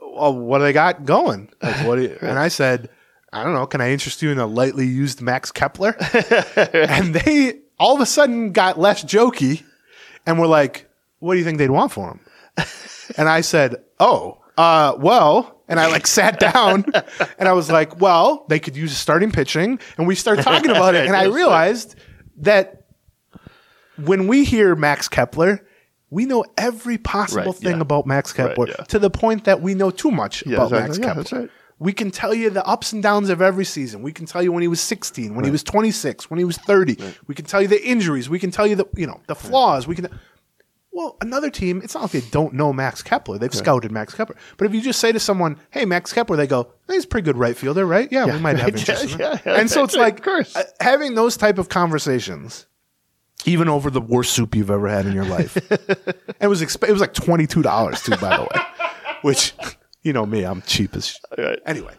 "Well, 0.00 0.36
what 0.36 0.58
do 0.58 0.64
they 0.64 0.72
got 0.72 1.04
going?" 1.04 1.48
Like, 1.62 1.86
what? 1.86 1.96
Do 1.96 2.02
you, 2.02 2.18
and 2.20 2.38
I 2.38 2.48
said, 2.48 2.88
"I 3.32 3.42
don't 3.44 3.54
know. 3.54 3.66
Can 3.66 3.80
I 3.80 3.90
interest 3.90 4.22
you 4.22 4.30
in 4.30 4.38
a 4.38 4.46
lightly 4.46 4.86
used 4.86 5.20
Max 5.20 5.50
Kepler?" 5.50 5.96
and 6.56 7.14
they 7.14 7.60
all 7.78 7.94
of 7.96 8.00
a 8.00 8.06
sudden 8.06 8.52
got 8.52 8.78
less 8.78 9.04
jokey, 9.04 9.64
and 10.26 10.38
were 10.38 10.46
like, 10.46 10.88
"What 11.18 11.34
do 11.34 11.38
you 11.38 11.44
think 11.44 11.58
they'd 11.58 11.70
want 11.70 11.92
for 11.92 12.08
him?" 12.10 12.20
And 13.18 13.28
I 13.28 13.42
said, 13.42 13.76
"Oh, 14.00 14.38
uh, 14.56 14.94
well," 14.98 15.60
and 15.68 15.78
I 15.78 15.88
like 15.88 16.06
sat 16.06 16.40
down, 16.40 16.86
and 17.38 17.46
I 17.48 17.52
was 17.52 17.70
like, 17.70 18.00
"Well, 18.00 18.46
they 18.48 18.58
could 18.58 18.76
use 18.76 18.92
a 18.92 18.96
starting 18.96 19.30
pitching," 19.30 19.78
and 19.98 20.06
we 20.06 20.14
start 20.14 20.40
talking 20.40 20.70
about 20.70 20.94
it, 20.94 21.06
and 21.06 21.14
I 21.14 21.24
realized 21.24 21.96
that 22.38 22.86
when 24.02 24.26
we 24.26 24.44
hear 24.44 24.74
Max 24.74 25.08
Kepler. 25.08 25.60
We 26.14 26.26
know 26.26 26.44
every 26.56 26.96
possible 26.98 27.52
Right, 27.52 27.54
thing 27.56 27.76
yeah. 27.76 27.80
about 27.88 28.06
Max 28.06 28.32
Kepler 28.32 28.66
Right, 28.66 28.74
yeah. 28.78 28.84
to 28.84 28.98
the 28.98 29.10
point 29.10 29.44
that 29.44 29.60
we 29.60 29.74
know 29.74 29.90
too 29.90 30.10
much 30.10 30.44
Yeah, 30.46 30.64
about 30.64 30.72
exactly. 30.86 31.06
Max 31.06 31.16
Kepler. 31.30 31.40
right. 31.40 31.50
We 31.80 31.92
can 31.92 32.10
tell 32.12 32.32
you 32.32 32.50
the 32.50 32.64
ups 32.64 32.92
and 32.92 33.02
downs 33.02 33.28
of 33.30 33.42
every 33.42 33.64
season. 33.64 34.00
We 34.02 34.12
can 34.12 34.26
tell 34.26 34.40
you 34.42 34.52
when 34.52 34.62
he 34.62 34.68
was 34.68 34.80
16, 34.80 35.34
when 35.34 35.44
he 35.44 35.50
was 35.50 35.64
26, 35.64 36.30
when 36.30 36.38
he 36.38 36.44
was 36.44 36.56
30. 36.56 36.96
We 37.26 37.34
can 37.34 37.44
tell 37.44 37.60
you 37.60 37.66
the 37.68 37.84
injuries. 37.84 38.30
We 38.30 38.38
can 38.38 38.52
tell 38.52 38.66
you 38.66 38.76
the 38.76 38.86
you 38.96 39.06
know 39.08 39.20
the 39.26 39.34
flaws. 39.34 39.86
We 39.88 39.96
can. 39.96 40.08
Well, 40.92 41.16
another 41.20 41.50
team, 41.50 41.80
it's 41.82 41.94
not 41.94 42.02
like 42.02 42.12
they 42.12 42.20
don't 42.30 42.54
know 42.54 42.72
Max 42.72 43.02
Kepler. 43.02 43.36
They've 43.36 43.52
scouted 43.52 43.90
Max 43.90 44.14
Kepler. 44.14 44.36
But 44.56 44.68
if 44.68 44.74
you 44.74 44.80
just 44.80 45.00
say 45.00 45.10
to 45.10 45.18
someone, 45.18 45.56
"Hey, 45.70 45.84
Max 45.84 46.12
Kepler," 46.12 46.36
they 46.36 46.46
go, 46.46 46.68
"Hey, 46.86 46.94
"He's 46.94 47.04
a 47.04 47.08
pretty 47.08 47.24
good 47.24 47.36
right 47.36 47.56
fielder, 47.56 47.84
right? 47.84 48.06
Yeah, 48.12 48.26
we 48.26 48.38
might 48.38 48.56
have 48.60 48.68
interest." 48.78 49.02
in 49.02 49.08
him." 49.10 49.18
Yeah, 49.20 49.38
yeah, 49.44 49.54
and 49.58 49.68
so 49.68 49.82
it's 49.82 49.96
like 49.96 50.24
uh, 50.24 50.44
having 50.80 51.16
those 51.16 51.36
type 51.36 51.58
of 51.58 51.68
conversations, 51.68 52.66
even 53.44 53.68
over 53.68 53.90
the 53.90 54.00
worst 54.00 54.32
soup 54.32 54.54
you've 54.54 54.70
ever 54.70 54.88
had 54.88 55.06
in 55.06 55.12
your 55.12 55.24
life. 55.24 55.56
it 56.40 56.46
was 56.48 56.62
exp- 56.62 56.88
it 56.88 56.92
was 56.92 57.00
like 57.00 57.12
twenty 57.14 57.46
two 57.46 57.62
dollars 57.62 58.02
too, 58.02 58.16
by 58.16 58.36
the 58.36 58.42
way, 58.42 58.60
which 59.22 59.54
you 60.02 60.12
know 60.12 60.26
me, 60.26 60.44
I'm 60.44 60.62
cheap 60.62 60.94
as. 60.96 61.18
Right. 61.36 61.58
Anyway, 61.66 61.94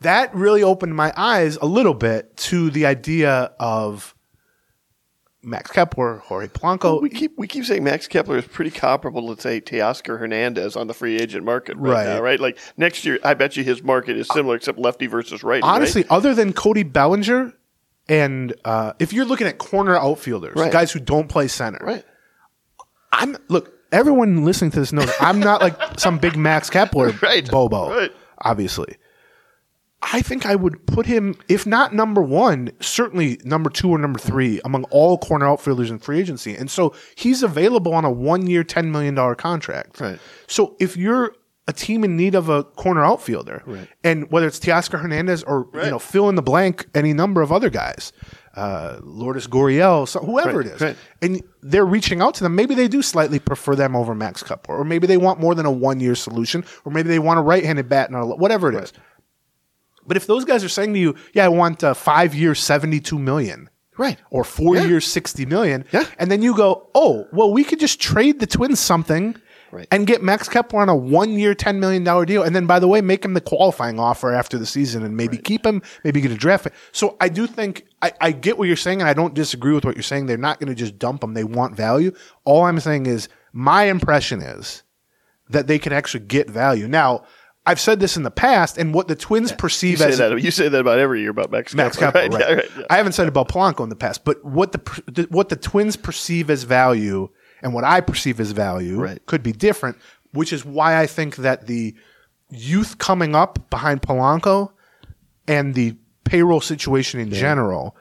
that 0.00 0.34
really 0.34 0.62
opened 0.62 0.94
my 0.94 1.12
eyes 1.16 1.56
a 1.56 1.66
little 1.66 1.94
bit 1.94 2.36
to 2.38 2.70
the 2.70 2.86
idea 2.86 3.52
of 3.58 4.14
Max 5.42 5.70
Kepler, 5.70 6.18
Jorge 6.18 6.48
Polanco. 6.48 7.00
we 7.00 7.08
keep 7.10 7.38
we 7.38 7.46
keep 7.46 7.64
saying 7.64 7.84
Max 7.84 8.08
Kepler 8.08 8.38
is 8.38 8.46
pretty 8.46 8.70
comparable 8.72 9.34
to 9.34 9.40
say 9.40 9.60
Teoscar 9.60 10.18
Hernandez 10.18 10.74
on 10.74 10.88
the 10.88 10.94
free 10.94 11.16
agent 11.16 11.44
market 11.44 11.76
right, 11.76 11.92
Right. 11.92 12.06
now, 12.06 12.20
right? 12.20 12.40
Like 12.40 12.58
next 12.76 13.04
year, 13.04 13.18
I 13.24 13.34
bet 13.34 13.56
you 13.56 13.62
his 13.62 13.82
market 13.82 14.16
is 14.16 14.26
similar, 14.28 14.56
except 14.56 14.78
lefty 14.78 15.06
versus 15.06 15.42
righty. 15.44 15.62
right? 15.62 15.74
Honestly, 15.76 16.04
other 16.10 16.34
than 16.34 16.52
Cody 16.52 16.82
Bellinger, 16.82 17.54
and 18.08 18.54
uh, 18.64 18.92
if 18.98 19.12
you're 19.12 19.24
looking 19.26 19.46
at 19.46 19.58
corner 19.58 19.96
outfielders, 19.96 20.54
Right. 20.56 20.72
guys 20.72 20.92
who 20.92 21.00
don't 21.00 21.28
play 21.28 21.48
center, 21.48 21.78
right? 21.84 22.04
I'm 23.12 23.36
look. 23.48 23.74
Everyone 23.90 24.44
listening 24.44 24.70
to 24.72 24.80
this 24.80 24.92
knows 24.92 25.10
I'm 25.18 25.40
not 25.40 25.62
like 25.62 25.74
some 25.98 26.18
big 26.18 26.36
Max 26.36 26.68
Kepler 26.68 27.10
Right. 27.22 27.48
bobo. 27.50 27.88
Right. 27.88 28.12
Obviously, 28.42 28.96
I 30.02 30.20
think 30.20 30.44
I 30.46 30.54
would 30.56 30.86
put 30.86 31.06
him, 31.06 31.34
if 31.48 31.66
not 31.66 31.94
number 31.94 32.20
one, 32.20 32.70
certainly 32.80 33.40
number 33.44 33.70
two 33.70 33.88
or 33.90 33.98
number 33.98 34.18
three 34.18 34.60
among 34.64 34.84
all 34.90 35.16
corner 35.18 35.46
outfielders 35.48 35.90
in 35.90 35.98
free 35.98 36.20
agency. 36.20 36.54
And 36.54 36.70
so 36.70 36.94
he's 37.16 37.42
available 37.42 37.94
on 37.94 38.04
a 38.04 38.10
one-year, 38.10 38.62
ten 38.62 38.92
million 38.92 39.14
dollar 39.14 39.34
contract. 39.34 40.00
Right. 40.00 40.18
So 40.46 40.76
if 40.78 40.96
you're 40.96 41.34
a 41.68 41.72
team 41.72 42.02
in 42.02 42.16
need 42.16 42.34
of 42.34 42.48
a 42.48 42.64
corner 42.64 43.04
outfielder, 43.04 43.62
and 44.02 44.28
whether 44.32 44.46
it's 44.48 44.58
Teoscar 44.58 44.98
Hernandez 45.00 45.44
or 45.44 45.68
you 45.74 45.90
know 45.90 45.98
fill 46.00 46.28
in 46.28 46.34
the 46.34 46.42
blank, 46.42 46.86
any 46.94 47.12
number 47.12 47.42
of 47.42 47.52
other 47.52 47.70
guys, 47.70 48.12
uh, 48.56 48.98
Lourdes 49.02 49.46
Gurriel, 49.46 50.08
so 50.08 50.18
whoever 50.20 50.58
Right, 50.58 50.66
it 50.66 50.72
is, 50.72 50.80
right. 50.80 50.96
and 51.22 51.42
they're 51.62 51.86
reaching 51.86 52.20
out 52.22 52.34
to 52.36 52.42
them. 52.42 52.54
Maybe 52.56 52.74
they 52.74 52.88
do 52.88 53.02
slightly 53.02 53.38
prefer 53.38 53.76
them 53.76 53.94
over 53.94 54.14
Max 54.14 54.42
Kepler, 54.42 54.76
or 54.78 54.84
maybe 54.84 55.06
they 55.06 55.18
want 55.18 55.38
more 55.40 55.54
than 55.54 55.66
a 55.66 55.70
one 55.70 56.00
year 56.00 56.14
solution, 56.14 56.64
or 56.84 56.90
maybe 56.90 57.08
they 57.10 57.18
want 57.20 57.38
a 57.38 57.42
right 57.42 57.62
handed 57.64 57.88
bat, 57.88 58.08
and 58.10 58.18
a, 58.18 58.24
whatever 58.26 58.68
it 58.72 58.82
is. 58.82 58.92
But 60.06 60.16
if 60.16 60.26
those 60.26 60.44
guys 60.46 60.64
are 60.64 60.68
saying 60.70 60.94
to 60.94 60.98
you, 60.98 61.14
"Yeah, 61.34 61.44
I 61.44 61.48
want 61.48 61.84
uh, 61.84 61.92
five 61.94 62.34
years, 62.34 62.60
seventy 62.60 62.98
two 63.00 63.18
million, 63.18 63.68
Right. 63.98 64.16
or 64.30 64.42
four 64.42 64.76
Yeah. 64.76 64.84
years, 64.86 65.06
sixty 65.06 65.44
million, 65.44 65.84
Yeah. 65.92 66.04
and 66.18 66.30
then 66.30 66.40
you 66.40 66.56
go, 66.56 66.88
"Oh, 66.94 67.26
well, 67.32 67.52
we 67.52 67.62
could 67.62 67.78
just 67.80 68.00
trade 68.00 68.40
the 68.40 68.46
Twins 68.46 68.80
something." 68.80 69.36
Right. 69.70 69.86
And 69.90 70.06
get 70.06 70.22
Max 70.22 70.48
Kepler 70.48 70.80
on 70.80 70.88
a 70.88 70.96
one-year, 70.96 71.54
ten 71.54 71.78
million 71.80 72.04
dollar 72.04 72.24
deal, 72.24 72.42
and 72.42 72.56
then, 72.56 72.66
by 72.66 72.78
the 72.78 72.88
way, 72.88 73.00
make 73.00 73.24
him 73.24 73.34
the 73.34 73.40
qualifying 73.40 74.00
offer 74.00 74.32
after 74.32 74.58
the 74.58 74.66
season, 74.66 75.04
and 75.04 75.16
maybe 75.16 75.36
keep 75.36 75.64
him, 75.64 75.82
maybe 76.04 76.20
get 76.20 76.30
a 76.30 76.36
draft. 76.36 76.64
pick. 76.64 76.72
So 76.92 77.16
I 77.20 77.28
do 77.28 77.46
think 77.46 77.86
I, 78.00 78.12
I 78.20 78.32
get 78.32 78.58
what 78.58 78.66
you're 78.66 78.76
saying, 78.76 79.00
and 79.00 79.08
I 79.08 79.14
don't 79.14 79.34
disagree 79.34 79.74
with 79.74 79.84
what 79.84 79.96
you're 79.96 80.02
saying. 80.02 80.26
They're 80.26 80.36
not 80.38 80.58
going 80.58 80.68
to 80.68 80.74
just 80.74 80.98
dump 80.98 81.22
him; 81.22 81.34
they 81.34 81.44
want 81.44 81.76
value. 81.76 82.12
All 82.44 82.64
I'm 82.64 82.80
saying 82.80 83.06
is, 83.06 83.28
my 83.52 83.84
impression 83.84 84.40
is 84.40 84.82
that 85.50 85.66
they 85.66 85.78
can 85.78 85.92
actually 85.92 86.24
get 86.24 86.48
value. 86.48 86.88
Now, 86.88 87.24
I've 87.68 87.80
said 87.80 88.00
this 88.00 88.16
in 88.16 88.22
the 88.22 88.30
past, 88.30 88.78
and 88.78 88.94
what 88.94 89.08
the 89.08 89.14
Twins 89.14 89.50
You 89.50 89.56
perceive 89.58 89.98
say 89.98 90.08
as 90.08 90.18
that 90.18 90.42
you 90.42 90.50
say 90.50 90.70
that 90.70 90.80
about 90.80 90.98
every 90.98 91.20
year 91.20 91.30
about 91.30 91.50
Max, 91.50 91.74
Max 91.74 91.98
Kepler, 91.98 92.22
right? 92.22 92.32
right? 92.32 92.40
Yeah, 92.40 92.54
right, 92.54 92.70
yeah. 92.78 92.84
I 92.88 92.96
haven't 92.96 93.12
said 93.12 93.24
it 93.24 93.28
about 93.28 93.48
Polanco 93.48 93.82
in 93.82 93.90
the 93.90 93.96
past, 93.96 94.24
but 94.24 94.42
what 94.42 94.72
the, 94.72 95.02
the 95.06 95.22
what 95.24 95.50
the 95.50 95.56
Twins 95.56 95.94
perceive 95.94 96.48
as 96.48 96.62
value 96.62 97.28
and 97.62 97.74
what 97.74 97.84
I 97.84 98.00
perceive 98.00 98.40
as 98.40 98.52
value 98.52 99.00
Right. 99.00 99.24
could 99.26 99.42
be 99.42 99.52
different, 99.52 99.96
which 100.32 100.52
is 100.52 100.64
why 100.64 100.98
I 101.00 101.06
think 101.06 101.36
that 101.36 101.66
the 101.66 101.94
youth 102.50 102.98
coming 102.98 103.34
up 103.34 103.68
behind 103.70 104.02
Polanco 104.02 104.70
and 105.46 105.74
the 105.74 105.96
payroll 106.24 106.60
situation 106.60 107.20
in 107.20 107.30
general 107.32 107.96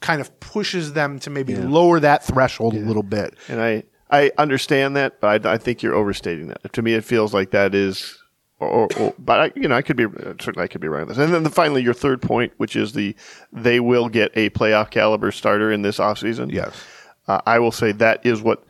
kind 0.00 0.20
of 0.20 0.38
pushes 0.40 0.92
them 0.92 1.18
to 1.20 1.30
maybe 1.30 1.54
lower 1.56 2.00
that 2.00 2.24
threshold 2.24 2.74
a 2.74 2.78
little 2.78 3.02
bit. 3.02 3.34
And 3.48 3.60
I, 3.60 3.84
I 4.10 4.30
understand 4.38 4.96
that, 4.96 5.20
but 5.20 5.46
I, 5.46 5.54
I 5.54 5.58
think 5.58 5.82
you're 5.82 5.94
overstating 5.94 6.48
that. 6.48 6.72
To 6.74 6.82
me, 6.82 6.94
it 6.94 7.04
feels 7.04 7.32
like 7.34 7.50
that 7.52 7.74
is, 7.74 8.18
or, 8.60 8.68
or, 8.68 8.88
or 8.98 9.14
but 9.18 9.40
I, 9.40 9.52
you 9.58 9.68
know, 9.68 9.74
I 9.74 9.82
could 9.82 9.96
be 9.96 10.04
certainly 10.40 10.62
I 10.64 10.66
could 10.68 10.80
be 10.80 10.88
wrong 10.88 11.02
on 11.02 11.08
this. 11.08 11.18
And 11.18 11.32
then 11.32 11.46
finally, 11.50 11.82
your 11.82 11.94
third 11.94 12.20
point, 12.22 12.52
which 12.58 12.76
is 12.76 12.92
the 12.92 13.14
they 13.52 13.80
will 13.80 14.08
get 14.08 14.32
a 14.34 14.50
playoff 14.50 14.90
caliber 14.90 15.30
starter 15.32 15.72
in 15.72 15.82
this 15.82 15.98
offseason. 15.98 16.52
Yes. 16.52 16.74
uh, 17.28 17.40
I 17.46 17.58
will 17.58 17.72
say 17.72 17.92
that 17.92 18.24
is 18.24 18.40
what 18.42 18.64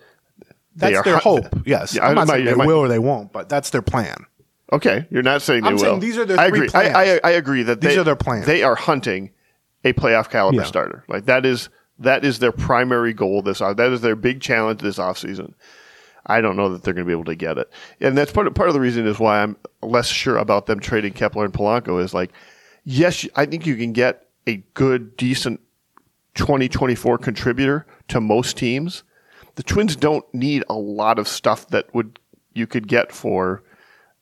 That's 0.77 1.03
their 1.03 1.19
hope. 1.19 1.47
Yes. 1.67 1.95
Yeah, 1.95 2.05
I'm 2.05 2.11
I- 2.11 2.15
not 2.15 2.27
my- 2.29 2.35
saying 2.35 2.45
they 2.47 2.55
will 2.55 2.79
or 2.79 2.89
they 2.89 2.99
won't, 2.99 3.33
but 3.33 3.49
that's 3.49 3.71
their 3.71 3.83
plan. 3.83 4.27
Okay, 4.73 5.07
you're 5.11 5.23
not 5.23 5.43
saying 5.43 5.63
they 5.63 5.69
I'm 5.69 5.75
will. 5.75 5.81
saying 5.81 6.01
these 6.01 6.19
are 6.19 6.25
their 6.25 6.39
I 6.41 6.49
three 6.49 6.67
agree. 6.67 6.81
I, 6.81 7.15
I. 7.17 7.21
I 7.23 7.31
agree 7.31 7.63
that 7.63 7.81
These 7.81 7.95
they, 7.95 8.01
are 8.01 8.05
their 8.05 8.17
plans. 8.17 8.47
They 8.47 8.63
are 8.65 8.75
hunting 8.75 9.31
a 9.85 9.93
playoff 9.93 10.29
caliber 10.29 10.59
Yeah. 10.59 10.65
starter. 10.65 11.05
Like 11.09 11.27
that 11.27 11.47
is 11.47 11.69
that 12.01 12.25
is 12.25 12.41
their 12.41 12.51
primary 12.53 13.13
goal 13.15 13.43
this 13.43 13.61
off. 13.61 13.77
That 13.77 13.93
is 13.93 14.01
their 14.01 14.17
big 14.17 14.41
challenge 14.41 14.81
this 14.83 14.99
offseason. 14.99 15.55
I 16.27 16.41
don't 16.41 16.57
know 16.57 16.71
that 16.71 16.83
they're 16.83 16.93
going 16.95 17.07
to 17.07 17.09
be 17.09 17.13
able 17.13 17.25
to 17.27 17.37
get 17.37 17.57
it, 17.59 17.71
and 18.01 18.19
that's 18.19 18.33
part 18.33 18.49
of, 18.49 18.55
part 18.55 18.69
of 18.69 18.75
the 18.75 18.81
reason 18.81 19.07
is 19.07 19.21
why 19.21 19.41
I'm 19.43 19.57
less 19.83 20.09
sure 20.09 20.37
about 20.37 20.67
them 20.67 20.81
trading 20.81 21.13
Kepler 21.13 21.45
and 21.45 21.55
Polanco. 21.55 22.03
Is 22.03 22.13
like, 22.13 22.33
yes, 22.83 23.25
I 23.37 23.47
think 23.47 23.65
you 23.67 23.77
can 23.77 23.93
get 23.93 24.27
a 24.49 24.57
good, 24.75 25.17
decent 25.17 25.61
2024 26.35 27.19
contributor 27.19 27.87
to 28.09 28.21
most 28.21 28.57
teams. 28.57 29.05
The 29.57 29.63
Twins 29.63 29.97
don't 29.97 30.25
need 30.33 30.65
a 30.69 30.75
lot 30.75 31.19
of 31.19 31.27
stuff 31.27 31.69
that 31.69 31.93
would 31.95 32.19
you 32.55 32.67
could 32.67 32.89
get 32.89 33.13
for 33.13 33.63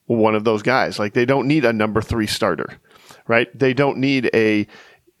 one 0.05 0.35
of 0.35 0.43
those 0.43 0.61
guys. 0.61 0.99
Like 0.99 1.13
they 1.13 1.25
don't 1.25 1.47
need 1.47 1.65
a 1.65 1.73
number 1.73 2.01
three 2.01 2.27
starter, 2.27 2.79
right? 3.27 3.47
They 3.57 3.73
don't 3.73 3.97
need 3.97 4.29
a. 4.33 4.67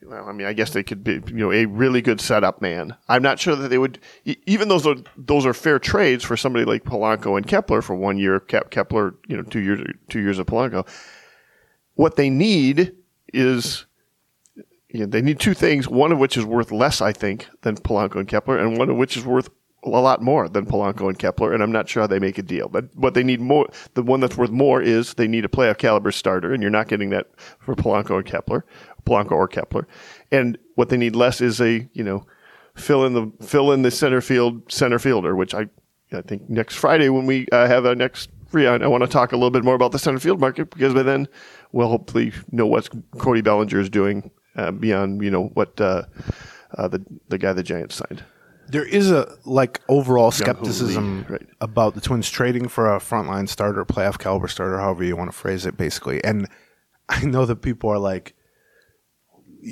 Well, 0.03 0.29
I 0.29 0.33
mean, 0.33 0.45
I 0.45 0.53
guess 0.53 0.69
they 0.69 0.83
could 0.83 1.03
be, 1.03 1.13
you 1.27 1.33
know, 1.33 1.51
a 1.51 1.65
really 1.65 2.01
good 2.01 2.21
setup 2.21 2.61
man. 2.61 2.95
I'm 3.09 3.23
not 3.23 3.39
sure 3.39 3.55
that 3.55 3.69
they 3.69 3.79
would, 3.79 3.97
even 4.45 4.67
those 4.67 4.85
are 4.85 4.95
those 5.17 5.47
are 5.47 5.53
fair 5.53 5.79
trades 5.79 6.23
for 6.23 6.37
somebody 6.37 6.63
like 6.63 6.83
Polanco 6.83 7.37
and 7.37 7.47
Kepler 7.47 7.81
for 7.81 7.95
one 7.95 8.17
year, 8.19 8.39
Kep, 8.39 8.69
Kepler, 8.69 9.15
you 9.27 9.35
know, 9.35 9.41
two 9.41 9.61
years, 9.61 9.81
two 10.09 10.19
years 10.19 10.37
of 10.37 10.45
Polanco. 10.45 10.87
What 11.95 12.17
they 12.17 12.29
need 12.29 12.93
is, 13.33 13.85
you 14.89 14.99
know, 14.99 15.05
they 15.07 15.23
need 15.23 15.39
two 15.39 15.55
things. 15.55 15.87
One 15.87 16.11
of 16.11 16.19
which 16.19 16.37
is 16.37 16.45
worth 16.45 16.71
less, 16.71 17.01
I 17.01 17.11
think, 17.11 17.47
than 17.61 17.75
Polanco 17.75 18.17
and 18.17 18.27
Kepler, 18.27 18.59
and 18.59 18.77
one 18.77 18.91
of 18.91 18.97
which 18.97 19.17
is 19.17 19.25
worth 19.25 19.49
a 19.85 19.89
lot 19.89 20.21
more 20.21 20.49
than 20.49 20.65
Polanco 20.65 21.07
and 21.07 21.17
Kepler, 21.17 21.53
and 21.53 21.61
I'm 21.61 21.71
not 21.71 21.87
sure 21.87 22.03
how 22.03 22.07
they 22.07 22.19
make 22.19 22.37
a 22.37 22.43
deal. 22.43 22.67
But 22.67 22.85
what 22.95 23.13
they 23.13 23.23
need 23.23 23.39
more, 23.39 23.67
the 23.93 24.03
one 24.03 24.19
that's 24.19 24.37
worth 24.37 24.49
more 24.49 24.81
is 24.81 25.13
they 25.13 25.27
need 25.27 25.45
a 25.45 25.49
playoff 25.49 25.77
caliber 25.77 26.11
starter, 26.11 26.53
and 26.53 26.61
you're 26.61 26.71
not 26.71 26.87
getting 26.87 27.09
that 27.11 27.27
for 27.59 27.75
Polanco 27.75 28.17
and 28.17 28.25
Kepler, 28.25 28.65
Polanco 29.05 29.31
or 29.31 29.47
Kepler. 29.47 29.87
And 30.31 30.57
what 30.75 30.89
they 30.89 30.97
need 30.97 31.15
less 31.15 31.41
is 31.41 31.61
a 31.61 31.87
you 31.93 32.03
know 32.03 32.25
fill 32.75 33.05
in 33.05 33.13
the 33.13 33.31
fill 33.45 33.71
in 33.71 33.83
the 33.83 33.91
center 33.91 34.21
field 34.21 34.71
center 34.71 34.99
fielder, 34.99 35.35
which 35.35 35.53
I 35.53 35.67
I 36.11 36.21
think 36.21 36.49
next 36.49 36.75
Friday 36.75 37.09
when 37.09 37.25
we 37.25 37.47
uh, 37.51 37.67
have 37.67 37.85
our 37.85 37.95
next 37.95 38.29
free, 38.47 38.67
I, 38.67 38.75
I 38.75 38.87
want 38.87 39.03
to 39.03 39.09
talk 39.09 39.31
a 39.31 39.35
little 39.35 39.51
bit 39.51 39.63
more 39.63 39.75
about 39.75 39.91
the 39.91 39.99
center 39.99 40.19
field 40.19 40.39
market 40.39 40.69
because 40.69 40.93
by 40.93 41.03
then 41.03 41.27
we'll 41.71 41.89
hopefully 41.89 42.31
know 42.51 42.65
what 42.65 42.89
Cody 43.17 43.41
Bellinger 43.41 43.79
is 43.79 43.89
doing 43.89 44.31
uh, 44.55 44.71
beyond 44.71 45.23
you 45.23 45.31
know 45.31 45.45
what 45.53 45.79
uh, 45.79 46.03
uh, 46.77 46.87
the 46.87 47.03
the 47.29 47.37
guy 47.37 47.53
the 47.53 47.63
Giants 47.63 47.95
signed. 47.95 48.23
There 48.67 48.85
is 48.85 49.11
a 49.11 49.37
like 49.45 49.81
overall 49.87 50.31
skepticism 50.31 51.25
right. 51.29 51.47
about 51.61 51.93
the 51.95 52.01
Twins 52.01 52.29
trading 52.29 52.67
for 52.67 52.93
a 52.93 52.99
frontline 52.99 53.47
starter, 53.47 53.85
playoff 53.85 54.17
caliber 54.17 54.47
starter, 54.47 54.79
however 54.79 55.03
you 55.03 55.15
want 55.15 55.31
to 55.31 55.37
phrase 55.37 55.65
it, 55.65 55.77
basically. 55.77 56.23
And 56.23 56.47
I 57.09 57.23
know 57.25 57.45
that 57.45 57.57
people 57.57 57.91
are 57.91 57.99
like, 57.99 58.33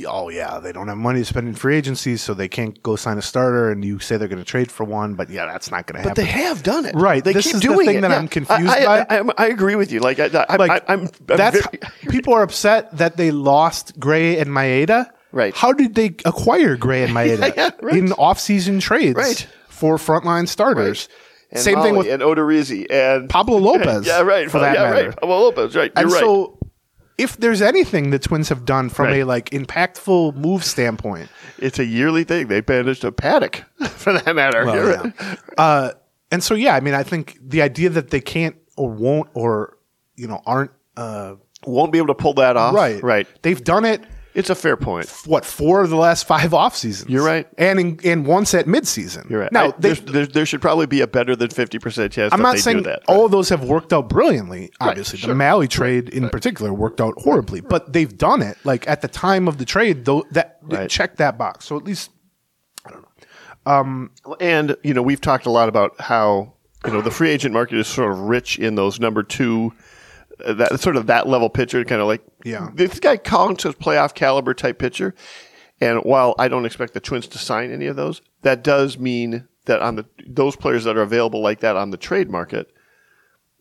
"Oh 0.07 0.29
yeah, 0.29 0.59
they 0.59 0.71
don't 0.71 0.87
have 0.87 0.97
money 0.97 1.19
to 1.19 1.25
spend 1.25 1.47
in 1.47 1.55
free 1.55 1.75
agency, 1.75 2.17
so 2.17 2.33
they 2.35 2.47
can't 2.47 2.81
go 2.83 2.95
sign 2.95 3.17
a 3.17 3.21
starter." 3.23 3.71
And 3.71 3.83
you 3.83 3.97
say 3.99 4.17
they're 4.17 4.27
going 4.27 4.37
to 4.43 4.45
trade 4.45 4.71
for 4.71 4.83
one, 4.83 5.15
but 5.15 5.29
yeah, 5.29 5.47
that's 5.47 5.71
not 5.71 5.87
going 5.87 5.95
to 5.95 6.07
happen. 6.07 6.11
But 6.11 6.15
they 6.15 6.29
have 6.29 6.61
done 6.61 6.85
it, 6.85 6.93
Right, 6.95 7.23
They 7.23 7.33
this 7.33 7.45
keep 7.47 7.55
is 7.55 7.61
the 7.61 7.75
thing 7.75 7.97
it. 7.97 8.01
that 8.01 8.11
Yeah. 8.11 8.17
I'm 8.17 8.27
confused 8.27 8.69
I, 8.69 8.85
I, 9.01 9.23
by. 9.23 9.33
I, 9.37 9.45
I 9.45 9.47
agree 9.47 9.75
with 9.75 9.91
you. 9.91 9.99
Like 10.01 10.19
I, 10.19 10.27
like 10.27 10.49
I, 10.71 10.81
I'm, 10.87 11.01
I'm 11.01 11.09
that's 11.25 11.65
very- 11.65 11.79
people 12.09 12.33
are 12.33 12.43
upset 12.43 12.95
that 12.97 13.17
they 13.17 13.31
lost 13.31 13.99
Gray 13.99 14.37
and 14.37 14.49
Maeda. 14.51 15.09
Right. 15.33 15.53
How 15.55 15.73
did 15.73 15.95
they 15.95 16.15
acquire 16.25 16.77
Gray 16.77 17.03
and 17.03 17.11
Maeda 17.15 17.55
Yeah, 17.55 17.71
right. 17.81 17.95
in 17.97 18.13
off-season 18.13 18.79
trades 18.79 19.15
Right. 19.17 19.47
for 19.67 19.97
frontline 19.97 20.47
starters? 20.47 21.09
and 21.51 21.59
Same 21.59 21.81
thing 21.81 21.95
with 21.97 22.07
and 22.07 22.21
Odorizzi 22.21 22.85
and 22.89 23.29
Pablo 23.29 23.57
Lopez. 23.69 24.07
yeah, 24.07 24.21
right. 24.21 24.49
For 24.49 24.59
that 24.59 24.75
yeah, 24.75 24.83
matter. 24.89 25.07
right. 25.09 25.17
Pablo 25.19 25.39
Lopez, 25.41 25.75
right. 25.75 25.91
You're 25.95 26.03
and 26.05 26.11
right. 26.13 26.19
so, 26.21 26.57
if 27.17 27.37
there's 27.37 27.61
anything 27.61 28.09
the 28.09 28.17
Twins 28.19 28.49
have 28.49 28.65
done 28.65 28.89
from 28.89 29.05
Right. 29.07 29.17
a 29.21 29.23
like 29.25 29.49
impactful 29.51 30.35
move 30.35 30.63
standpoint, 30.63 31.29
it's 31.59 31.77
a 31.77 31.85
yearly 31.85 32.23
thing. 32.23 32.47
They 32.47 32.63
managed 32.67 33.03
a 33.03 33.11
Paddack, 33.11 33.63
for 33.89 34.13
that 34.13 34.35
matter. 34.35 34.65
Well, 34.65 34.75
yeah. 34.89 35.11
right. 35.19 35.39
uh, 35.57 35.91
and 36.31 36.43
so 36.43 36.55
yeah, 36.55 36.75
I 36.75 36.79
mean, 36.79 36.93
I 36.95 37.03
think 37.03 37.37
the 37.39 37.61
idea 37.61 37.89
that 37.89 38.09
they 38.09 38.19
can't 38.21 38.55
or 38.77 38.89
won't 38.89 39.29
or 39.35 39.77
you 40.15 40.27
know 40.27 40.41
aren't 40.45 40.71
uh, 40.97 41.35
Won't 41.67 41.91
be 41.91 41.97
able 41.99 42.07
to 42.07 42.15
pull 42.15 42.33
that 42.35 42.57
off. 42.57 42.73
right, 42.75 43.01
Right. 43.03 43.27
They've 43.43 43.63
done 43.63 43.85
it. 43.85 44.03
It's 44.35 44.49
a 44.49 44.55
fair 44.55 44.75
point. 44.75 45.07
What 45.25 45.45
four 45.45 45.81
of 45.83 45.89
the 45.91 45.95
last 45.95 46.25
five 46.27 46.53
off 46.53 46.75
seasons? 46.75 47.09
You're 47.11 47.23
right. 47.23 47.47
and 47.57 47.79
in, 47.79 47.99
and 48.03 48.25
once 48.25 48.53
at 48.55 48.65
midseason. 48.65 49.29
You're 49.29 49.41
right. 49.41 49.51
Now 49.51 49.65
I- 49.67 49.73
they, 49.77 49.93
there, 49.93 50.25
there 50.25 50.45
should 50.45 50.61
probably 50.61 50.87
be 50.87 51.01
a 51.01 51.07
better 51.07 51.35
than 51.35 51.49
fifty 51.51 51.77
percent 51.77 52.11
chance. 52.13 52.33
I'm 52.33 52.39
that 52.39 52.43
not 52.43 52.55
they 52.55 52.61
saying 52.61 52.77
do 52.77 52.83
that. 52.83 53.03
all 53.07 53.25
of 53.25 53.31
those 53.31 53.49
have 53.49 53.63
worked 53.63 53.93
out 53.93 54.09
brilliantly. 54.09 54.71
Obviously, 54.81 55.19
sure. 55.19 55.27
the 55.27 55.35
Mahle 55.35 55.67
trade 55.69 56.09
in 56.09 56.29
particular 56.29 56.73
worked 56.73 56.99
out 56.99 57.13
horribly, 57.19 57.61
but 57.61 57.93
they've 57.93 58.17
done 58.17 58.41
it. 58.41 58.57
Like 58.63 58.87
at 58.87 59.01
the 59.01 59.07
time 59.07 59.47
of 59.47 59.57
the 59.59 59.65
trade, 59.65 60.05
though, 60.05 60.23
that 60.31 60.57
Right. 60.63 60.89
check 60.89 61.17
that 61.17 61.37
box. 61.37 61.65
So 61.65 61.77
at 61.77 61.83
least 61.83 62.09
I 62.85 62.89
don't 62.91 63.01
know. 63.01 63.07
Um, 63.71 64.11
And 64.39 64.75
you 64.83 64.93
know, 64.93 65.01
we've 65.03 65.21
talked 65.21 65.45
a 65.45 65.51
lot 65.51 65.69
about 65.69 65.99
how 66.01 66.53
you 66.85 66.91
know 66.91 67.01
the 67.01 67.11
free 67.11 67.29
agent 67.29 67.53
market 67.53 67.77
is 67.77 67.87
sort 67.87 68.11
of 68.11 68.19
rich 68.19 68.57
in 68.59 68.75
those 68.75 68.99
number 68.99 69.23
two, 69.23 69.71
that 70.39 70.79
sort 70.79 70.95
of 70.95 71.07
that 71.07 71.27
level 71.27 71.49
pitcher, 71.49 71.83
kind 71.85 72.01
of 72.01 72.07
like 72.07 72.21
Yeah. 72.43 72.69
this 72.73 72.99
guy 72.99 73.17
counts 73.17 73.65
as 73.65 73.75
playoff 73.75 74.13
caliber 74.13 74.53
type 74.53 74.79
pitcher. 74.79 75.13
And 75.81 75.99
while 76.03 76.35
I 76.39 76.47
don't 76.47 76.65
expect 76.65 76.93
the 76.93 76.99
Twins 76.99 77.27
to 77.29 77.37
sign 77.37 77.71
any 77.71 77.87
of 77.87 77.95
those, 77.95 78.21
that 78.41 78.63
does 78.63 78.97
mean 78.97 79.47
that 79.65 79.81
on 79.81 79.95
the 79.95 80.05
those 80.27 80.55
players 80.55 80.83
that 80.85 80.97
are 80.97 81.01
available 81.01 81.41
like 81.41 81.59
that 81.61 81.75
on 81.75 81.89
the 81.91 81.97
trade 81.97 82.29
market 82.29 82.71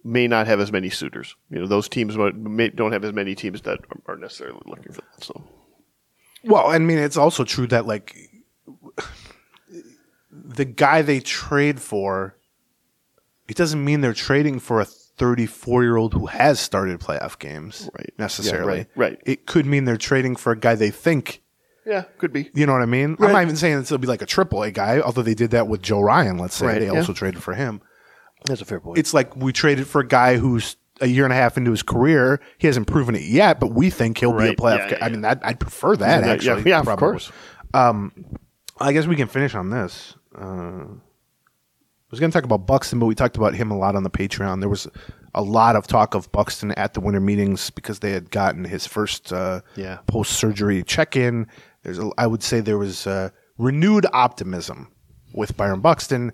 may 0.05 0.27
not 0.27 0.47
have 0.47 0.59
as 0.61 0.73
many 0.73 0.91
suitors. 0.91 1.37
You 1.51 1.61
know, 1.61 1.67
those 1.67 1.89
teams 1.89 2.17
may, 2.17 2.69
don't 2.71 2.93
have 2.93 3.05
as 3.05 3.13
many 3.13 3.35
teams 3.35 3.63
that 3.63 3.79
are 4.07 4.17
necessarily 4.17 4.61
looking 4.67 4.93
for 4.93 5.01
that. 5.03 5.23
So 5.25 5.45
Well, 6.45 6.67
I 6.67 6.79
mean, 6.79 6.99
it's 6.99 7.17
also 7.17 7.45
true 7.45 7.67
that 7.69 7.87
like 7.87 8.17
the 10.31 10.65
guy 10.65 11.03
they 11.03 11.21
trade 11.21 11.81
for, 11.81 12.37
it 13.49 13.57
doesn't 13.57 13.85
mean 13.85 14.01
they're 14.01 14.13
trading 14.13 14.59
for 14.59 14.81
a 14.81 14.87
34 15.23 15.83
year 15.85 15.97
old 15.97 16.15
who 16.15 16.27
has 16.27 16.59
started 16.59 16.99
playoff 16.99 17.39
games, 17.39 17.89
Right. 17.97 18.13
Necessarily, 18.19 18.79
Yeah, 18.79 18.85
right, 18.97 19.11
right. 19.13 19.23
It 19.25 19.47
could 19.47 19.67
mean 19.67 19.85
they're 19.85 19.97
trading 19.97 20.35
for 20.35 20.51
a 20.51 20.59
guy 20.59 20.75
they 20.75 20.91
think. 20.91 21.43
yeah, 21.87 22.03
could 22.19 22.33
be. 22.33 22.51
You 22.55 22.67
know 22.67 22.73
what 22.73 22.83
I 22.83 22.87
mean? 22.87 23.17
I'm 23.21 23.31
not 23.33 23.43
even 23.43 23.55
saying 23.55 23.79
it's 23.79 23.91
to 23.91 23.99
be 23.99 24.09
like 24.09 24.21
a 24.23 24.27
triple 24.27 24.65
A 24.65 24.73
guy, 24.73 25.01
although 25.01 25.23
they 25.23 25.35
did 25.35 25.53
that 25.53 25.69
with 25.69 25.81
Joe 25.81 26.01
Ryan. 26.01 26.39
Let's 26.39 26.57
say 26.57 26.67
Right, 26.67 26.79
they 26.81 26.87
yeah. 26.87 26.99
also 26.99 27.13
traded 27.13 27.41
for 27.41 27.55
him. 27.55 27.81
That's 28.47 28.61
a 28.61 28.65
fair 28.65 28.81
point. 28.81 28.99
It's 28.99 29.15
like 29.15 29.37
we 29.37 29.53
traded 29.53 29.87
for 29.87 30.01
a 30.01 30.07
guy 30.07 30.39
who's 30.39 30.77
a 31.01 31.07
year 31.07 31.23
and 31.23 31.33
a 31.33 31.37
half 31.37 31.57
into 31.57 31.71
his 31.71 31.85
career. 31.85 32.41
He 32.59 32.67
hasn't 32.67 32.89
proven 32.89 33.15
it 33.15 33.23
yet, 33.23 33.61
but 33.61 33.69
we 33.69 33.91
think 33.91 34.19
he'll 34.19 34.37
be 34.37 34.49
a 34.49 34.55
playoff. 34.57 34.91
Yeah, 34.91 34.99
guy. 34.99 35.07
I 35.07 35.09
mean, 35.09 35.21
that, 35.21 35.41
I'd 35.45 35.61
prefer 35.61 35.95
that 35.97 36.21
Yeah, 36.23 36.27
yeah, 36.27 36.33
actually. 36.33 36.69
yeah, 36.71 36.81
of 36.81 36.97
course. 36.99 37.31
I 38.81 38.93
guess 38.93 39.07
we 39.07 39.15
can 39.15 39.29
finish 39.29 39.55
on 39.55 39.71
this. 39.71 40.15
Uh, 40.37 40.85
was 42.13 42.21
going 42.21 42.31
to 42.31 42.37
talk 42.37 42.45
about 42.45 42.67
Buxton, 42.67 42.99
but 43.01 43.07
we 43.07 43.15
talked 43.17 43.37
about 43.37 43.55
him 43.55 43.71
a 43.73 43.77
lot 43.77 43.97
on 43.97 44.05
the 44.05 44.11
Patreon. 44.11 44.61
There 44.61 44.69
was 44.69 44.87
a 45.35 45.43
lot 45.43 45.75
of 45.77 45.87
talk 45.87 46.15
of 46.15 46.31
Buxton 46.31 46.71
at 46.73 46.95
the 46.95 47.01
winter 47.01 47.21
meetings 47.21 47.71
because 47.71 47.99
they 47.99 48.13
had 48.13 48.31
gotten 48.31 48.65
his 48.65 48.87
first 48.87 49.33
uh, 49.33 49.63
Yeah. 49.77 49.99
post 50.07 50.35
surgery 50.35 50.83
check 50.85 51.17
in. 51.17 51.47
There's, 51.83 51.99
a, 51.99 52.11
I 52.19 52.27
would 52.29 52.43
say, 52.43 52.61
there 52.61 52.79
was 52.79 53.07
uh, 53.07 53.31
renewed 53.59 54.07
optimism 54.13 54.93
with 55.33 55.57
Byron 55.57 55.81
Buxton. 55.81 56.33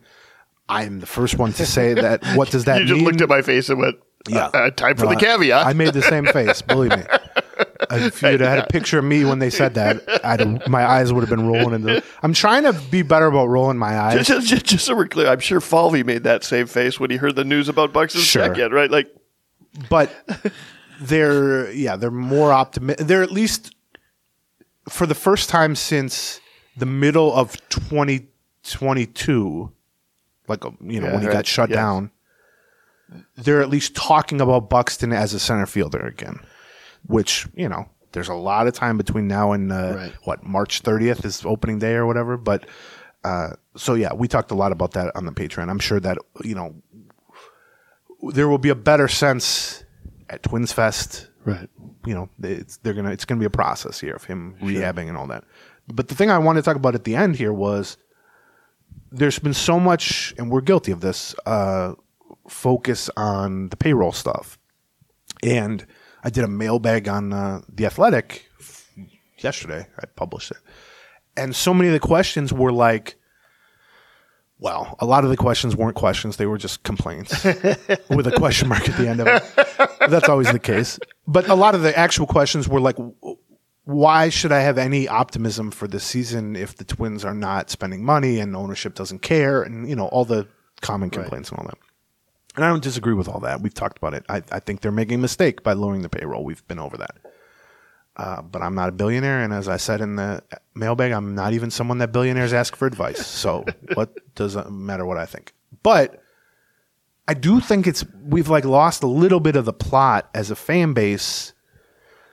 I'm 0.68 1.00
the 1.00 1.06
first 1.06 1.38
one 1.38 1.52
to 1.54 1.64
say 1.64 1.94
that. 1.94 2.22
What 2.36 2.50
does 2.50 2.64
that 2.66 2.80
mean? 2.80 2.82
you 2.82 2.88
just 2.88 2.96
mean? 2.98 3.04
looked 3.06 3.20
at 3.22 3.28
my 3.30 3.40
face 3.42 3.68
and 3.70 3.78
went, 3.78 3.96
Yeah. 4.28 4.46
uh, 4.52 4.58
uh, 4.58 4.70
time 4.72 4.96
for 4.96 5.04
No, 5.04 5.10
the 5.10 5.16
caveat. 5.16 5.64
I 5.66 5.72
made 5.72 5.94
the 5.94 6.02
same 6.02 6.26
face. 6.26 6.60
Believe 6.60 6.90
me. 6.90 7.04
If 7.90 8.22
you'd 8.22 8.40
had 8.40 8.58
a 8.58 8.66
picture 8.66 8.98
of 8.98 9.04
me 9.04 9.24
when 9.24 9.38
they 9.38 9.50
said 9.50 9.74
that, 9.74 10.02
I'd 10.24 10.40
have, 10.40 10.66
my 10.68 10.84
eyes 10.84 11.12
would 11.12 11.20
have 11.20 11.30
been 11.30 11.46
rolling. 11.46 11.74
Into, 11.74 12.02
I'm 12.22 12.32
trying 12.32 12.64
to 12.64 12.72
be 12.90 13.02
better 13.02 13.26
about 13.26 13.46
rolling 13.46 13.78
my 13.78 13.98
eyes. 13.98 14.26
just, 14.26 14.46
just, 14.48 14.64
just 14.66 14.84
so 14.84 14.96
we're 14.96 15.06
clear, 15.06 15.28
I'm 15.28 15.38
sure 15.40 15.60
Falvey 15.60 16.02
made 16.02 16.24
that 16.24 16.42
same 16.44 16.66
face 16.66 16.98
when 16.98 17.10
he 17.10 17.16
heard 17.18 17.36
the 17.36 17.44
news 17.44 17.68
about 17.68 17.92
Buxton's 17.92 18.24
Sure. 18.24 18.48
check 18.48 18.58
in, 18.58 18.72
right? 18.72 18.90
Like, 18.90 19.14
but 19.88 20.10
they're 21.00 21.70
yeah 21.70 21.94
they're 21.94 22.10
more 22.10 22.52
optimistic. 22.52 23.06
They're 23.06 23.22
at 23.22 23.30
least 23.30 23.76
for 24.88 25.06
the 25.06 25.14
first 25.14 25.48
time 25.48 25.76
since 25.76 26.40
the 26.76 26.86
middle 26.86 27.32
of 27.32 27.56
2022, 28.64 29.70
like 30.48 30.64
uh, 30.64 30.70
you 30.82 31.00
know 31.00 31.06
Yeah, 31.08 31.12
when 31.12 31.20
he 31.22 31.28
right. 31.28 31.32
got 31.34 31.46
shut 31.46 31.68
Yes. 31.70 31.76
down. 31.76 32.10
They're 33.36 33.62
at 33.62 33.70
least 33.70 33.94
talking 33.96 34.40
about 34.40 34.68
Buxton 34.68 35.12
as 35.12 35.32
a 35.32 35.38
center 35.40 35.66
fielder 35.66 36.00
again, 36.00 36.40
which 37.08 37.46
you 37.54 37.68
know 37.68 37.88
there's 38.12 38.28
a 38.28 38.34
lot 38.34 38.66
of 38.66 38.72
time 38.72 38.96
between 38.96 39.26
now 39.28 39.52
and 39.52 39.70
uh, 39.72 39.92
Right. 39.96 40.12
what 40.24 40.42
March 40.44 40.82
30th 40.82 41.24
is 41.26 41.44
opening 41.44 41.78
day 41.78 41.94
or 41.94 42.06
whatever. 42.06 42.36
But 42.38 42.64
uh, 43.24 43.50
so 43.76 43.94
yeah, 43.94 44.14
we 44.14 44.28
talked 44.28 44.50
a 44.50 44.54
lot 44.54 44.70
about 44.72 44.92
that 44.92 45.14
on 45.16 45.26
the 45.26 45.32
Patreon. 45.32 45.68
I'm 45.68 45.78
sure 45.80 46.00
that 46.00 46.16
you 46.44 46.54
know 46.54 46.74
there 48.32 48.48
will 48.48 48.58
be 48.58 48.68
a 48.70 48.74
better 48.74 49.08
sense 49.08 49.84
at 50.28 50.42
Twins 50.42 50.72
Fest. 50.72 51.28
right. 51.44 51.68
You 52.06 52.14
know, 52.14 52.28
it's 52.42 52.78
they're 52.78 52.94
gonna 52.94 53.10
it's 53.10 53.24
gonna 53.24 53.38
be 53.40 53.44
a 53.46 53.50
process 53.50 54.00
here 54.00 54.14
of 54.14 54.24
him 54.24 54.56
rehabbing 54.62 55.08
and 55.08 55.16
all 55.16 55.26
that. 55.26 55.44
But 55.92 56.08
the 56.08 56.14
thing 56.14 56.30
I 56.30 56.38
wanted 56.38 56.60
to 56.62 56.64
talk 56.64 56.76
about 56.76 56.94
at 56.94 57.04
the 57.04 57.16
end 57.16 57.36
here 57.36 57.52
was 57.52 57.96
there's 59.10 59.38
been 59.38 59.54
so 59.54 59.78
much, 59.80 60.34
and 60.38 60.50
we're 60.50 60.60
guilty 60.60 60.92
of 60.92 61.00
this, 61.00 61.34
uh, 61.46 61.94
focus 62.48 63.08
on 63.16 63.68
the 63.70 63.76
payroll 63.76 64.12
stuff. 64.12 64.58
And 65.42 65.86
I 66.22 66.30
did 66.30 66.44
a 66.44 66.48
mailbag 66.48 67.08
on 67.08 67.32
uh, 67.32 67.60
the 67.68 67.86
Athletic 67.86 68.50
yesterday. 69.38 69.86
I 69.98 70.06
published 70.06 70.50
it, 70.50 70.58
and 71.36 71.54
so 71.54 71.72
many 71.72 71.88
of 71.88 71.92
the 71.92 72.00
questions 72.00 72.52
were 72.52 72.72
like, 72.72 73.16
well, 74.58 74.96
a 74.98 75.06
lot 75.06 75.24
of 75.24 75.30
the 75.30 75.36
questions 75.36 75.76
weren't 75.76 75.96
questions; 75.96 76.36
they 76.36 76.46
were 76.46 76.58
just 76.58 76.82
complaints 76.82 77.44
with 77.44 78.26
a 78.26 78.34
question 78.36 78.68
mark 78.68 78.88
at 78.88 78.96
the 78.96 79.08
end 79.08 79.20
of 79.20 79.26
it. 79.28 80.10
That's 80.10 80.28
always 80.28 80.50
the 80.50 80.58
case. 80.58 80.98
But 81.26 81.48
a 81.48 81.54
lot 81.54 81.74
of 81.74 81.82
the 81.82 81.96
actual 81.96 82.26
questions 82.26 82.68
were 82.68 82.80
like, 82.80 82.96
why 83.84 84.28
should 84.28 84.52
I 84.52 84.60
have 84.60 84.76
any 84.76 85.08
optimism 85.08 85.70
for 85.70 85.88
this 85.88 86.04
season 86.04 86.56
if 86.56 86.76
the 86.76 86.84
Twins 86.84 87.24
are 87.24 87.34
not 87.34 87.70
spending 87.70 88.04
money 88.04 88.38
and 88.38 88.54
ownership 88.54 88.94
doesn't 88.94 89.22
care, 89.22 89.62
and 89.62 89.88
you 89.88 89.96
know 89.96 90.08
all 90.08 90.24
the 90.24 90.46
common 90.80 91.10
complaints 91.10 91.50
and 91.50 91.58
all 91.58 91.66
that. 91.66 91.78
And 92.56 92.64
I 92.64 92.68
don't 92.68 92.82
disagree 92.82 93.14
with 93.14 93.28
all 93.28 93.40
that. 93.40 93.60
We've 93.60 93.74
talked 93.74 93.98
about 93.98 94.14
it. 94.14 94.24
I, 94.28 94.42
I 94.50 94.58
think 94.60 94.80
they're 94.80 94.90
making 94.90 95.16
a 95.16 95.22
mistake 95.22 95.62
by 95.62 95.74
lowering 95.74 96.02
the 96.02 96.08
payroll. 96.08 96.44
We've 96.44 96.66
been 96.66 96.78
over 96.78 96.96
that. 96.96 97.16
Uh, 98.16 98.42
but 98.42 98.62
I'm 98.62 98.74
not 98.74 98.88
a 98.88 98.92
billionaire, 98.92 99.44
and 99.44 99.52
as 99.52 99.68
I 99.68 99.76
said 99.76 100.00
in 100.00 100.16
the 100.16 100.42
mailbag, 100.74 101.12
I'm 101.12 101.36
not 101.36 101.52
even 101.52 101.70
someone 101.70 101.98
that 101.98 102.10
billionaires 102.10 102.52
ask 102.52 102.74
for 102.74 102.86
advice. 102.86 103.24
So 103.38 103.64
what 103.94 104.12
does 104.34 104.56
it 104.56 104.68
matter 104.70 105.06
what 105.06 105.18
I 105.18 105.26
think? 105.26 105.52
But 105.84 106.20
I 107.28 107.34
do 107.34 107.60
think 107.60 107.86
it's 107.86 108.04
we've 108.24 108.48
like 108.48 108.64
lost 108.64 109.04
a 109.04 109.06
little 109.06 109.38
bit 109.38 109.54
of 109.54 109.66
the 109.66 109.72
plot 109.72 110.28
as 110.34 110.50
a 110.50 110.56
fan 110.56 110.94
base. 110.94 111.52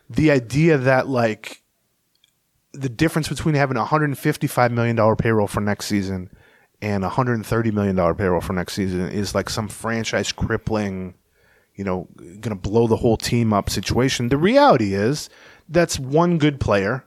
The 0.09 0.31
idea 0.31 0.77
that 0.79 1.07
like 1.07 1.61
the 2.73 2.89
difference 2.89 3.27
between 3.27 3.55
having 3.55 3.77
a 3.77 3.81
155 3.81 4.71
million 4.71 4.95
dollar 4.95 5.15
payroll 5.15 5.47
for 5.47 5.61
next 5.61 5.85
season 5.85 6.29
and 6.81 7.03
a 7.03 7.09
hundred 7.09 7.33
and 7.35 7.45
thirty 7.45 7.71
million 7.71 7.95
dollar 7.95 8.13
payroll 8.13 8.41
for 8.41 8.53
next 8.53 8.73
season 8.73 9.01
is 9.09 9.33
like 9.35 9.49
some 9.49 9.67
franchise 9.67 10.31
crippling, 10.31 11.15
you 11.75 11.83
know, 11.83 12.07
going 12.17 12.41
to 12.41 12.55
blow 12.55 12.87
the 12.87 12.97
whole 12.97 13.17
team 13.17 13.53
up 13.53 13.69
situation. 13.69 14.29
The 14.29 14.37
reality 14.37 14.93
is 14.93 15.29
that's 15.69 15.97
one 15.99 16.37
good 16.37 16.59
player, 16.59 17.03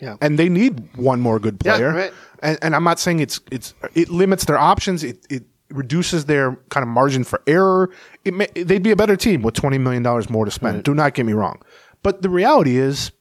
Yeah. 0.00 0.16
and 0.20 0.38
they 0.38 0.48
need 0.48 0.96
one 0.96 1.20
more 1.20 1.38
good 1.38 1.60
Yeah, 1.64 1.76
player. 1.76 1.92
right. 1.92 2.12
And, 2.42 2.58
and 2.62 2.74
I'm 2.76 2.84
not 2.84 2.98
saying 2.98 3.20
it's 3.20 3.40
it's 3.50 3.74
it 3.94 4.08
limits 4.08 4.44
their 4.46 4.58
options. 4.58 5.04
It 5.04 5.26
it 5.28 5.44
reduces 5.70 6.24
their 6.24 6.56
kind 6.70 6.82
of 6.82 6.88
margin 6.88 7.22
for 7.22 7.40
error. 7.46 7.90
It 8.24 8.34
may, 8.34 8.46
they'd 8.56 8.82
be 8.82 8.90
a 8.90 8.96
better 8.96 9.16
team 9.16 9.42
with 9.42 9.54
twenty 9.54 9.78
million 9.78 10.02
dollars 10.02 10.30
more 10.30 10.44
to 10.44 10.50
spend. 10.50 10.82
Do 10.84 10.94
not 10.94 11.14
get 11.14 11.26
me 11.26 11.32
wrong, 11.32 11.60
but 12.02 12.22
the 12.22 12.30
reality 12.30 12.76
is, 12.78 13.12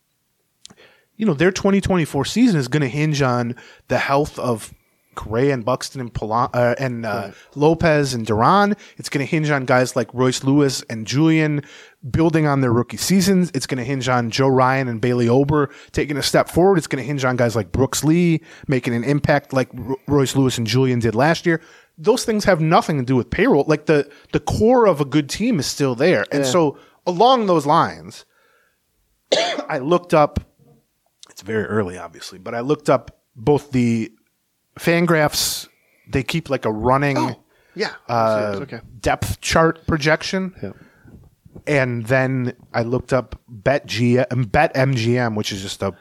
you 1.15 1.25
know, 1.25 1.33
their 1.33 1.51
2024 1.51 2.23
season 2.25 2.59
is 2.59 2.67
going 2.69 2.81
to 2.81 2.87
hinge 2.87 3.21
on 3.21 3.55
the 3.89 3.97
health 3.97 4.39
of 4.39 4.73
Gray 5.19 5.51
and 5.51 5.65
Buxton 5.65 5.99
and 5.99 6.11
uh, 6.21 6.75
and 6.79 7.05
uh, 7.05 7.31
Lopez 7.53 8.13
and 8.13 8.25
Duran. 8.25 8.73
It's 8.95 9.09
going 9.09 9.25
to 9.25 9.29
hinge 9.29 9.49
on 9.49 9.65
guys 9.65 9.93
like 9.93 10.09
Royce 10.13 10.45
Lewis 10.45 10.81
and 10.89 11.05
Julien 11.05 11.61
building 12.09 12.47
on 12.47 12.61
their 12.61 12.71
rookie 12.71 12.95
seasons. 12.95 13.51
It's 13.53 13.67
going 13.67 13.79
to 13.79 13.83
hinge 13.83 14.07
on 14.07 14.29
Joe 14.29 14.47
Ryan 14.47 14.87
and 14.87 15.01
Bailey 15.01 15.27
Ober 15.27 15.71
taking 15.91 16.15
a 16.15 16.23
step 16.23 16.47
forward. 16.47 16.77
It's 16.77 16.87
going 16.87 17.03
to 17.03 17.05
hinge 17.05 17.25
on 17.25 17.35
guys 17.35 17.53
like 17.53 17.73
Brooks 17.73 18.01
Lee 18.01 18.41
making 18.69 18.93
an 18.95 19.03
impact 19.03 19.51
like 19.51 19.67
Ro- 19.73 19.99
Royce 20.07 20.37
Lewis 20.37 20.57
and 20.57 20.65
Julien 20.65 20.99
did 20.99 21.15
last 21.15 21.45
year. 21.45 21.59
Those 21.97 22.23
things 22.23 22.45
have 22.45 22.61
nothing 22.61 22.97
to 22.99 23.03
do 23.03 23.17
with 23.17 23.29
payroll. 23.29 23.65
Like 23.67 23.87
the 23.87 24.09
the 24.31 24.39
core 24.39 24.87
of 24.87 25.01
a 25.01 25.05
good 25.05 25.29
team 25.29 25.59
is 25.59 25.65
still 25.65 25.95
there. 25.95 26.23
And 26.31 26.45
so 26.45 26.77
along 27.05 27.47
those 27.47 27.65
lines, 27.65 28.23
I 29.67 29.79
looked 29.79 30.13
up 30.13 30.39
it's 31.29 31.41
very 31.41 31.65
early, 31.65 31.97
obviously, 31.97 32.39
but 32.39 32.55
I 32.55 32.61
looked 32.61 32.89
up 32.89 33.19
both 33.35 33.71
the 33.71 34.11
Fangraphs. 34.79 35.67
They 36.09 36.23
keep 36.23 36.49
like 36.49 36.65
a 36.65 36.71
running 36.71 37.35
Yeah. 37.75 37.91
uh, 38.07 38.59
okay. 38.61 38.79
depth 38.99 39.41
chart 39.41 39.85
projection, 39.85 40.55
Yeah. 40.63 40.71
and 41.67 42.05
then 42.07 42.53
I 42.73 42.81
looked 42.83 43.13
up 43.13 43.39
Bet 43.47 43.85
G 43.85 44.15
Bet 44.17 44.73
MGM, 44.73 45.35
which 45.35 45.51
is 45.51 45.61
just 45.61 45.83
a 45.83 45.93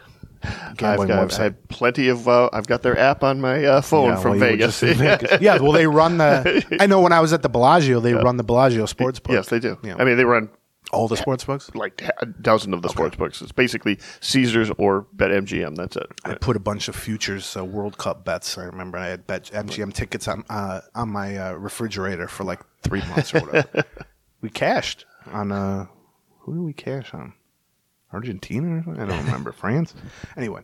I've 0.43 0.77
gambling 0.77 1.09
got 1.09 1.19
I've 1.19 1.29
website. 1.31 1.37
had 1.39 1.69
plenty 1.69 2.09
of. 2.09 2.29
Uh, 2.29 2.49
I've 2.53 2.67
got 2.69 2.83
their 2.83 2.97
app 2.99 3.25
on 3.25 3.41
my 3.41 3.65
uh, 3.65 3.81
phone 3.81 4.11
Yeah, 4.11 4.17
from 4.17 4.31
well, 4.39 4.41
Vegas. 4.41 4.81
Vegas. 4.81 5.41
yeah, 5.41 5.59
well, 5.61 5.73
they 5.73 5.87
run 5.87 6.19
the. 6.19 6.65
I 6.81 6.87
know 6.87 7.01
when 7.01 7.13
I 7.13 7.21
was 7.21 7.33
at 7.33 7.43
the 7.43 7.49
Bellagio, 7.49 7.99
they 8.01 8.15
run 8.15 8.37
the 8.37 8.45
Bellagio 8.45 8.87
sports 8.87 9.19
book. 9.19 9.33
yes, 9.33 9.49
they 9.49 9.59
do. 9.59 9.77
Yeah. 9.83 9.97
I 9.99 10.05
mean, 10.05 10.17
they 10.17 10.25
run 10.25 10.49
all 10.93 11.09
the 11.09 11.17
sports 11.17 11.45
books. 11.45 11.71
like 11.75 12.03
a 12.19 12.27
dozen 12.27 12.73
of 12.75 12.83
the 12.83 12.89
sports 12.89 13.17
books. 13.17 13.43
It's 13.43 13.53
basically 13.53 13.99
Caesars 14.21 14.71
or 14.79 15.07
BetMGM. 15.17 15.77
That's 15.77 15.97
it. 15.97 16.07
I 16.25 16.35
put 16.35 16.57
a 16.57 16.61
bunch 16.61 16.89
of 16.89 16.97
futures 16.97 17.57
uh, 17.57 17.65
World 17.65 17.99
Cup 17.99 18.25
bets. 18.25 18.57
I 18.59 18.65
remember 18.65 18.99
I 18.99 19.09
had 19.09 19.27
bet 19.27 19.45
MGM 19.45 19.93
tickets 19.93 20.29
on 20.29 20.45
uh, 20.49 20.81
on 20.95 21.11
my 21.11 21.37
uh, 21.37 21.53
refrigerator 21.53 22.29
for 22.29 22.45
like 22.45 22.61
three 22.83 23.03
months 23.09 23.35
or 23.35 23.41
whatever. 23.41 23.85
we 24.41 24.51
cashed 24.51 25.05
on 25.27 25.53
uh, 25.53 25.87
who 26.41 26.55
did 26.55 26.63
we 26.63 26.73
cash 26.73 27.13
on? 27.13 27.35
Argentina 28.13 28.79
or 28.79 28.83
something? 28.83 29.03
I 29.03 29.07
don't 29.07 29.25
remember. 29.25 29.53
France. 29.59 29.95
Anyway, 30.37 30.63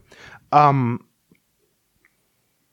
um, 0.52 1.04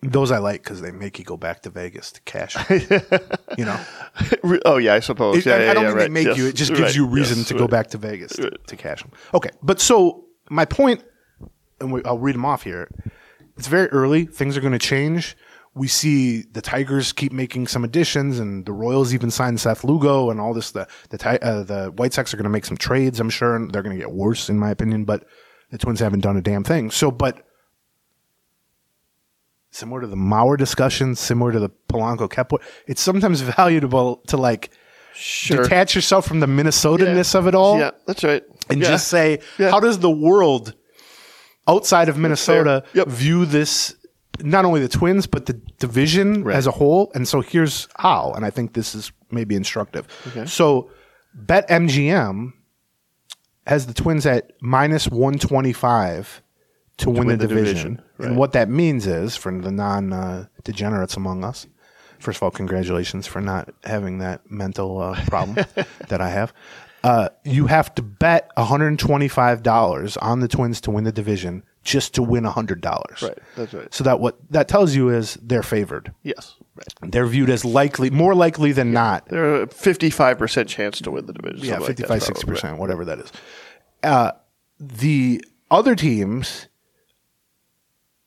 those 0.02 0.32
I 0.32 0.40
like 0.40 0.64
because 0.64 0.82
they 0.82 0.92
make 0.92 1.20
you 1.20 1.26
go 1.26 1.38
back 1.38 1.62
to 1.64 1.70
Vegas 1.70 2.12
to 2.14 2.22
cash. 2.22 2.56
you 3.58 3.66
know, 3.66 3.80
oh 4.66 4.78
yeah, 4.78 4.96
I 4.96 5.00
suppose. 5.00 5.38
It- 5.38 5.46
yeah, 5.46 5.56
I, 5.56 5.64
yeah, 5.66 5.72
I 5.72 5.74
don't 5.74 5.84
yeah, 5.84 5.90
mean 5.90 5.98
right. 5.98 6.04
they 6.04 6.10
make 6.10 6.28
Yes, 6.28 6.38
you. 6.38 6.48
It 6.48 6.56
just 6.56 6.72
gives 6.72 6.82
right, 6.82 6.96
you 6.96 7.06
reason 7.06 7.40
yes, 7.40 7.48
to 7.50 7.54
go 7.58 7.68
back 7.68 7.88
to 7.88 7.98
Vegas 7.98 8.34
to, 8.34 8.50
to 8.50 8.76
cash 8.76 9.02
them. 9.04 9.12
Okay, 9.34 9.52
but 9.62 9.80
so 9.80 10.26
my 10.50 10.66
point, 10.66 11.04
and 11.80 11.92
we, 11.94 12.04
I'll 12.04 12.18
read 12.18 12.36
them 12.36 12.46
off 12.46 12.64
here. 12.64 12.90
It's 13.58 13.68
very 13.68 13.88
early. 13.90 14.26
Things 14.26 14.58
are 14.58 14.62
going 14.62 14.74
to 14.74 14.80
change. 14.80 15.38
We 15.74 15.88
see 15.88 16.42
the 16.42 16.62
Tigers 16.62 17.14
keep 17.14 17.32
making 17.32 17.68
some 17.68 17.84
additions, 17.84 18.40
and 18.40 18.66
the 18.66 18.74
Royals 18.74 19.14
even 19.14 19.30
signed 19.32 19.60
Seth 19.60 19.84
Lugo, 19.84 20.30
and 20.32 20.40
all 20.42 20.54
this. 20.54 20.72
The 20.72 20.88
the 21.10 21.44
uh, 21.44 21.64
the 21.64 21.92
White 21.96 22.14
Sox 22.14 22.34
are 22.34 22.38
going 22.38 22.44
to 22.46 22.50
make 22.50 22.66
some 22.66 22.76
trades. 22.78 23.20
I'm 23.20 23.30
sure, 23.30 23.56
and 23.56 23.72
they're 23.72 23.84
going 23.84 23.96
to 23.96 24.02
get 24.02 24.12
worse, 24.12 24.50
in 24.50 24.58
my 24.58 24.72
opinion. 24.72 25.06
But 25.06 25.26
the 25.70 25.78
Twins 25.78 26.00
haven't 26.00 26.22
done 26.22 26.36
a 26.38 26.42
damn 26.42 26.64
thing. 26.64 26.92
So, 26.92 27.12
but 27.12 27.46
similar 29.72 30.02
to 30.02 30.08
the 30.08 30.16
Mauer 30.16 30.58
discussion, 30.58 31.16
similar 31.16 31.52
to 31.52 31.60
the 31.60 31.70
Polanco 31.90 32.30
Kepler, 32.30 32.60
it's 32.88 33.02
sometimes 33.02 33.42
valuable 33.58 34.18
to 34.28 34.38
like 34.38 34.72
Sure. 35.14 35.64
detach 35.64 35.94
yourself 35.96 36.26
from 36.26 36.40
the 36.40 36.48
Minnesota-ness 36.48 37.36
of 37.36 37.46
it 37.48 37.54
all 37.56 37.78
Yeah, 37.78 37.92
that's 38.08 38.24
right. 38.24 38.44
and 38.70 38.80
Yeah. 38.82 38.88
just 38.88 39.08
say, 39.10 39.40
Yeah. 39.58 39.70
how 39.72 39.80
does 39.80 40.00
the 40.00 40.10
world 40.10 40.74
outside 41.68 42.08
of 42.10 42.18
Minnesota 42.18 42.84
Yep. 42.94 43.08
view 43.08 43.46
this? 43.46 43.96
Not 44.40 44.64
only 44.66 44.80
the 44.82 44.88
Twins, 44.88 45.28
but 45.28 45.46
the 45.46 45.54
division 45.80 46.44
Right. 46.44 46.56
as 46.56 46.66
a 46.66 46.72
whole. 46.72 47.12
And 47.14 47.28
so 47.28 47.42
here's 47.42 47.88
how, 47.98 48.32
and 48.36 48.46
I 48.46 48.50
think 48.50 48.74
this 48.74 48.96
is 48.96 49.12
maybe 49.30 49.56
instructive. 49.56 50.08
So, 50.46 50.90
Bet 51.34 51.70
MGM 51.70 52.54
has 53.68 53.86
the 53.86 53.94
Twins 53.94 54.26
at 54.26 54.52
minus 54.62 55.08
one 55.08 55.38
twenty 55.38 55.74
five 55.74 56.42
to, 56.98 57.10
win, 57.10 57.28
win 57.28 57.38
the, 57.38 57.48
the 57.48 57.54
division. 57.56 57.76
division, 57.76 58.02
right. 58.22 58.30
And 58.30 58.38
what 58.38 58.54
that 58.54 58.70
means 58.70 59.08
is, 59.08 59.36
for 59.36 59.52
the 59.52 59.72
non 59.72 60.14
uh, 60.14 60.46
degenerates 60.64 61.16
among 61.18 61.44
us, 61.44 61.68
first 62.20 62.38
of 62.38 62.44
all, 62.44 62.52
congratulations 62.52 63.28
for 63.28 63.42
not 63.42 63.74
having 63.84 64.20
that 64.20 64.50
mental 64.50 65.02
uh, 65.02 65.24
problem 65.26 65.66
that 66.08 66.22
I 66.22 66.30
have. 66.30 66.54
Uh, 67.04 67.30
you 67.44 67.66
have 67.66 67.94
to 67.96 68.04
bet 68.04 68.52
$125 68.58 70.18
on 70.22 70.40
the 70.40 70.48
Twins 70.48 70.80
to 70.82 70.92
win 70.92 71.04
the 71.04 71.12
division 71.12 71.64
just 71.84 72.14
to 72.14 72.22
win 72.22 72.44
$100. 72.44 73.22
Right, 73.22 73.38
that's 73.56 73.74
right. 73.74 73.92
So 73.92 74.04
that 74.04 74.20
what 74.20 74.38
that 74.52 74.68
tells 74.68 74.94
you 74.96 75.10
is 75.10 75.34
they're 75.42 75.64
favored. 75.64 76.14
Yes, 76.22 76.56
right. 76.76 77.12
They're 77.12 77.26
viewed 77.26 77.50
as 77.50 77.66
likely, 77.66 78.12
more 78.12 78.36
likely 78.36 78.72
than 78.72 78.94
not. 78.94 79.26
They're 79.26 79.64
a 79.64 79.68
fifty-five 79.68 80.38
percent 80.38 80.70
chance 80.70 81.00
to 81.02 81.10
win 81.10 81.26
the 81.26 81.34
division. 81.34 81.66
Yeah, 81.66 81.80
something 81.80 82.06
like 82.08 82.22
55, 82.22 82.62
60%, 82.74 82.78
whatever 82.78 83.04
that 83.06 83.18
is. 83.18 83.32
Uh, 84.04 84.34
the 84.80 85.44
other 85.72 85.96
teams, 85.96 86.68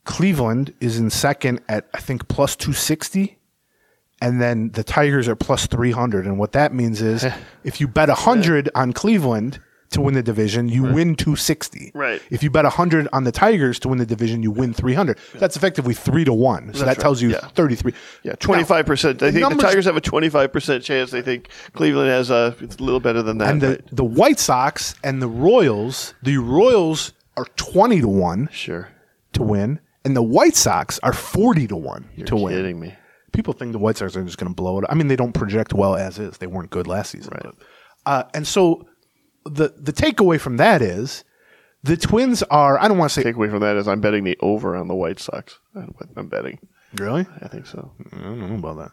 Cleveland 0.05 0.74
is 0.81 0.98
in 0.98 1.10
second 1.10 1.60
at, 1.68 1.89
I 1.94 2.01
think, 2.01 2.28
plus 2.28 2.56
260. 2.56 3.39
And 4.20 4.40
then 4.40 4.70
the 4.70 4.85
Tigers 4.85 5.28
are 5.28 5.36
plus 5.36 5.66
300. 5.66 6.26
And 6.26 6.39
what 6.39 6.52
that 6.52 6.72
means 6.72 7.02
is 7.02 7.24
eh. 7.24 7.36
if 7.64 7.81
you 7.81 7.89
bet 7.89 8.09
100 8.09 8.70
on 8.74 8.93
Cleveland 8.93 9.60
to 9.90 10.01
win 10.01 10.14
the 10.14 10.22
division, 10.22 10.68
you 10.68 10.82
win 10.82 11.14
260. 11.14 11.93
Right. 11.94 12.22
If 12.31 12.43
you 12.43 12.51
bet 12.51 12.64
100 12.64 13.09
on 13.12 13.24
the 13.24 13.32
Tigers 13.32 13.78
to 13.81 13.89
win 13.89 13.98
the 13.98 14.06
division, 14.06 14.43
you 14.43 14.51
win 14.51 14.72
300. 14.72 15.18
That's 15.35 15.56
effectively 15.56 15.94
3 15.94 16.24
to 16.24 16.32
1. 16.32 16.74
So 16.74 16.81
that 16.81 16.86
right, 16.86 16.98
tells 16.98 17.20
you 17.22 17.31
yeah. 17.31 17.48
33. 17.48 17.93
Yeah, 18.22 18.32
twenty-five 18.36 18.86
percent. 18.86 19.22
I 19.22 19.26
the 19.26 19.32
think 19.32 19.43
numbers- 19.43 19.59
the 19.59 19.68
Tigers 19.68 19.85
have 19.85 19.97
a 19.97 20.01
twenty-five 20.01 20.52
percent 20.52 20.82
chance. 20.85 21.10
They 21.10 21.22
think 21.22 21.48
Cleveland 21.74 22.09
has 22.09 22.31
a. 22.31 22.56
It's 22.60 22.76
a 22.76 22.82
little 22.82 23.01
better 23.01 23.22
than 23.22 23.39
that. 23.39 23.51
And 23.51 23.60
the, 23.60 23.68
right? 23.68 23.82
the 23.93 24.05
White 24.05 24.39
Sox 24.39 24.94
and 25.05 25.20
the 25.22 25.28
Royals, 25.28 26.14
the 26.22 26.39
Royals 26.39 27.12
are 27.36 27.47
20 27.56 28.01
to 28.01 28.09
1 28.09 28.48
Sure. 28.52 28.89
to 29.35 29.43
win, 29.43 29.81
and 30.05 30.16
the 30.16 30.22
White 30.22 30.56
Sox 30.56 30.98
are 31.02 31.12
40 31.12 31.66
to 31.68 31.76
1 31.76 32.10
You're 32.16 32.26
to 32.26 32.36
win. 32.36 32.55
kidding 32.55 32.81
me. 32.81 32.94
People 33.32 33.52
think 33.55 33.72
the 33.72 33.78
White 33.78 33.97
Sox 33.97 34.16
are 34.16 34.22
just 34.24 34.39
going 34.39 34.51
to 34.51 34.55
blow 34.55 34.78
it. 34.78 34.85
I 34.89 34.94
mean, 34.94 35.09
they 35.09 35.16
don't 35.16 35.32
project 35.32 35.72
well 35.74 35.97
as 35.97 36.18
is. 36.18 36.39
They 36.39 36.47
weren't 36.47 36.70
good 36.70 36.86
last 36.86 37.10
season. 37.10 37.32
But, 37.43 37.55
uh, 38.06 38.24
and 38.35 38.47
so 38.47 38.86
the 39.44 39.74
the 39.76 39.93
takeaway 39.93 40.39
from 40.40 40.56
that 40.59 40.81
is 40.82 41.24
the 41.82 41.97
Twins 41.97 42.43
are, 42.44 42.78
I 42.78 42.86
don't 42.89 42.97
want 42.98 43.10
to 43.12 43.20
say, 43.20 43.31
Takeaway 43.31 43.51
from 43.51 43.60
that 43.60 43.76
is 43.76 43.89
I'm 43.89 44.01
betting 44.01 44.24
the 44.24 44.39
over 44.40 44.76
on 44.76 44.89
the 44.89 44.94
White 44.94 45.18
Sox. 45.18 45.59
I'm 46.16 46.28
betting. 46.28 46.59
really? 46.97 47.26
I 47.43 47.48
think 47.48 47.66
so. 47.66 47.93
I 48.12 48.16
don't 48.22 48.40
know 48.40 48.55
about 48.68 48.76
that. 48.78 48.93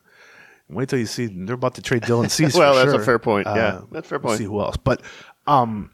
Wait 0.69 0.89
till 0.89 0.99
you 0.99 1.05
see 1.05 1.27
they're 1.27 1.55
about 1.55 1.75
to 1.75 1.81
trade 1.81 2.01
Dylan 2.01 2.29
Cease. 2.31 2.55
Well, 2.55 2.73
that's 2.75 2.93
a 2.93 3.03
fair 3.05 3.19
point. 3.19 3.45
Uh, 3.47 3.53
Yeah, 3.55 3.81
that's 3.91 4.07
a 4.07 4.09
fair 4.09 4.19
point. 4.19 4.37
see 4.39 4.45
who 4.45 4.59
else. 4.61 4.75
But 4.77 5.01
um, 5.47 5.91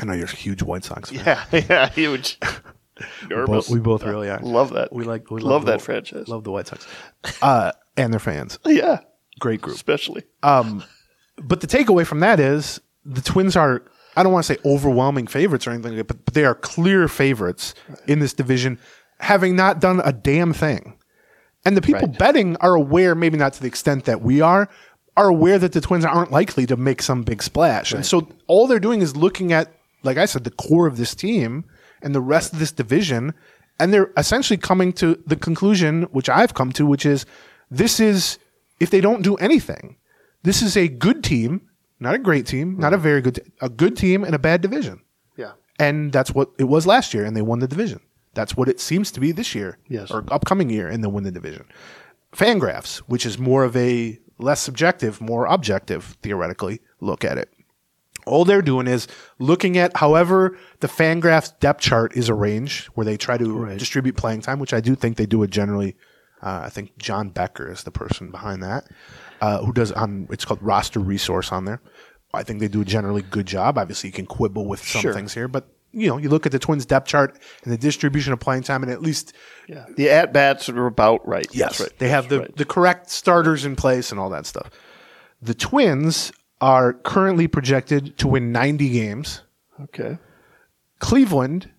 I 0.00 0.04
know 0.04 0.12
you're 0.12 0.26
a 0.26 0.30
huge 0.30 0.62
White 0.62 0.84
Sox 0.84 1.10
fan. 1.10 1.24
Yeah, 1.24 1.44
yeah, 1.68 1.88
huge. 1.90 2.38
Nervous. 3.30 3.48
Both- 3.48 3.70
we 3.70 3.80
both 3.80 4.02
really 4.04 4.28
are. 4.30 4.40
Love 4.40 4.72
that. 4.74 4.92
We 4.92 5.04
like 5.04 5.30
we 5.30 5.40
love, 5.40 5.64
the- 5.64 5.72
that 5.72 5.82
franchise. 5.82 6.28
Love 6.28 6.44
the 6.44 6.50
White 6.52 6.66
Sox, 6.66 6.86
uh, 7.42 7.72
and 7.96 8.12
their 8.12 8.20
fans. 8.20 8.58
yeah, 8.66 9.00
Great 9.40 9.60
group. 9.60 9.76
especially. 9.76 10.24
But 10.42 11.60
the 11.60 11.66
takeaway 11.66 12.06
from 12.06 12.20
that 12.20 12.40
is 12.40 12.80
the 13.04 13.20
Twins 13.20 13.56
are. 13.56 13.82
I 14.16 14.24
don't 14.24 14.32
want 14.32 14.46
to 14.46 14.54
say 14.54 14.60
overwhelming 14.64 15.28
favorites 15.28 15.66
or 15.66 15.70
anything, 15.70 15.92
like 15.96 15.98
that, 16.08 16.14
but, 16.14 16.24
but 16.24 16.34
they 16.34 16.44
are 16.44 16.54
clear 16.56 17.06
favorites 17.06 17.74
in 18.08 18.18
this 18.18 18.32
division, 18.32 18.78
having 19.20 19.54
not 19.54 19.80
done 19.80 20.00
a 20.04 20.12
damn 20.12 20.52
thing. 20.52 20.98
And 21.64 21.76
the 21.76 21.82
people 21.82 22.08
Right. 22.08 22.18
betting 22.18 22.56
are 22.56 22.74
aware, 22.74 23.14
maybe 23.14 23.36
not 23.38 23.52
to 23.52 23.60
the 23.60 23.68
extent 23.68 24.06
that 24.06 24.20
we 24.20 24.40
are, 24.40 24.68
are 25.16 25.28
aware 25.28 25.56
that 25.60 25.70
the 25.72 25.80
Twins 25.80 26.04
aren't 26.04 26.32
likely 26.32 26.66
to 26.66 26.76
make 26.76 27.00
some 27.00 27.22
big 27.22 27.44
splash. 27.44 27.92
And 27.92 28.04
so 28.04 28.28
all 28.48 28.66
they're 28.66 28.80
doing 28.80 29.02
is 29.02 29.14
looking 29.16 29.52
at, 29.52 29.72
like 30.02 30.16
I 30.16 30.24
said, 30.24 30.42
the 30.42 30.50
core 30.50 30.88
of 30.88 30.96
this 30.96 31.14
team 31.14 31.64
and 32.02 32.14
the 32.14 32.20
rest 32.20 32.52
of 32.52 32.58
this 32.58 32.72
division. 32.72 33.34
And 33.80 33.92
they're 33.92 34.10
essentially 34.16 34.56
coming 34.56 34.92
to 34.94 35.22
the 35.26 35.36
conclusion, 35.36 36.02
which 36.04 36.28
I've 36.28 36.54
come 36.54 36.72
to, 36.72 36.84
which 36.86 37.06
is 37.06 37.26
this 37.70 38.00
is, 38.00 38.38
if 38.80 38.90
they 38.90 39.00
don't 39.00 39.22
do 39.22 39.36
anything, 39.36 39.96
this 40.42 40.62
is 40.62 40.76
a 40.76 40.88
good 40.88 41.22
team, 41.22 41.62
not 42.00 42.14
a 42.14 42.18
great 42.18 42.46
team, 42.46 42.76
not 42.78 42.92
a 42.92 42.96
Mm-hmm. 42.96 43.02
very 43.02 43.20
good, 43.20 43.52
a 43.60 43.68
good 43.68 43.96
team 43.96 44.24
in 44.24 44.34
a 44.34 44.38
bad 44.38 44.60
division. 44.62 45.00
Yeah. 45.36 45.52
And 45.78 46.12
that's 46.12 46.32
what 46.32 46.50
it 46.58 46.64
was 46.64 46.86
last 46.86 47.14
year, 47.14 47.24
and 47.24 47.36
they 47.36 47.42
won 47.42 47.58
the 47.60 47.68
division. 47.68 48.00
That's 48.34 48.56
what 48.56 48.68
it 48.68 48.78
seems 48.80 49.10
to 49.12 49.20
be 49.20 49.32
this 49.32 49.54
year, 49.54 49.78
Yes. 49.88 50.10
or 50.10 50.24
upcoming 50.30 50.70
year, 50.70 50.88
and 50.88 51.02
they'll 51.02 51.10
win 51.12 51.24
the 51.24 51.32
division. 51.32 51.66
Fangraphs, 52.32 52.98
which 53.08 53.24
is 53.26 53.38
more 53.38 53.64
of 53.64 53.76
a 53.76 54.18
less 54.38 54.60
subjective, 54.60 55.20
more 55.20 55.46
objective, 55.46 56.16
theoretically, 56.22 56.80
look 57.00 57.24
at 57.24 57.38
it. 57.38 57.52
All 58.28 58.44
they're 58.44 58.62
doing 58.62 58.86
is 58.86 59.08
looking 59.38 59.76
at 59.78 59.96
however 59.96 60.56
the 60.80 60.86
Fangraphs 60.88 61.58
depth 61.60 61.80
chart 61.80 62.16
is 62.16 62.28
arranged, 62.30 62.86
where 62.88 63.04
they 63.04 63.16
try 63.16 63.36
to 63.38 63.76
distribute 63.76 64.16
playing 64.16 64.42
time, 64.42 64.58
which 64.58 64.72
I 64.72 64.80
do 64.80 64.94
think 64.94 65.16
they 65.16 65.26
do 65.26 65.42
it 65.42 65.50
generally. 65.50 65.96
Uh, 66.40 66.62
I 66.64 66.68
think 66.68 66.96
John 66.98 67.30
Becker 67.30 67.68
is 67.70 67.82
the 67.82 67.90
person 67.90 68.30
behind 68.30 68.62
that, 68.62 68.86
uh, 69.40 69.58
who 69.64 69.72
does 69.72 69.90
on 69.90 70.28
it's 70.30 70.44
called 70.44 70.62
roster 70.62 71.00
resource 71.00 71.50
on 71.50 71.64
there. 71.64 71.80
I 72.32 72.44
think 72.44 72.60
they 72.60 72.68
do 72.68 72.82
a 72.82 72.84
generally 72.84 73.22
good 73.22 73.46
job. 73.46 73.76
Obviously, 73.78 74.08
you 74.10 74.12
can 74.12 74.26
quibble 74.26 74.66
with 74.68 74.80
some 74.86 75.00
Sure. 75.02 75.12
things 75.14 75.34
here, 75.34 75.48
but 75.48 75.66
you 75.90 76.06
know, 76.06 76.18
you 76.18 76.28
look 76.28 76.44
at 76.44 76.52
the 76.52 76.58
Twins 76.58 76.84
depth 76.86 77.08
chart 77.08 77.36
and 77.64 77.72
the 77.72 77.78
distribution 77.78 78.32
of 78.34 78.38
playing 78.38 78.62
time, 78.62 78.82
and 78.84 78.92
at 78.92 79.00
least 79.02 79.32
Yeah. 79.66 79.86
The 79.96 80.10
at 80.10 80.32
bats 80.32 80.68
are 80.68 80.86
about 80.86 81.26
right. 81.26 81.46
Yes, 81.50 81.78
That's 81.78 81.80
right. 81.90 81.98
they 81.98 82.08
have 82.10 82.28
the, 82.28 82.40
right. 82.40 82.56
the 82.56 82.64
correct 82.66 83.10
starters 83.10 83.64
in 83.64 83.74
place 83.74 84.10
and 84.12 84.20
all 84.20 84.28
that 84.30 84.44
stuff. 84.46 84.70
The 85.42 85.54
Twins 85.54 86.30
are 86.60 86.92
currently 86.92 87.46
projected 87.48 88.16
to 88.18 88.28
win 88.28 88.52
90 88.52 88.88
games. 88.90 89.42
Okay. 89.80 90.18
Cleveland 90.98 91.70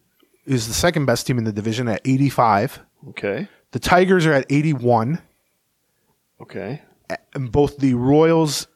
is 0.46 0.68
the 0.68 0.74
second 0.74 1.06
best 1.06 1.28
team 1.28 1.38
in 1.38 1.44
the 1.44 1.52
division 1.52 1.88
at 1.88 2.02
85. 2.06 2.80
Okay. 3.10 3.48
The 3.72 3.80
Tigers 3.80 4.26
are 4.26 4.34
at 4.34 4.46
81. 4.50 5.20
Okay. 6.42 6.82
And 7.34 7.52
both 7.52 7.78
the 7.78 7.94
Royals, 7.96 8.68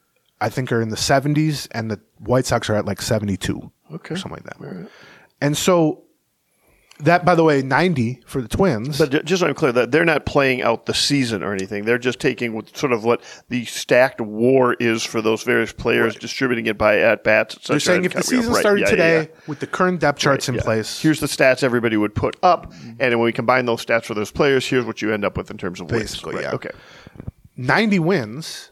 I 0.41 0.49
think, 0.49 0.71
are 0.71 0.81
in 0.81 0.89
the 0.89 0.95
70s, 0.95 1.67
and 1.71 1.89
the 1.89 1.99
White 2.19 2.45
Sox 2.45 2.69
are 2.69 2.75
at 2.75 2.85
like 2.85 3.01
72 3.01 3.71
Okay. 3.93 4.13
or 4.13 4.17
something 4.17 4.43
like 4.45 4.59
that. 4.59 4.89
And 5.41 5.57
so 5.57 6.03
that, 7.03 7.25
by 7.25 7.35
the 7.35 7.43
way, 7.43 7.61
90 7.61 8.21
for 8.25 8.41
the 8.41 8.47
Twins. 8.47 8.97
But 8.97 9.25
just 9.25 9.41
so 9.41 9.47
I'm 9.47 9.53
clear, 9.53 9.71
that 9.71 9.91
they're 9.91 10.05
not 10.05 10.25
playing 10.25 10.61
out 10.61 10.85
the 10.85 10.93
season 10.93 11.43
or 11.43 11.53
anything. 11.53 11.85
They're 11.85 11.97
just 11.97 12.19
taking 12.19 12.53
what, 12.53 12.75
sort 12.75 12.91
of 12.91 13.03
what 13.03 13.21
the 13.49 13.65
stacked 13.65 14.21
war 14.21 14.75
is 14.75 15.03
for 15.03 15.21
those 15.21 15.43
various 15.43 15.73
players, 15.73 16.15
distributing 16.15 16.65
it 16.65 16.77
by 16.77 16.99
at 16.99 17.23
bats. 17.23 17.55
they're 17.67 17.79
saying 17.79 18.05
if 18.05 18.13
the 18.13 18.23
season 18.23 18.53
started 18.55 18.87
today 18.87 19.29
with 19.47 19.59
the 19.59 19.67
current 19.67 19.99
depth 19.99 20.19
charts 20.19 20.49
in 20.49 20.57
place, 20.57 21.01
here's 21.01 21.19
the 21.19 21.27
stats 21.27 21.63
everybody 21.63 21.97
would 21.97 22.15
put 22.15 22.35
up, 22.43 22.71
and 22.83 22.97
then 22.99 23.19
when 23.19 23.25
we 23.25 23.33
combine 23.33 23.65
those 23.65 23.85
stats 23.85 24.05
for 24.05 24.13
those 24.13 24.31
players, 24.31 24.65
here's 24.65 24.85
what 24.85 25.01
you 25.01 25.13
end 25.13 25.25
up 25.25 25.37
with 25.37 25.51
in 25.51 25.57
terms 25.57 25.79
of 25.79 25.87
Basically, 25.87 26.35
wins. 26.35 26.45
yeah. 26.45 26.55
Okay. 26.55 26.71
90 27.57 27.99
wins. 27.99 28.71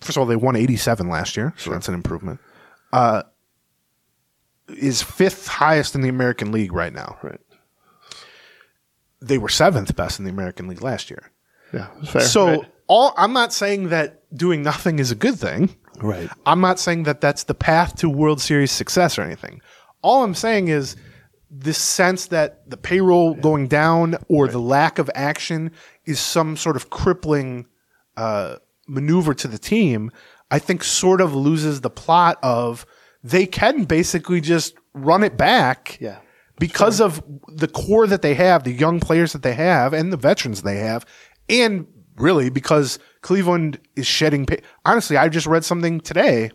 First 0.00 0.16
of 0.16 0.20
all, 0.20 0.26
they 0.26 0.36
won 0.36 0.56
87 0.56 1.08
last 1.08 1.36
year, 1.36 1.54
so 1.56 1.70
that's 1.70 1.88
an 1.88 1.94
improvement. 1.94 2.40
Uh, 2.92 3.22
is 4.68 5.02
fifth 5.02 5.48
highest 5.48 5.94
in 5.94 6.02
the 6.02 6.08
American 6.08 6.52
League 6.52 6.72
right 6.72 6.92
now. 6.92 7.18
Right. 7.22 7.40
They 9.20 9.38
were 9.38 9.48
seventh 9.48 9.94
best 9.96 10.18
in 10.18 10.24
the 10.24 10.30
American 10.30 10.68
League 10.68 10.82
last 10.82 11.10
year. 11.10 11.30
Yeah. 11.72 11.88
fair, 12.04 12.22
so 12.22 12.46
right. 12.46 12.72
all 12.86 13.12
I'm 13.16 13.32
not 13.32 13.52
saying 13.52 13.90
that 13.90 14.22
doing 14.36 14.62
nothing 14.62 14.98
is 14.98 15.10
a 15.10 15.14
good 15.14 15.38
thing. 15.38 15.76
Right. 16.00 16.30
I'm 16.46 16.60
not 16.60 16.78
saying 16.78 17.04
that 17.04 17.20
that's 17.20 17.44
the 17.44 17.54
path 17.54 17.96
to 17.96 18.08
World 18.08 18.40
Series 18.40 18.70
success 18.70 19.18
or 19.18 19.22
anything. 19.22 19.60
All 20.02 20.22
I'm 20.22 20.34
saying 20.34 20.68
is 20.68 20.96
this 21.50 21.78
sense 21.78 22.26
that 22.26 22.68
the 22.70 22.76
payroll 22.76 23.34
going 23.34 23.68
down 23.68 24.16
or 24.28 24.48
the 24.48 24.60
lack 24.60 24.98
of 24.98 25.10
action 25.14 25.72
is 26.04 26.20
some 26.20 26.56
sort 26.56 26.76
of 26.76 26.90
crippling 26.90 27.66
uh, 28.16 28.56
maneuver 28.86 29.34
to 29.34 29.48
the 29.48 29.58
team. 29.58 30.10
I 30.50 30.58
think 30.58 30.84
sort 30.84 31.20
of 31.20 31.34
loses 31.34 31.80
the 31.80 31.90
plot 31.90 32.38
of 32.42 32.86
they 33.22 33.46
can 33.46 33.84
basically 33.84 34.40
just 34.40 34.74
run 34.94 35.22
it 35.22 35.36
back. 35.36 35.98
Yeah. 36.00 36.18
Because 36.58 37.00
of 37.00 37.22
the 37.48 37.68
core 37.68 38.06
that 38.06 38.22
they 38.22 38.34
have, 38.34 38.64
the 38.64 38.72
young 38.72 39.00
players 39.00 39.32
that 39.32 39.42
they 39.42 39.54
have, 39.54 39.92
and 39.92 40.12
the 40.12 40.16
veterans 40.16 40.62
they 40.62 40.78
have, 40.78 41.06
and 41.48 41.86
really 42.16 42.50
because 42.50 42.98
Cleveland 43.22 43.78
is 43.96 44.06
shedding. 44.06 44.44
Pay- 44.46 44.62
Honestly, 44.84 45.16
I 45.16 45.28
just 45.28 45.46
read 45.46 45.64
something 45.64 46.00
today 46.00 46.50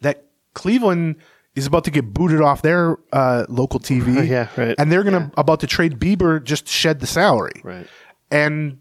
that 0.00 0.24
Cleveland 0.54 1.16
is 1.54 1.66
about 1.66 1.84
to 1.84 1.90
get 1.90 2.14
booted 2.14 2.40
off 2.40 2.62
their 2.62 2.96
uh, 3.12 3.44
local 3.48 3.80
TV. 3.80 4.26
Yeah, 4.28 4.48
right. 4.56 4.74
And 4.78 4.90
they're 4.90 5.02
gonna 5.04 5.30
about 5.36 5.60
to 5.60 5.66
trade 5.66 5.98
Bieber 5.98 6.42
just 6.42 6.66
to 6.66 6.72
shed 6.72 7.00
the 7.00 7.06
salary. 7.06 7.60
Right. 7.62 7.86
And 8.30 8.80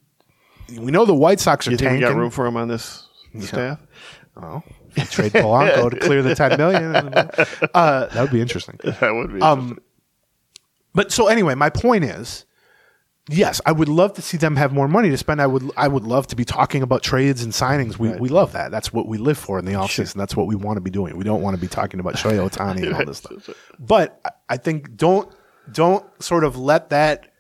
we 0.70 0.92
know 0.92 1.04
the 1.06 1.16
White 1.16 1.40
Sox 1.40 1.68
are 1.68 1.72
You 1.72 1.78
tanking. 1.78 2.02
got 2.02 2.16
room 2.16 2.30
for 2.30 2.46
him 2.46 2.56
on 2.56 2.68
this 2.68 3.08
staff? 3.42 3.80
Oh, 4.38 4.62
trade 5.10 5.34
Polanco 5.34 5.90
to 5.92 5.98
clear 6.00 6.22
the 6.22 6.36
ten 6.36 6.58
million. 6.58 6.94
Uh, 7.74 8.06
that 8.08 8.22
would 8.22 8.32
be 8.32 8.40
interesting. 8.42 8.80
That 8.84 9.14
would 9.14 9.34
be. 9.34 9.42
Um, 9.42 9.80
But 10.94 11.12
so 11.12 11.28
anyway, 11.28 11.56
my 11.56 11.70
point 11.70 12.04
is, 12.04 12.46
yes, 13.30 13.62
I 13.66 13.72
would 13.72 13.90
love 13.90 14.14
to 14.14 14.22
see 14.22 14.38
them 14.38 14.56
have 14.56 14.74
more 14.74 14.88
money 14.88 15.10
to 15.10 15.18
spend. 15.18 15.42
I 15.42 15.48
would 15.48 15.70
I 15.78 15.88
would 15.88 16.04
love 16.04 16.28
to 16.28 16.36
be 16.36 16.46
talking 16.46 16.82
about 16.82 17.04
trades 17.04 17.44
and 17.44 17.54
signings. 17.54 17.98
We 17.98 18.12
we 18.14 18.30
love 18.30 18.54
that. 18.54 18.72
That's 18.72 18.92
what 18.92 19.08
we 19.08 19.18
live 19.18 19.38
for 19.38 19.60
in 19.60 19.66
the 19.66 19.74
offseason. 19.74 20.16
That's 20.16 20.36
what 20.36 20.48
we 20.48 20.56
want 20.56 20.78
to 20.78 20.82
be 20.82 20.90
doing. 20.90 21.16
We 21.18 21.24
don't 21.24 21.42
want 21.42 21.56
to 21.56 21.62
be 21.62 21.68
talking 21.68 22.00
about 22.00 22.16
Shohei 22.22 22.50
Ohtani 22.50 22.86
and 22.86 22.96
all 22.96 23.06
this 23.06 23.20
stuff. 23.20 23.50
But 23.80 24.20
I- 24.50 24.58
think 24.58 24.96
don't 24.98 25.32
don't 25.72 26.06
sort 26.22 26.44
of 26.44 26.58
let 26.58 26.90
that 26.90 27.32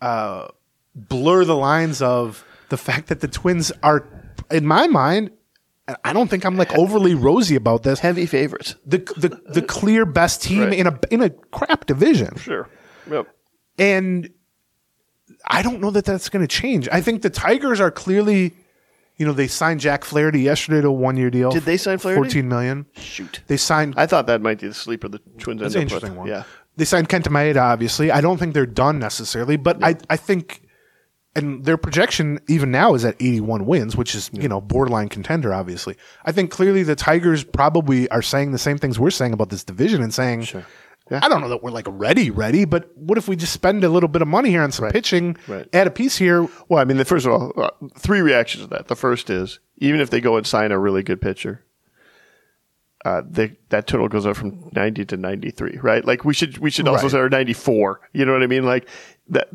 uh, 0.00 0.48
blur 0.94 1.44
the 1.44 1.56
lines 1.56 2.00
of 2.02 2.44
the 2.70 2.76
fact 2.76 3.08
that 3.08 3.20
the 3.20 3.28
Twins 3.28 3.70
are, 3.82 4.06
in 4.50 4.66
my 4.66 4.86
mind, 4.86 5.30
I 6.02 6.12
don't 6.14 6.28
think 6.28 6.44
I'm 6.46 6.56
like 6.56 6.72
overly 6.78 7.14
rosy 7.14 7.56
about 7.56 7.82
this. 7.82 7.98
heavy 8.00 8.24
favorites. 8.26 8.74
The 8.86 8.98
the 9.16 9.38
the 9.52 9.62
clear 9.62 10.06
best 10.06 10.42
team 10.42 10.60
Right. 10.62 10.72
in 10.74 10.86
a 10.86 10.98
in 11.10 11.20
a 11.22 11.30
crap 11.30 11.84
division. 11.86 12.36
Sure. 12.36 12.68
Yep. 13.10 13.26
And 13.78 14.30
I 15.46 15.62
don't 15.62 15.80
know 15.80 15.90
that 15.90 16.04
that's 16.06 16.28
going 16.30 16.42
to 16.42 16.48
change. 16.48 16.88
I 16.90 17.00
think 17.02 17.20
the 17.22 17.28
Tigers 17.28 17.80
are 17.80 17.90
clearly, 17.90 18.54
you 19.18 19.26
know, 19.26 19.32
they 19.34 19.46
signed 19.46 19.80
Jack 19.80 20.04
Flaherty 20.04 20.40
yesterday 20.40 20.80
to 20.80 20.88
a 20.88 20.92
one 20.92 21.16
year 21.18 21.28
deal. 21.30 21.50
Did 21.50 21.64
they 21.64 21.76
sign 21.76 21.98
Flaherty? 21.98 22.18
Fourteen 22.22 22.48
million. 22.48 22.86
Shoot. 22.96 23.40
They 23.46 23.58
signed. 23.58 23.94
I 23.98 24.06
thought 24.06 24.26
that 24.28 24.40
might 24.40 24.60
be 24.60 24.68
the 24.68 24.74
sleeper 24.74 25.08
the 25.08 25.18
Twins 25.38 25.60
That's 25.60 25.74
an 25.74 25.82
interesting 25.82 26.10
with. 26.12 26.18
one. 26.18 26.28
Yeah. 26.28 26.44
They 26.76 26.84
signed 26.86 27.08
Kenta 27.10 27.28
Maeda, 27.28 27.60
obviously. 27.60 28.10
I 28.10 28.20
don't 28.22 28.38
think 28.38 28.54
they're 28.54 28.64
done 28.66 28.98
necessarily, 28.98 29.56
but 29.58 29.84
I 29.84 29.96
I 30.08 30.16
think. 30.16 30.62
And 31.36 31.64
their 31.64 31.76
projection 31.76 32.38
even 32.48 32.70
now 32.70 32.94
is 32.94 33.04
at 33.04 33.16
81 33.18 33.66
wins, 33.66 33.96
which 33.96 34.14
is, 34.14 34.30
you 34.32 34.48
know, 34.48 34.60
borderline 34.60 35.08
contender, 35.08 35.52
obviously. 35.52 35.96
I 36.24 36.30
think 36.30 36.52
clearly 36.52 36.84
the 36.84 36.94
Tigers 36.94 37.42
probably 37.42 38.08
are 38.10 38.22
saying 38.22 38.52
the 38.52 38.58
same 38.58 38.78
things 38.78 39.00
we're 39.00 39.10
saying 39.10 39.32
about 39.32 39.48
this 39.50 39.64
division 39.64 40.00
and 40.00 40.14
saying, 40.14 40.46
I 41.10 41.28
don't 41.28 41.40
know 41.40 41.48
that 41.48 41.60
we're 41.62 41.72
like 41.72 41.86
ready, 41.88 42.30
ready, 42.30 42.64
but 42.64 42.96
what 42.96 43.18
if 43.18 43.26
we 43.26 43.34
just 43.34 43.52
spend 43.52 43.82
a 43.82 43.88
little 43.88 44.08
bit 44.08 44.22
of 44.22 44.28
money 44.28 44.50
here 44.50 44.62
on 44.62 44.70
some 44.70 44.88
pitching, 44.90 45.36
Right. 45.48 45.68
add 45.72 45.88
a 45.88 45.90
piece 45.90 46.16
here? 46.16 46.48
Well, 46.68 46.78
I 46.78 46.84
mean, 46.84 46.98
the 46.98 47.04
first 47.04 47.26
of 47.26 47.32
all, 47.32 47.52
uh, 47.56 47.70
three 47.98 48.20
reactions 48.20 48.62
to 48.64 48.70
that. 48.70 48.86
The 48.86 48.94
first 48.96 49.28
is 49.28 49.58
even 49.78 50.00
if 50.00 50.10
they 50.10 50.20
go 50.20 50.36
and 50.36 50.46
sign 50.46 50.70
a 50.70 50.78
really 50.78 51.02
good 51.02 51.20
pitcher, 51.20 51.64
uh, 53.04 53.22
they, 53.28 53.56
that 53.68 53.86
total 53.86 54.08
goes 54.08 54.24
up 54.24 54.36
from 54.36 54.70
ninety 54.72 55.04
to 55.04 55.16
ninety 55.16 55.50
three, 55.50 55.78
right? 55.82 56.04
Like 56.04 56.24
we 56.24 56.32
should 56.32 56.56
we 56.58 56.70
should 56.70 56.88
also 56.88 57.02
Right. 57.06 57.10
say 57.12 57.18
or 57.18 57.28
ninety 57.28 57.52
four. 57.52 58.00
You 58.14 58.24
know 58.24 58.32
what 58.32 58.42
I 58.42 58.46
mean? 58.46 58.64
Like 58.64 58.88
that. 59.28 59.48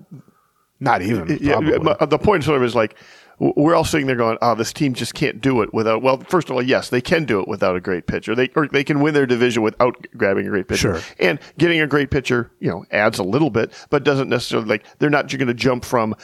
Not 0.80 1.02
even. 1.02 1.38
Yeah, 1.42 1.60
the 2.06 2.20
point 2.22 2.44
sort 2.44 2.58
of 2.58 2.64
is 2.64 2.76
like 2.76 2.96
we're 3.40 3.74
all 3.76 3.86
sitting 3.86 4.08
there 4.08 4.16
going, 4.16 4.38
"Oh, 4.42 4.56
this 4.56 4.74
team 4.74 4.94
just 4.94 5.14
can't 5.14 5.40
do 5.42 5.62
it 5.62 5.74
without." 5.74 6.02
Well, 6.02 6.18
first 6.30 6.50
of 6.50 6.56
all, 6.56 6.62
yes, 6.62 6.90
they 6.90 7.02
can 7.02 7.26
do 7.26 7.40
it 7.42 7.48
without 7.48 7.76
a 7.76 7.80
great 7.82 8.06
pitcher. 8.08 8.36
They 8.36 8.50
or 8.56 8.68
they 8.68 8.84
can 8.84 9.00
win 9.02 9.14
their 9.14 9.26
division 9.26 9.64
without 9.64 9.96
grabbing 10.18 10.46
a 10.46 10.50
great 10.50 10.68
pitcher. 10.68 11.00
Sure. 11.00 11.16
And 11.20 11.40
getting 11.58 11.80
a 11.82 11.88
great 11.88 12.12
pitcher, 12.12 12.52
you 12.60 12.70
know, 12.70 12.86
adds 12.92 13.18
a 13.20 13.24
little 13.24 13.50
bit, 13.50 13.72
but 13.90 14.04
doesn't 14.04 14.30
necessarily 14.30 14.68
like 14.68 14.86
they're 15.00 15.10
not 15.10 15.30
going 15.30 15.48
to 15.48 15.54
jump 15.54 15.84
from 15.86 16.16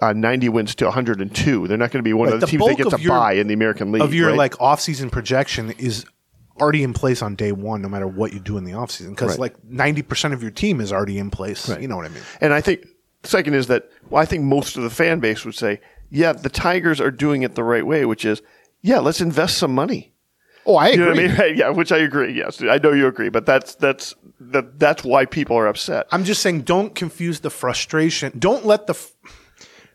uh, 0.00 0.12
90 0.12 0.48
wins 0.50 0.74
to 0.76 0.84
102. 0.86 1.66
They're 1.66 1.76
not 1.76 1.90
going 1.90 2.02
to 2.02 2.08
be 2.08 2.12
one 2.12 2.26
Right, 2.28 2.34
of 2.34 2.40
the, 2.40 2.46
the 2.46 2.50
teams 2.52 2.66
they 2.66 2.74
get 2.76 2.90
to 2.90 3.00
your- 3.00 3.10
buy 3.16 3.32
in 3.34 3.48
the 3.48 3.54
American 3.54 3.90
League. 3.90 4.02
of 4.02 4.14
your 4.14 4.28
right? 4.28 4.36
like 4.38 4.60
off-season 4.60 5.10
projection 5.10 5.70
is 5.72 6.04
already 6.60 6.82
in 6.84 6.92
place 6.92 7.22
on 7.22 7.34
day 7.34 7.50
one, 7.52 7.82
no 7.82 7.88
matter 7.88 8.06
what 8.06 8.32
you 8.32 8.38
do 8.38 8.56
in 8.58 8.64
the 8.64 8.72
offseason. 8.72 9.10
Because 9.10 9.30
Right. 9.30 9.38
like 9.40 9.64
ninety 9.64 10.02
percent 10.02 10.34
of 10.34 10.42
your 10.42 10.50
team 10.52 10.80
is 10.80 10.92
already 10.92 11.18
in 11.18 11.30
place. 11.30 11.68
You 11.80 11.88
know 11.88 11.96
what 11.96 12.06
I 12.06 12.10
mean? 12.10 12.22
And 12.40 12.52
I 12.52 12.60
think 12.60 12.86
second 13.22 13.54
is 13.54 13.66
that 13.68 13.90
well, 14.08 14.22
I 14.22 14.26
think 14.26 14.44
most 14.44 14.76
of 14.76 14.82
the 14.82 14.90
fan 14.90 15.20
base 15.20 15.44
would 15.44 15.54
say, 15.54 15.80
yeah, 16.10 16.32
the 16.32 16.48
Tigers 16.50 17.00
are 17.00 17.10
doing 17.10 17.42
it 17.42 17.54
the 17.54 17.64
right 17.64 17.86
way, 17.86 18.04
which 18.04 18.24
is, 18.24 18.42
yeah, 18.82 18.98
let's 18.98 19.20
invest 19.20 19.58
some 19.58 19.74
money. 19.74 20.12
Oh, 20.66 20.76
I 20.76 20.88
agree. 20.88 20.98
You 20.98 21.04
know 21.04 21.10
what 21.10 21.18
I 21.18 21.26
mean? 21.28 21.36
Right? 21.36 21.56
Yeah, 21.60 21.68
which 21.70 21.92
I 21.92 21.98
agree. 21.98 22.32
Yes, 22.32 22.62
I 22.62 22.78
know 22.78 22.92
you 22.92 23.06
agree, 23.06 23.28
but 23.28 23.46
that's 23.46 23.74
that's 23.76 24.14
that 24.40 24.78
that's 24.78 25.04
why 25.04 25.24
people 25.24 25.56
are 25.56 25.66
upset. 25.66 26.06
I'm 26.12 26.24
just 26.24 26.42
saying, 26.42 26.62
don't 26.62 26.94
confuse 26.94 27.40
the 27.40 27.50
frustration. 27.50 28.32
Don't 28.38 28.66
let 28.66 28.86
the 28.86 28.98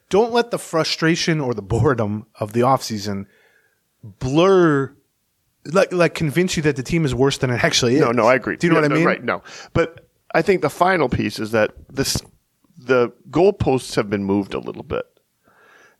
don't 0.09 0.31
let 0.31 0.51
the 0.51 0.59
frustration 0.59 1.39
or 1.39 1.53
the 1.53 1.61
boredom 1.61 2.25
of 2.39 2.53
the 2.53 2.61
offseason 2.61 3.25
blur. 4.03 4.95
Like, 5.67 5.91
like 5.91 6.13
convince 6.13 6.55
you 6.57 6.63
that 6.63 6.75
the 6.75 6.83
team 6.83 7.05
is 7.05 7.15
worse 7.15 7.39
than 7.39 7.49
it 7.49 7.63
actually 7.63 7.95
is. 7.95 8.01
No, 8.01 8.11
no, 8.11 8.27
I 8.27 8.35
agree. 8.35 8.55
Do 8.55 8.67
you 8.67 8.73
know 8.73 8.79
Yeah, 8.79 8.87
what 8.87 8.91
I 8.91 8.93
no, 8.93 8.99
mean? 8.99 9.07
Right. 9.07 9.23
No, 9.23 9.41
but 9.73 10.07
I 10.33 10.43
think 10.43 10.61
the 10.61 10.69
final 10.69 11.09
piece 11.09 11.39
is 11.39 11.51
that 11.51 11.73
this 11.89 12.21
the 12.85 13.11
goalposts 13.29 13.95
have 13.95 14.09
been 14.09 14.23
moved 14.23 14.53
a 14.53 14.59
little 14.59 14.83
bit. 14.83 15.05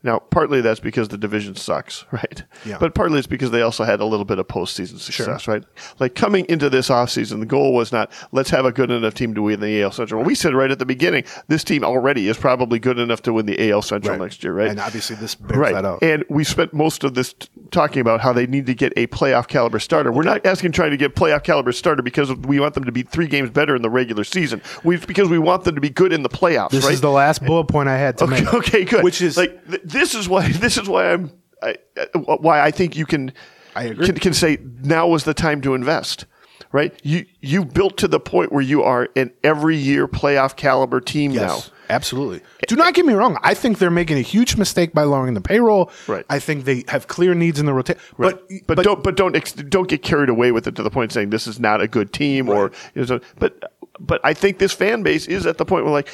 Now, 0.06 0.20
partly 0.20 0.62
that's 0.62 0.80
because 0.80 1.08
the 1.10 1.18
division 1.18 1.56
sucks, 1.56 2.06
right? 2.12 2.44
Yeah. 2.64 2.78
But 2.80 2.94
partly 2.96 3.18
it's 3.18 3.28
because 3.28 3.50
they 3.52 3.62
also 3.64 3.84
had 3.84 4.00
a 4.00 4.06
little 4.06 4.24
bit 4.24 4.38
of 4.40 4.48
postseason 4.48 5.00
success, 5.00 5.48
right? 5.48 5.64
Like 6.00 6.14
coming 6.16 6.46
into 6.48 6.70
this 6.70 6.90
offseason, 6.90 7.40
the 7.40 7.46
goal 7.48 7.74
was 7.74 7.92
not 7.92 8.12
let's 8.32 8.52
have 8.52 8.66
a 8.66 8.72
good 8.72 8.92
enough 8.92 9.16
team 9.16 9.34
to 9.34 9.42
win 9.42 9.60
the 9.60 9.82
AL 9.82 9.92
Central. 9.92 10.24
We 10.24 10.36
said 10.36 10.54
right 10.54 10.70
at 10.72 10.78
the 10.80 10.86
beginning, 10.86 11.26
this 11.48 11.64
team 11.64 11.84
already 11.84 12.28
is 12.28 12.38
probably 12.38 12.78
good 12.80 13.00
enough 13.00 13.24
to 13.24 13.34
win 13.34 13.48
the 13.48 13.72
AL 13.72 13.82
Central 13.82 14.12
Right. 14.16 14.22
next 14.24 14.44
year, 14.44 14.54
right? 14.54 14.70
And 14.70 14.80
obviously 14.80 15.16
this 15.16 15.34
bears 15.36 15.58
right. 15.58 15.74
that 15.74 15.86
out. 15.86 16.04
And 16.04 16.24
we 16.30 16.44
spent 16.44 16.72
most 16.72 17.04
of 17.04 17.16
this 17.16 17.34
t- 17.34 17.48
talking 17.72 18.00
about 18.00 18.22
how 18.22 18.32
they 18.32 18.46
need 18.46 18.68
to 18.68 18.76
get 18.76 18.94
a 18.96 19.08
playoff 19.08 19.48
caliber 19.48 19.80
starter. 19.80 20.12
We're 20.12 20.22
not 20.22 20.46
asking 20.46 20.72
trying 20.74 20.92
to 20.92 20.98
get 20.98 21.16
playoff 21.16 21.44
caliber 21.44 21.72
starter 21.72 22.04
because 22.04 22.32
we 22.36 22.60
want 22.60 22.76
them 22.76 22.84
to 22.84 22.92
be 22.92 23.02
three 23.02 23.28
games 23.28 23.50
better 23.50 23.76
in 23.76 23.82
the 23.82 23.90
regular 23.90 24.24
season. 24.24 24.62
We 24.84 24.98
because 24.98 25.30
we 25.30 25.40
want 25.40 25.64
them 25.64 25.74
to 25.74 25.82
be 25.82 25.90
good 25.90 26.14
in 26.14 26.22
the 26.22 26.30
playoffs. 26.30 26.70
this 26.70 26.86
right? 26.86 26.94
is 26.94 27.02
the 27.02 27.10
last 27.10 27.44
bullet 27.44 27.66
point 27.66 27.90
I 27.90 27.98
had 27.98 28.20
to 28.20 28.26
Okay, 28.26 28.44
make. 28.44 28.54
okay, 28.54 28.84
good. 28.86 29.04
Which 29.04 29.22
is 29.22 29.36
like 29.36 29.66
th- 29.68 29.82
this 29.96 30.14
is 30.14 30.30
why 30.30 30.52
this 30.52 30.78
is 30.78 30.88
why 30.88 31.14
I'm 31.14 31.32
I, 31.64 31.76
uh, 31.98 32.38
why 32.38 32.62
I 32.62 32.72
think 32.72 32.96
you 32.96 33.06
can 33.06 33.34
I 33.76 33.84
agree. 33.86 34.06
Can, 34.06 34.16
can 34.20 34.34
say 34.34 34.58
now 34.84 35.14
is 35.16 35.24
the 35.24 35.34
time 35.34 35.62
to 35.62 35.74
invest. 35.74 36.26
Right, 36.72 36.94
you 37.04 37.26
you 37.40 37.64
built 37.64 37.96
to 37.98 38.08
the 38.08 38.20
point 38.20 38.52
where 38.52 38.62
you 38.62 38.84
are 38.84 39.08
an 39.16 39.32
every 39.46 39.78
year 39.78 40.10
playoff 40.10 40.58
caliber 40.58 41.00
team 41.00 41.32
Yes, 41.32 41.42
now. 41.70 41.74
absolutely. 41.90 42.42
Do 42.68 42.76
not 42.76 42.94
get 42.94 43.06
me 43.06 43.14
wrong. 43.14 43.38
I 43.44 43.54
think 43.54 43.78
they're 43.78 43.90
making 43.92 44.18
a 44.18 44.22
huge 44.22 44.58
mistake 44.58 44.92
by 44.92 45.04
lowering 45.04 45.36
the 45.36 45.42
payroll. 45.42 45.90
Right. 46.06 46.26
I 46.30 46.40
think 46.40 46.66
they 46.66 46.84
have 46.90 47.08
clear 47.08 47.34
needs 47.34 47.62
in 47.62 47.66
the 47.66 47.74
rotation. 47.74 48.02
But, 48.18 48.44
but, 48.68 48.84
don't 48.84 49.04
but 49.04 49.16
don't 49.16 49.38
ex- 49.38 49.54
don't 49.54 49.88
get 49.88 50.02
carried 50.04 50.28
away 50.28 50.52
with 50.52 50.68
it 50.68 50.76
to 50.76 50.84
the 50.84 50.90
point 50.90 51.12
of 51.12 51.14
saying 51.14 51.30
this 51.30 51.48
is 51.48 51.62
not 51.62 51.80
a 51.80 51.88
good 51.88 52.12
team 52.12 52.50
or 52.50 52.72
you 52.94 53.06
know, 53.06 53.22
but 53.40 53.72
but 53.98 54.20
I 54.26 54.34
think 54.34 54.58
this 54.58 54.74
fan 54.74 55.02
base 55.02 55.28
is 55.28 55.46
at 55.46 55.58
the 55.58 55.66
point 55.66 55.86
where 55.86 55.94
like 55.94 56.10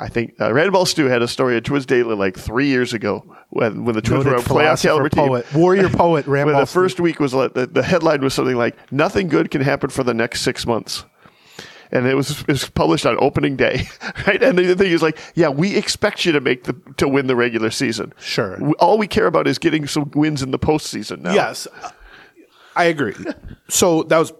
I 0.00 0.08
think 0.08 0.34
uh, 0.40 0.52
Red 0.52 0.72
Ball 0.72 0.86
Stew 0.86 1.06
had 1.06 1.20
a 1.20 1.28
story 1.28 1.56
at 1.56 1.64
Twins 1.64 1.86
Daily 1.86 2.14
like 2.14 2.38
three 2.38 2.68
years 2.68 2.92
ago 2.92 3.24
when 3.50 3.84
when 3.84 3.94
the 3.94 4.02
Twins 4.02 4.24
Noted 4.24 4.38
were 4.38 4.44
a 4.44 4.64
playoff 4.64 4.80
caliber 4.80 5.10
poet, 5.10 5.46
team. 5.48 5.60
warrior 5.60 5.88
poet, 5.88 6.26
When 6.28 6.46
Ramball 6.46 6.60
the 6.60 6.66
first 6.66 7.00
week 7.00 7.18
was 7.18 7.32
the, 7.32 7.68
the 7.70 7.82
headline 7.82 8.20
was 8.20 8.34
something 8.34 8.56
like 8.56 8.76
nothing 8.92 9.28
good 9.28 9.50
can 9.50 9.60
happen 9.60 9.90
for 9.90 10.04
the 10.04 10.14
next 10.14 10.42
six 10.42 10.66
months. 10.66 11.04
And 11.92 12.06
it 12.06 12.14
was, 12.16 12.40
it 12.40 12.48
was 12.48 12.68
published 12.68 13.06
on 13.06 13.16
opening 13.20 13.54
day, 13.56 13.88
right? 14.26 14.42
And 14.42 14.58
the 14.58 14.74
thing 14.74 14.90
is, 14.90 15.02
like, 15.02 15.18
yeah, 15.36 15.48
we 15.48 15.76
expect 15.76 16.24
you 16.24 16.32
to 16.32 16.40
make 16.40 16.64
the 16.64 16.74
to 16.96 17.06
win 17.08 17.28
the 17.28 17.36
regular 17.36 17.70
season. 17.70 18.12
Sure. 18.18 18.58
All 18.80 18.98
we 18.98 19.06
care 19.06 19.26
about 19.26 19.46
is 19.46 19.58
getting 19.58 19.86
some 19.86 20.10
wins 20.14 20.42
in 20.42 20.50
the 20.50 20.58
postseason 20.58 21.20
now. 21.20 21.32
Yes, 21.32 21.68
I 22.74 22.84
agree. 22.84 23.14
So 23.68 24.02
that 24.04 24.18
was 24.18 24.32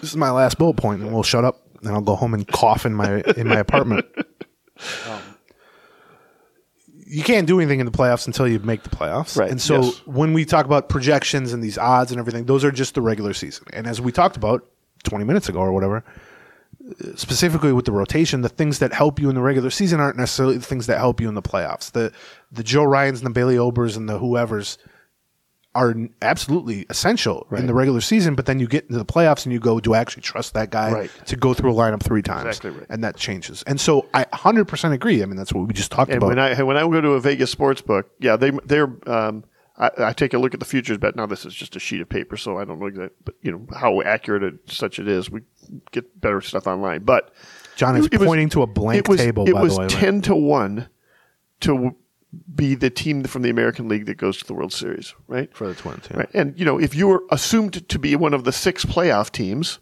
this 0.00 0.10
is 0.10 0.16
my 0.16 0.30
last 0.30 0.58
bullet 0.58 0.76
point, 0.76 1.00
and 1.02 1.12
we'll 1.12 1.22
shut 1.22 1.44
up, 1.44 1.63
and 1.86 1.94
I'll 1.94 2.02
go 2.02 2.16
home 2.16 2.34
and 2.34 2.46
cough 2.46 2.86
in 2.86 2.94
my 2.94 3.22
in 3.36 3.48
my 3.48 3.58
apartment. 3.58 4.06
Um, 4.16 5.20
you 7.06 7.22
can't 7.22 7.46
do 7.46 7.60
anything 7.60 7.80
in 7.80 7.86
the 7.86 7.92
playoffs 7.92 8.26
until 8.26 8.48
you 8.48 8.58
make 8.60 8.82
the 8.82 8.90
playoffs, 8.90 9.36
Right, 9.36 9.50
And 9.50 9.60
so 9.60 9.82
yes. 9.82 10.06
when 10.06 10.32
we 10.32 10.44
talk 10.44 10.66
about 10.66 10.88
projections 10.88 11.52
and 11.52 11.62
these 11.62 11.78
odds 11.78 12.10
and 12.10 12.18
everything, 12.18 12.46
those 12.46 12.64
are 12.64 12.70
just 12.72 12.94
the 12.94 13.02
regular 13.02 13.34
season. 13.34 13.66
And 13.72 13.86
as 13.86 14.00
we 14.00 14.10
talked 14.10 14.36
about 14.36 14.66
twenty 15.04 15.24
minutes 15.24 15.48
ago 15.48 15.60
or 15.60 15.72
whatever, 15.72 16.04
specifically 17.14 17.72
with 17.72 17.84
the 17.84 17.92
rotation, 17.92 18.40
the 18.40 18.48
things 18.48 18.78
that 18.78 18.92
help 18.92 19.18
you 19.20 19.28
in 19.28 19.34
the 19.34 19.42
regular 19.42 19.70
season 19.70 20.00
aren't 20.00 20.16
necessarily 20.16 20.58
the 20.58 20.64
things 20.64 20.86
that 20.86 20.98
help 20.98 21.20
you 21.20 21.28
in 21.28 21.34
the 21.34 21.42
playoffs. 21.42 21.92
The 21.92 22.12
the 22.50 22.62
Joe 22.62 22.84
Ryans 22.84 23.20
and 23.20 23.26
the 23.26 23.32
Bailey 23.32 23.56
Obers 23.56 23.96
and 23.96 24.08
the 24.08 24.18
whoever's 24.18 24.78
are 25.74 25.94
absolutely 26.22 26.86
essential 26.88 27.46
in 27.50 27.66
the 27.66 27.74
regular 27.74 28.00
season, 28.00 28.34
but 28.36 28.46
then 28.46 28.60
you 28.60 28.68
get 28.68 28.84
into 28.84 28.96
the 28.98 29.04
playoffs 29.04 29.44
and 29.44 29.52
you 29.52 29.58
go, 29.58 29.80
do 29.80 29.92
I 29.94 29.98
actually 29.98 30.22
trust 30.22 30.54
that 30.54 30.70
guy 30.70 30.92
Right. 30.92 31.10
to 31.26 31.36
go 31.36 31.52
through 31.52 31.72
a 31.72 31.74
lineup 31.74 32.02
three 32.02 32.22
times? 32.22 32.46
Exactly 32.46 32.70
right. 32.70 32.86
And 32.88 33.02
that 33.02 33.16
changes. 33.16 33.62
And 33.66 33.80
so 33.80 34.06
I 34.14 34.24
100% 34.24 34.92
agree. 34.92 35.22
I 35.22 35.26
mean, 35.26 35.36
that's 35.36 35.52
what 35.52 35.66
we 35.66 35.74
just 35.74 35.90
talked 35.90 36.10
And 36.12 36.18
about. 36.18 36.28
when 36.28 36.38
I 36.38 36.62
when 36.62 36.76
I 36.76 36.82
go 36.82 37.00
to 37.00 37.10
a 37.14 37.20
Vegas 37.20 37.50
sports 37.50 37.80
book, 37.80 38.08
yeah, 38.20 38.36
they 38.36 38.50
they're 38.64 38.92
um, 39.08 39.44
I, 39.76 39.90
I 39.98 40.12
take 40.12 40.32
a 40.34 40.38
look 40.38 40.54
at 40.54 40.60
the 40.60 40.66
futures 40.66 40.98
bet. 40.98 41.16
Now 41.16 41.26
this 41.26 41.44
is 41.44 41.52
just 41.52 41.74
a 41.74 41.80
sheet 41.80 42.00
of 42.00 42.08
paper, 42.08 42.36
so 42.36 42.58
I 42.58 42.64
don't 42.64 42.78
know 42.78 42.86
exactly, 42.86 43.16
but 43.24 43.34
you 43.42 43.50
know 43.50 43.66
how 43.76 44.00
accurate 44.02 44.44
it, 44.44 44.54
such 44.70 45.00
it 45.00 45.08
is. 45.08 45.28
We 45.28 45.40
get 45.90 46.20
better 46.20 46.40
stuff 46.40 46.68
online, 46.68 47.02
but 47.02 47.32
John 47.74 47.96
is 47.96 48.06
it 48.06 48.20
was- 48.20 48.28
pointing 48.28 48.48
to 48.50 48.62
a 48.62 48.66
blank 48.68 49.00
it 49.00 49.08
was, 49.08 49.18
table, 49.20 49.48
It 49.48 49.54
by 49.54 49.62
was 49.62 49.74
the 49.74 49.80
way. 49.80 49.86
right? 49.86 49.92
ten 49.92 50.20
to 50.22 50.36
one 50.36 50.88
to 51.62 51.96
be 52.54 52.74
the 52.74 52.90
team 52.90 53.24
from 53.24 53.42
the 53.42 53.50
American 53.50 53.88
League 53.88 54.06
that 54.06 54.16
goes 54.16 54.38
to 54.38 54.46
the 54.46 54.54
World 54.54 54.72
Series, 54.72 55.14
right? 55.28 55.54
for 55.54 55.66
the 55.68 55.74
Twins. 55.74 56.06
Yeah. 56.10 56.18
Right. 56.18 56.30
And, 56.34 56.58
you 56.58 56.64
know, 56.64 56.78
if 56.78 56.94
you 56.94 57.06
were 57.08 57.22
assumed 57.30 57.88
to 57.88 57.98
be 57.98 58.16
one 58.16 58.34
of 58.34 58.44
the 58.44 58.52
six 58.52 58.84
playoff 58.84 59.30
teams, 59.30 59.78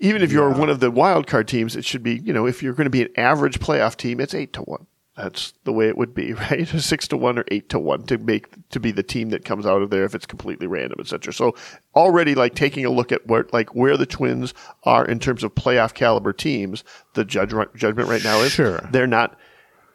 even 0.00 0.22
if 0.22 0.30
you're 0.32 0.50
one 0.52 0.70
of 0.70 0.80
the 0.80 0.90
wild 0.90 1.26
card 1.26 1.48
teams, 1.48 1.74
it 1.76 1.84
should 1.84 2.02
be, 2.02 2.18
you 2.18 2.32
know, 2.32 2.46
if 2.46 2.62
you're 2.62 2.72
going 2.74 2.86
to 2.86 2.90
be 2.90 3.02
an 3.02 3.10
average 3.16 3.58
playoff 3.58 3.96
team, 3.96 4.20
it's 4.20 4.34
eight 4.34 4.52
to 4.54 4.62
one. 4.62 4.86
That's 5.16 5.52
the 5.64 5.72
way 5.72 5.88
it 5.88 5.98
would 5.98 6.14
be, 6.14 6.32
right? 6.50 6.68
Six 6.68 7.08
to 7.08 7.16
one 7.16 7.38
or 7.40 7.44
eight 7.48 7.68
to 7.70 7.80
one 7.80 8.04
to 8.04 8.18
make 8.18 8.46
to 8.70 8.78
be 8.78 8.92
the 8.92 9.02
team 9.02 9.30
that 9.30 9.44
comes 9.44 9.66
out 9.66 9.82
of 9.82 9.90
there 9.90 10.04
if 10.04 10.14
it's 10.14 10.26
completely 10.26 10.68
random, 10.68 11.00
etc. 11.00 11.32
So 11.32 11.56
already, 11.96 12.36
like 12.36 12.54
taking 12.54 12.84
a 12.84 12.90
look 12.90 13.10
at 13.10 13.26
where 13.26 13.46
like 13.52 13.74
where 13.74 13.96
the 13.96 14.06
Twins 14.06 14.54
are 14.84 15.04
in 15.04 15.18
terms 15.18 15.42
of 15.42 15.56
playoff 15.56 15.92
caliber 15.94 16.32
teams, 16.32 16.84
the 17.14 17.24
judge 17.24 17.52
judgment 17.74 18.08
right 18.08 18.22
now 18.22 18.38
is 18.38 18.52
Sure. 18.52 18.78
they're 18.92 19.08
not 19.08 19.36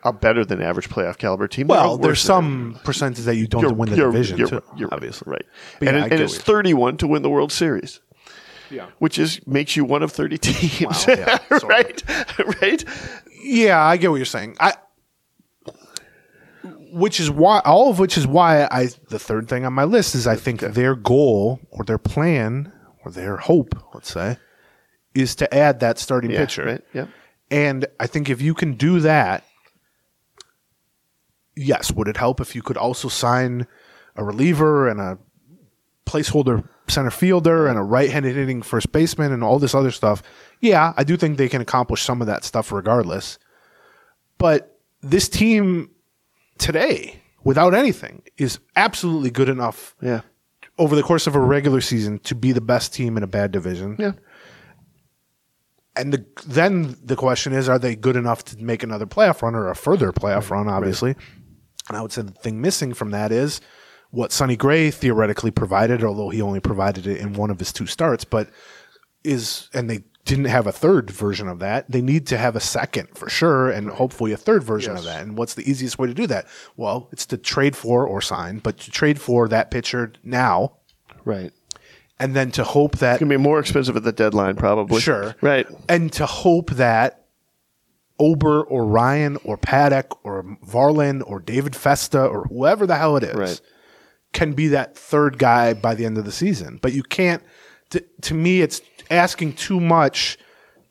a 0.05 0.11
better 0.13 0.43
than 0.43 0.61
average 0.61 0.89
playoff 0.89 1.17
caliber 1.17 1.47
team. 1.47 1.67
Well, 1.67 1.95
a 1.95 1.97
there's 1.97 2.07
worse 2.09 2.21
than 2.23 2.27
some 2.27 2.79
percentage 2.83 3.25
that 3.25 3.35
you 3.35 3.47
don't 3.47 3.61
have 3.63 3.71
to 3.71 3.75
win 3.75 3.89
the 3.89 3.95
division, 3.95 4.37
you're, 4.37 4.47
too, 4.49 4.63
you're 4.75 4.93
obviously. 4.93 5.31
right. 5.31 5.45
But 5.79 5.87
and 5.89 5.97
yeah, 5.97 6.05
it- 6.05 6.11
and 6.13 6.21
it's 6.21 6.37
31 6.37 6.97
to 6.97 7.07
win 7.07 7.21
the 7.21 7.29
World 7.29 7.51
Series. 7.51 7.99
Yeah. 8.69 8.87
Which 8.99 9.19
is 9.19 9.39
makes 9.45 9.75
you 9.75 9.85
one 9.85 10.01
of 10.03 10.11
30 10.11 10.37
teams. 10.39 11.05
Wow, 11.07 11.13
yeah, 11.15 11.37
right? 11.63 12.03
right? 12.61 12.83
Yeah, 13.43 13.79
I 13.81 13.97
get 13.97 14.09
what 14.09 14.17
you're 14.17 14.25
saying. 14.25 14.57
I, 14.59 14.73
which 16.91 17.19
is 17.19 17.29
why, 17.29 17.59
all 17.65 17.89
of 17.89 17.99
which 17.99 18.17
is 18.17 18.25
why 18.27 18.65
I. 18.69 18.89
The 19.09 19.19
third 19.19 19.47
thing 19.47 19.65
on 19.65 19.73
my 19.73 19.83
list 19.83 20.15
is 20.15 20.27
I 20.27 20.35
think 20.35 20.61
their 20.61 20.95
goal 20.95 21.59
or 21.71 21.83
their 21.83 21.97
plan 21.97 22.71
or 23.03 23.11
their 23.11 23.37
hope, 23.37 23.75
let's 23.93 24.11
say, 24.11 24.37
is 25.13 25.35
to 25.35 25.53
add 25.53 25.79
that 25.81 25.99
starting 25.99 26.31
Yeah, 26.31 26.39
pitcher. 26.39 26.65
right? 26.65 26.81
Yeah. 26.93 27.07
And 27.51 27.85
I 27.99 28.07
think 28.07 28.29
if 28.29 28.41
you 28.41 28.53
can 28.53 28.73
do 28.73 28.99
that, 29.01 29.43
yes, 31.55 31.91
would 31.91 32.07
it 32.07 32.17
help 32.17 32.39
if 32.41 32.55
you 32.55 32.61
could 32.61 32.77
also 32.77 33.07
sign 33.07 33.67
a 34.15 34.23
reliever 34.23 34.87
and 34.87 34.99
a 34.99 35.17
placeholder 36.05 36.67
center 36.87 37.11
fielder 37.11 37.67
and 37.67 37.77
a 37.77 37.81
right-handed 37.81 38.35
hitting 38.35 38.61
first 38.61 38.91
baseman 38.91 39.31
and 39.31 39.43
all 39.43 39.59
this 39.59 39.73
other 39.75 39.91
stuff? 39.91 40.21
Yeah, 40.59 40.93
I 40.97 41.03
do 41.03 41.17
think 41.17 41.37
they 41.37 41.49
can 41.49 41.61
accomplish 41.61 42.01
some 42.03 42.21
of 42.21 42.27
that 42.27 42.43
stuff 42.43 42.71
regardless. 42.71 43.37
But 44.37 44.77
this 45.01 45.29
team 45.29 45.89
today, 46.57 47.21
without 47.43 47.73
anything, 47.73 48.21
is 48.37 48.59
absolutely 48.75 49.29
good 49.31 49.49
enough 49.49 49.95
Yeah. 50.01 50.21
over 50.77 50.95
the 50.95 51.03
course 51.03 51.27
of 51.27 51.35
a 51.35 51.39
regular 51.39 51.81
season 51.81 52.19
to 52.19 52.35
be 52.35 52.51
the 52.51 52.61
best 52.61 52.93
team 52.93 53.15
in 53.17 53.23
a 53.23 53.27
bad 53.27 53.51
division. 53.51 53.95
Yeah. 53.99 54.13
And 55.95 56.11
the, 56.11 56.25
then 56.47 56.95
the 57.03 57.15
question 57.15 57.53
is, 57.53 57.69
are 57.69 57.77
they 57.77 57.95
good 57.95 58.15
enough 58.15 58.43
to 58.45 58.57
make 58.57 58.81
another 58.81 59.05
playoff 59.05 59.41
run 59.43 59.53
or 59.53 59.69
a 59.69 59.75
further 59.75 60.11
playoff 60.11 60.49
run? 60.49 60.67
Obviously, 60.67 61.15
and 61.89 61.97
I 61.97 62.01
would 62.01 62.11
say 62.11 62.21
the 62.21 62.31
thing 62.31 62.61
missing 62.61 62.93
from 62.93 63.11
that 63.11 63.31
is 63.31 63.61
what 64.11 64.31
Sonny 64.31 64.55
Gray 64.55 64.91
theoretically 64.91 65.51
provided, 65.51 66.03
although 66.03 66.29
he 66.29 66.41
only 66.41 66.59
provided 66.59 67.07
it 67.07 67.17
in 67.17 67.33
one 67.33 67.49
of 67.49 67.59
his 67.59 67.73
two 67.73 67.87
starts. 67.87 68.23
But 68.25 68.49
is 69.23 69.69
and 69.73 69.89
they 69.89 70.03
didn't 70.25 70.45
have 70.45 70.67
a 70.67 70.71
third 70.71 71.09
version 71.09 71.47
of 71.49 71.59
that. 71.59 71.89
They 71.91 72.01
need 72.01 72.27
to 72.27 72.37
have 72.37 72.55
a 72.55 72.59
second 72.61 73.09
for 73.15 73.29
sure, 73.29 73.69
and 73.69 73.89
hopefully 73.89 74.31
a 74.31 74.37
third 74.37 74.63
version 74.63 74.95
of 74.95 75.03
that. 75.03 75.21
And 75.21 75.37
what's 75.37 75.53
the 75.55 75.69
easiest 75.69 75.99
way 75.99 76.07
to 76.07 76.13
do 76.13 76.27
that? 76.27 76.47
Well, 76.77 77.09
it's 77.11 77.25
to 77.27 77.37
trade 77.37 77.75
for 77.75 78.07
or 78.07 78.21
sign, 78.21 78.59
but 78.59 78.77
to 78.79 78.91
trade 78.91 79.19
for 79.19 79.49
that 79.49 79.69
pitcher 79.69 80.13
now, 80.23 80.77
Right. 81.25 81.51
and 82.19 82.33
then 82.35 82.51
to 82.51 82.63
hope 82.63 82.99
that 82.99 83.15
It's 83.15 83.19
going 83.19 83.31
to 83.31 83.37
be 83.37 83.43
more 83.43 83.59
expensive 83.59 83.97
at 83.97 84.03
the 84.03 84.13
deadline, 84.13 84.55
probably. 84.55 85.01
Sure. 85.01 85.35
Right. 85.41 85.67
and 85.89 86.09
to 86.13 86.25
hope 86.25 86.71
that 86.71 87.22
Ober 88.19 88.61
or 88.63 88.85
Ryan 88.85 89.37
or 89.43 89.57
Paddack 89.57 90.15
or 90.23 90.43
Varland 90.65 91.23
or 91.25 91.39
David 91.39 91.75
Festa 91.75 92.23
or 92.23 92.45
whoever 92.45 92.85
the 92.85 92.95
hell 92.95 93.17
it 93.17 93.23
is 93.23 93.35
Right. 93.35 93.61
can 94.33 94.53
be 94.53 94.67
that 94.69 94.95
third 94.97 95.37
guy 95.37 95.73
by 95.73 95.95
the 95.95 96.05
end 96.05 96.17
of 96.17 96.25
the 96.25 96.31
season. 96.31 96.79
But 96.81 96.93
you 96.93 97.03
can't. 97.03 97.43
To, 97.91 98.03
to 98.21 98.33
me, 98.33 98.61
it's 98.61 98.81
asking 99.11 99.53
too 99.53 99.79
much 99.79 100.37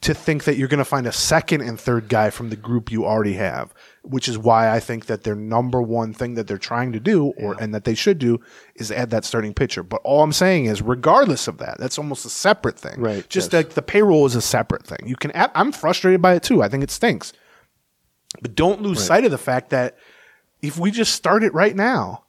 to 0.03 0.15
think 0.15 0.45
that 0.45 0.57
you're 0.57 0.69
going 0.69 0.79
to 0.79 0.85
find 0.85 1.07
a 1.07 1.13
second 1.13 1.61
and 1.61 1.79
third 1.79 2.09
guy 2.09 2.31
from 2.31 2.51
the 2.51 2.57
group 2.57 2.91
you 2.91 3.05
already 3.07 3.35
have, 3.35 3.73
which 4.03 4.29
is 4.29 4.37
why 4.37 4.71
I 4.71 4.81
think 4.81 5.07
that 5.07 5.23
their 5.23 5.35
number 5.35 5.81
one 5.81 6.13
thing 6.13 6.35
that 6.35 6.47
they're 6.47 6.59
trying 6.59 6.93
to 6.93 7.01
do, 7.01 7.27
or 7.39 7.57
and 7.61 7.75
that 7.75 7.85
they 7.85 7.95
should 7.95 8.19
do, 8.19 8.41
is 8.75 8.91
add 8.91 9.11
that 9.11 9.25
starting 9.25 9.55
pitcher. 9.55 9.83
But 9.83 10.01
all 10.05 10.23
I'm 10.23 10.33
saying 10.33 10.67
is, 10.67 10.83
regardless 10.83 11.47
of 11.47 11.59
that, 11.59 11.79
that's 11.79 11.99
almost 11.99 12.27
a 12.27 12.31
separate 12.31 12.79
thing. 12.79 13.01
Right, 13.01 13.29
Just 13.29 13.53
yes. 13.53 13.65
like 13.65 13.71
the 13.71 13.83
payroll 13.83 14.27
is 14.27 14.35
a 14.35 14.43
separate 14.43 14.87
thing. 14.87 15.07
You 15.07 15.17
can. 15.17 15.31
I'm 15.35 15.73
frustrated 15.73 16.21
by 16.21 16.35
it 16.35 16.43
too. 16.43 16.63
I 16.63 16.69
think 16.69 16.83
it 16.83 16.91
stinks. 16.91 17.33
But 18.41 18.55
don't 18.55 18.83
lose 18.83 19.05
sight 19.05 19.25
of 19.25 19.31
the 19.31 19.39
fact 19.39 19.71
that 19.71 19.97
if 20.63 20.79
we 20.79 20.91
just 20.91 21.15
start 21.15 21.45
it 21.45 21.53
right 21.53 21.77
now, 21.77 22.25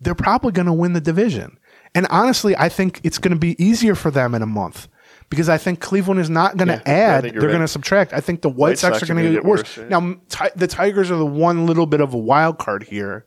they're 0.00 0.14
probably 0.14 0.52
going 0.52 0.66
to 0.66 0.72
win 0.72 0.94
the 0.94 1.00
division. 1.00 1.58
And 1.94 2.06
honestly, 2.10 2.56
I 2.56 2.68
think 2.68 3.00
it's 3.04 3.18
going 3.18 3.34
to 3.34 3.38
be 3.38 3.62
easier 3.62 3.94
for 3.94 4.10
them 4.10 4.34
in 4.34 4.42
a 4.42 4.46
month 4.46 4.88
because 5.32 5.48
I 5.48 5.56
think 5.56 5.80
Cleveland 5.80 6.20
is 6.20 6.28
not 6.28 6.58
going 6.58 6.68
to 6.68 6.74
Yeah, 6.86 6.92
add. 6.92 7.24
They're 7.24 7.32
you're 7.32 7.48
going 7.48 7.60
to 7.62 7.66
subtract. 7.66 8.12
I 8.12 8.20
think 8.20 8.42
the 8.42 8.50
White, 8.50 8.58
White 8.72 8.78
Sox, 8.78 8.98
Sox 8.98 9.10
are 9.10 9.14
going 9.14 9.24
to 9.24 9.32
get, 9.32 9.44
worse. 9.46 9.78
yeah. 9.78 9.88
Now, 9.88 9.96
m- 9.96 10.20
ti- 10.28 10.50
the 10.54 10.66
Tigers 10.66 11.10
are 11.10 11.16
the 11.16 11.24
one 11.24 11.64
little 11.64 11.86
bit 11.86 12.02
of 12.02 12.12
a 12.12 12.18
wild 12.18 12.58
card 12.58 12.82
here. 12.82 13.24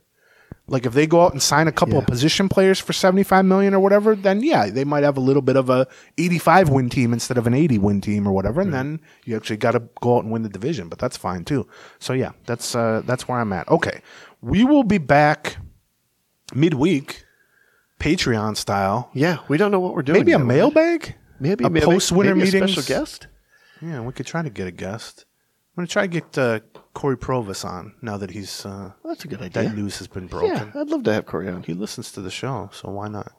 Like 0.68 0.86
if 0.86 0.94
they 0.94 1.08
go 1.08 1.24
out 1.26 1.32
and 1.32 1.42
sign 1.42 1.68
a 1.68 1.72
couple 1.72 1.98
of 1.98 2.06
position 2.06 2.48
players 2.48 2.80
for 2.80 2.94
75 2.94 3.44
million 3.46 3.74
or 3.74 3.80
whatever, 3.80 4.16
then 4.16 4.44
yeah, 4.44 4.70
they 4.70 4.84
might 4.84 5.04
have 5.04 5.18
a 5.18 5.20
little 5.20 5.42
bit 5.42 5.56
of 5.56 5.68
a 5.72 5.88
85 6.20 6.70
win 6.70 6.90
team 6.92 7.12
instead 7.12 7.40
of 7.40 7.48
an 7.48 7.56
80 7.56 7.80
win 7.80 8.02
team 8.02 8.28
or 8.28 8.32
whatever, 8.34 8.62
and 8.62 8.72
then 8.74 9.00
you 9.26 9.36
actually 9.36 9.58
got 9.58 9.72
to 9.72 9.82
go 10.02 10.18
out 10.18 10.24
and 10.24 10.32
win 10.32 10.44
the 10.44 10.50
division, 10.50 10.90
but 10.90 11.00
that's 11.00 11.18
fine 11.18 11.44
too. 11.44 11.68
So 12.00 12.14
yeah, 12.14 12.34
that's 12.46 12.76
uh 12.76 13.02
that's 13.06 13.28
where 13.28 13.40
I'm 13.40 13.52
at. 13.54 13.68
Okay. 13.70 14.02
We 14.42 14.64
will 14.64 14.84
be 14.84 15.00
back 15.00 15.58
midweek 16.54 17.26
Patreon 18.00 18.58
style. 18.58 19.10
Yeah, 19.14 19.40
we 19.48 19.58
don't 19.58 19.72
know 19.72 19.80
what 19.80 19.94
we're 19.94 20.02
doing. 20.04 20.20
Maybe 20.20 20.32
a 20.34 20.38
yet. 20.38 20.46
mailbag? 20.46 21.16
Maybe 21.40 21.64
a 21.66 21.70
maybe- 21.70 21.86
post-winter 21.86 22.36
maybe 22.36 22.48
a 22.58 22.68
special 22.68 22.84
guest. 22.84 23.28
Yeah, 23.82 24.02
we 24.02 24.14
could 24.14 24.26
try 24.26 24.42
to 24.42 24.50
get 24.50 24.68
a 24.68 24.72
guest. 24.72 25.26
I'm 25.78 25.82
gonna 25.82 25.88
try 25.88 26.04
to 26.04 26.08
get 26.08 26.38
uh, 26.38 26.60
Cory 26.94 27.18
Provus 27.18 27.66
on 27.66 27.94
now 28.02 28.16
that 28.18 28.32
he's 28.32 28.66
uh, 28.66 28.92
Well, 29.04 29.14
that's 29.14 29.26
a 29.26 29.28
good 29.28 29.42
idea. 29.42 29.64
that 29.64 29.76
news 29.76 29.98
has 29.98 30.08
been 30.08 30.28
broken. 30.28 30.72
Yeah, 30.74 30.82
I'd 30.82 30.90
love 30.90 31.04
to 31.04 31.14
have 31.14 31.26
Cory 31.26 31.50
on. 31.50 31.64
He 31.64 31.74
listens 31.74 32.12
to 32.14 32.22
the 32.22 32.32
show, 32.32 32.70
so 32.74 32.90
why 32.92 33.10
not? 33.10 33.32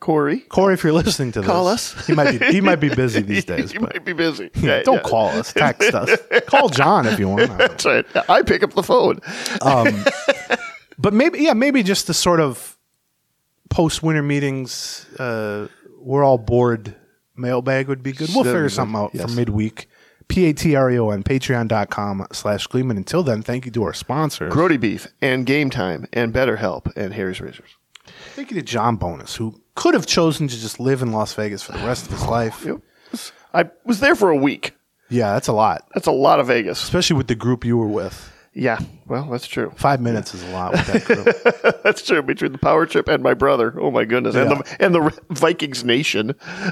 Cory, 0.00 0.40
Corey, 0.40 0.74
if 0.74 0.82
you're 0.82 0.92
listening 0.92 1.30
to 1.30 1.40
this, 1.42 1.48
Call 1.48 1.68
us. 1.68 1.94
He 2.08 2.12
might 2.12 2.40
be 2.40 2.44
he 2.46 2.60
might 2.60 2.80
be 2.80 2.88
busy 2.88 3.20
these 3.34 3.44
days. 3.44 3.72
you 3.72 3.78
but 3.78 3.94
might 3.94 4.04
be 4.04 4.12
busy. 4.14 4.50
yeah, 4.56 4.78
Yeah, 4.78 4.82
don't 4.82 4.96
yeah. 4.96 5.02
call 5.02 5.28
us, 5.28 5.52
text 5.52 5.94
us, 5.94 6.10
call 6.48 6.68
John 6.68 7.06
if 7.06 7.20
you 7.20 7.28
want. 7.28 7.46
That's 7.56 7.84
right. 7.86 8.04
I 8.28 8.42
pick 8.42 8.64
up 8.64 8.72
the 8.72 8.82
phone. 8.82 9.20
But 10.98 11.12
maybe 11.12 11.40
yeah, 11.40 11.52
maybe 11.52 11.82
just 11.82 12.06
the 12.08 12.14
sort 12.14 12.40
of 12.40 12.76
post 13.70 14.02
winter 14.02 14.22
meetings. 14.22 15.06
Uh, 15.18 15.68
we're 16.00 16.24
all 16.24 16.38
bored. 16.38 16.94
Mailbag 17.36 17.88
would 17.88 18.02
be 18.02 18.12
good. 18.12 18.30
We'll 18.34 18.44
figure 18.44 18.68
something 18.68 18.96
out 18.96 19.12
for 19.12 19.18
Yes. 19.18 19.34
midweek. 19.34 19.88
P 20.28 20.46
A 20.46 20.52
T 20.52 20.74
R 20.74 20.90
E 20.90 20.98
O 20.98 21.10
N 21.10 21.22
patreon.com 21.22 22.26
slash 22.32 22.66
Gleeman. 22.66 22.96
Until 22.96 23.22
then, 23.22 23.42
thank 23.42 23.64
you 23.64 23.70
to 23.72 23.84
our 23.84 23.92
sponsors. 23.94 24.52
Grote 24.52 24.80
Beef 24.80 25.06
and 25.22 25.46
Game 25.46 25.70
Time 25.70 26.06
and 26.12 26.32
BetterHelp 26.34 26.90
and 26.96 27.14
Harry's 27.14 27.40
Razors. 27.40 27.70
Thank 28.34 28.50
you 28.50 28.56
to 28.56 28.62
John 28.62 28.96
Bonnes, 28.96 29.36
who 29.36 29.60
could 29.76 29.94
have 29.94 30.06
chosen 30.06 30.48
to 30.48 30.56
just 30.58 30.80
live 30.80 31.00
in 31.02 31.12
Las 31.12 31.32
Vegas 31.34 31.62
for 31.62 31.72
the 31.72 31.78
rest 31.86 32.06
of 32.06 32.12
his 32.12 32.26
life. 32.26 32.64
Yep. 32.64 32.80
I 33.54 33.70
was 33.84 34.00
there 34.00 34.14
for 34.16 34.30
a 34.30 34.36
week. 34.36 34.72
Yeah, 35.08 35.32
that's 35.34 35.46
a 35.46 35.52
lot, 35.52 35.86
That's 35.94 36.08
a 36.08 36.12
lot 36.12 36.40
of 36.40 36.48
Vegas. 36.48 36.82
especially 36.82 37.16
with 37.16 37.28
the 37.28 37.36
group 37.36 37.64
you 37.64 37.76
were 37.76 37.86
with. 37.86 38.32
Yeah, 38.58 38.78
well, 39.06 39.24
that's 39.30 39.46
true. 39.46 39.70
Five 39.76 40.00
minutes 40.00 40.34
is 40.34 40.42
a 40.42 40.48
lot 40.50 40.72
with 40.72 40.86
that 40.86 41.04
group. 41.04 41.82
That's 41.84 42.00
true. 42.00 42.22
Between 42.22 42.52
the 42.52 42.58
power 42.58 42.86
trip 42.86 43.06
and 43.06 43.22
my 43.22 43.34
brother, 43.34 43.74
oh 43.78 43.90
my 43.90 44.06
goodness, 44.06 44.34
and 44.34 44.48
Yeah. 44.50 44.56
the 44.56 44.76
and 44.82 44.94
the 44.94 45.20
Vikings 45.28 45.84
nation 45.84 46.28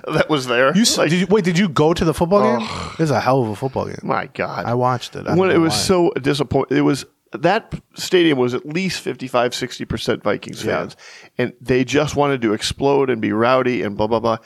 that 0.09 0.31
was 0.31 0.47
there. 0.47 0.75
You, 0.75 0.81
s- 0.81 0.97
Like, 0.97 1.11
did 1.11 1.21
you 1.21 1.27
wait? 1.29 1.45
Did 1.45 1.59
you 1.59 1.69
go 1.69 1.93
to 1.93 2.03
the 2.03 2.15
football 2.15 2.41
game? 2.59 2.67
It 2.95 2.99
was 3.01 3.11
a 3.11 3.21
hell 3.21 3.43
of 3.43 3.49
a 3.51 3.55
football 3.55 3.85
game. 3.85 3.99
my 4.03 4.29
God, 4.33 4.65
I 4.65 4.73
watched 4.73 5.15
it. 5.15 5.27
I 5.27 5.33
when 5.37 5.49
don't 5.49 5.51
it 5.51 5.55
know 5.59 5.61
was 5.61 5.73
why. 5.75 5.79
so 5.79 6.11
disappointing. 6.23 6.79
It 6.79 6.81
was 6.81 7.05
that 7.33 7.75
stadium 7.97 8.39
was 8.39 8.55
at 8.55 8.65
least 8.65 9.01
55, 9.03 9.55
60 9.55 9.85
percent 9.85 10.23
Vikings 10.23 10.65
Yeah. 10.65 10.79
fans, 10.79 10.97
and 11.37 11.53
they 11.61 11.85
just 11.85 12.17
wanted 12.17 12.41
to 12.43 12.55
explode 12.55 13.11
and 13.11 13.21
be 13.21 13.31
rowdy 13.33 13.83
and 13.83 13.95
blah 13.95 14.07
blah 14.07 14.21
blah, 14.21 14.39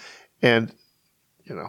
and 0.43 0.73
you 1.45 1.55
know. 1.55 1.69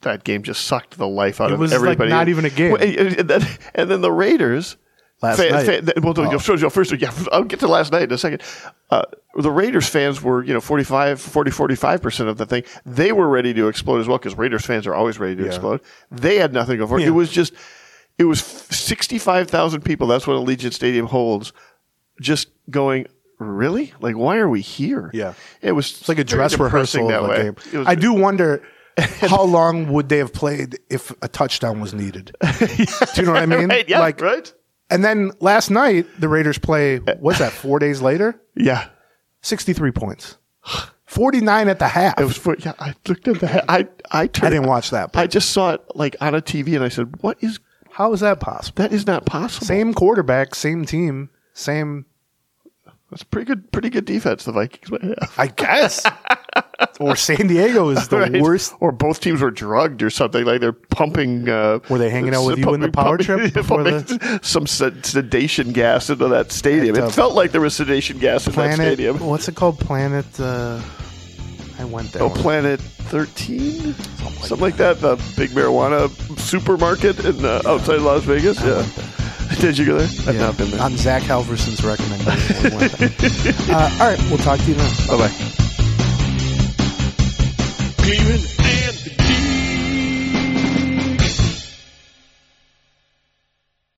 That 0.00 0.22
game 0.22 0.42
just 0.42 0.66
sucked 0.66 0.98
the 0.98 1.08
life 1.08 1.40
out 1.40 1.50
It 1.50 1.54
of 1.54 1.60
was, 1.60 1.70
like, 1.70 1.76
everybody. 1.76 2.10
not 2.10 2.28
even 2.28 2.44
a 2.44 2.50
game. 2.50 2.72
Well, 2.72 2.82
and, 2.82 3.16
and 3.20 3.30
then, 3.30 3.46
and 3.74 3.90
then 3.90 4.02
the 4.02 4.12
Raiders. 4.12 4.76
Last 5.22 5.36
fa- 5.38 5.50
night. 5.50 5.84
fa- 5.84 6.00
well, 6.02 6.12
no, 6.14 6.38
first, 6.38 6.64
first, 6.72 6.92
yeah, 7.00 7.12
I'll 7.32 7.44
get 7.44 7.60
to 7.60 7.68
last 7.68 7.92
night 7.92 8.02
in 8.02 8.12
a 8.12 8.18
second. 8.18 8.42
Uh, 8.90 9.02
the 9.36 9.50
Raiders 9.50 9.88
fans 9.88 10.20
were, 10.22 10.44
you 10.44 10.52
know, 10.52 10.60
45, 10.60 11.20
40, 11.20 11.50
45% 11.50 12.28
of 12.28 12.36
the 12.36 12.46
thing. 12.46 12.64
They 12.84 13.12
were 13.12 13.28
ready 13.28 13.54
to 13.54 13.68
explode 13.68 14.00
as 14.00 14.08
well 14.08 14.18
because 14.18 14.36
Raiders 14.36 14.66
fans 14.66 14.86
are 14.86 14.94
always 14.94 15.18
ready 15.18 15.36
to 15.36 15.42
Yeah. 15.42 15.48
explode. 15.48 15.80
They 16.10 16.36
had 16.36 16.52
nothing 16.52 16.72
to 16.74 16.78
go 16.78 16.86
for. 16.86 16.98
it. 16.98 17.02
Yeah. 17.02 17.08
It 17.08 17.12
was 17.12 17.30
just, 17.30 17.52
it 18.18 18.24
was 18.24 18.40
65,000 18.40 19.82
people. 19.82 20.06
That's 20.06 20.26
what 20.26 20.34
Allegiant 20.36 20.72
Stadium 20.72 21.06
holds. 21.06 21.52
Just 22.20 22.48
going, 22.70 23.06
really? 23.38 23.92
Like, 24.00 24.16
why 24.16 24.36
are 24.38 24.48
we 24.48 24.60
here? 24.60 25.10
Yeah. 25.12 25.34
It 25.62 25.72
was 25.72 25.90
It's 26.00 26.08
like 26.08 26.18
a 26.18 26.24
dress 26.24 26.58
rehearsal 26.58 27.08
that 27.08 27.20
of 27.20 27.24
a 27.24 27.28
way. 27.28 27.42
game. 27.44 27.56
Was- 27.72 27.86
I 27.88 27.94
do 27.94 28.12
wonder 28.12 28.62
how 28.98 29.42
long 29.42 29.90
would 29.92 30.08
they 30.08 30.18
have 30.18 30.32
played 30.32 30.78
if 30.90 31.12
a 31.22 31.28
touchdown 31.28 31.80
was 31.80 31.92
needed. 31.94 32.36
do 32.60 32.66
you 33.16 33.22
know 33.22 33.32
what 33.32 33.42
I 33.42 33.46
mean? 33.46 33.68
Right, 33.68 33.88
yeah, 33.88 33.98
like, 33.98 34.20
right? 34.20 34.52
And 34.90 35.04
then 35.04 35.32
last 35.40 35.70
night 35.70 36.06
the 36.18 36.28
Raiders 36.28 36.58
play. 36.58 36.98
What's 36.98 37.38
that? 37.38 37.52
Four 37.52 37.78
days 37.78 38.00
later, 38.02 38.40
Yeah. 38.54 38.88
sixty-three 39.42 39.92
points, 39.92 40.36
forty-nine 41.06 41.68
at 41.68 41.78
the 41.78 41.88
half. 41.88 42.20
It 42.20 42.24
was 42.24 42.36
for, 42.36 42.56
yeah, 42.58 42.74
I 42.78 42.94
looked 43.08 43.26
at 43.28 43.40
that. 43.40 43.64
I, 43.68 43.88
I 44.10 44.26
turned, 44.26 44.46
I 44.48 44.50
didn't 44.56 44.68
watch 44.68 44.90
that. 44.90 45.12
But 45.12 45.20
I 45.20 45.26
just 45.26 45.50
saw 45.50 45.72
it 45.74 45.80
like 45.94 46.16
on 46.20 46.34
a 46.34 46.42
TV 46.42 46.74
and 46.74 46.84
I 46.84 46.88
said, 46.88 47.14
what 47.22 47.38
is, 47.42 47.60
how 47.90 48.12
is 48.12 48.20
that 48.20 48.40
possible? 48.40 48.82
that 48.82 48.92
is 48.92 49.06
not 49.06 49.24
possible. 49.26 49.66
Same 49.66 49.94
quarterback, 49.94 50.54
same 50.54 50.84
team, 50.84 51.30
same. 51.52 52.06
That's 53.14 53.22
pretty 53.22 53.44
good, 53.46 53.70
pretty 53.70 53.90
good 53.90 54.06
defense 54.06 54.42
the 54.44 54.50
Vikings 54.50 54.90
might 54.90 55.02
have. 55.02 55.32
I 55.38 55.46
guess. 55.46 56.04
or 56.98 57.14
San 57.14 57.46
Diego 57.46 57.88
is 57.90 58.08
the 58.08 58.18
Right? 58.18 58.42
worst. 58.42 58.74
Or 58.80 58.90
both 58.90 59.20
teams 59.20 59.40
were 59.40 59.52
drugged 59.52 60.02
or 60.02 60.10
something. 60.10 60.44
Like 60.44 60.60
they're 60.60 60.72
pumping. 60.72 61.48
Uh, 61.48 61.78
Were 61.88 61.98
they 61.98 62.10
hanging 62.10 62.34
out 62.34 62.44
with 62.44 62.58
you 62.58 62.74
in 62.74 62.80
the 62.80 62.90
power 62.90 63.16
trip 63.16 63.54
before 63.54 63.84
pumping 63.84 64.18
some 64.42 64.66
sed- 64.66 65.06
sedation 65.06 65.70
gas 65.72 66.10
into 66.10 66.26
that 66.26 66.50
stadium? 66.50 66.96
It 66.96 67.12
felt 67.12 67.34
like 67.34 67.52
there 67.52 67.60
was 67.60 67.76
sedation 67.76 68.18
gas 68.18 68.48
in 68.48 68.50
that 68.54 68.56
Planet. 68.56 68.76
stadium. 68.78 69.20
What's 69.20 69.46
it 69.46 69.54
called? 69.54 69.78
Planet. 69.78 70.26
Uh, 70.40 70.82
I 71.84 71.86
went 71.86 72.12
there. 72.12 72.22
Oh, 72.22 72.28
one- 72.28 72.38
Planet 72.38 72.80
13? 72.80 73.94
Something 73.94 74.58
like, 74.58 74.76
that. 74.78 75.00
The 75.00 75.16
big 75.36 75.50
marijuana 75.50 76.08
supermarket 76.38 77.22
in 77.24 77.44
uh, 77.44 77.60
outside 77.66 78.00
Las 78.00 78.22
Vegas. 78.24 78.58
Yeah. 78.62 78.86
Did 79.60 79.76
you 79.78 79.84
go 79.86 79.98
there? 79.98 80.08
I've 80.26 80.34
Yeah. 80.34 80.46
not 80.46 80.56
been 80.56 80.70
there. 80.70 80.80
On 80.80 80.96
Zach 80.96 81.22
Halverson's 81.22 81.84
recommendation. 81.84 82.62
we 82.70 82.76
went 82.76 82.92
there. 82.92 83.10
uh, 83.76 83.98
all 84.00 84.08
right, 84.08 84.18
we'll 84.30 84.38
talk 84.38 84.58
to 84.60 84.64
you 84.66 84.74
then. 84.74 84.90
Bye 85.08 85.18
bye. 85.18 85.32
Cleveland 88.02 88.63